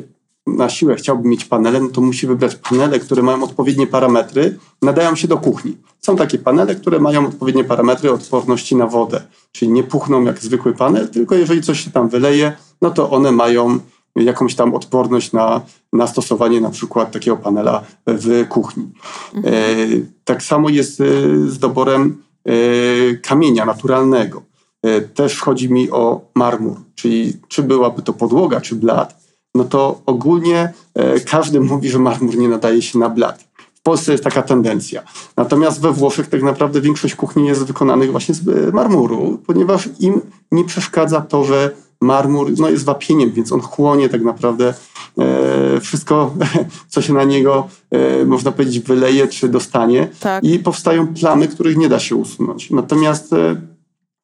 na 0.47 0.69
siłę 0.69 0.97
chciałby 0.97 1.29
mieć 1.29 1.45
panele, 1.45 1.81
no 1.81 1.89
to 1.89 2.01
musi 2.01 2.27
wybrać 2.27 2.57
panele, 2.57 3.01
które 3.01 3.23
mają 3.23 3.43
odpowiednie 3.43 3.87
parametry, 3.87 4.59
nadają 4.83 5.17
się 5.17 5.29
do 5.29 5.39
kuchni. 5.39 5.77
Są 6.01 6.17
takie 6.17 6.39
panele, 6.39 6.75
które 6.75 6.99
mają 6.99 7.27
odpowiednie 7.27 7.65
parametry 7.65 8.13
odporności 8.13 8.77
na 8.77 8.87
wodę, 8.87 9.23
czyli 9.53 9.71
nie 9.71 9.83
puchną 9.83 10.25
jak 10.25 10.39
zwykły 10.39 10.73
panel, 10.73 11.09
tylko 11.09 11.35
jeżeli 11.35 11.63
coś 11.63 11.85
się 11.85 11.91
tam 11.91 12.09
wyleje, 12.09 12.53
no 12.83 12.91
to 12.91 13.11
one 13.11 13.33
mają 13.33 13.79
jakąś 14.17 14.55
tam 14.55 14.75
odporność 14.75 15.33
na, 15.33 15.61
na 15.93 16.07
stosowanie 16.07 16.61
na 16.61 16.71
przykład 16.71 17.13
takiego 17.13 17.37
panela 17.37 17.85
w 18.07 18.49
kuchni. 18.49 18.85
E, 19.35 19.41
tak 20.25 20.43
samo 20.43 20.69
jest 20.69 21.01
e, 21.01 21.05
z 21.49 21.59
doborem 21.59 22.23
e, 22.45 22.53
kamienia 23.15 23.65
naturalnego. 23.65 24.43
E, 24.83 25.01
też 25.01 25.41
chodzi 25.41 25.73
mi 25.73 25.91
o 25.91 26.21
marmur, 26.35 26.77
czyli 26.95 27.33
czy 27.49 27.63
byłaby 27.63 28.03
to 28.03 28.13
podłoga, 28.13 28.61
czy 28.61 28.75
blat, 28.75 29.16
no 29.57 29.65
to 29.65 30.01
ogólnie 30.07 30.73
e, 30.95 31.21
każdy 31.21 31.61
mówi, 31.61 31.89
że 31.89 31.99
marmur 31.99 32.39
nie 32.39 32.49
nadaje 32.49 32.83
się 32.83 32.99
na 32.99 33.09
blat. 33.09 33.45
W 33.75 33.83
Polsce 33.83 34.13
jest 34.13 34.25
taka 34.25 34.43
tendencja. 34.43 35.03
Natomiast 35.37 35.81
we 35.81 35.93
Włoszech 35.93 36.29
tak 36.29 36.43
naprawdę 36.43 36.81
większość 36.81 37.15
kuchni 37.15 37.47
jest 37.47 37.65
wykonanych 37.65 38.11
właśnie 38.11 38.35
z 38.35 38.49
e, 38.49 38.73
marmuru, 38.73 39.39
ponieważ 39.47 39.89
im 40.01 40.21
nie 40.53 40.65
przeszkadza 40.65 41.21
to, 41.21 41.45
że 41.45 41.71
marmur 42.01 42.53
no, 42.59 42.71
jest 42.71 42.85
wapieniem, 42.85 43.33
więc 43.33 43.53
on 43.53 43.61
chłonie 43.61 44.09
tak 44.09 44.23
naprawdę 44.23 44.75
e, 45.19 45.81
wszystko, 45.81 46.35
co 46.89 47.03
się 47.03 47.13
na 47.13 47.25
niego, 47.25 47.69
e, 47.91 48.25
można 48.25 48.53
powiedzieć, 48.53 48.81
wyleje 48.81 49.29
czy 49.29 49.49
dostanie 49.49 50.09
Tak. 50.21 50.45
i 50.45 50.59
powstają 50.59 51.15
plamy, 51.15 51.49
których 51.49 51.77
nie 51.77 51.89
da 51.89 51.99
się 51.99 52.17
usunąć. 52.17 52.71
Natomiast 52.71 53.33
e, 53.33 53.57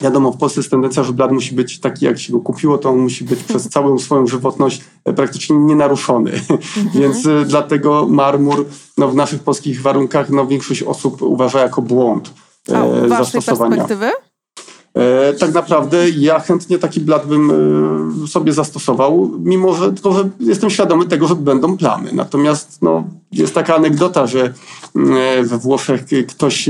wiadomo, 0.03 0.33
w 0.33 0.37
Polsce 0.37 0.61
jest 0.61 0.71
tendencja, 0.71 1.03
że 1.03 1.13
blat 1.13 1.33
musi 1.33 1.55
być 1.55 1.81
taki, 1.81 2.05
jak 2.05 2.19
się 2.19 2.33
go 2.33 2.41
kupiło, 2.41 2.79
to 2.79 2.91
on 2.91 2.99
musi 2.99 3.25
być 3.25 3.43
przez 3.43 3.69
całą 3.69 3.99
swoją 3.99 4.27
żywotność 4.27 4.83
e, 5.05 5.13
praktycznie 5.13 5.57
nienaruszony. 5.57 6.33
Więc 6.95 7.27
e, 7.27 7.45
dlatego 7.45 8.07
marmur 8.09 8.67
no, 8.99 9.09
w 9.09 9.15
naszych 9.15 9.43
polskich 9.43 9.83
warunkach 9.83 10.31
no, 10.31 10.47
większość 10.47 10.83
osób 10.83 11.23
uważa 11.23 11.61
jako 11.61 11.83
błąd 11.83 12.35
A 12.69 12.85
e, 12.85 13.07
z 13.07 13.09
waszej 13.09 13.41
zastosowania. 13.41 13.77
perspektywy? 13.77 14.32
E, 14.95 15.33
tak 15.33 15.55
naprawdę 15.55 16.11
ja 16.11 16.41
chętnie 16.41 16.79
taki 16.79 17.01
blat 17.01 17.27
bym 17.27 17.51
e, 18.25 18.29
sobie 18.29 18.53
zastosował, 18.53 19.31
mimo 19.39 19.75
że, 19.75 19.93
tylko, 19.93 20.13
że 20.13 20.29
jestem 20.41 20.71
świadomy 20.71 21.07
tego, 21.07 21.29
że 21.29 21.35
będą 21.35 21.77
plamy. 21.77 22.11
Natomiast 22.13 22.79
no, 22.83 23.05
jest 23.33 23.55
taka 23.55 23.77
anegdota, 23.77 24.27
że 24.27 24.45
e, 24.97 25.43
we 25.43 25.59
Włoszech 25.59 26.05
ktoś 26.29 26.69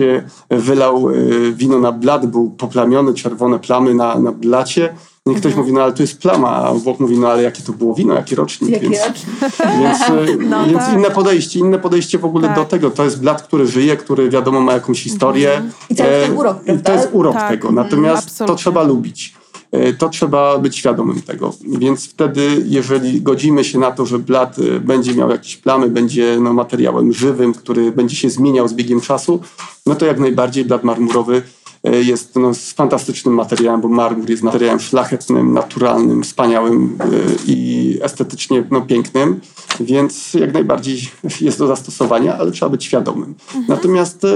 wylał 0.51 1.09
wino 1.53 1.79
na 1.79 1.93
blat, 1.93 2.27
był 2.27 2.51
poplamiony, 2.51 3.15
czerwone 3.15 3.59
plamy 3.59 3.95
na, 3.95 4.19
na 4.19 4.33
blacie. 4.33 4.95
I 5.31 5.35
ktoś 5.35 5.55
mówi, 5.55 5.73
no 5.73 5.83
ale 5.83 5.93
tu 5.93 6.03
jest 6.03 6.19
plama, 6.19 6.49
a 6.49 6.75
Włoch 6.75 7.01
mówi, 7.01 7.19
no 7.19 7.29
ale 7.29 7.43
jakie 7.43 7.63
to 7.63 7.73
było 7.73 7.95
wino, 7.95 8.15
jaki 8.15 8.35
rocznik. 8.35 8.71
Jaki 8.71 8.89
więc, 8.89 8.99
więc, 9.81 10.01
e, 10.01 10.37
No 10.51 10.67
więc 10.67 10.79
tak. 10.79 10.95
inne 10.95 11.11
podejście, 11.11 11.59
inne 11.59 11.79
podejście 11.79 12.19
w 12.19 12.25
ogóle 12.25 12.49
Tak. 12.49 12.57
do 12.57 12.65
tego. 12.65 12.91
To 12.91 13.05
jest 13.05 13.21
blat, 13.21 13.43
który 13.43 13.67
żyje, 13.67 13.97
który 13.97 14.31
wiadomo 14.31 14.61
ma 14.61 14.73
jakąś 14.73 15.03
historię. 15.03 15.63
I 15.91 15.95
to 15.95 16.05
jest 16.07 16.27
ten 16.27 16.39
urok, 16.39 16.61
prawda? 16.65 16.83
To 16.83 16.93
jest 16.93 17.09
urok 17.13 17.35
Tak, 17.35 17.51
tego. 17.51 17.69
mhm, 17.69 17.85
Natomiast 17.87 18.23
absolutnie. 18.29 18.47
to 18.47 18.59
trzeba 18.59 18.83
lubić. 18.83 19.35
E, 19.73 19.93
To 19.93 20.09
trzeba 20.09 20.59
być 20.59 20.77
świadomym 20.77 21.23
tego. 21.23 21.53
Więc 21.79 22.07
wtedy, 22.07 22.65
jeżeli 22.67 23.23
godzimy 23.23 23.65
się 23.65 23.79
na 23.79 23.91
to, 23.91 24.07
że 24.07 24.19
blat 24.19 24.57
e, 24.59 24.81
będzie 24.81 25.15
miał 25.15 25.31
jakieś 25.31 25.57
plamy, 25.57 25.89
będzie 25.89 26.39
no, 26.41 26.53
materiałem 26.53 27.13
żywym, 27.13 27.55
który 27.55 27.93
będzie 27.93 28.17
się 28.17 28.31
zmieniał 28.31 28.69
z 28.69 28.73
biegiem 28.75 29.01
czasu, 29.01 29.41
no 29.87 29.95
to 29.95 30.07
jak 30.07 30.21
najbardziej 30.21 30.65
blat 30.65 30.85
marmurowy 30.85 31.43
jest 31.85 32.37
no, 32.37 32.55
z 32.55 32.73
fantastycznym 32.73 33.35
materiałem, 33.35 33.81
bo 33.81 33.89
marmur 33.89 34.31
jest 34.31 34.43
materiałem 34.43 34.81
szlachetnym, 34.81 35.53
naturalnym, 35.53 36.23
wspaniałym 36.23 36.99
e, 37.01 37.07
i 37.47 37.99
estetycznie 38.03 38.65
no, 38.71 38.81
pięknym, 38.81 39.41
więc 39.81 40.35
jak 40.35 40.53
najbardziej 40.53 40.99
jest 41.41 41.59
do 41.59 41.67
zastosowania, 41.67 42.39
ale 42.39 42.51
trzeba 42.51 42.69
być 42.69 42.85
świadomym. 42.85 43.35
Natomiast 43.69 44.25
e, 44.25 44.29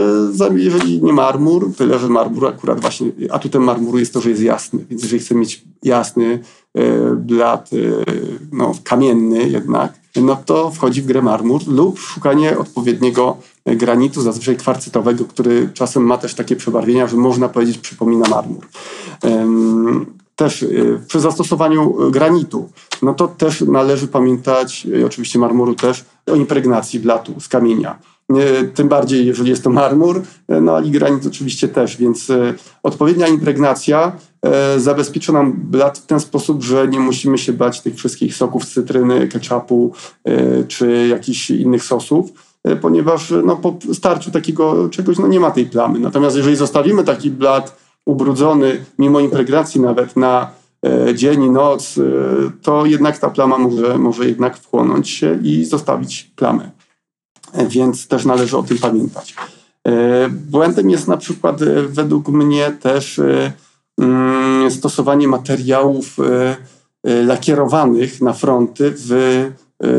jeżeli 0.56 1.02
nie 1.02 1.12
marmur, 1.12 1.74
tyle 1.76 1.98
że 1.98 2.08
marmur 2.08 2.46
akurat 2.46 2.80
właśnie, 2.80 3.10
atutem 3.30 3.62
marmuru 3.62 3.98
jest 3.98 4.12
to, 4.12 4.20
że 4.20 4.30
jest 4.30 4.42
jasny, 4.42 4.84
więc 4.90 5.02
jeżeli 5.02 5.22
chcę 5.22 5.34
mieć 5.34 5.64
jasny 5.82 6.38
e, 6.74 7.14
blat, 7.16 7.70
e, 7.72 7.76
no, 8.52 8.74
kamienny 8.84 9.48
jednak, 9.48 9.92
no 10.16 10.36
to 10.46 10.70
wchodzi 10.70 11.02
w 11.02 11.06
grę 11.06 11.22
marmur 11.22 11.60
lub 11.66 11.98
szukanie 11.98 12.58
odpowiedniego 12.58 13.36
e, 13.40 13.55
granitu, 13.66 14.22
zazwyczaj 14.22 14.56
kwarcytowego, 14.56 15.24
który 15.24 15.68
czasem 15.74 16.02
ma 16.02 16.18
też 16.18 16.34
takie 16.34 16.56
przebarwienia, 16.56 17.06
że 17.06 17.16
można 17.16 17.48
powiedzieć 17.48 17.78
przypomina 17.78 18.28
marmur. 18.28 18.66
Też 20.36 20.62
y, 20.62 21.00
przy 21.08 21.20
zastosowaniu 21.20 22.10
granitu, 22.10 22.68
no 23.02 23.14
to 23.14 23.28
też 23.28 23.60
należy 23.60 24.08
pamiętać, 24.08 24.86
oczywiście 25.06 25.38
marmuru 25.38 25.74
też, 25.74 26.04
o 26.26 26.34
impregnacji 26.34 27.00
blatu 27.00 27.40
z 27.40 27.48
kamienia. 27.48 27.98
Y, 28.62 28.68
Tym 28.74 28.88
bardziej, 28.88 29.26
jeżeli 29.26 29.50
jest 29.50 29.64
to 29.64 29.70
marmur, 29.70 30.16
y, 30.18 30.60
no 30.60 30.80
i 30.80 30.90
granit 30.90 31.26
oczywiście 31.26 31.68
też, 31.68 31.96
więc 31.96 32.32
odpowiednia 32.82 33.28
impregnacja 33.28 34.12
zabezpiecza 34.76 35.32
nam 35.32 35.52
blat 35.52 35.98
w 35.98 36.06
ten 36.06 36.20
sposób, 36.20 36.62
że 36.62 36.88
nie 36.88 37.00
musimy 37.00 37.38
się 37.38 37.52
bać 37.52 37.80
tych 37.80 37.94
wszystkich 37.94 38.34
soków 38.34 38.64
z 38.64 38.72
cytryny, 38.72 39.28
ketchupu 39.28 39.92
czy 40.68 41.06
jakichś 41.10 41.50
innych 41.50 41.84
sosów, 41.84 42.32
ponieważ 42.80 43.32
no, 43.44 43.56
po 43.56 43.76
starciu 43.94 44.30
takiego 44.30 44.88
czegoś 44.88 45.18
no, 45.18 45.26
nie 45.26 45.40
ma 45.40 45.50
tej 45.50 45.66
plamy. 45.66 45.98
Natomiast 45.98 46.36
jeżeli 46.36 46.56
zostawimy 46.56 47.04
taki 47.04 47.30
blat 47.30 47.76
ubrudzony, 48.06 48.84
mimo 48.98 49.20
impregnacji 49.20 49.80
nawet 49.80 50.16
na 50.16 50.50
e, 50.86 51.14
dzień 51.14 51.42
i 51.42 51.50
noc, 51.50 51.98
e, 51.98 52.02
to 52.62 52.86
jednak 52.86 53.18
ta 53.18 53.30
plama 53.30 53.58
może, 53.58 53.98
może 53.98 54.26
jednak 54.26 54.56
wchłonąć 54.58 55.10
się 55.10 55.38
i 55.42 55.64
zostawić 55.64 56.30
plamę. 56.36 56.70
E, 57.52 57.66
Więc 57.66 58.08
też 58.08 58.24
należy 58.24 58.56
o 58.56 58.62
tym 58.62 58.78
pamiętać. 58.78 59.34
E, 59.88 60.28
Błędem 60.28 60.90
jest 60.90 61.08
na 61.08 61.16
przykład 61.16 61.62
e, 61.62 61.82
według 61.82 62.28
mnie 62.28 62.70
też 62.80 63.18
e, 63.18 63.52
mm, 64.00 64.70
stosowanie 64.70 65.28
materiałów 65.28 66.18
e, 66.20 66.56
e, 67.04 67.22
lakierowanych 67.22 68.20
na 68.20 68.32
fronty 68.32 68.94
w 68.96 69.12
e, 69.12 69.90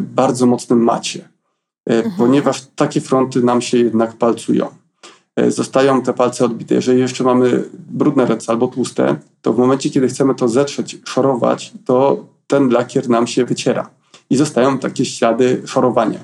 bardzo 0.00 0.46
mocnym 0.46 0.78
macie, 0.78 1.28
e, 1.86 2.02
ponieważ 2.18 2.62
takie 2.76 3.00
fronty 3.00 3.42
nam 3.42 3.60
się 3.62 3.78
jednak 3.78 4.12
palcują. 4.12 4.66
E, 5.36 5.50
Zostają 5.50 6.02
te 6.02 6.12
palce 6.12 6.44
odbite. 6.44 6.74
Jeżeli 6.74 7.00
jeszcze 7.00 7.24
mamy 7.24 7.64
brudne 7.88 8.26
ręce 8.26 8.52
albo 8.52 8.66
tłuste, 8.68 9.16
to 9.42 9.52
w 9.52 9.58
momencie, 9.58 9.90
kiedy 9.90 10.08
chcemy 10.08 10.34
to 10.34 10.48
zetrzeć, 10.48 10.98
szorować, 11.04 11.72
to 11.84 12.26
ten 12.46 12.68
lakier 12.68 13.08
nam 13.08 13.26
się 13.26 13.44
wyciera 13.44 13.90
i 14.30 14.36
zostają 14.36 14.78
takie 14.78 15.04
ślady 15.04 15.62
szorowania. 15.66 16.18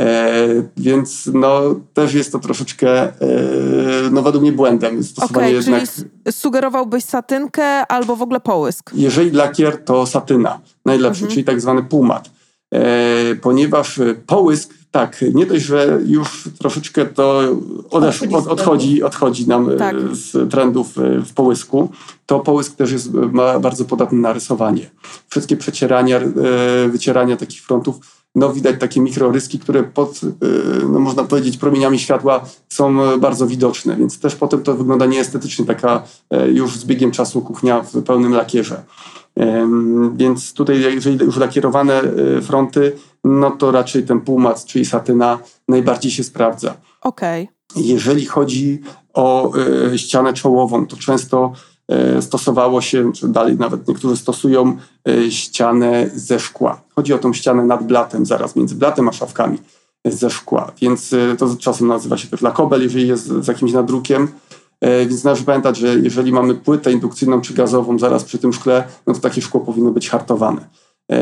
E, 0.00 0.36
więc 0.76 1.30
no, 1.34 1.60
też 1.94 2.14
jest 2.14 2.32
to 2.32 2.38
troszeczkę, 2.38 3.02
e, 3.02 3.12
no 4.10 4.22
według 4.22 4.42
mnie 4.42 4.52
błędem. 4.52 5.04
Stosowanie 5.04 5.46
Okej, 5.46 5.54
jednak, 5.54 5.82
czyli 5.94 6.08
sugerowałbyś 6.30 7.04
satynkę 7.04 7.86
albo 7.86 8.16
w 8.16 8.22
ogóle 8.22 8.40
połysk. 8.40 8.90
jeżeli 8.94 9.30
lakier, 9.30 9.84
to 9.84 10.06
satyna, 10.06 10.60
najlepszy, 10.86 11.20
Mhm. 11.20 11.32
czyli 11.32 11.44
tak 11.44 11.60
zwany 11.60 11.82
półmat. 11.82 12.30
E, 12.74 13.34
ponieważ 13.34 13.98
e, 13.98 14.14
połysk, 14.26 14.74
tak, 14.90 15.24
nie 15.34 15.46
dość, 15.46 15.64
że 15.64 15.98
już 16.06 16.48
troszeczkę 16.58 17.06
to 17.06 17.42
odesz, 17.90 18.22
od, 18.22 18.46
odchodzi, 18.46 19.02
odchodzi 19.02 19.48
nam 19.48 19.70
e, 19.70 19.76
Tak. 19.76 19.96
z 20.12 20.50
trendów 20.50 20.92
w 21.26 21.32
połysku, 21.34 21.90
to 22.26 22.40
połysk 22.40 22.76
też 22.76 22.92
jest, 22.92 23.12
ma 23.12 23.60
bardzo 23.60 23.84
podatny 23.84 24.18
na 24.18 24.32
rysowanie. 24.32 24.90
Wszystkie 25.28 25.56
przecierania, 25.56 26.20
wycierania 26.90 27.36
takich 27.36 27.62
frontów, 27.62 28.24
no 28.34 28.52
widać 28.52 28.76
takie 28.80 29.00
mikroryski, 29.00 29.58
które 29.58 29.82
pod, 29.82 30.20
no 30.92 30.98
można 30.98 31.24
powiedzieć, 31.24 31.56
promieniami 31.56 31.98
światła 31.98 32.44
są 32.68 33.18
bardzo 33.18 33.46
widoczne, 33.46 33.96
więc 33.96 34.20
też 34.20 34.34
potem 34.34 34.62
to 34.62 34.74
wygląda 34.74 35.06
nieestetycznie, 35.06 35.64
taka 35.64 36.02
już 36.52 36.76
z 36.76 36.84
biegiem 36.84 37.10
czasu 37.10 37.42
kuchnia 37.42 37.82
w 37.82 38.02
pełnym 38.02 38.32
lakierze. 38.32 38.82
Więc 40.16 40.52
tutaj, 40.52 40.80
jeżeli 40.80 41.24
już 41.24 41.36
lakierowane 41.36 42.02
e, 42.02 42.40
fronty, 42.42 42.92
no 43.24 43.50
to 43.50 43.70
raczej 43.70 44.02
ten 44.02 44.20
półmat, 44.20 44.64
czyli 44.64 44.84
satyna, 44.84 45.38
najbardziej 45.68 46.10
się 46.10 46.24
sprawdza. 46.24 46.76
Okej. 47.00 47.48
Jeżeli 47.76 48.26
chodzi 48.26 48.80
o 49.14 49.52
e, 49.92 49.98
ścianę 49.98 50.32
czołową, 50.32 50.86
to 50.86 50.96
często 50.96 51.52
e, 51.88 52.22
stosowało 52.22 52.80
się, 52.80 53.12
czy 53.12 53.28
dalej 53.28 53.56
nawet 53.58 53.88
niektórzy 53.88 54.16
stosują 54.16 54.76
ścianę 55.30 56.10
ze 56.14 56.40
szkła. 56.40 56.80
Chodzi 56.96 57.12
o 57.12 57.18
tą 57.18 57.32
ścianę 57.32 57.64
nad 57.64 57.86
blatem, 57.86 58.26
zaraz 58.26 58.56
między 58.56 58.74
blatem 58.74 59.08
a 59.08 59.12
szafkami 59.12 59.58
ze 60.04 60.30
szkła. 60.30 60.72
Więc 60.80 61.14
to 61.38 61.56
czasem 61.56 61.88
nazywa 61.88 62.16
się 62.16 62.28
też 62.28 62.40
lakobel, 62.40 62.82
jeżeli 62.82 63.08
jest 63.08 63.26
z 63.26 63.46
jakimś 63.46 63.72
nadrukiem. 63.72 64.28
E, 64.80 65.06
Więc 65.06 65.24
należy 65.24 65.44
pamiętać, 65.44 65.76
że 65.78 65.98
jeżeli 65.98 66.32
mamy 66.32 66.54
płytę 66.54 66.92
indukcyjną 66.92 67.40
czy 67.40 67.54
gazową 67.54 67.98
zaraz 67.98 68.24
przy 68.24 68.38
tym 68.38 68.52
szkle, 68.52 68.84
no 69.06 69.14
to 69.14 69.20
takie 69.20 69.42
szkło 69.42 69.60
powinno 69.60 69.90
być 69.90 70.10
hartowane. 70.10 70.68
E, 71.12 71.18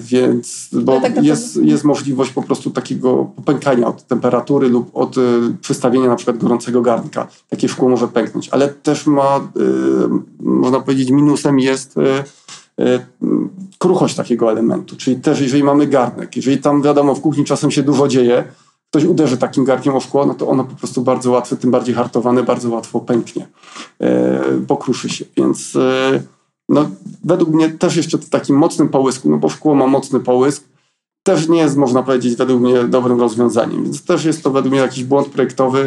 więc, 0.00 0.68
bo 0.72 0.92
Ale 0.92 1.00
tak 1.00 1.24
jest, 1.24 1.56
jest 1.56 1.84
możliwość 1.84 2.32
po 2.32 2.42
prostu 2.42 2.70
takiego 2.70 3.24
popękania 3.36 3.86
od 3.86 4.06
temperatury 4.06 4.68
lub 4.68 4.90
od 4.96 5.18
e, 5.18 5.20
przystawienia 5.60 6.08
na 6.08 6.16
przykład 6.16 6.38
gorącego 6.38 6.82
garnka. 6.82 7.28
Takie 7.48 7.68
szkło 7.68 7.88
może 7.88 8.08
pęknąć, 8.08 8.48
ale 8.48 8.68
też 8.68 9.06
ma, 9.06 9.40
można 10.40 10.80
powiedzieć, 10.80 11.10
minusem 11.10 11.58
jest 11.58 11.94
kruchość 13.78 14.14
takiego 14.14 14.50
elementu. 14.50 14.96
Czyli 14.96 15.16
też 15.16 15.40
jeżeli 15.40 15.64
mamy 15.64 15.86
garnek, 15.86 16.36
jeżeli 16.36 16.58
tam 16.58 16.82
wiadomo 16.82 17.14
w 17.14 17.20
kuchni 17.20 17.44
czasem 17.44 17.70
się 17.70 17.82
dużo 17.82 18.08
dzieje, 18.08 18.44
ktoś 18.90 19.04
uderzy 19.04 19.36
takim 19.36 19.64
garnkiem 19.64 19.94
o 19.94 20.00
szkło, 20.00 20.26
no 20.26 20.34
to 20.34 20.48
ono 20.48 20.64
po 20.64 20.74
prostu 20.74 21.02
bardzo 21.02 21.30
łatwo, 21.30 21.56
tym 21.56 21.70
bardziej 21.70 21.94
hartowane, 21.94 22.42
bardzo 22.42 22.70
łatwo 22.70 23.00
pęknie, 23.00 23.46
e, 24.00 24.42
pokruszy 24.66 25.08
się. 25.08 25.24
Więc 25.36 25.76
e, 25.76 26.22
no, 26.68 26.90
według 27.24 27.50
mnie 27.50 27.68
też 27.68 27.96
jeszcze 27.96 28.18
w 28.18 28.28
takim 28.28 28.56
mocnym 28.56 28.88
połysku, 28.88 29.30
no 29.30 29.36
bo 29.36 29.48
szkło 29.48 29.74
ma 29.74 29.86
mocny 29.86 30.20
połysk, 30.20 30.64
też 31.22 31.48
nie 31.48 31.58
jest, 31.58 31.76
można 31.76 32.02
powiedzieć, 32.02 32.36
według 32.36 32.60
mnie 32.62 32.84
dobrym 32.84 33.20
rozwiązaniem. 33.20 33.84
Więc 33.84 34.04
też 34.04 34.24
jest 34.24 34.42
to 34.42 34.50
według 34.50 34.72
mnie 34.72 34.80
jakiś 34.80 35.04
błąd 35.04 35.28
projektowy, 35.28 35.86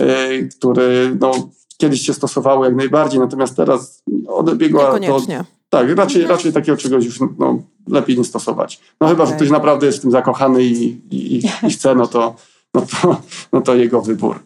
e, 0.00 0.42
który 0.42 1.16
no, 1.20 1.32
kiedyś 1.78 2.00
się 2.00 2.14
stosowało 2.14 2.64
jak 2.64 2.76
najbardziej, 2.76 3.20
natomiast 3.20 3.56
teraz 3.56 4.02
odebiegła 4.28 4.82
to. 5.28 5.44
Tak, 5.74 5.96
raczej, 5.96 6.26
raczej 6.26 6.52
takiego 6.52 6.76
czegoś 6.76 7.04
już 7.04 7.20
no, 7.38 7.62
lepiej 7.88 8.18
nie 8.18 8.24
stosować. 8.24 8.80
No 9.00 9.08
chyba, 9.08 9.26
że 9.26 9.32
ktoś 9.32 9.50
naprawdę 9.50 9.86
jest 9.86 9.98
w 9.98 10.02
tym 10.02 10.10
zakochany 10.10 10.64
i, 10.64 11.00
i, 11.10 11.42
i 11.62 11.70
chce, 11.70 11.94
no 11.94 12.06
to, 12.06 12.34
no, 12.74 12.80
to, 12.80 13.16
no 13.52 13.60
to 13.60 13.74
jego 13.74 14.02
wybór. 14.02 14.40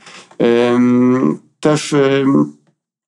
Ym, 0.73 1.39
też 1.61 1.93
ym, 1.93 2.57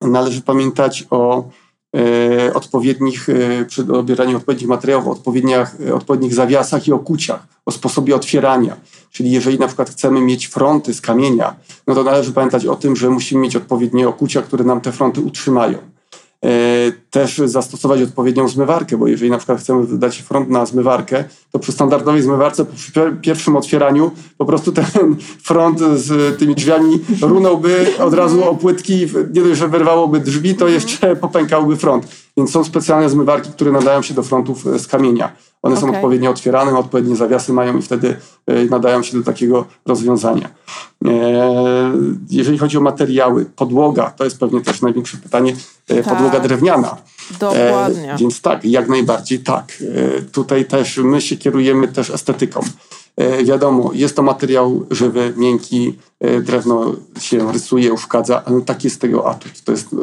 należy 0.00 0.42
pamiętać 0.42 1.06
o 1.10 1.48
e, 1.96 2.54
odpowiednich, 2.54 3.28
e, 3.28 3.64
przy 3.64 3.84
dobieraniu 3.84 4.36
odpowiednich 4.36 4.68
materiałów, 4.68 5.06
o 5.06 5.10
odpowiednich, 5.10 5.56
odpowiednich 5.94 6.34
zawiasach 6.34 6.88
i 6.88 6.92
okuciach, 6.92 7.46
o 7.66 7.70
sposobie 7.70 8.16
otwierania. 8.16 8.76
Czyli 9.10 9.30
jeżeli 9.30 9.58
na 9.58 9.66
przykład 9.66 9.90
chcemy 9.90 10.20
mieć 10.20 10.46
fronty 10.46 10.94
z 10.94 11.00
kamienia, 11.00 11.56
no 11.86 11.94
to 11.94 12.04
należy 12.04 12.32
pamiętać 12.32 12.66
o 12.66 12.76
tym, 12.76 12.96
że 12.96 13.10
musimy 13.10 13.40
mieć 13.42 13.56
odpowiednie 13.56 14.08
okucia, 14.08 14.42
które 14.42 14.64
nam 14.64 14.80
te 14.80 14.92
fronty 14.92 15.20
utrzymają. 15.20 15.78
E, 16.44 16.92
też 17.10 17.38
zastosować 17.44 18.02
odpowiednią 18.02 18.48
zmywarkę, 18.48 18.96
bo 18.96 19.06
jeżeli 19.06 19.30
na 19.30 19.38
przykład 19.38 19.60
chcemy 19.60 19.86
wydać 19.86 20.18
front 20.18 20.50
na 20.50 20.66
zmywarkę, 20.66 21.24
to 21.52 21.58
przy 21.58 21.72
standardowej 21.72 22.22
zmywarce 22.22 22.64
pier- 22.64 23.20
pierwszym 23.20 23.56
otwieraniu 23.56 24.10
po 24.38 24.44
prostu 24.44 24.72
ten 24.72 24.84
front 25.48 25.80
z 25.94 26.38
tymi 26.38 26.54
drzwiami 26.54 26.98
runąłby 27.22 27.86
od 27.98 28.14
razu 28.14 28.50
o 28.50 28.54
płytki, 28.54 29.06
nie 29.34 29.42
dość, 29.42 29.58
że 29.58 29.68
wyrwałoby 29.68 30.20
drzwi, 30.20 30.54
to 30.54 30.68
jeszcze 30.68 31.16
popękałby 31.16 31.76
front. 31.76 32.08
Więc 32.36 32.50
są 32.50 32.64
specjalne 32.64 33.10
zmywarki, 33.10 33.50
które 33.52 33.72
nadają 33.72 34.02
się 34.02 34.14
do 34.14 34.22
frontów 34.22 34.66
e, 34.66 34.78
z 34.78 34.86
kamienia. 34.86 35.32
One 35.62 35.76
są 35.76 35.82
Okej. 35.86 35.96
odpowiednio 35.96 36.30
otwierane, 36.30 36.78
odpowiednie 36.78 37.16
zawiasy 37.16 37.52
mają 37.52 37.78
i 37.78 37.82
wtedy 37.82 38.16
e, 38.46 38.64
nadają 38.64 39.02
się 39.02 39.18
do 39.18 39.24
takiego 39.24 39.64
rozwiązania. 39.86 40.48
E, 41.04 41.10
Jeżeli 42.30 42.58
chodzi 42.58 42.78
o 42.78 42.80
materiały, 42.80 43.44
podłoga, 43.44 44.10
to 44.10 44.24
jest 44.24 44.40
pewnie 44.40 44.60
też 44.60 44.82
największe 44.82 45.16
pytanie, 45.18 45.56
e, 45.88 46.02
Tak. 46.02 46.14
podłoga 46.14 46.40
drewniana. 46.40 46.96
Dokładnie. 47.40 48.16
Więc 48.18 48.40
tak, 48.40 48.64
jak 48.64 48.88
najbardziej 48.88 49.38
tak. 49.38 49.82
Tutaj 50.32 50.64
też 50.64 50.96
my 50.98 51.20
się 51.20 51.36
kierujemy 51.36 51.88
też 51.88 52.10
estetyką. 52.10 52.60
E, 53.16 53.44
wiadomo, 53.44 53.90
jest 53.94 54.16
to 54.16 54.22
materiał 54.22 54.86
żywy, 54.90 55.34
miękki, 55.36 55.98
e, 56.20 56.40
drewno 56.40 56.94
się 57.20 57.52
rysuje, 57.52 57.92
uszkadza, 57.92 58.44
ale 58.44 58.60
taki 58.60 58.86
jest 58.86 59.00
tego 59.00 59.30
atut. 59.30 59.60
To 59.64 59.72
jest 59.72 59.86
e, 59.92 59.96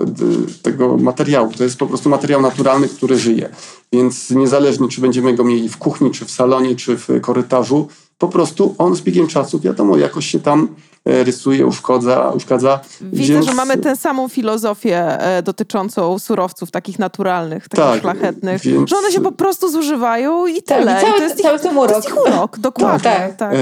tego 0.62 0.98
materiału. 0.98 1.52
To 1.58 1.64
jest 1.64 1.78
po 1.78 1.88
prostu 1.88 2.10
materiał 2.10 2.42
naturalny, 2.42 2.88
który 2.88 3.20
żyje. 3.20 3.50
Więc 3.94 4.30
niezależnie, 4.30 4.88
czy 4.88 5.02
będziemy 5.02 5.34
go 5.34 5.44
mieli 5.44 5.70
w 5.70 5.78
kuchni, 5.78 6.12
czy 6.12 6.26
w 6.26 6.32
salonie, 6.32 6.76
czy 6.76 6.98
w 6.98 7.08
korytarzu, 7.22 7.88
po 8.18 8.28
prostu 8.28 8.76
on 8.78 8.96
z 8.96 9.02
biegiem 9.02 9.28
czasu, 9.28 9.60
wiadomo, 9.60 9.98
jakoś 9.98 10.28
się 10.28 10.40
tam 10.40 10.68
rysuje, 11.08 11.66
uszkodza, 11.66 12.32
uszkadza. 12.36 12.80
Widzę, 13.02 13.34
więc- 13.34 13.46
że 13.46 13.54
mamy 13.54 13.78
tę 13.78 13.96
samą 13.96 14.28
filozofię 14.30 15.22
e, 15.22 15.44
dotyczącą 15.44 16.20
surowców 16.20 16.72
takich 16.72 17.00
naturalnych, 17.00 17.70
takich 17.70 17.86
Tak, 17.86 18.02
szlachetnych, 18.02 18.62
więc- 18.62 18.90
że 18.90 18.98
one 18.98 19.12
się 19.12 19.22
po 19.22 19.32
prostu 19.32 19.70
zużywają 19.72 20.46
i 20.48 20.62
Tak, 20.62 20.78
tyle. 20.80 20.98
i 20.98 21.02
cały- 21.02 21.14
I 21.14 21.18
to 21.18 21.24
jest 21.24 21.36
ich, 21.40 21.46
cały 21.46 21.60
ten 21.60 21.74
to 21.76 21.82
urok. 21.82 21.96
jest 21.96 22.08
ich 22.08 22.18
urok, 22.28 22.60
dokładnie. 22.60 23.00
tak. 23.12 23.36
tak. 23.36 23.54
E, 23.54 23.58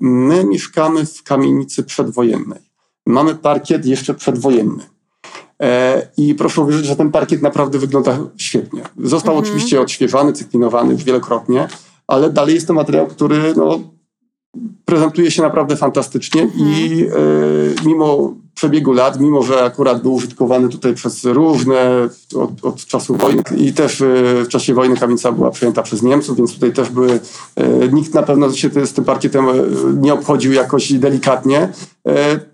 My 0.00 0.44
mieszkamy 0.44 1.06
w 1.06 1.22
kamienicy 1.22 1.82
przedwojennej. 1.82 2.60
Mamy 3.06 3.34
parkiet 3.34 3.86
jeszcze 3.86 4.14
przedwojenny. 4.14 4.82
E, 5.62 6.08
I 6.16 6.34
proszę 6.34 6.60
uwierzyć, 6.62 6.86
że 6.86 6.96
ten 6.96 7.10
parkiet 7.10 7.42
naprawdę 7.42 7.78
wygląda 7.78 8.18
świetnie. 8.36 8.82
Został 9.04 9.36
oczywiście 9.38 9.80
odświeżany, 9.80 10.32
cyklinowany 10.32 10.92
już 10.92 11.04
wielokrotnie, 11.04 11.68
ale 12.06 12.30
dalej 12.30 12.54
jest 12.54 12.66
to 12.66 12.74
materiał, 12.74 13.06
który 13.06 13.54
no, 13.56 13.78
prezentuje 14.84 15.30
się 15.30 15.42
naprawdę 15.42 15.76
fantastycznie 15.76 16.48
i 16.56 17.06
e, 17.82 17.86
mimo 17.86 18.34
przebiegu 18.54 18.92
lat, 18.92 19.20
mimo 19.20 19.42
że 19.42 19.64
akurat 19.64 20.02
był 20.02 20.14
użytkowany 20.14 20.68
tutaj 20.68 20.94
przez 20.94 21.24
różne 21.24 22.08
od, 22.36 22.64
od 22.64 22.86
czasu 22.86 23.16
wojny 23.16 23.42
i 23.56 23.72
też 23.72 24.00
e, 24.00 24.04
w 24.44 24.48
czasie 24.48 24.74
wojny 24.74 24.96
kamienica 24.96 25.32
była 25.32 25.50
przejęta 25.50 25.82
przez 25.82 26.02
Niemców, 26.02 26.36
więc 26.36 26.54
tutaj 26.54 26.72
też 26.72 26.88
były, 26.88 27.20
e, 27.56 27.88
nikt 27.88 28.14
na 28.14 28.22
pewno 28.22 28.52
się 28.52 28.70
z 28.86 28.92
tym 28.92 29.04
parkietem 29.04 29.46
nie 30.00 30.14
obchodził 30.14 30.52
jakoś 30.52 30.92
delikatnie, 30.92 31.68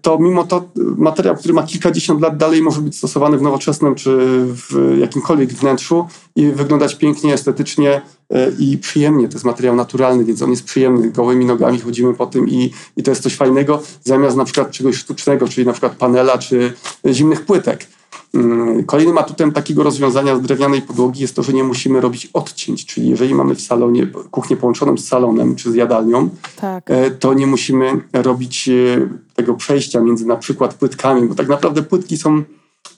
to 0.03 0.19
mimo 0.19 0.45
to 0.45 0.69
materiał, 0.77 1.37
który 1.37 1.55
ma 1.55 1.63
kilkadziesiąt 1.63 2.21
lat 2.21 2.37
dalej 2.37 2.63
może 2.63 2.81
być 2.81 2.97
stosowany 2.97 3.39
w 3.39 3.43
nowoczesnym 3.43 3.95
czy 3.95 4.19
w 4.47 4.97
jakimkolwiek 4.99 5.53
wnętrzu 5.53 6.07
i 6.37 6.47
wyglądać 6.47 6.95
pięknie, 6.95 7.35
estetycznie 7.35 8.03
e, 8.31 8.51
i 8.59 8.79
przyjemnie. 8.79 9.29
To 9.29 9.35
jest 9.35 9.45
materiał 9.45 9.77
naturalny, 9.77 10.25
więc 10.25 10.43
on 10.43 10.51
jest 10.51 10.65
przyjemny. 10.65 11.11
Gołymi 11.11 11.45
nogami 11.45 11.81
chodzimy 11.81 12.15
po 12.15 12.27
tym 12.27 12.49
i, 12.49 12.73
i 12.97 13.03
to 13.03 13.11
jest 13.11 13.23
coś 13.23 13.35
fajnego, 13.35 13.83
zamiast 14.05 14.37
na 14.37 14.45
przykład 14.45 14.71
czegoś 14.71 14.97
sztucznego, 14.97 15.49
czyli 15.49 15.67
na 15.67 15.73
przykład 15.73 15.97
panela 15.97 16.39
czy 16.39 16.73
zimnych 17.07 17.45
płytek. 17.45 17.87
Mm, 18.35 18.85
kolejnym 18.85 19.19
atutem 19.19 19.53
takiego 19.53 19.83
rozwiązania 19.83 20.37
z 20.37 20.41
drewnianej 20.41 20.83
podłogi 20.83 21.21
jest 21.21 21.37
to, 21.37 21.43
że 21.43 21.53
nie 21.53 21.65
musimy 21.65 22.01
robić 22.01 22.31
odcięć, 22.33 22.87
czyli 22.87 23.09
jeżeli 23.09 23.35
mamy 23.35 23.55
w 23.55 23.61
salonie 23.61 24.07
kuchnię 24.07 24.57
połączoną 24.57 24.97
z 24.97 25.05
salonem 25.05 25.57
czy 25.57 25.73
z 25.73 25.75
jadalnią, 25.75 26.29
Tak. 26.57 26.91
e, 26.91 27.11
to 27.11 27.35
nie 27.35 27.47
musimy 27.47 28.01
robić 28.13 28.69
e, 28.69 29.09
tego 29.35 29.55
przejścia 29.55 30.01
między 30.01 30.27
na 30.27 30.37
przykład 30.37 30.75
płytkami, 30.75 31.29
bo 31.29 31.35
tak 31.35 31.49
naprawdę 31.49 31.83
płytki 31.83 32.17
są 32.17 32.43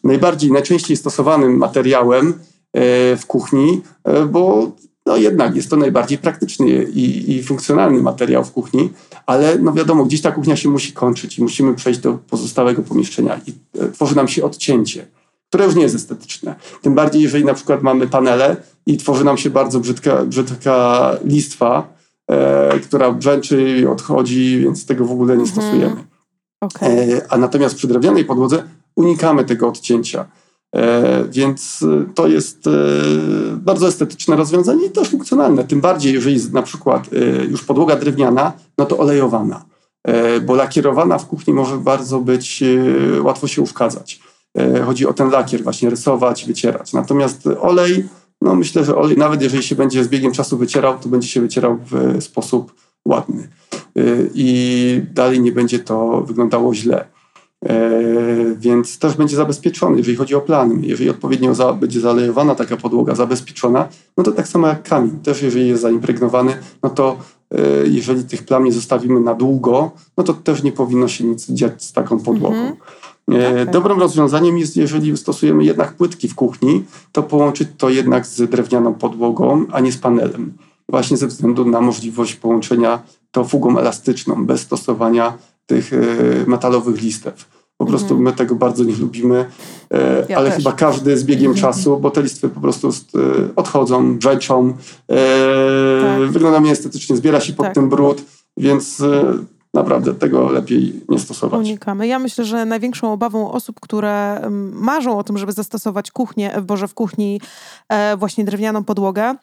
najbardziej, 0.05 0.53
najczęściej 0.53 0.97
stosowanym 0.97 1.57
materiałem 1.57 2.29
e, 2.73 3.17
w 3.17 3.27
kuchni, 3.27 3.83
bo 4.31 4.73
no 5.07 5.17
jednak 5.17 5.57
jest 5.57 5.71
to 5.71 5.77
najbardziej 5.77 6.19
praktyczny 6.19 6.69
i, 6.85 7.37
i 7.37 7.43
funkcjonalny 7.43 8.03
materiał 8.03 8.45
w 8.45 8.53
kuchni, 8.53 8.91
ale 9.27 9.59
no 9.59 9.73
wiadomo, 9.73 10.05
gdzieś 10.05 10.21
ta 10.21 10.33
kuchnia 10.33 10.57
się 10.57 10.69
musi 10.69 10.93
kończyć 10.93 11.39
i 11.39 11.43
musimy 11.43 11.75
przejść 11.75 12.01
do 12.01 12.13
pozostałego 12.13 12.83
pomieszczenia 12.83 13.41
i 13.47 13.53
tworzy 13.93 14.17
nam 14.17 14.29
się 14.29 14.45
odcięcie, 14.45 15.07
które 15.55 15.65
już 15.67 15.75
nie 15.75 15.83
jest 15.83 15.95
estetyczne. 15.95 16.55
Tym 16.83 16.95
bardziej, 16.95 17.23
jeżeli 17.23 17.45
na 17.45 17.55
przykład 17.55 17.83
mamy 17.83 18.07
panele 18.07 18.57
i 18.87 18.97
tworzy 18.97 19.25
nam 19.25 19.37
się 19.37 19.51
bardzo 19.51 19.81
brzydka, 19.81 20.25
brzydka 20.25 21.11
listwa, 21.25 21.95
e, 22.31 22.81
która 22.81 23.13
brzęczy 23.13 23.79
i 23.81 23.87
odchodzi, 23.87 24.61
więc 24.61 24.87
tego 24.87 25.05
w 25.05 25.13
ogóle 25.13 25.37
nie 25.37 25.43
Mhm. 25.43 25.63
stosujemy. 25.63 26.05
Okej. 26.61 27.13
E, 27.13 27.21
a 27.29 27.39
natomiast 27.39 27.75
przy 27.75 27.89
drewnianej 27.89 28.25
podłodze 28.25 28.63
unikamy 28.97 29.45
tego 29.45 29.69
odcięcia. 29.69 30.25
E, 30.77 31.25
więc 31.31 31.85
to 32.15 32.27
jest 32.29 32.67
e, 32.67 32.71
bardzo 33.57 33.89
estetyczne 33.89 34.37
rozwiązanie 34.37 34.87
i 34.87 34.91
też 34.91 35.09
funkcjonalne. 35.09 35.65
Tym 35.65 35.81
bardziej, 35.81 36.15
jeżeli 36.15 36.35
jest 36.35 36.53
na 36.53 36.63
przykład 36.63 37.09
e, 37.13 37.45
już 37.45 37.65
podłoga 37.65 37.97
drewniana, 37.97 38.53
no 38.79 38.87
to 38.87 38.99
olejowana. 38.99 39.65
E, 40.05 40.41
bo 40.41 40.55
lakierowana 40.55 41.19
w 41.19 41.27
kuchni 41.27 41.55
może 41.55 41.77
bardzo 41.77 42.21
być, 42.21 42.65
łatwo 43.23 43.47
się 43.47 43.63
uszkadzać. 43.63 44.24
E, 44.59 44.83
chodzi 44.83 45.07
o 45.07 45.13
ten 45.13 45.31
lakier, 45.31 45.63
właśnie 45.63 45.91
rysować, 45.91 46.45
wycierać. 46.45 46.93
Natomiast 46.93 47.47
olej, 47.61 48.09
no 48.41 48.55
myślę, 48.55 48.85
że 48.85 48.97
olej, 48.97 49.17
nawet 49.17 49.43
jeżeli 49.43 49.63
się 49.63 49.75
będzie 49.75 50.05
z 50.05 50.09
biegiem 50.09 50.33
czasu 50.33 50.59
wycierał, 50.59 50.99
to 50.99 51.09
będzie 51.09 51.29
się 51.29 51.41
wycierał 51.41 51.79
w 51.91 52.23
sposób 52.23 52.75
ładny. 53.09 53.49
E, 53.97 54.03
I 54.35 55.03
dalej 55.13 55.41
nie 55.41 55.53
będzie 55.53 55.79
to 55.79 56.21
wyglądało 56.21 56.75
źle. 56.75 57.05
E, 57.67 57.91
więc 58.57 58.99
też 58.99 59.15
będzie 59.15 59.37
zabezpieczony, 59.37 59.99
jeżeli 59.99 60.17
chodzi 60.17 60.35
o 60.35 60.41
plan. 60.41 60.83
Jeżeli 60.83 61.11
odpowiednio 61.11 61.55
za, 61.55 61.73
będzie 61.73 62.01
zalejowana 62.01 62.55
taka 62.55 62.77
podłoga, 62.77 63.15
zabezpieczona, 63.15 63.89
no 64.17 64.25
to 64.25 64.33
tak 64.33 64.49
samo 64.49 64.69
jak 64.69 64.83
kamień. 64.83 65.19
Też 65.23 65.43
jeżeli 65.43 65.69
jest 65.69 65.83
zaimpregnowany, 65.83 66.57
no 66.83 66.91
to 66.91 67.17
jeżeli 67.85 68.25
tych 68.25 68.43
plam 68.43 68.65
nie 68.65 68.73
zostawimy 68.73 69.21
na 69.21 69.35
długo, 69.35 69.91
no 70.17 70.25
to 70.25 70.35
też 70.35 70.63
nie 70.63 70.73
powinno 70.73 71.09
się 71.09 71.25
nic 71.25 71.51
dziać 71.51 71.85
z 71.85 71.93
taką 71.93 72.19
podłogą. 72.19 72.57
Mhm. 72.57 72.77
E, 73.33 73.51
Okej. 73.63 73.67
Dobrym 73.73 73.99
rozwiązaniem 74.01 74.59
jest, 74.59 74.77
jeżeli 74.77 75.17
stosujemy 75.17 75.65
jednak 75.65 75.93
płytki 75.93 76.29
w 76.29 76.35
kuchni, 76.35 76.85
to 77.13 77.23
połączyć 77.23 77.69
to 77.79 77.89
jednak 77.91 78.27
z 78.27 78.51
drewnianą 78.51 78.95
podłogą, 78.95 79.65
a 79.73 79.81
nie 79.81 79.93
z 79.93 79.99
panelem. 79.99 80.53
Właśnie 80.89 81.17
ze 81.17 81.27
względu 81.27 81.65
na 81.65 81.81
możliwość 81.81 82.35
połączenia 82.35 83.03
to 83.31 83.45
fugą 83.45 83.79
elastyczną, 83.79 84.47
bez 84.47 84.61
stosowania 84.61 85.33
tych 85.67 85.93
e, 85.93 85.97
metalowych 86.47 87.03
listew. 87.03 87.49
Po 87.77 87.87
prostu 87.87 88.07
Mhm. 88.15 88.23
my 88.23 88.33
tego 88.33 88.55
bardzo 88.55 88.85
nie 88.85 88.97
lubimy, 88.97 89.45
e, 89.91 90.27
Ja 90.29 90.37
ale 90.39 90.49
też. 90.49 90.57
chyba 90.57 90.73
każdy 90.73 91.19
z 91.19 91.25
biegiem 91.25 91.51
Mhm. 91.53 91.63
czasu, 91.73 91.97
bo 92.01 92.11
te 92.11 92.23
listwy 92.23 92.49
po 92.49 92.61
prostu 92.61 92.91
odchodzą, 93.57 94.19
brzeczą, 94.19 94.75
Tak. 96.03 96.29
wygląda 96.31 96.59
nieestetycznie, 96.59 97.17
zbiera 97.17 97.41
się 97.41 97.53
pod 97.53 97.67
Tak. 97.67 97.75
tym 97.75 97.89
brud, 97.89 98.23
więc 98.57 99.03
naprawdę 99.75 100.15
tego 100.15 100.51
lepiej 100.51 101.01
nie 101.09 101.19
stosować. 101.19 101.61
Unikamy. 101.61 102.07
Ja 102.07 102.19
myślę, 102.19 102.45
że 102.45 102.65
największą 102.65 103.13
obawą 103.13 103.51
osób, 103.51 103.81
które 103.81 104.37
mm, 104.37 104.73
marzą 104.73 105.19
o 105.19 105.25
tym, 105.25 105.39
żeby 105.39 105.53
zastosować 105.53 106.11
kuchnię, 106.11 106.53
Boże, 106.63 106.89
w 106.89 106.95
kuchni 106.95 107.41
e, 107.89 108.17
właśnie 108.17 108.45
drewnianą 108.45 108.85
podłogę, 108.85 109.35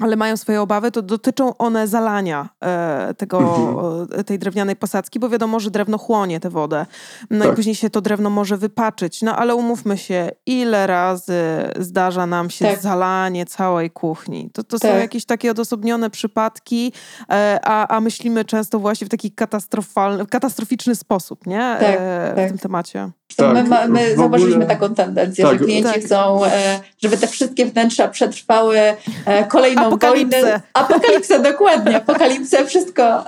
ale 0.00 0.16
mają 0.16 0.36
swoje 0.36 0.60
obawy, 0.62 0.90
to 0.90 1.02
dotyczą 1.02 1.56
one 1.56 1.88
zalania 1.88 2.48
e, 2.64 3.14
tego, 3.14 3.38
Mhm. 3.38 4.08
e, 4.20 4.24
tej 4.24 4.38
drewnianej 4.38 4.76
posadzki, 4.76 5.18
bo 5.20 5.28
wiadomo, 5.28 5.60
że 5.60 5.70
drewno 5.70 5.98
chłonie 5.98 6.40
tę 6.40 6.50
wodę. 6.50 6.86
No 7.30 7.44
Tak. 7.44 7.52
i 7.52 7.56
później 7.56 7.74
się 7.74 7.90
to 7.90 8.00
drewno 8.00 8.30
może 8.30 8.56
wypaczyć. 8.56 9.22
No 9.22 9.36
ale 9.36 9.54
umówmy 9.54 9.98
się, 9.98 10.30
ile 10.46 10.86
razy 10.86 11.42
zdarza 11.78 12.26
nam 12.26 12.50
się 12.50 12.64
Tak. 12.64 12.80
zalanie 12.80 13.46
całej 13.46 13.90
kuchni. 13.90 14.50
To, 14.52 14.64
to 14.64 14.78
są 14.78 14.88
Tak. 14.88 15.00
jakieś 15.00 15.24
takie 15.24 15.50
odosobnione 15.50 16.10
przypadki, 16.10 16.92
e, 17.30 17.58
a, 17.64 17.96
a 17.96 18.00
myślimy 18.00 18.44
często 18.44 18.78
właśnie 18.78 19.06
w 19.06 19.10
taki 19.10 19.30
katastrofalny, 19.30 20.26
katastroficzny 20.26 20.94
sposób, 20.94 21.46
nie? 21.46 21.76
Tak, 21.80 21.96
E, 22.00 22.32
tak. 22.36 22.44
W 22.46 22.48
tym 22.48 22.58
temacie. 22.58 23.10
Tak, 23.36 23.54
my 23.54 23.64
ma, 23.64 23.86
my 23.88 24.14
w 24.14 24.16
zauważyliśmy 24.16 24.62
ogóle- 24.64 24.76
taką 24.78 24.94
tendencję, 24.94 25.44
tak. 25.44 25.58
że 25.58 25.64
klienci 25.64 25.92
Tak. 25.94 26.02
chcą, 26.02 26.44
e, 26.44 26.80
żeby 27.02 27.16
te 27.16 27.26
wszystkie 27.26 27.66
wnętrza 27.66 28.08
przetrwały 28.08 28.78
e, 29.26 29.44
kolejną 29.44 29.85
Apokalipsę. 29.86 30.60
Apokalipsę, 30.74 31.42
dokładnie. 31.42 31.96
Apokalipsę, 31.96 32.66
wszystko 32.66 33.24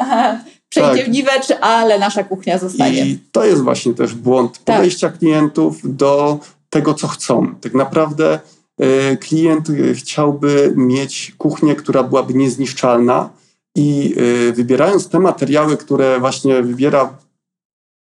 przejdzie 0.69 0.97
Tak. 0.97 1.07
w 1.07 1.09
niwecz, 1.09 1.51
ale 1.61 1.99
nasza 1.99 2.25
kuchnia 2.25 2.59
zostanie. 2.59 3.07
I 3.07 3.19
to 3.33 3.45
jest 3.45 3.63
właśnie 3.63 3.95
też 3.95 4.15
błąd 4.15 4.65
Tak. 4.65 4.77
podejścia 4.77 5.11
klientów 5.11 5.77
do 5.85 6.39
tego, 6.71 6.95
co 6.95 7.09
chcą. 7.09 7.55
Tak 7.61 7.75
naprawdę 7.75 8.39
e, 8.81 9.17
klient 9.17 9.71
e, 9.71 9.95
chciałby 9.95 10.73
mieć 10.77 11.35
kuchnię, 11.39 11.75
która 11.77 12.03
byłaby 12.03 12.35
niezniszczalna 12.35 13.31
i 13.77 14.15
e, 14.49 14.53
wybierając 14.53 15.09
te 15.09 15.21
materiały, 15.21 15.77
które 15.77 16.21
właśnie 16.21 16.63
wybiera, 16.63 17.17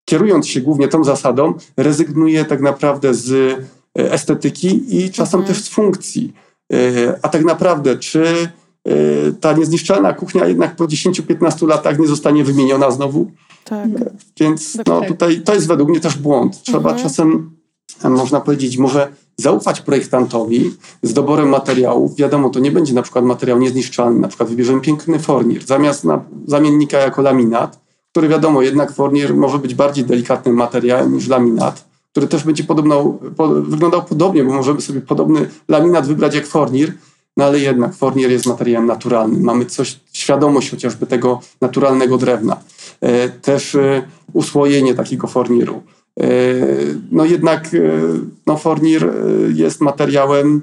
kierując 0.09 0.47
się 0.47 0.61
głównie 0.61 0.87
tą 0.87 1.03
zasadą, 1.03 1.53
rezygnuje 1.77 2.45
tak 2.45 2.61
naprawdę 2.61 3.13
z 3.13 3.55
estetyki 3.95 4.97
i 4.97 5.11
czasem 5.11 5.39
Mhm. 5.39 5.55
też 5.55 5.63
z 5.65 5.69
funkcji. 5.69 6.33
E, 6.73 7.19
A 7.21 7.29
tak 7.29 7.45
naprawdę, 7.45 7.97
czy 7.97 8.23
e, 8.85 8.93
ta 9.41 9.53
niezniszczalna 9.53 10.13
kuchnia 10.13 10.47
jednak 10.47 10.75
po 10.75 10.85
10-15 10.85 11.67
latach 11.67 11.99
nie 11.99 12.07
zostanie 12.07 12.43
wymieniona 12.43 12.91
znowu? 12.91 13.31
Tak. 13.63 13.89
Więc 14.39 14.77
no, 14.87 15.01
tutaj 15.07 15.41
to 15.41 15.53
jest 15.53 15.67
według 15.67 15.89
mnie 15.89 15.99
też 15.99 16.17
błąd. 16.17 16.63
Trzeba 16.63 16.89
Mhm. 16.89 16.97
czasem, 17.03 17.51
e, 18.03 18.09
można 18.09 18.41
powiedzieć, 18.41 18.77
może 18.77 19.07
zaufać 19.37 19.81
projektantowi 19.81 20.71
z 21.03 21.13
doborem 21.13 21.49
materiałów. 21.49 22.15
Wiadomo, 22.15 22.49
to 22.49 22.59
nie 22.59 22.71
będzie 22.71 22.93
na 22.93 23.01
przykład 23.01 23.25
materiał 23.25 23.59
niezniszczalny. 23.59 24.19
Na 24.19 24.27
przykład 24.27 24.49
wybierzemy 24.49 24.81
piękny 24.81 25.19
fornir 25.19 25.65
zamiast 25.65 26.03
na 26.03 26.21
zamiennika 26.47 26.97
jako 26.97 27.21
laminat, 27.21 27.79
który 28.11 28.27
wiadomo, 28.27 28.61
jednak 28.61 28.91
fornir 28.91 29.35
może 29.35 29.59
być 29.59 29.75
bardziej 29.75 30.05
delikatnym 30.05 30.55
materiałem 30.55 31.13
niż 31.13 31.27
laminat, 31.27 31.88
który 32.11 32.27
też 32.27 32.43
będzie 32.43 32.63
po, 32.63 33.47
wyglądał 33.47 34.05
podobnie, 34.05 34.43
bo 34.43 34.53
możemy 34.53 34.81
sobie 34.81 35.01
podobny 35.01 35.49
laminat 35.67 36.07
wybrać 36.07 36.35
jak 36.35 36.47
fornir, 36.47 36.93
no 37.37 37.45
ale 37.45 37.59
jednak 37.59 37.95
fornir 37.95 38.31
jest 38.31 38.45
materiałem 38.45 38.85
naturalnym. 38.85 39.43
Mamy 39.43 39.65
coś, 39.65 39.99
świadomość 40.13 40.71
chociażby 40.71 41.05
tego 41.05 41.41
naturalnego 41.61 42.17
drewna. 42.17 42.57
E, 43.01 43.29
też 43.29 43.75
e, 43.75 44.03
usłojenie 44.33 44.95
takiego 44.95 45.27
forniru. 45.27 45.81
E, 46.19 46.25
no 47.11 47.25
jednak 47.25 47.69
no 48.47 48.57
fornir 48.57 49.13
jest 49.53 49.81
materiałem 49.81 50.61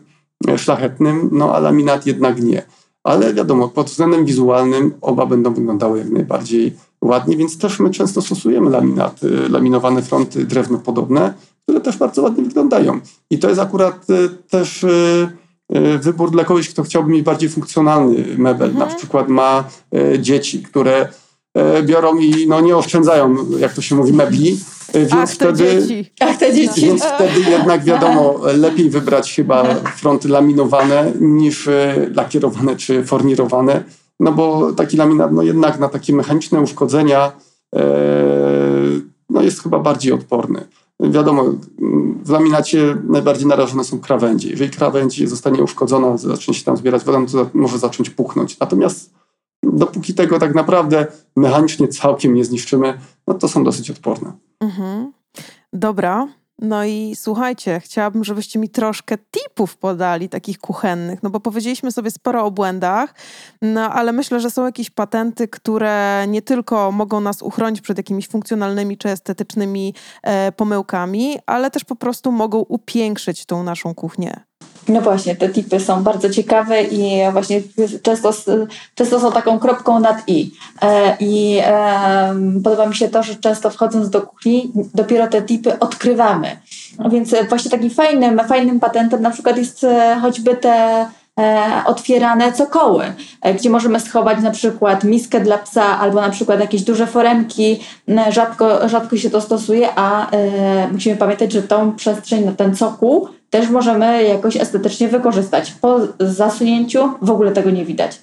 szlachetnym, 0.57 1.29
no 1.33 1.55
a 1.55 1.61
laminat 1.61 2.07
jednak 2.07 2.43
nie. 2.43 2.63
Ale 3.05 3.35
wiadomo, 3.35 3.69
pod 3.69 3.87
względem 3.87 4.25
wizualnym 4.25 4.95
oba 5.01 5.27
będą 5.27 5.55
wyglądały 5.55 5.99
jak 5.99 6.11
najbardziej 6.11 6.77
ładnie, 7.03 7.37
więc 7.37 7.59
też 7.59 7.81
my 7.81 7.91
często 7.91 8.23
stosujemy 8.23 8.71
laminat, 8.71 9.21
e, 9.25 9.49
laminowane 9.49 10.03
fronty 10.03 10.45
drewnopodobne, 10.45 11.35
które 11.67 11.81
też 11.81 11.97
bardzo 11.97 12.23
ładnie 12.23 12.45
wyglądają. 12.45 13.01
I 13.31 13.39
to 13.39 13.49
jest 13.49 13.61
akurat 13.61 14.07
e, 14.11 14.29
też 14.51 14.85
e, 14.85 14.89
e, 15.69 15.99
wybór 15.99 16.31
dla 16.31 16.45
kogoś, 16.45 16.69
kto 16.69 16.83
chciałby 16.83 17.11
mieć 17.11 17.23
bardziej 17.23 17.49
funkcjonalny 17.49 18.25
mebel. 18.39 18.71
Mhm. 18.71 18.89
Na 18.89 18.95
przykład 18.95 19.29
ma 19.29 19.65
dzieci, 20.19 20.63
które 20.63 21.09
biorą 21.83 22.19
i 22.19 22.47
no, 22.49 22.61
nie 22.61 22.77
oszczędzają, 22.77 23.37
jak 23.59 23.75
to 23.75 23.83
się 23.83 23.95
mówi, 23.95 24.13
mebli, 24.13 24.61
więc 24.95 25.13
Ach, 25.13 25.29
te 25.29 25.35
wtedy... 25.35 25.83
dzieci. 25.83 26.11
Ach, 26.21 26.37
te 26.37 26.55
dzieci. 26.55 26.81
Więc 26.87 27.05
wtedy 27.05 27.51
jednak 27.51 27.85
wiadomo, 27.85 28.41
lepiej 28.55 28.91
wybrać 28.91 29.35
chyba 29.35 29.75
fronty 29.75 30.29
laminowane 30.29 31.13
niż 31.21 31.69
lakierowane 32.15 32.77
czy 32.77 33.05
fornirowane, 33.05 33.85
no 34.21 34.33
bo 34.33 34.73
taki 34.73 34.97
laminat 34.97 35.33
no 35.33 35.43
jednak 35.43 35.79
na 35.79 35.89
takie 35.89 36.13
mechaniczne 36.13 36.61
uszkodzenia 36.61 37.33
e, 37.77 37.83
no 39.31 39.43
jest 39.43 39.63
chyba 39.63 39.79
bardziej 39.79 40.13
odporny. 40.13 40.67
Wiadomo, 41.01 41.45
w 42.25 42.31
laminacie 42.31 42.97
najbardziej 43.09 43.47
narażone 43.47 43.85
są 43.85 43.99
krawędzie. 43.99 44.51
Jeżeli 44.51 44.71
krawędź 44.71 45.29
zostanie 45.29 45.63
uszkodzona, 45.63 46.17
zacznie 46.17 46.55
się 46.55 46.65
tam 46.65 46.77
zbierać 46.77 47.05
woda, 47.05 47.21
no 47.21 47.27
to 47.27 47.51
może 47.55 47.79
zacząć 47.79 48.11
puchnąć. 48.11 48.59
Natomiast 48.59 49.15
dopóki 49.63 50.15
tego 50.15 50.39
tak 50.39 50.55
naprawdę 50.55 51.07
mechanicznie 51.37 51.89
całkiem 51.89 52.35
nie 52.35 52.45
zniszczymy, 52.45 52.99
no 53.27 53.35
to 53.35 53.49
są 53.49 53.65
dosyć 53.65 53.91
odporne. 53.91 54.33
Mhm. 54.61 55.13
Dobra. 55.73 56.29
No 56.59 56.85
i 56.85 57.13
słuchajcie, 57.17 57.81
chciałabym, 57.81 58.25
żebyście 58.25 58.59
mi 58.59 58.69
troszkę 58.69 59.19
tipów 59.19 59.77
podali, 59.77 60.29
takich 60.29 60.59
kuchennych, 60.59 61.23
no 61.23 61.31
bo 61.31 61.41
powiedzieliśmy 61.41 61.93
sobie 61.93 62.11
sporo 62.11 62.45
o 62.45 62.51
błędach, 62.51 63.15
no 63.63 63.93
ale 63.93 64.13
myślę, 64.13 64.41
że 64.41 64.51
są 64.51 64.65
jakieś 64.65 64.91
patenty, 64.91 65.49
które 65.49 66.25
nie 66.29 66.43
tylko 66.43 66.93
mogą 66.93 67.21
nas 67.21 67.43
uchronić 67.43 67.81
przed 67.81 67.97
jakimiś 67.99 68.29
funkcjonalnymi 68.29 68.99
czy 68.99 69.09
estetycznymi 69.09 69.95
e, 70.23 70.53
pomyłkami, 70.53 71.39
ale 71.47 71.71
też 71.71 71.85
po 71.85 71.97
prostu 71.97 72.33
mogą 72.33 72.59
upiększyć 72.59 73.47
tą 73.47 73.63
naszą 73.63 73.95
kuchnię. 73.95 74.41
No 74.89 75.01
właśnie, 75.01 75.37
te 75.37 75.49
tipy 75.49 75.81
są 75.81 76.03
bardzo 76.03 76.31
ciekawe 76.31 76.83
i 76.83 77.33
właśnie 77.33 77.63
często, 78.03 78.33
często 78.95 79.21
są 79.21 79.33
taką 79.33 79.59
kropką 79.59 80.01
nad 80.01 80.23
i. 80.27 80.53
E, 80.83 81.17
I 81.21 81.61
podoba 82.65 82.87
mi 82.87 82.95
się 82.95 83.09
to, 83.09 83.23
że 83.23 83.35
często 83.35 83.71
wchodząc 83.71 84.11
do 84.11 84.23
kuchni, 84.23 84.73
dopiero 84.95 85.27
te 85.27 85.43
tipy 85.43 85.79
odkrywamy. 85.79 86.57
Więc 87.11 87.35
właśnie 87.49 87.71
takim 87.71 87.91
fajnym, 87.91 88.41
fajnym 88.49 88.81
patentem 88.81 89.23
na 89.23 89.31
przykład 89.31 89.57
jest 89.57 89.85
e, 89.85 90.19
choćby 90.23 90.57
te 90.57 91.07
e, 91.41 91.83
otwierane 91.87 92.53
cokoły, 92.53 93.05
gdzie 93.55 93.71
możemy 93.71 94.01
schować 94.01 94.43
na 94.43 94.51
przykład 94.51 95.05
miskę 95.05 95.41
dla 95.41 95.59
psa 95.59 95.99
albo 95.99 96.21
na 96.21 96.31
przykład 96.31 96.61
jakieś 96.61 96.83
duże 96.83 97.07
foremki. 97.07 97.81
Rzadko, 98.31 98.89
rzadko 98.89 99.17
się 99.17 99.31
to 99.31 99.41
stosuje, 99.41 99.89
a 99.97 100.31
musimy 100.93 101.17
pamiętać, 101.17 101.53
że 101.53 101.63
tą 101.63 101.93
przestrzeń 101.93 102.57
ten 102.57 102.77
cokół 102.77 103.29
też 103.51 103.71
możemy 103.71 104.25
jakoś 104.25 104.57
estetycznie 104.57 105.09
wykorzystać. 105.09 105.73
Po 105.73 105.99
zasunięciu 106.21 107.11
w 107.23 107.31
ogóle 107.31 107.53
tego 107.53 107.71
nie 107.71 107.85
widać. 107.85 108.21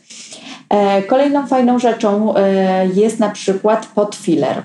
E, 0.69 1.01
kolejną 1.01 1.47
fajną 1.47 1.79
rzeczą 1.79 2.35
e, 2.35 2.87
jest 2.87 3.19
na 3.19 3.29
przykład 3.29 3.85
podfiler. 3.85 4.63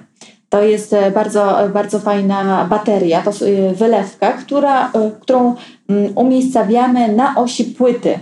To 0.48 0.62
jest 0.62 0.92
e, 0.92 1.10
bardzo, 1.10 1.58
bardzo 1.74 1.98
fajna 1.98 2.64
bateria, 2.64 3.22
to 3.22 3.30
wylewka, 3.74 4.32
która, 4.32 4.92
którą 5.20 5.54
mm, 5.88 6.12
umiejscawiamy 6.14 7.12
na 7.12 7.34
osi 7.36 7.64
płyty 7.64 8.18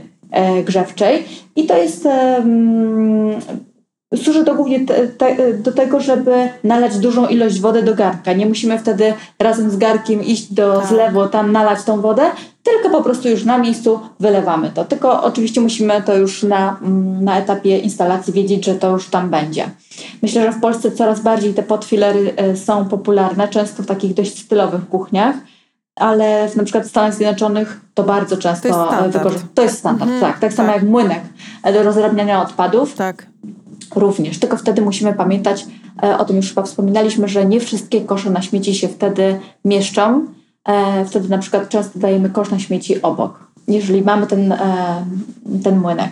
grzewczej 0.64 1.24
i 1.56 1.66
to 1.66 1.76
jest 1.76 2.08
Służy 4.14 4.44
to 4.44 4.54
głównie 4.54 4.86
te, 4.86 5.08
te, 5.08 5.54
do 5.54 5.72
tego, 5.72 6.00
żeby 6.00 6.48
nalać 6.64 6.98
dużą 6.98 7.26
ilość 7.26 7.60
wody 7.60 7.82
do 7.82 7.94
garnka. 7.94 8.32
Nie 8.32 8.46
musimy 8.46 8.78
wtedy 8.78 9.14
razem 9.38 9.70
z 9.70 9.76
garkiem 9.76 10.24
iść 10.24 10.52
do 10.52 10.78
tak. 10.78 10.88
zlewu, 10.88 11.26
tam 11.26 11.52
nalać 11.52 11.84
tą 11.84 12.00
wodę, 12.00 12.22
tylko 12.62 12.90
po 12.90 13.02
prostu 13.02 13.28
już 13.28 13.44
na 13.44 13.58
miejscu 13.58 14.00
wylewamy 14.20 14.70
to. 14.74 14.84
Tylko 14.84 15.22
oczywiście 15.22 15.60
musimy 15.60 16.02
to 16.02 16.16
już 16.16 16.42
na, 16.42 16.78
mm, 16.82 17.24
na 17.24 17.38
etapie 17.38 17.78
instalacji 17.78 18.32
wiedzieć, 18.32 18.64
że 18.64 18.74
to 18.74 18.90
już 18.90 19.08
tam 19.08 19.30
będzie. 19.30 19.70
Myślę, 20.22 20.42
że 20.42 20.52
w 20.52 20.60
Polsce 20.60 20.90
coraz 20.90 21.20
bardziej 21.20 21.54
te 21.54 21.62
podfilery 21.62 22.32
e, 22.36 22.56
są 22.56 22.84
popularne, 22.84 23.48
często 23.48 23.82
w 23.82 23.86
takich 23.86 24.14
dość 24.14 24.38
stylowych 24.38 24.88
kuchniach 24.88 25.36
ale 25.96 26.48
w, 26.48 26.56
na 26.56 26.64
przykład 26.64 26.84
w 26.84 26.88
Stanach 26.88 27.14
Zjednoczonych 27.14 27.80
to 27.94 28.02
bardzo 28.02 28.36
często 28.36 28.68
to 28.68 28.68
jest 28.68 28.88
standard. 28.88 29.42
To 29.54 29.62
jest 29.62 29.78
standard, 29.78 30.10
mhm, 30.10 30.32
tak. 30.32 30.40
Tak 30.40 30.52
samo 30.52 30.68
tak. 30.68 30.76
jak 30.76 30.90
młynek 30.90 31.20
do 31.72 31.82
rozdrabniania 31.82 32.42
odpadów. 32.42 32.94
Tak 32.94 33.26
również. 33.94 34.38
Tylko 34.38 34.56
wtedy 34.56 34.82
musimy 34.82 35.12
pamiętać, 35.12 35.66
e, 36.02 36.18
o 36.18 36.24
tym 36.24 36.36
już 36.36 36.48
chyba 36.48 36.62
wspominaliśmy, 36.62 37.28
że 37.28 37.46
nie 37.46 37.60
wszystkie 37.60 38.00
kosze 38.00 38.30
na 38.30 38.42
śmieci 38.42 38.74
się 38.74 38.88
wtedy 38.88 39.40
mieszczą. 39.64 40.26
E, 40.68 41.04
wtedy 41.04 41.28
na 41.28 41.38
przykład 41.38 41.68
często 41.68 41.98
dajemy 41.98 42.30
kosz 42.30 42.50
na 42.50 42.58
śmieci 42.58 43.02
obok, 43.02 43.50
jeżeli 43.68 44.02
mamy 44.02 44.26
ten, 44.26 44.52
e, 44.52 45.04
ten 45.64 45.78
młynek. 45.78 46.10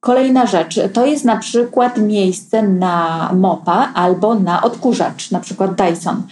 Kolejna 0.00 0.46
rzecz 0.46 0.80
to 0.92 1.06
jest 1.06 1.24
na 1.24 1.36
przykład 1.36 1.98
miejsce 1.98 2.62
na 2.62 3.30
mopa 3.34 3.92
albo 3.94 4.34
na 4.34 4.62
odkurzacz, 4.62 5.30
na 5.30 5.40
przykład 5.40 5.74
Dyson 5.74 6.22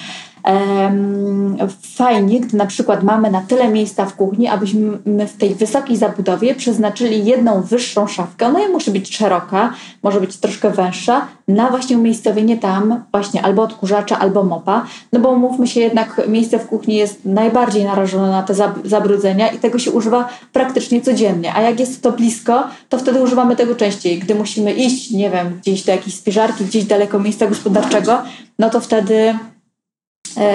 fajnie, 1.96 2.40
gdy 2.40 2.56
na 2.56 2.66
przykład 2.66 3.02
mamy 3.02 3.30
na 3.30 3.40
tyle 3.40 3.68
miejsca 3.68 4.06
w 4.06 4.16
kuchni, 4.16 4.48
abyśmy 4.48 5.26
w 5.26 5.36
tej 5.36 5.54
wysokiej 5.54 5.96
zabudowie 5.96 6.54
przeznaczyli 6.54 7.24
jedną 7.24 7.62
wyższą 7.62 8.06
szafkę. 8.06 8.46
Ona 8.46 8.68
musi 8.68 8.90
być 8.90 9.16
szeroka, 9.16 9.72
może 10.02 10.20
być 10.20 10.36
troszkę 10.36 10.70
węższa, 10.70 11.26
na 11.48 11.70
właśnie 11.70 11.98
umiejscowienie 11.98 12.56
tam 12.56 13.04
właśnie 13.12 13.42
albo 13.42 13.62
odkurzacza, 13.62 14.18
albo 14.18 14.44
mopa. 14.44 14.84
No 15.12 15.20
bo 15.20 15.36
mówmy 15.36 15.66
się 15.66 15.80
jednak, 15.80 16.20
miejsce 16.28 16.58
w 16.58 16.66
kuchni 16.66 16.94
jest 16.94 17.24
najbardziej 17.24 17.84
narażone 17.84 18.30
na 18.30 18.42
te 18.42 18.54
zabrudzenia 18.84 19.48
i 19.48 19.58
tego 19.58 19.78
się 19.78 19.90
używa 19.90 20.28
praktycznie 20.52 21.00
codziennie. 21.00 21.54
A 21.54 21.62
jak 21.62 21.80
jest 21.80 22.02
to 22.02 22.12
blisko, 22.12 22.64
to 22.88 22.98
wtedy 22.98 23.22
używamy 23.22 23.56
tego 23.56 23.74
częściej. 23.74 24.18
Gdy 24.18 24.34
musimy 24.34 24.72
iść, 24.72 25.10
nie 25.10 25.30
wiem, 25.30 25.58
gdzieś 25.60 25.82
do 25.82 25.92
jakiejś 25.92 26.16
spiżarki, 26.16 26.64
gdzieś 26.64 26.84
daleko 26.84 27.18
miejsca 27.18 27.46
gospodarczego, 27.46 28.18
no 28.58 28.70
to 28.70 28.80
wtedy 28.80 29.34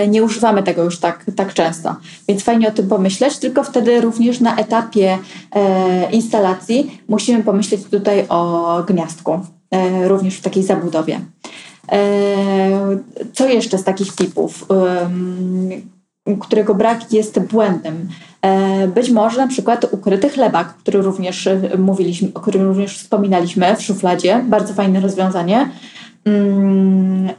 nie 0.08 0.24
używamy 0.24 0.64
tego 0.64 0.84
już 0.84 1.00
tak, 1.00 1.26
tak 1.36 1.54
często. 1.54 1.96
Więc 2.28 2.44
fajnie 2.44 2.68
o 2.68 2.72
tym 2.72 2.88
pomyśleć, 2.88 3.38
tylko 3.38 3.64
wtedy 3.64 4.02
również 4.02 4.40
na 4.40 4.56
etapie 4.56 5.18
e, 5.56 6.12
instalacji 6.12 7.02
musimy 7.08 7.44
pomyśleć 7.44 7.84
tutaj 7.84 8.26
o 8.30 8.84
gniazdku, 8.88 9.40
e, 9.72 10.08
również 10.08 10.38
w 10.38 10.42
takiej 10.42 10.64
zabudowie. 10.64 11.20
Co 13.34 13.48
jeszcze 13.48 13.78
z 13.78 13.84
takich 13.84 14.16
typów, 14.16 14.66
którego 16.40 16.76
brak 16.76 17.14
jest 17.14 17.40
błędem? 17.40 18.10
Być 18.96 19.10
może 19.12 19.38
na 19.38 19.48
przykład 19.48 19.86
ukryty 19.92 20.30
chlebak, 20.30 20.74
który 20.74 21.02
również 21.02 21.50
mówiliśmy, 21.78 22.30
o 22.34 22.40
którym 22.40 22.62
również 22.62 22.98
wspominaliśmy 22.98 23.76
w 23.76 23.82
szufladzie, 23.82 24.44
bardzo 24.48 24.74
fajne 24.74 25.00
rozwiązanie 25.00 25.70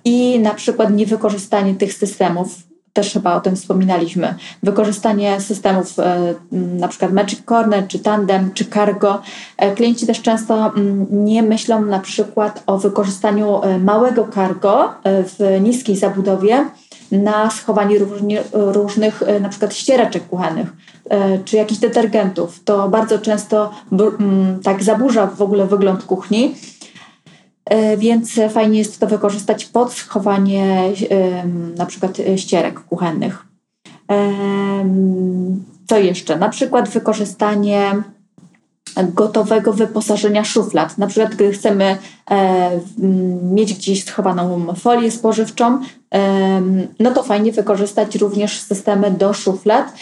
I 0.05 0.39
na 0.39 0.55
przykład 0.55 0.91
niewykorzystanie 0.91 1.75
tych 1.75 1.93
systemów, 1.93 2.67
też 2.97 3.13
chyba 3.13 3.35
o 3.35 3.41
tym 3.41 3.57
wspominaliśmy, 3.57 4.35
wykorzystanie 4.63 5.41
systemów 5.41 5.99
e, 5.99 6.35
na 6.53 6.89
przykład 6.89 7.13
Magic 7.13 7.45
Corner, 7.45 7.89
czy 7.89 7.99
Tandem, 7.99 8.51
czy 8.55 8.65
Cargo. 8.65 9.23
E, 9.57 9.75
klienci 9.75 10.07
też 10.07 10.23
często 10.23 10.73
mm, 10.77 11.07
nie 11.11 11.43
myślą 11.43 11.85
na 11.85 11.99
przykład 11.99 12.63
o 12.67 12.79
wykorzystaniu 12.79 13.63
e, 13.63 13.79
małego 13.79 14.29
cargo 14.35 14.93
w 15.05 15.59
niskiej 15.61 15.97
zabudowie 15.97 16.65
na 17.13 17.51
schowanie 17.51 17.99
różnych 18.53 19.23
na 19.41 19.49
przykład 19.49 19.75
ściereczek 19.75 20.29
kuchennych 20.29 20.73
czy 21.45 21.57
jakichś 21.57 21.81
detergentów. 21.81 22.65
To 22.65 22.89
bardzo 22.89 23.19
często 23.19 23.71
mm, 23.93 24.61
tak 24.63 24.83
zaburza 24.83 25.27
w 25.27 25.43
ogóle 25.43 25.67
wygląd 25.67 26.05
kuchni 26.05 26.55
więc 27.99 28.41
fajnie 28.51 28.79
jest 28.79 29.01
to 29.01 29.07
wykorzystać 29.07 29.65
pod 29.65 29.93
schowanie 29.93 30.93
na 31.77 31.87
przykład 31.87 32.21
e, 32.21 32.39
ścierek 32.39 32.81
kuchennych. 32.81 33.47
Co 35.89 35.99
jeszcze? 35.99 36.37
Na 36.37 36.49
przykład 36.49 36.89
wykorzystanie 36.89 38.03
gotowego 39.03 39.73
wyposażenia 39.73 40.45
szuflad. 40.45 40.99
Na 40.99 41.07
przykład, 41.07 41.35
gdy 41.35 41.53
chcemy 41.53 41.97
e, 42.31 42.71
mieć 43.43 43.75
gdzieś 43.75 44.05
schowaną 44.05 44.75
folię 44.75 45.11
spożywczą, 45.11 45.81
no 47.01 47.11
to 47.11 47.23
fajnie 47.23 47.53
wykorzystać 47.53 48.17
również 48.17 48.61
systemy 48.61 49.11
do 49.11 49.35
szuflad, 49.35 49.93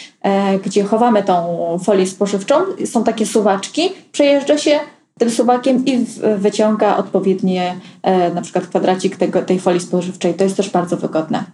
gdzie 0.65 0.85
chowamy 0.85 1.23
tą 1.23 1.79
folię 1.85 2.07
spożywczą. 2.07 2.55
Są 2.87 3.05
takie 3.05 3.27
suwaczki, 3.27 3.93
przejeżdża 4.13 4.59
się 4.59 4.81
tym 5.19 5.31
suwakiem 5.31 5.85
i 5.85 6.07
wyciąga 6.39 6.97
odpowiednie 6.97 7.77
e, 8.03 8.35
na 8.35 8.43
przykład 8.43 8.67
kwadracik 8.67 9.17
tego, 9.17 9.43
tej 9.43 9.61
folii 9.61 9.81
spożywczej. 9.81 10.35
To 10.35 10.45
jest 10.45 10.57
też 10.57 10.71
bardzo 10.71 10.97
wygodne. 10.97 11.45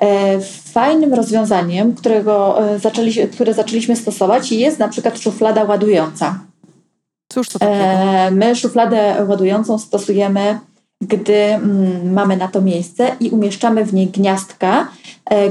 E, 0.00 0.40
fajnym 0.72 1.14
rozwiązaniem, 1.14 1.94
którego 1.94 2.64
e, 2.70 2.78
zaczęli, 2.78 3.12
które 3.32 3.54
zaczęliśmy 3.54 3.96
stosować 3.96 4.52
jest 4.52 4.78
na 4.78 4.88
przykład 4.88 5.18
szuflada 5.18 5.64
ładująca. 5.64 6.38
Cóż 7.32 7.48
to 7.48 7.58
takiego? 7.58 8.36
My 8.36 8.56
szufladę 8.56 9.26
ładującą 9.28 9.78
stosujemy, 9.78 10.58
gdy 11.00 11.34
mm, 11.34 12.12
mamy 12.12 12.36
na 12.36 12.48
to 12.48 12.60
miejsce 12.60 13.16
i 13.20 13.30
umieszczamy 13.30 13.84
w 13.84 13.94
niej 13.94 14.06
gniazdka, 14.06 14.88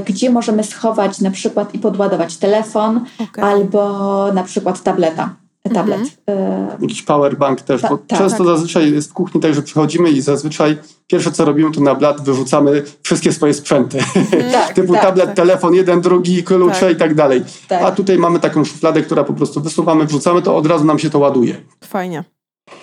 gdzie 0.06 0.30
możemy 0.30 0.64
schować 0.64 1.20
na 1.20 1.30
przykład 1.30 1.74
i 1.74 1.78
podładować 1.78 2.36
telefon 2.36 3.04
okay. 3.18 3.44
albo 3.44 4.32
na 4.32 4.42
przykład 4.42 4.82
tableta 4.82 5.39
tablet. 5.68 6.00
Mhm. 6.26 6.82
Jakiś 6.82 7.02
powerbank 7.02 7.60
też, 7.60 7.82
bo 7.82 7.98
ta, 7.98 8.18
często 8.18 8.38
tak. 8.38 8.46
zazwyczaj 8.46 8.92
jest 8.92 9.10
w 9.10 9.12
kuchni 9.12 9.40
tak, 9.40 9.54
że 9.54 9.62
przychodzimy 9.62 10.10
i 10.10 10.20
zazwyczaj 10.20 10.78
pierwsze 11.06 11.32
co 11.32 11.44
robimy 11.44 11.72
to 11.72 11.80
na 11.80 11.94
blat 11.94 12.24
wyrzucamy 12.24 12.82
wszystkie 13.02 13.32
swoje 13.32 13.54
sprzęty. 13.54 13.98
Mhm. 13.98 14.52
Tak, 14.60 14.74
Typu 14.74 14.92
tak, 14.92 15.02
tablet, 15.02 15.26
tak. 15.26 15.36
telefon, 15.36 15.74
jeden, 15.74 16.00
drugi, 16.00 16.42
klucze 16.44 16.80
tak. 16.80 16.92
i 16.92 16.96
tak 16.96 17.14
dalej. 17.14 17.42
Tak. 17.68 17.82
A 17.82 17.92
tutaj 17.92 18.18
mamy 18.18 18.40
taką 18.40 18.64
szufladę, 18.64 19.02
która 19.02 19.24
po 19.24 19.32
prostu 19.32 19.60
wysuwamy, 19.60 20.06
wrzucamy, 20.06 20.42
to 20.42 20.56
od 20.56 20.66
razu 20.66 20.84
nam 20.84 20.98
się 20.98 21.10
to 21.10 21.18
ładuje. 21.18 21.56
Fajnie. 21.84 22.24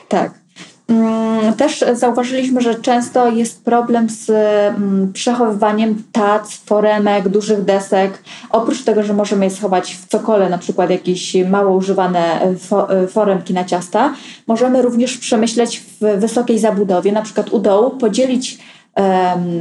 Tak. 0.07 0.46
Mm, 0.87 1.53
też 1.53 1.85
zauważyliśmy, 1.93 2.61
że 2.61 2.75
często 2.75 3.29
jest 3.29 3.65
problem 3.65 4.09
z 4.09 4.29
mm, 4.29 5.13
przechowywaniem 5.13 6.03
tac, 6.11 6.57
foremek, 6.57 7.29
dużych 7.29 7.63
desek. 7.63 8.23
Oprócz 8.49 8.83
tego, 8.83 9.03
że 9.03 9.13
możemy 9.13 9.45
je 9.45 9.51
schować 9.51 9.93
w 9.93 10.07
cokole, 10.07 10.49
na 10.49 10.57
przykład 10.57 10.89
jakieś 10.89 11.35
mało 11.49 11.75
używane 11.75 12.41
e, 12.41 12.55
e, 12.89 13.07
foremki 13.07 13.53
na 13.53 13.63
ciasta, 13.63 14.13
możemy 14.47 14.81
również 14.81 15.17
przemyśleć 15.17 15.79
w 15.79 16.19
wysokiej 16.19 16.59
zabudowie, 16.59 17.11
na 17.11 17.21
przykład 17.21 17.49
u 17.49 17.59
dołu, 17.59 17.89
podzielić 17.89 18.59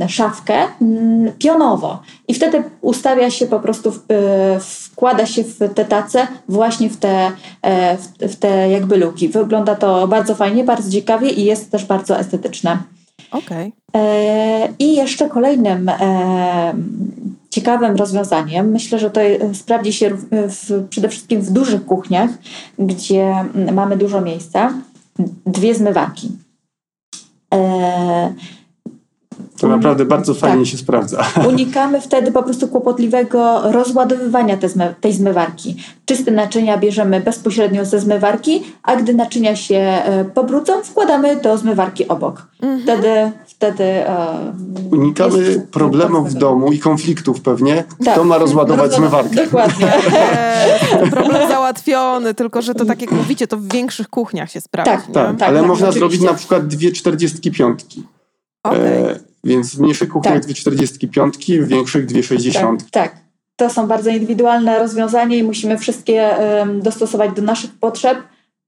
szafkę 0.08 0.54
mm, 0.82 1.32
pionowo. 1.38 2.02
I 2.28 2.34
wtedy 2.34 2.62
ustawia 2.80 3.30
się 3.30 3.46
po 3.46 3.60
prostu, 3.60 3.92
w, 3.92 3.96
e, 3.96 4.60
wkłada 4.97 5.27
się 5.27 5.44
w 5.44 5.59
te 5.74 5.85
tace 5.85 6.27
właśnie 6.48 6.90
w 6.90 6.97
te, 6.97 7.32
e, 7.62 7.97
w, 7.97 8.09
w 8.18 8.36
te 8.36 8.70
jakby 8.70 8.97
luki. 8.97 9.28
Wygląda 9.28 9.74
to 9.74 10.09
bardzo 10.09 10.35
fajnie, 10.35 10.64
bardzo 10.64 10.90
ciekawie 10.90 11.31
i 11.31 11.44
jest 11.44 11.70
też 11.70 11.85
bardzo 11.85 12.18
estetyczne. 12.18 12.78
Okej. 13.31 13.73
E, 13.97 14.68
I 14.78 14.94
jeszcze 14.94 15.28
kolejnym 15.28 15.89
e, 15.89 16.74
ciekawym 17.51 17.97
rozwiązaniem, 17.97 18.70
myślę, 18.70 18.98
że 18.98 19.10
to 19.10 19.20
sprawdzi 19.55 19.93
się 19.93 20.10
w, 20.10 20.24
w, 20.31 20.89
przede 20.89 21.09
wszystkim 21.09 21.40
w 21.40 21.51
dużych 21.51 21.85
kuchniach, 21.85 22.31
gdzie 22.78 23.23
mm, 23.55 23.74
mamy 23.74 23.97
dużo 23.97 24.20
miejsca, 24.20 24.73
dwie 25.47 25.74
zmywarki. 25.74 26.28
To 29.60 29.68
naprawdę 29.68 30.04
bardzo 30.04 30.34
fajnie 30.34 30.64
Tak. 30.64 30.66
się 30.66 30.76
sprawdza. 30.78 31.24
Unikamy 31.48 32.00
wtedy 32.00 32.32
po 32.32 32.42
prostu 32.42 32.68
kłopotliwego 32.68 33.62
rozładowywania 33.72 34.56
te 34.56 34.68
zmy, 34.68 34.94
tej 35.00 35.12
zmywarki. 35.12 35.76
Czyste 36.04 36.30
naczynia 36.30 36.78
bierzemy 36.78 37.20
bezpośrednio 37.20 37.84
ze 37.84 38.00
zmywarki, 38.00 38.62
a 38.82 38.96
gdy 38.96 39.14
naczynia 39.14 39.56
się 39.56 39.76
e, 39.76 40.24
pobrudzą, 40.34 40.72
wkładamy 40.82 41.36
do 41.36 41.58
zmywarki 41.58 42.08
obok. 42.08 42.46
Wtedy, 42.82 43.30
wtedy 43.46 43.84
e, 43.84 44.36
Unikamy 44.92 45.38
jest 45.38 45.60
problemów 45.68 46.30
w 46.30 46.34
domu 46.34 46.72
i 46.72 46.78
konfliktów 46.78 47.40
pewnie, 47.40 47.84
Tak. 48.04 48.14
kto 48.14 48.24
ma 48.24 48.38
rozładować 48.38 48.90
Rozładow- 48.90 48.96
zmywarkę. 48.96 49.44
Dokładnie. 49.44 49.86
Eee, 51.02 51.10
problem 51.10 51.48
załatwiony, 51.48 52.34
tylko 52.34 52.62
że 52.62 52.74
to 52.74 52.84
tak 52.84 53.00
jak 53.00 53.12
mówicie, 53.12 53.46
to 53.46 53.56
w 53.56 53.72
większych 53.72 54.08
kuchniach 54.08 54.50
się 54.50 54.60
sprawdzi. 54.60 54.90
Tak? 54.90 55.06
Tak, 55.12 55.36
Tak, 55.36 55.48
ale 55.48 55.58
tak, 55.58 55.68
można 55.68 55.88
oczywiście. 55.88 55.98
zrobić 56.16 56.20
na 56.32 56.34
przykład 56.38 56.66
dwie 56.66 56.92
45. 56.92 57.80
Okej. 58.62 58.80
E, 58.80 59.18
więc 59.47 59.74
w 59.77 59.81
mniejszych 59.81 60.09
kuchniach 60.09 60.35
Tak. 60.35 60.44
dwie 60.44 60.55
45, 60.55 61.35
w 61.36 61.68
większych 61.68 62.06
dwie 62.06 62.23
60. 62.23 62.90
Tak, 62.90 62.90
tak. 62.90 63.27
To 63.56 63.70
są 63.70 63.86
bardzo 63.86 64.10
indywidualne 64.10 64.78
rozwiązania 64.78 65.36
i 65.36 65.43
musimy 65.43 65.78
wszystkie 65.78 66.36
dostosować 66.82 67.32
do 67.36 67.43
naszych 67.43 67.70
potrzeb, 67.81 68.18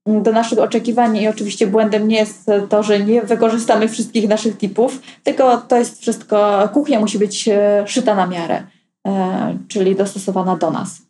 m, 0.05 0.23
do 0.23 0.31
naszych 0.31 0.59
oczekiwań 0.59 1.17
i 1.17 1.27
oczywiście 1.27 1.67
błędem 1.67 2.07
nie 2.07 2.17
jest 2.17 2.45
to, 2.69 2.83
że 2.83 2.99
nie 2.99 3.21
wykorzystamy 3.21 3.87
wszystkich 3.89 4.27
naszych 4.27 4.57
tipów, 4.57 4.99
tylko 5.23 5.57
to 5.57 5.77
jest 5.77 6.01
wszystko, 6.01 6.69
kuchnia 6.73 6.99
musi 6.99 7.19
być 7.19 7.47
e, 7.47 7.83
szyta 7.87 8.15
na 8.15 8.27
miarę, 8.27 8.63
e, 9.07 9.57
czyli 9.67 9.95
dostosowana 9.95 10.55
do 10.55 10.71
nas. 10.71 11.01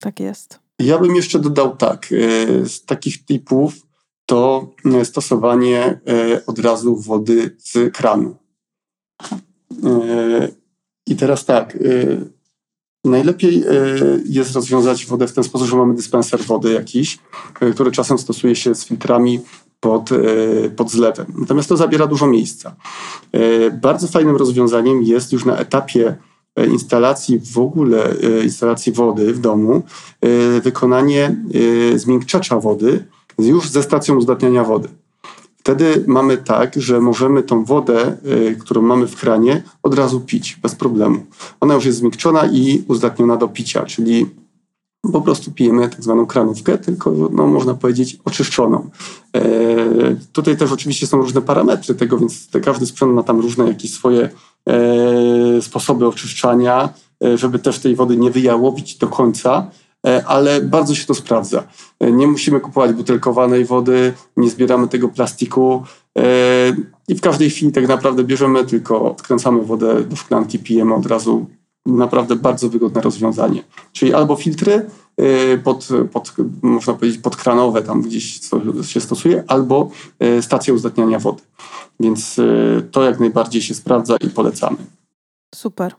Tak 0.00 0.20
jest. 0.20 0.58
Ja 0.78 0.98
bym 0.98 1.16
jeszcze 1.16 1.38
dodał 1.38 1.76
tak, 1.76 2.06
e, 2.12 2.66
z 2.68 2.84
takich 2.84 3.24
typów 3.24 3.74
to 4.26 4.70
e, 4.84 5.04
stosowanie 5.04 5.84
e, 5.84 6.46
od 6.46 6.58
razu 6.58 6.96
wody 6.96 7.56
z 7.58 7.94
kranu. 7.94 8.36
E, 9.84 10.48
I 11.06 11.16
teraz 11.16 11.44
tak, 11.44 11.76
e, 11.76 11.78
najlepiej 13.04 13.62
e, 13.62 13.74
jest 14.24 14.54
rozwiązać 14.54 15.06
wodę 15.06 15.26
w 15.26 15.32
ten 15.32 15.44
sposób, 15.44 15.68
że 15.68 15.76
mamy 15.76 15.94
dyspenser 15.94 16.40
wody 16.40 16.72
jakiś, 16.72 17.18
który 17.74 17.92
czasem 17.92 18.18
stosuje 18.18 18.56
się 18.56 18.74
z 18.74 18.84
filtrami 18.84 19.40
pod, 19.80 20.10
pod 20.76 20.90
zlewem. 20.90 21.26
Natomiast 21.38 21.68
to 21.68 21.76
zabiera 21.76 22.06
dużo 22.06 22.26
miejsca. 22.26 22.76
Bardzo 23.82 24.08
fajnym 24.08 24.36
rozwiązaniem 24.36 25.02
jest 25.02 25.32
już 25.32 25.44
na 25.44 25.56
etapie 25.56 26.16
instalacji 26.70 27.38
w 27.38 27.58
ogóle, 27.58 28.14
instalacji 28.44 28.92
wody 28.92 29.32
w 29.32 29.38
domu, 29.38 29.82
wykonanie 30.62 31.36
zmiękczacza 31.96 32.60
wody 32.60 33.04
już 33.38 33.68
ze 33.68 33.82
stacją 33.82 34.16
uzdatniania 34.16 34.64
wody. 34.64 34.88
Wtedy 35.60 36.04
mamy 36.06 36.36
tak, 36.36 36.74
że 36.76 37.00
możemy 37.00 37.42
tą 37.42 37.64
wodę, 37.64 38.16
y, 38.26 38.56
którą 38.60 38.82
mamy 38.82 39.06
w 39.06 39.16
kranie, 39.16 39.62
od 39.82 39.94
razu 39.94 40.20
pić 40.20 40.56
bez 40.62 40.74
problemu. 40.74 41.26
Ona 41.60 41.74
już 41.74 41.84
jest 41.84 41.98
zmiękczona 41.98 42.46
i 42.46 42.84
uzdatniona 42.88 43.36
do 43.36 43.48
picia, 43.48 43.84
czyli 43.84 44.26
po 45.12 45.20
prostu 45.20 45.52
pijemy 45.52 45.88
tak 45.88 46.02
zwaną 46.02 46.26
kranówkę, 46.26 46.78
tylko 46.78 47.10
no, 47.32 47.46
można 47.46 47.74
powiedzieć 47.74 48.18
oczyszczoną. 48.24 48.90
E, 49.36 49.40
tutaj 50.32 50.56
też 50.56 50.72
oczywiście 50.72 51.06
są 51.06 51.16
różne 51.16 51.42
parametry 51.42 51.94
tego, 51.94 52.18
więc 52.18 52.48
każdy 52.64 52.86
sprzęt 52.86 53.12
ma 53.12 53.22
tam 53.22 53.40
różne 53.40 53.68
jakieś 53.68 53.94
swoje 53.94 54.30
e, 54.68 55.62
sposoby 55.62 56.06
oczyszczania, 56.06 56.88
e, 57.24 57.38
żeby 57.38 57.58
też 57.58 57.78
tej 57.78 57.96
wody 57.96 58.16
nie 58.16 58.30
wyjałowić 58.30 58.96
do 58.96 59.06
końca, 59.06 59.70
ale 60.26 60.60
bardzo 60.60 60.94
się 60.94 61.06
to 61.06 61.14
sprawdza. 61.14 61.62
E, 62.00 62.12
Nie 62.12 62.26
musimy 62.26 62.60
kupować 62.60 62.92
butelkowanej 62.92 63.64
wody, 63.64 64.12
nie 64.36 64.50
zbieramy 64.50 64.88
tego 64.88 65.08
plastiku 65.08 65.82
e, 66.18 66.22
i 67.08 67.14
w 67.14 67.20
każdej 67.20 67.50
chwili 67.50 67.72
tak 67.72 67.88
naprawdę 67.88 68.24
bierzemy, 68.24 68.64
tylko 68.64 69.10
odkręcamy 69.10 69.62
wodę 69.62 70.04
do 70.04 70.16
szklanki, 70.16 70.58
pijemy 70.58 70.94
od 70.94 71.06
razu. 71.06 71.46
Naprawdę 71.86 72.36
bardzo 72.36 72.68
wygodne 72.68 73.00
rozwiązanie. 73.00 73.64
Czyli 73.92 74.14
albo 74.14 74.36
filtry 74.36 74.86
e, 75.16 75.58
pod, 75.58 75.88
pod, 76.12 76.34
można 76.62 76.94
powiedzieć 76.94 77.20
podkranowe, 77.20 77.82
tam 77.82 78.02
gdzieś 78.02 78.40
się 78.82 79.00
stosuje, 79.00 79.44
albo 79.48 79.90
e, 80.18 80.42
stacje 80.42 80.74
uzdatniania 80.74 81.18
wody. 81.18 81.42
Więc 82.00 82.38
e, 82.38 82.82
to 82.82 83.02
jak 83.02 83.20
najbardziej 83.20 83.62
się 83.62 83.74
sprawdza 83.74 84.16
i 84.16 84.28
polecamy. 84.30 84.76
Super. 85.54 85.94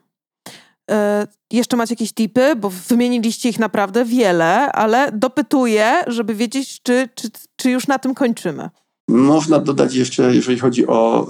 E, 0.92 1.28
jeszcze 1.52 1.78
macie 1.78 1.94
jakieś 1.94 2.14
tipy, 2.14 2.56
bo 2.56 2.70
wymieniliście 2.70 3.50
ich 3.50 3.60
naprawdę 3.60 4.06
wiele, 4.06 4.72
ale 4.72 5.12
dopytuję, 5.14 6.04
żeby 6.08 6.36
wiedzieć, 6.36 6.82
czy, 6.82 7.10
czy, 7.16 7.30
czy 7.56 7.72
już 7.72 7.88
na 7.88 8.00
tym 8.00 8.14
kończymy. 8.14 8.70
Można 9.08 9.60
dodać 9.60 9.96
jeszcze, 9.96 10.36
jeżeli 10.36 10.60
chodzi 10.60 10.88
o 10.88 11.28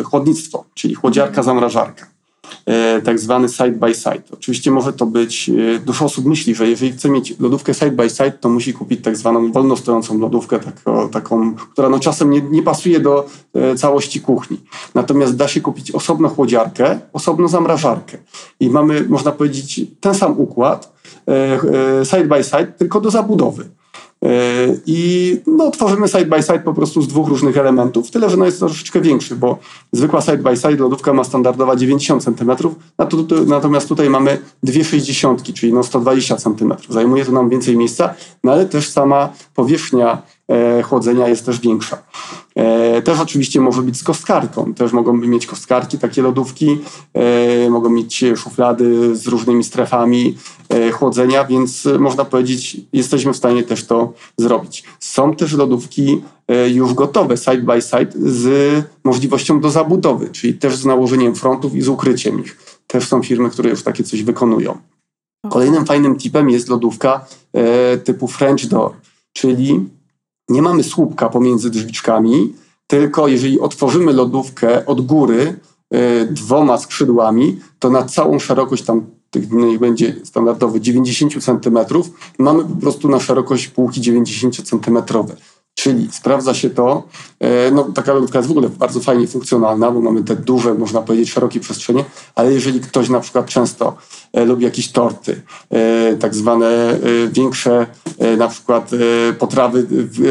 e, 0.00 0.02
chłodnictwo, 0.02 0.64
czyli 0.74 0.94
chłodziarka, 0.94 1.42
zamrażarka. 1.42 2.19
E, 2.66 3.02
tak 3.02 3.18
zwany 3.18 3.48
side 3.48 3.72
by 3.72 3.94
side. 3.94 4.22
Oczywiście 4.32 4.70
może 4.70 4.92
to 4.92 5.06
być, 5.06 5.50
e, 5.50 5.78
dużo 5.78 6.04
osób 6.04 6.24
myśli, 6.24 6.54
że 6.54 6.68
jeżeli 6.68 6.92
chce 6.92 7.08
mieć 7.08 7.40
lodówkę 7.40 7.74
side 7.74 7.90
by 7.90 8.10
side, 8.10 8.32
to 8.32 8.48
musi 8.48 8.72
kupić 8.72 9.04
tak 9.04 9.16
zwaną 9.16 9.52
wolno 9.52 9.76
stojącą 9.76 10.18
lodówkę, 10.18 10.58
taką, 10.58 11.08
taką 11.08 11.54
która 11.54 11.88
no 11.88 11.98
czasem 11.98 12.30
nie, 12.30 12.40
nie 12.40 12.62
pasuje 12.62 13.00
do 13.00 13.26
e, 13.54 13.74
całości 13.74 14.20
kuchni. 14.20 14.60
Natomiast 14.94 15.36
da 15.36 15.48
się 15.48 15.60
kupić 15.60 15.90
osobno 15.90 16.28
chłodziarkę, 16.28 16.98
osobno 17.12 17.48
zamrażarkę. 17.48 18.18
I 18.60 18.70
mamy, 18.70 19.04
można 19.08 19.32
powiedzieć, 19.32 19.80
ten 20.00 20.14
sam 20.14 20.38
układ 20.38 21.00
side 22.04 22.24
by 22.24 22.44
side, 22.44 22.72
tylko 22.78 23.00
do 23.00 23.10
zabudowy. 23.10 23.70
I 24.86 25.40
no, 25.46 25.70
tworzymy 25.70 26.08
side 26.08 26.26
by 26.26 26.42
side 26.42 26.60
po 26.60 26.74
prostu 26.74 27.02
z 27.02 27.08
dwóch 27.08 27.28
różnych 27.28 27.56
elementów, 27.56 28.10
tyle 28.10 28.30
że 28.30 28.36
no 28.36 28.44
jest 28.44 28.58
troszeczkę 28.58 29.00
większy, 29.00 29.36
bo 29.36 29.58
zwykła 29.92 30.20
side 30.20 30.38
by 30.38 30.56
side 30.56 30.76
lodówka 30.76 31.12
ma 31.12 31.24
standardowa 31.24 31.76
90 31.76 32.24
cm, 32.24 32.52
natomiast 33.46 33.88
tutaj 33.88 34.10
mamy 34.10 34.38
dwie 34.62 34.84
60, 34.84 35.54
czyli 35.54 35.72
no 35.72 35.82
120 35.82 36.36
cm. 36.36 36.74
Zajmuje 36.88 37.24
to 37.24 37.32
nam 37.32 37.48
więcej 37.48 37.76
miejsca, 37.76 38.14
no 38.44 38.52
ale 38.52 38.66
też 38.66 38.88
sama 38.88 39.28
powierzchnia 39.54 40.22
e, 40.48 40.82
chłodzenia 40.82 41.28
jest 41.28 41.46
też 41.46 41.60
większa. 41.60 41.98
E, 42.60 43.02
też 43.02 43.20
oczywiście 43.20 43.60
może 43.60 43.82
być 43.82 43.96
z 43.96 44.02
kostkarką. 44.02 44.74
Też 44.74 44.92
mogą 44.92 45.12
mieć 45.12 45.46
kostkarki, 45.46 45.98
takie 45.98 46.22
lodówki. 46.22 46.78
E, 47.14 47.70
mogą 47.70 47.90
mieć 47.90 48.24
szuflady 48.36 49.16
z 49.16 49.26
różnymi 49.26 49.64
strefami 49.64 50.36
e, 50.68 50.90
chłodzenia, 50.90 51.44
więc 51.44 51.88
można 51.98 52.24
powiedzieć, 52.24 52.76
jesteśmy 52.92 53.32
w 53.32 53.36
stanie 53.36 53.62
też 53.62 53.84
to 53.84 54.12
zrobić. 54.36 54.84
Są 55.00 55.34
też 55.34 55.52
lodówki 55.52 56.22
już 56.68 56.94
gotowe, 56.94 57.36
side 57.36 57.62
by 57.62 57.82
side, 57.82 58.12
z 58.14 58.84
możliwością 59.04 59.60
do 59.60 59.70
zabudowy, 59.70 60.28
czyli 60.28 60.54
też 60.54 60.76
z 60.76 60.84
nałożeniem 60.84 61.34
frontów 61.34 61.74
i 61.74 61.82
z 61.82 61.88
ukryciem 61.88 62.40
ich. 62.44 62.80
Też 62.86 63.08
są 63.08 63.22
firmy, 63.22 63.50
które 63.50 63.70
już 63.70 63.82
takie 63.82 64.04
coś 64.04 64.22
wykonują. 64.22 64.78
Kolejnym 65.50 65.86
fajnym 65.86 66.18
tipem 66.18 66.50
jest 66.50 66.68
lodówka 66.68 67.24
typu 68.04 68.28
French 68.28 68.66
door, 68.66 68.92
czyli 69.32 69.80
nie 70.50 70.62
mamy 70.62 70.82
słupka 70.82 71.28
pomiędzy 71.28 71.70
drzwiczkami, 71.70 72.52
tylko 72.86 73.28
jeżeli 73.28 73.60
otworzymy 73.60 74.12
lodówkę 74.12 74.86
od 74.86 75.00
góry 75.00 75.60
e, 75.90 76.24
dwoma 76.24 76.78
skrzydłami, 76.78 77.58
to 77.78 77.90
na 77.90 78.02
całą 78.02 78.38
szerokość 78.38 78.84
tam 78.84 79.06
tych 79.30 79.52
niech 79.52 79.78
będzie 79.78 80.16
standardowy 80.24 80.80
90 80.80 81.44
cm, 81.44 81.78
mamy 82.38 82.64
po 82.64 82.76
prostu 82.76 83.08
na 83.08 83.20
szerokość 83.20 83.68
półki 83.68 84.00
90 84.00 84.56
cm. 84.56 84.98
Czyli 85.82 86.08
sprawdza 86.12 86.54
się 86.54 86.70
to, 86.70 87.02
e, 87.40 87.70
no 87.70 87.84
taka 87.84 88.12
lodówka 88.12 88.38
jest 88.38 88.48
w 88.48 88.50
ogóle 88.50 88.68
bardzo 88.68 89.00
fajnie 89.00 89.26
funkcjonalna, 89.26 89.90
bo 89.90 90.00
mamy 90.00 90.22
te 90.24 90.36
duże, 90.36 90.74
można 90.74 91.02
powiedzieć, 91.02 91.30
szerokie 91.32 91.60
przestrzenie, 91.60 92.04
ale 92.34 92.52
jeżeli 92.52 92.80
ktoś 92.80 93.08
na 93.08 93.20
przykład 93.20 93.46
często 93.46 93.96
e, 94.32 94.44
lubi 94.44 94.64
jakieś 94.64 94.92
torty, 94.92 95.42
e, 95.70 96.16
tak 96.16 96.34
zwane 96.34 96.98
większe 97.32 97.86
na 98.38 98.48
przykład 98.48 98.90
potrawy 99.38 99.86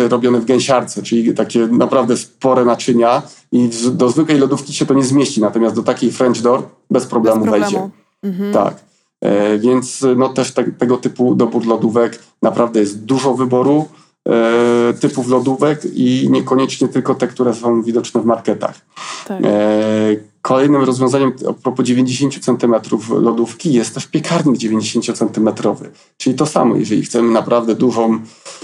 robione 0.09 0.39
w 0.39 0.45
gęsiarce, 0.45 1.03
czyli 1.03 1.34
takie 1.34 1.67
naprawdę 1.67 2.17
spore 2.17 2.65
naczynia 2.65 3.21
i 3.51 3.69
do 3.91 4.09
zwykłej 4.09 4.38
lodówki 4.38 4.73
się 4.73 4.85
to 4.85 4.93
nie 4.93 5.03
zmieści, 5.03 5.41
natomiast 5.41 5.76
do 5.76 5.84
takiej 5.84 6.11
French 6.11 6.41
door 6.41 6.63
bez 6.91 7.05
problemu, 7.05 7.41
Bez 7.45 7.51
wejdzie. 7.51 7.65
problemu. 7.65 7.91
Mhm. 8.23 8.53
Tak. 8.53 8.76
Więc 9.59 10.05
no 10.17 10.30
też 10.30 10.51
te, 10.51 10.63
tego 10.63 10.97
typu 10.97 11.35
dobór 11.35 11.65
lodówek 11.65 12.19
naprawdę 12.41 12.80
jest 12.80 13.03
dużo 13.03 13.34
wyboru 13.34 13.85
typów 14.99 15.27
lodówek 15.27 15.81
i 15.93 16.27
niekoniecznie 16.31 16.88
tylko 16.88 17.15
te, 17.15 17.27
które 17.27 17.53
są 17.53 17.84
widoczne 17.84 18.22
w 18.22 18.26
marketach. 18.26 18.76
Tak. 19.27 19.41
E, 19.43 19.49
Kolejnym 20.41 20.84
rozwiązaniem 20.84 21.31
a 21.49 21.53
propos 21.53 21.85
90 21.85 22.39
cm 22.39 22.76
lodówki 23.10 23.73
jest 23.73 23.93
też 23.93 24.07
piekarnik 24.07 24.57
90 24.57 25.18
cm. 25.18 25.49
Czyli 26.18 26.35
to 26.35 26.45
samo, 26.45 26.76
jeżeli 26.76 27.03
chcemy 27.03 27.31
naprawdę 27.31 27.76
dużą, 27.76 28.19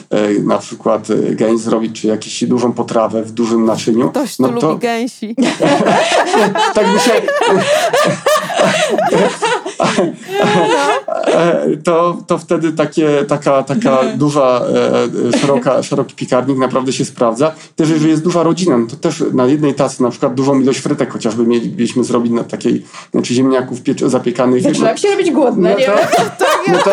e, 0.09 0.39
na 0.39 0.57
przykład 0.57 1.07
e, 1.09 1.35
gęś 1.35 1.59
zrobić, 1.59 2.01
czy 2.01 2.07
jakąś 2.07 2.43
dużą 2.43 2.73
potrawę 2.73 3.23
w 3.23 3.31
dużym 3.31 3.65
naczyniu, 3.65 4.09
Ktoś 4.09 4.39
no 4.39 4.49
to 4.49 4.69
lubi 4.69 4.81
gęsi. 4.81 5.35
tak 6.75 6.93
by 6.93 6.99
się... 6.99 7.11
E, 11.23 11.77
to, 11.83 12.17
to 12.27 12.37
wtedy 12.37 12.71
takie, 12.71 13.25
taka, 13.27 13.63
taka 13.63 14.03
duża, 14.15 14.61
e, 15.33 15.37
szeroka, 15.37 15.83
szeroki 15.83 16.15
piekarnik 16.15 16.57
naprawdę 16.57 16.93
się 16.93 17.05
sprawdza. 17.05 17.51
Też 17.75 17.89
jeżeli 17.89 18.09
jest 18.09 18.23
duża 18.23 18.43
rodzina, 18.43 18.77
no 18.77 18.87
to 18.87 18.95
też 18.95 19.23
na 19.33 19.45
jednej 19.45 19.73
tacy 19.73 20.03
na 20.03 20.09
przykład 20.09 20.33
dużą 20.33 20.59
ilość 20.59 20.79
frytek 20.79 21.13
chociażby 21.13 21.47
mielibyśmy 21.47 22.03
zrobić 22.03 22.31
na 22.31 22.43
takiej, 22.43 22.85
znaczy 23.11 23.33
ziemniaków 23.33 23.81
piecze, 23.81 24.09
zapiekanych. 24.09 24.63
Zaczynam 24.63 24.97
się 24.97 25.07
robić 25.11 25.31
głodna, 25.31 25.69
No 25.69 25.77
nie 25.77 25.85
to. 25.85 25.91
Tak, 26.37 26.67
ja 26.67 26.73
no, 26.73 26.79
to, 26.83 26.91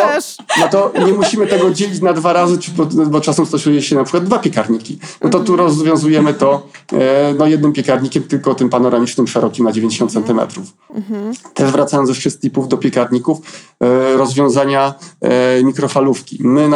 no 0.61 0.69
to 0.69 1.07
nie 1.07 1.12
musimy 1.12 1.47
tego 1.47 1.70
dzielić 1.70 2.01
na 2.01 2.12
dwa 2.12 2.32
razy, 2.32 2.59
bo, 2.77 2.86
bo 2.86 3.20
czasem 3.20 3.47
stosuje 3.47 3.82
się 3.82 3.97
na 3.97 4.05
przykład 4.05 4.24
dwa 4.24 4.39
piekarniki. 4.39 4.99
No 5.23 5.31
to 5.31 5.40
tu 5.40 5.57
rozwiązujemy 5.57 6.35
to 6.35 6.66
e, 6.93 7.35
no 7.39 7.47
jednym 7.47 7.73
piekarnikiem, 7.73 8.23
tylko 8.23 8.55
tym 8.55 8.70
panoramicznym, 8.70 9.27
szerokim 9.27 9.65
na 9.65 9.73
90 9.73 10.12
centymetrów. 10.12 10.66
Też 11.55 11.70
wracając 11.70 12.09
ze 12.09 12.15
wszystkich 12.15 12.43
tipów 12.43 12.69
do 12.69 12.78
piekarników, 12.78 13.39
e, 13.81 14.11
rozwiązania 14.16 14.94
e, 15.20 15.64
mikrofalówki. 15.64 16.39
My, 16.40 16.68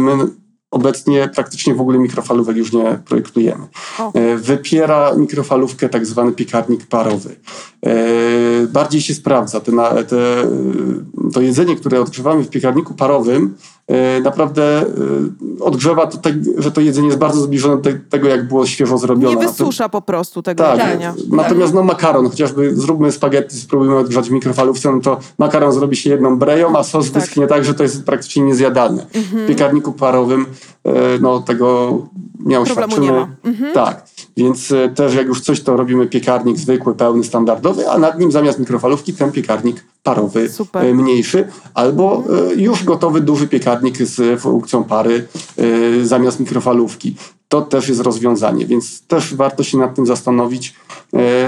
my 0.00 0.26
obecnie 0.70 1.30
praktycznie 1.34 1.74
w 1.74 1.80
ogóle 1.80 1.98
mikrofalówek 1.98 2.56
już 2.56 2.72
nie 2.72 2.98
projektujemy. 3.04 3.66
E, 4.14 4.36
Wypiera 4.36 5.14
mikrofalówkę 5.16 5.88
tak 5.88 6.06
zwany 6.06 6.32
piekarnik 6.32 6.86
parowy. 6.86 7.36
E, 7.86 7.96
Bardziej 8.66 9.00
się 9.00 9.14
sprawdza. 9.14 9.60
Te, 9.60 9.72
te, 10.04 10.50
to 11.32 11.40
jedzenie, 11.40 11.76
które 11.76 12.00
odgrzewamy 12.00 12.44
w 12.44 12.50
piekarniku 12.50 12.94
parowym, 12.94 13.54
naprawdę 14.24 14.62
e, 14.80 14.84
odgrzewa 15.60 16.06
to 16.06 16.18
tak, 16.18 16.34
że 16.58 16.70
to 16.72 16.80
jedzenie 16.80 17.06
jest 17.06 17.18
bardzo 17.18 17.40
zbliżone 17.40 17.76
do 17.76 17.82
te- 17.82 17.98
tego, 18.10 18.28
jak 18.28 18.48
było 18.48 18.66
świeżo 18.66 18.98
zrobione. 18.98 19.36
Nie 19.36 19.46
wysusza 19.48 19.88
po 19.88 20.02
prostu 20.02 20.42
tego 20.42 20.62
tak, 20.64 20.78
jedzenia. 20.78 21.14
natomiast 21.30 21.74
no 21.74 21.82
makaron, 21.82 22.30
chociażby 22.30 22.76
zróbmy 22.76 23.12
spaghetti, 23.12 23.56
spróbujmy 23.56 23.96
odgrzać 23.96 24.28
w 24.28 24.32
mikrofalówce, 24.32 24.92
no 24.92 25.00
to 25.00 25.18
makaron 25.38 25.72
zrobi 25.72 25.96
się 25.96 26.10
jedną 26.10 26.38
breją, 26.38 26.76
a 26.76 26.82
sos 26.82 27.10
Tak. 27.12 27.22
wyschnie 27.22 27.46
tak, 27.46 27.64
że 27.64 27.74
to 27.74 27.82
jest 27.82 28.04
praktycznie 28.04 28.42
niezjadalne. 28.42 29.06
Mhm. 29.14 29.44
W 29.44 29.48
piekarniku 29.48 29.92
parowym 29.92 30.46
e, 30.84 30.92
no 31.20 31.40
tego 31.40 31.98
nie 32.38 32.56
Problemu 32.56 32.62
oświadczymy. 32.62 33.06
nie 33.06 33.12
ma. 33.12 33.28
Mhm. 33.44 33.74
Tak, 33.74 34.04
więc 34.36 34.72
e, 34.72 34.88
też 34.88 35.14
jak 35.14 35.26
już 35.26 35.40
coś, 35.40 35.60
to 35.60 35.76
robimy 35.76 36.06
piekarnik 36.06 36.56
zwykły, 36.58 36.94
pełny, 36.94 37.24
standardowy, 37.24 37.88
a 37.90 37.98
nad 37.98 38.18
nim 38.20 38.32
zamiast 38.32 38.58
mikrofalówki 38.58 39.14
ten 39.14 39.32
piekarnik 39.32 39.84
parowy, 40.02 40.48
Super. 40.48 40.84
e, 40.84 40.94
mniejszy, 40.94 41.48
albo 41.74 42.24
e, 42.50 42.54
już 42.54 42.84
gotowy 42.84 43.20
duży 43.20 43.48
piekarnik 43.48 43.96
z 43.96 44.40
funkcją 44.40 44.84
pary 44.84 45.26
e, 46.02 46.04
zamiast 46.06 46.40
mikrofalówki. 46.40 47.16
To 47.48 47.62
też 47.62 47.88
jest 47.88 48.00
rozwiązanie, 48.00 48.66
więc 48.66 49.02
też 49.06 49.34
warto 49.34 49.62
się 49.62 49.78
nad 49.78 49.94
tym 49.94 50.06
zastanowić. 50.06 50.74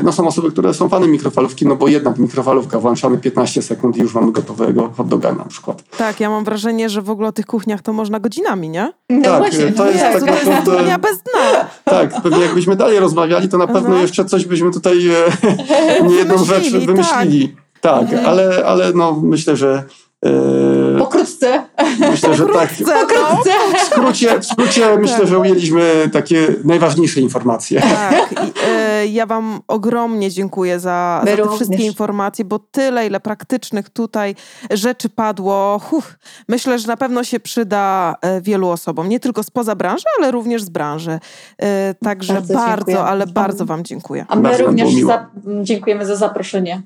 No 0.03 0.13
są 0.13 0.27
osoby, 0.29 0.51
które 0.51 0.75
są 0.75 0.89
fanem 0.89 1.11
mikrofalówki, 1.11 1.67
no 1.67 1.77
bo 1.77 1.89
jednak 1.89 2.19
mikrofalówka, 2.19 2.79
włączamy 2.81 3.19
15 3.19 3.63
sekund 3.63 3.97
i 3.97 4.01
już 4.01 4.15
mamy 4.15 4.33
gotowego 4.33 4.91
hot 4.97 5.09
doga 5.09 5.33
na 5.33 5.45
przykład. 5.45 5.83
Tak, 5.99 6.21
ja 6.21 6.31
mam 6.31 6.45
wrażenie, 6.45 6.89
że 6.89 7.03
w 7.03 7.11
ogóle 7.11 7.29
o 7.29 7.33
tych 7.33 7.47
kuchniach 7.47 7.83
to 7.83 7.93
można 7.93 8.21
godzinami, 8.21 8.69
nie? 8.69 8.93
No 9.11 9.23
Tak, 9.25 9.39
właśnie, 9.39 9.73
to 9.73 9.87
jest 9.91 9.99
nie. 10.05 10.13
tak 10.13 10.21
to 10.21 10.51
jest 10.51 10.63
studnia 10.63 10.99
bez 10.99 11.13
dna. 11.23 11.67
Tak, 11.85 12.23
pewnie 12.23 12.41
jakbyśmy 12.41 12.77
dalej 12.77 12.99
rozmawiali, 13.01 13.49
to 13.49 13.59
na 13.59 13.67
pewno 13.67 13.89
No. 13.89 13.97
jeszcze 14.03 14.25
coś 14.25 14.45
byśmy 14.47 14.71
tutaj 14.71 14.99
e, 15.09 16.03
nie 16.09 16.15
jedną 16.15 16.39
rzecz 16.45 16.49
Wymyślili, 16.71 16.87
wymyślili. 16.87 17.57
Tak, 17.81 18.07
ale, 18.27 18.65
ale 18.66 18.93
no 18.93 19.20
myślę, 19.23 19.57
że 19.57 19.82
e, 20.24 20.98
Pokrótce. 20.98 21.62
myślę, 22.11 22.35
że 22.35 22.47
tak. 22.47 22.69
Chcę, 22.69 22.85
no. 22.85 23.01
Pokrótce. 23.01 23.51
W 23.77 23.81
skrócie, 23.81 24.40
w 24.40 24.47
skrócie 24.47 24.97
myślę, 24.98 25.27
że 25.27 25.39
ujęliśmy 25.39 26.11
takie 26.12 26.55
najważniejsze 26.65 27.20
informacje. 27.20 27.81
Tak, 27.81 28.32
i, 28.32 28.36
e, 28.69 29.07
ja 29.07 29.27
Wam 29.27 29.61
ogromnie 29.69 30.31
dziękuję 30.31 30.81
za, 30.81 31.23
za 31.27 31.36
te 31.36 31.57
wszystkie 31.57 31.86
informacje, 31.86 32.44
bo 32.44 32.59
tyle, 32.59 33.07
ile 33.07 33.20
praktycznych 33.20 33.90
tutaj 33.90 34.35
rzeczy 34.70 35.09
padło. 35.09 35.78
Huch, 35.78 36.15
myślę, 36.48 36.78
że 36.78 36.89
na 36.89 36.97
pewno 36.97 37.24
się 37.24 37.40
przyda 37.40 38.16
e, 38.23 38.40
wielu 38.40 38.69
osobom, 38.69 39.09
nie 39.09 39.20
tylko 39.20 39.43
spoza 39.43 39.74
branży, 39.74 40.05
ale 40.19 40.31
również 40.31 40.62
z 40.62 40.69
branży. 40.69 41.19
E, 41.59 41.94
Także 41.94 42.35
Bardzo 42.35 42.55
bardzo, 42.55 43.07
ale 43.07 43.27
bardzo 43.27 43.65
Wam 43.65 43.85
dziękuję. 43.85 44.24
A 44.28 44.36
my 44.36 44.43
Bardzo 44.43 44.66
również 44.66 44.94
za, 44.94 45.27
dziękujemy 45.62 46.07
za 46.07 46.16
zaproszenie. 46.16 46.82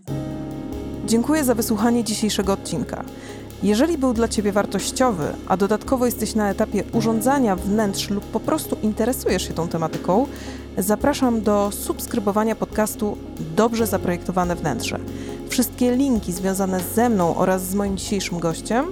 Dziękuję 1.06 1.44
za 1.44 1.55
wysłuchanie 1.55 2.05
dzisiejszego 2.05 2.52
odcinka. 2.52 3.05
Jeżeli 3.62 3.98
był 3.98 4.12
dla 4.12 4.28
Ciebie 4.28 4.52
wartościowy, 4.52 5.24
a 5.48 5.56
dodatkowo 5.56 6.06
jesteś 6.06 6.35
na 6.35 6.51
etapie 6.51 6.85
urządzania 6.93 7.56
wnętrz 7.56 8.10
lub 8.10 8.24
po 8.24 8.40
prostu 8.40 8.76
interesujesz 8.82 9.48
się 9.48 9.55
tą 9.55 9.68
tematyką, 9.68 10.26
zapraszam 10.78 11.43
do 11.43 11.70
subskrybowania 11.72 12.55
podcastu 12.55 13.16
Dobrze 13.56 13.86
Zaprojektowane 13.86 14.56
Wnętrze. 14.56 14.98
Wszystkie 15.48 15.97
linki 15.97 16.32
związane 16.32 16.81
ze 16.94 17.09
mną 17.09 17.36
oraz 17.36 17.66
z 17.66 17.74
moim 17.74 17.97
dzisiejszym 17.97 18.39
gościem 18.39 18.86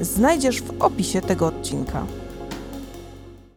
znajdziesz 0.00 0.62
w 0.62 0.82
opisie 0.82 1.20
tego 1.20 1.46
odcinka. 1.46 2.06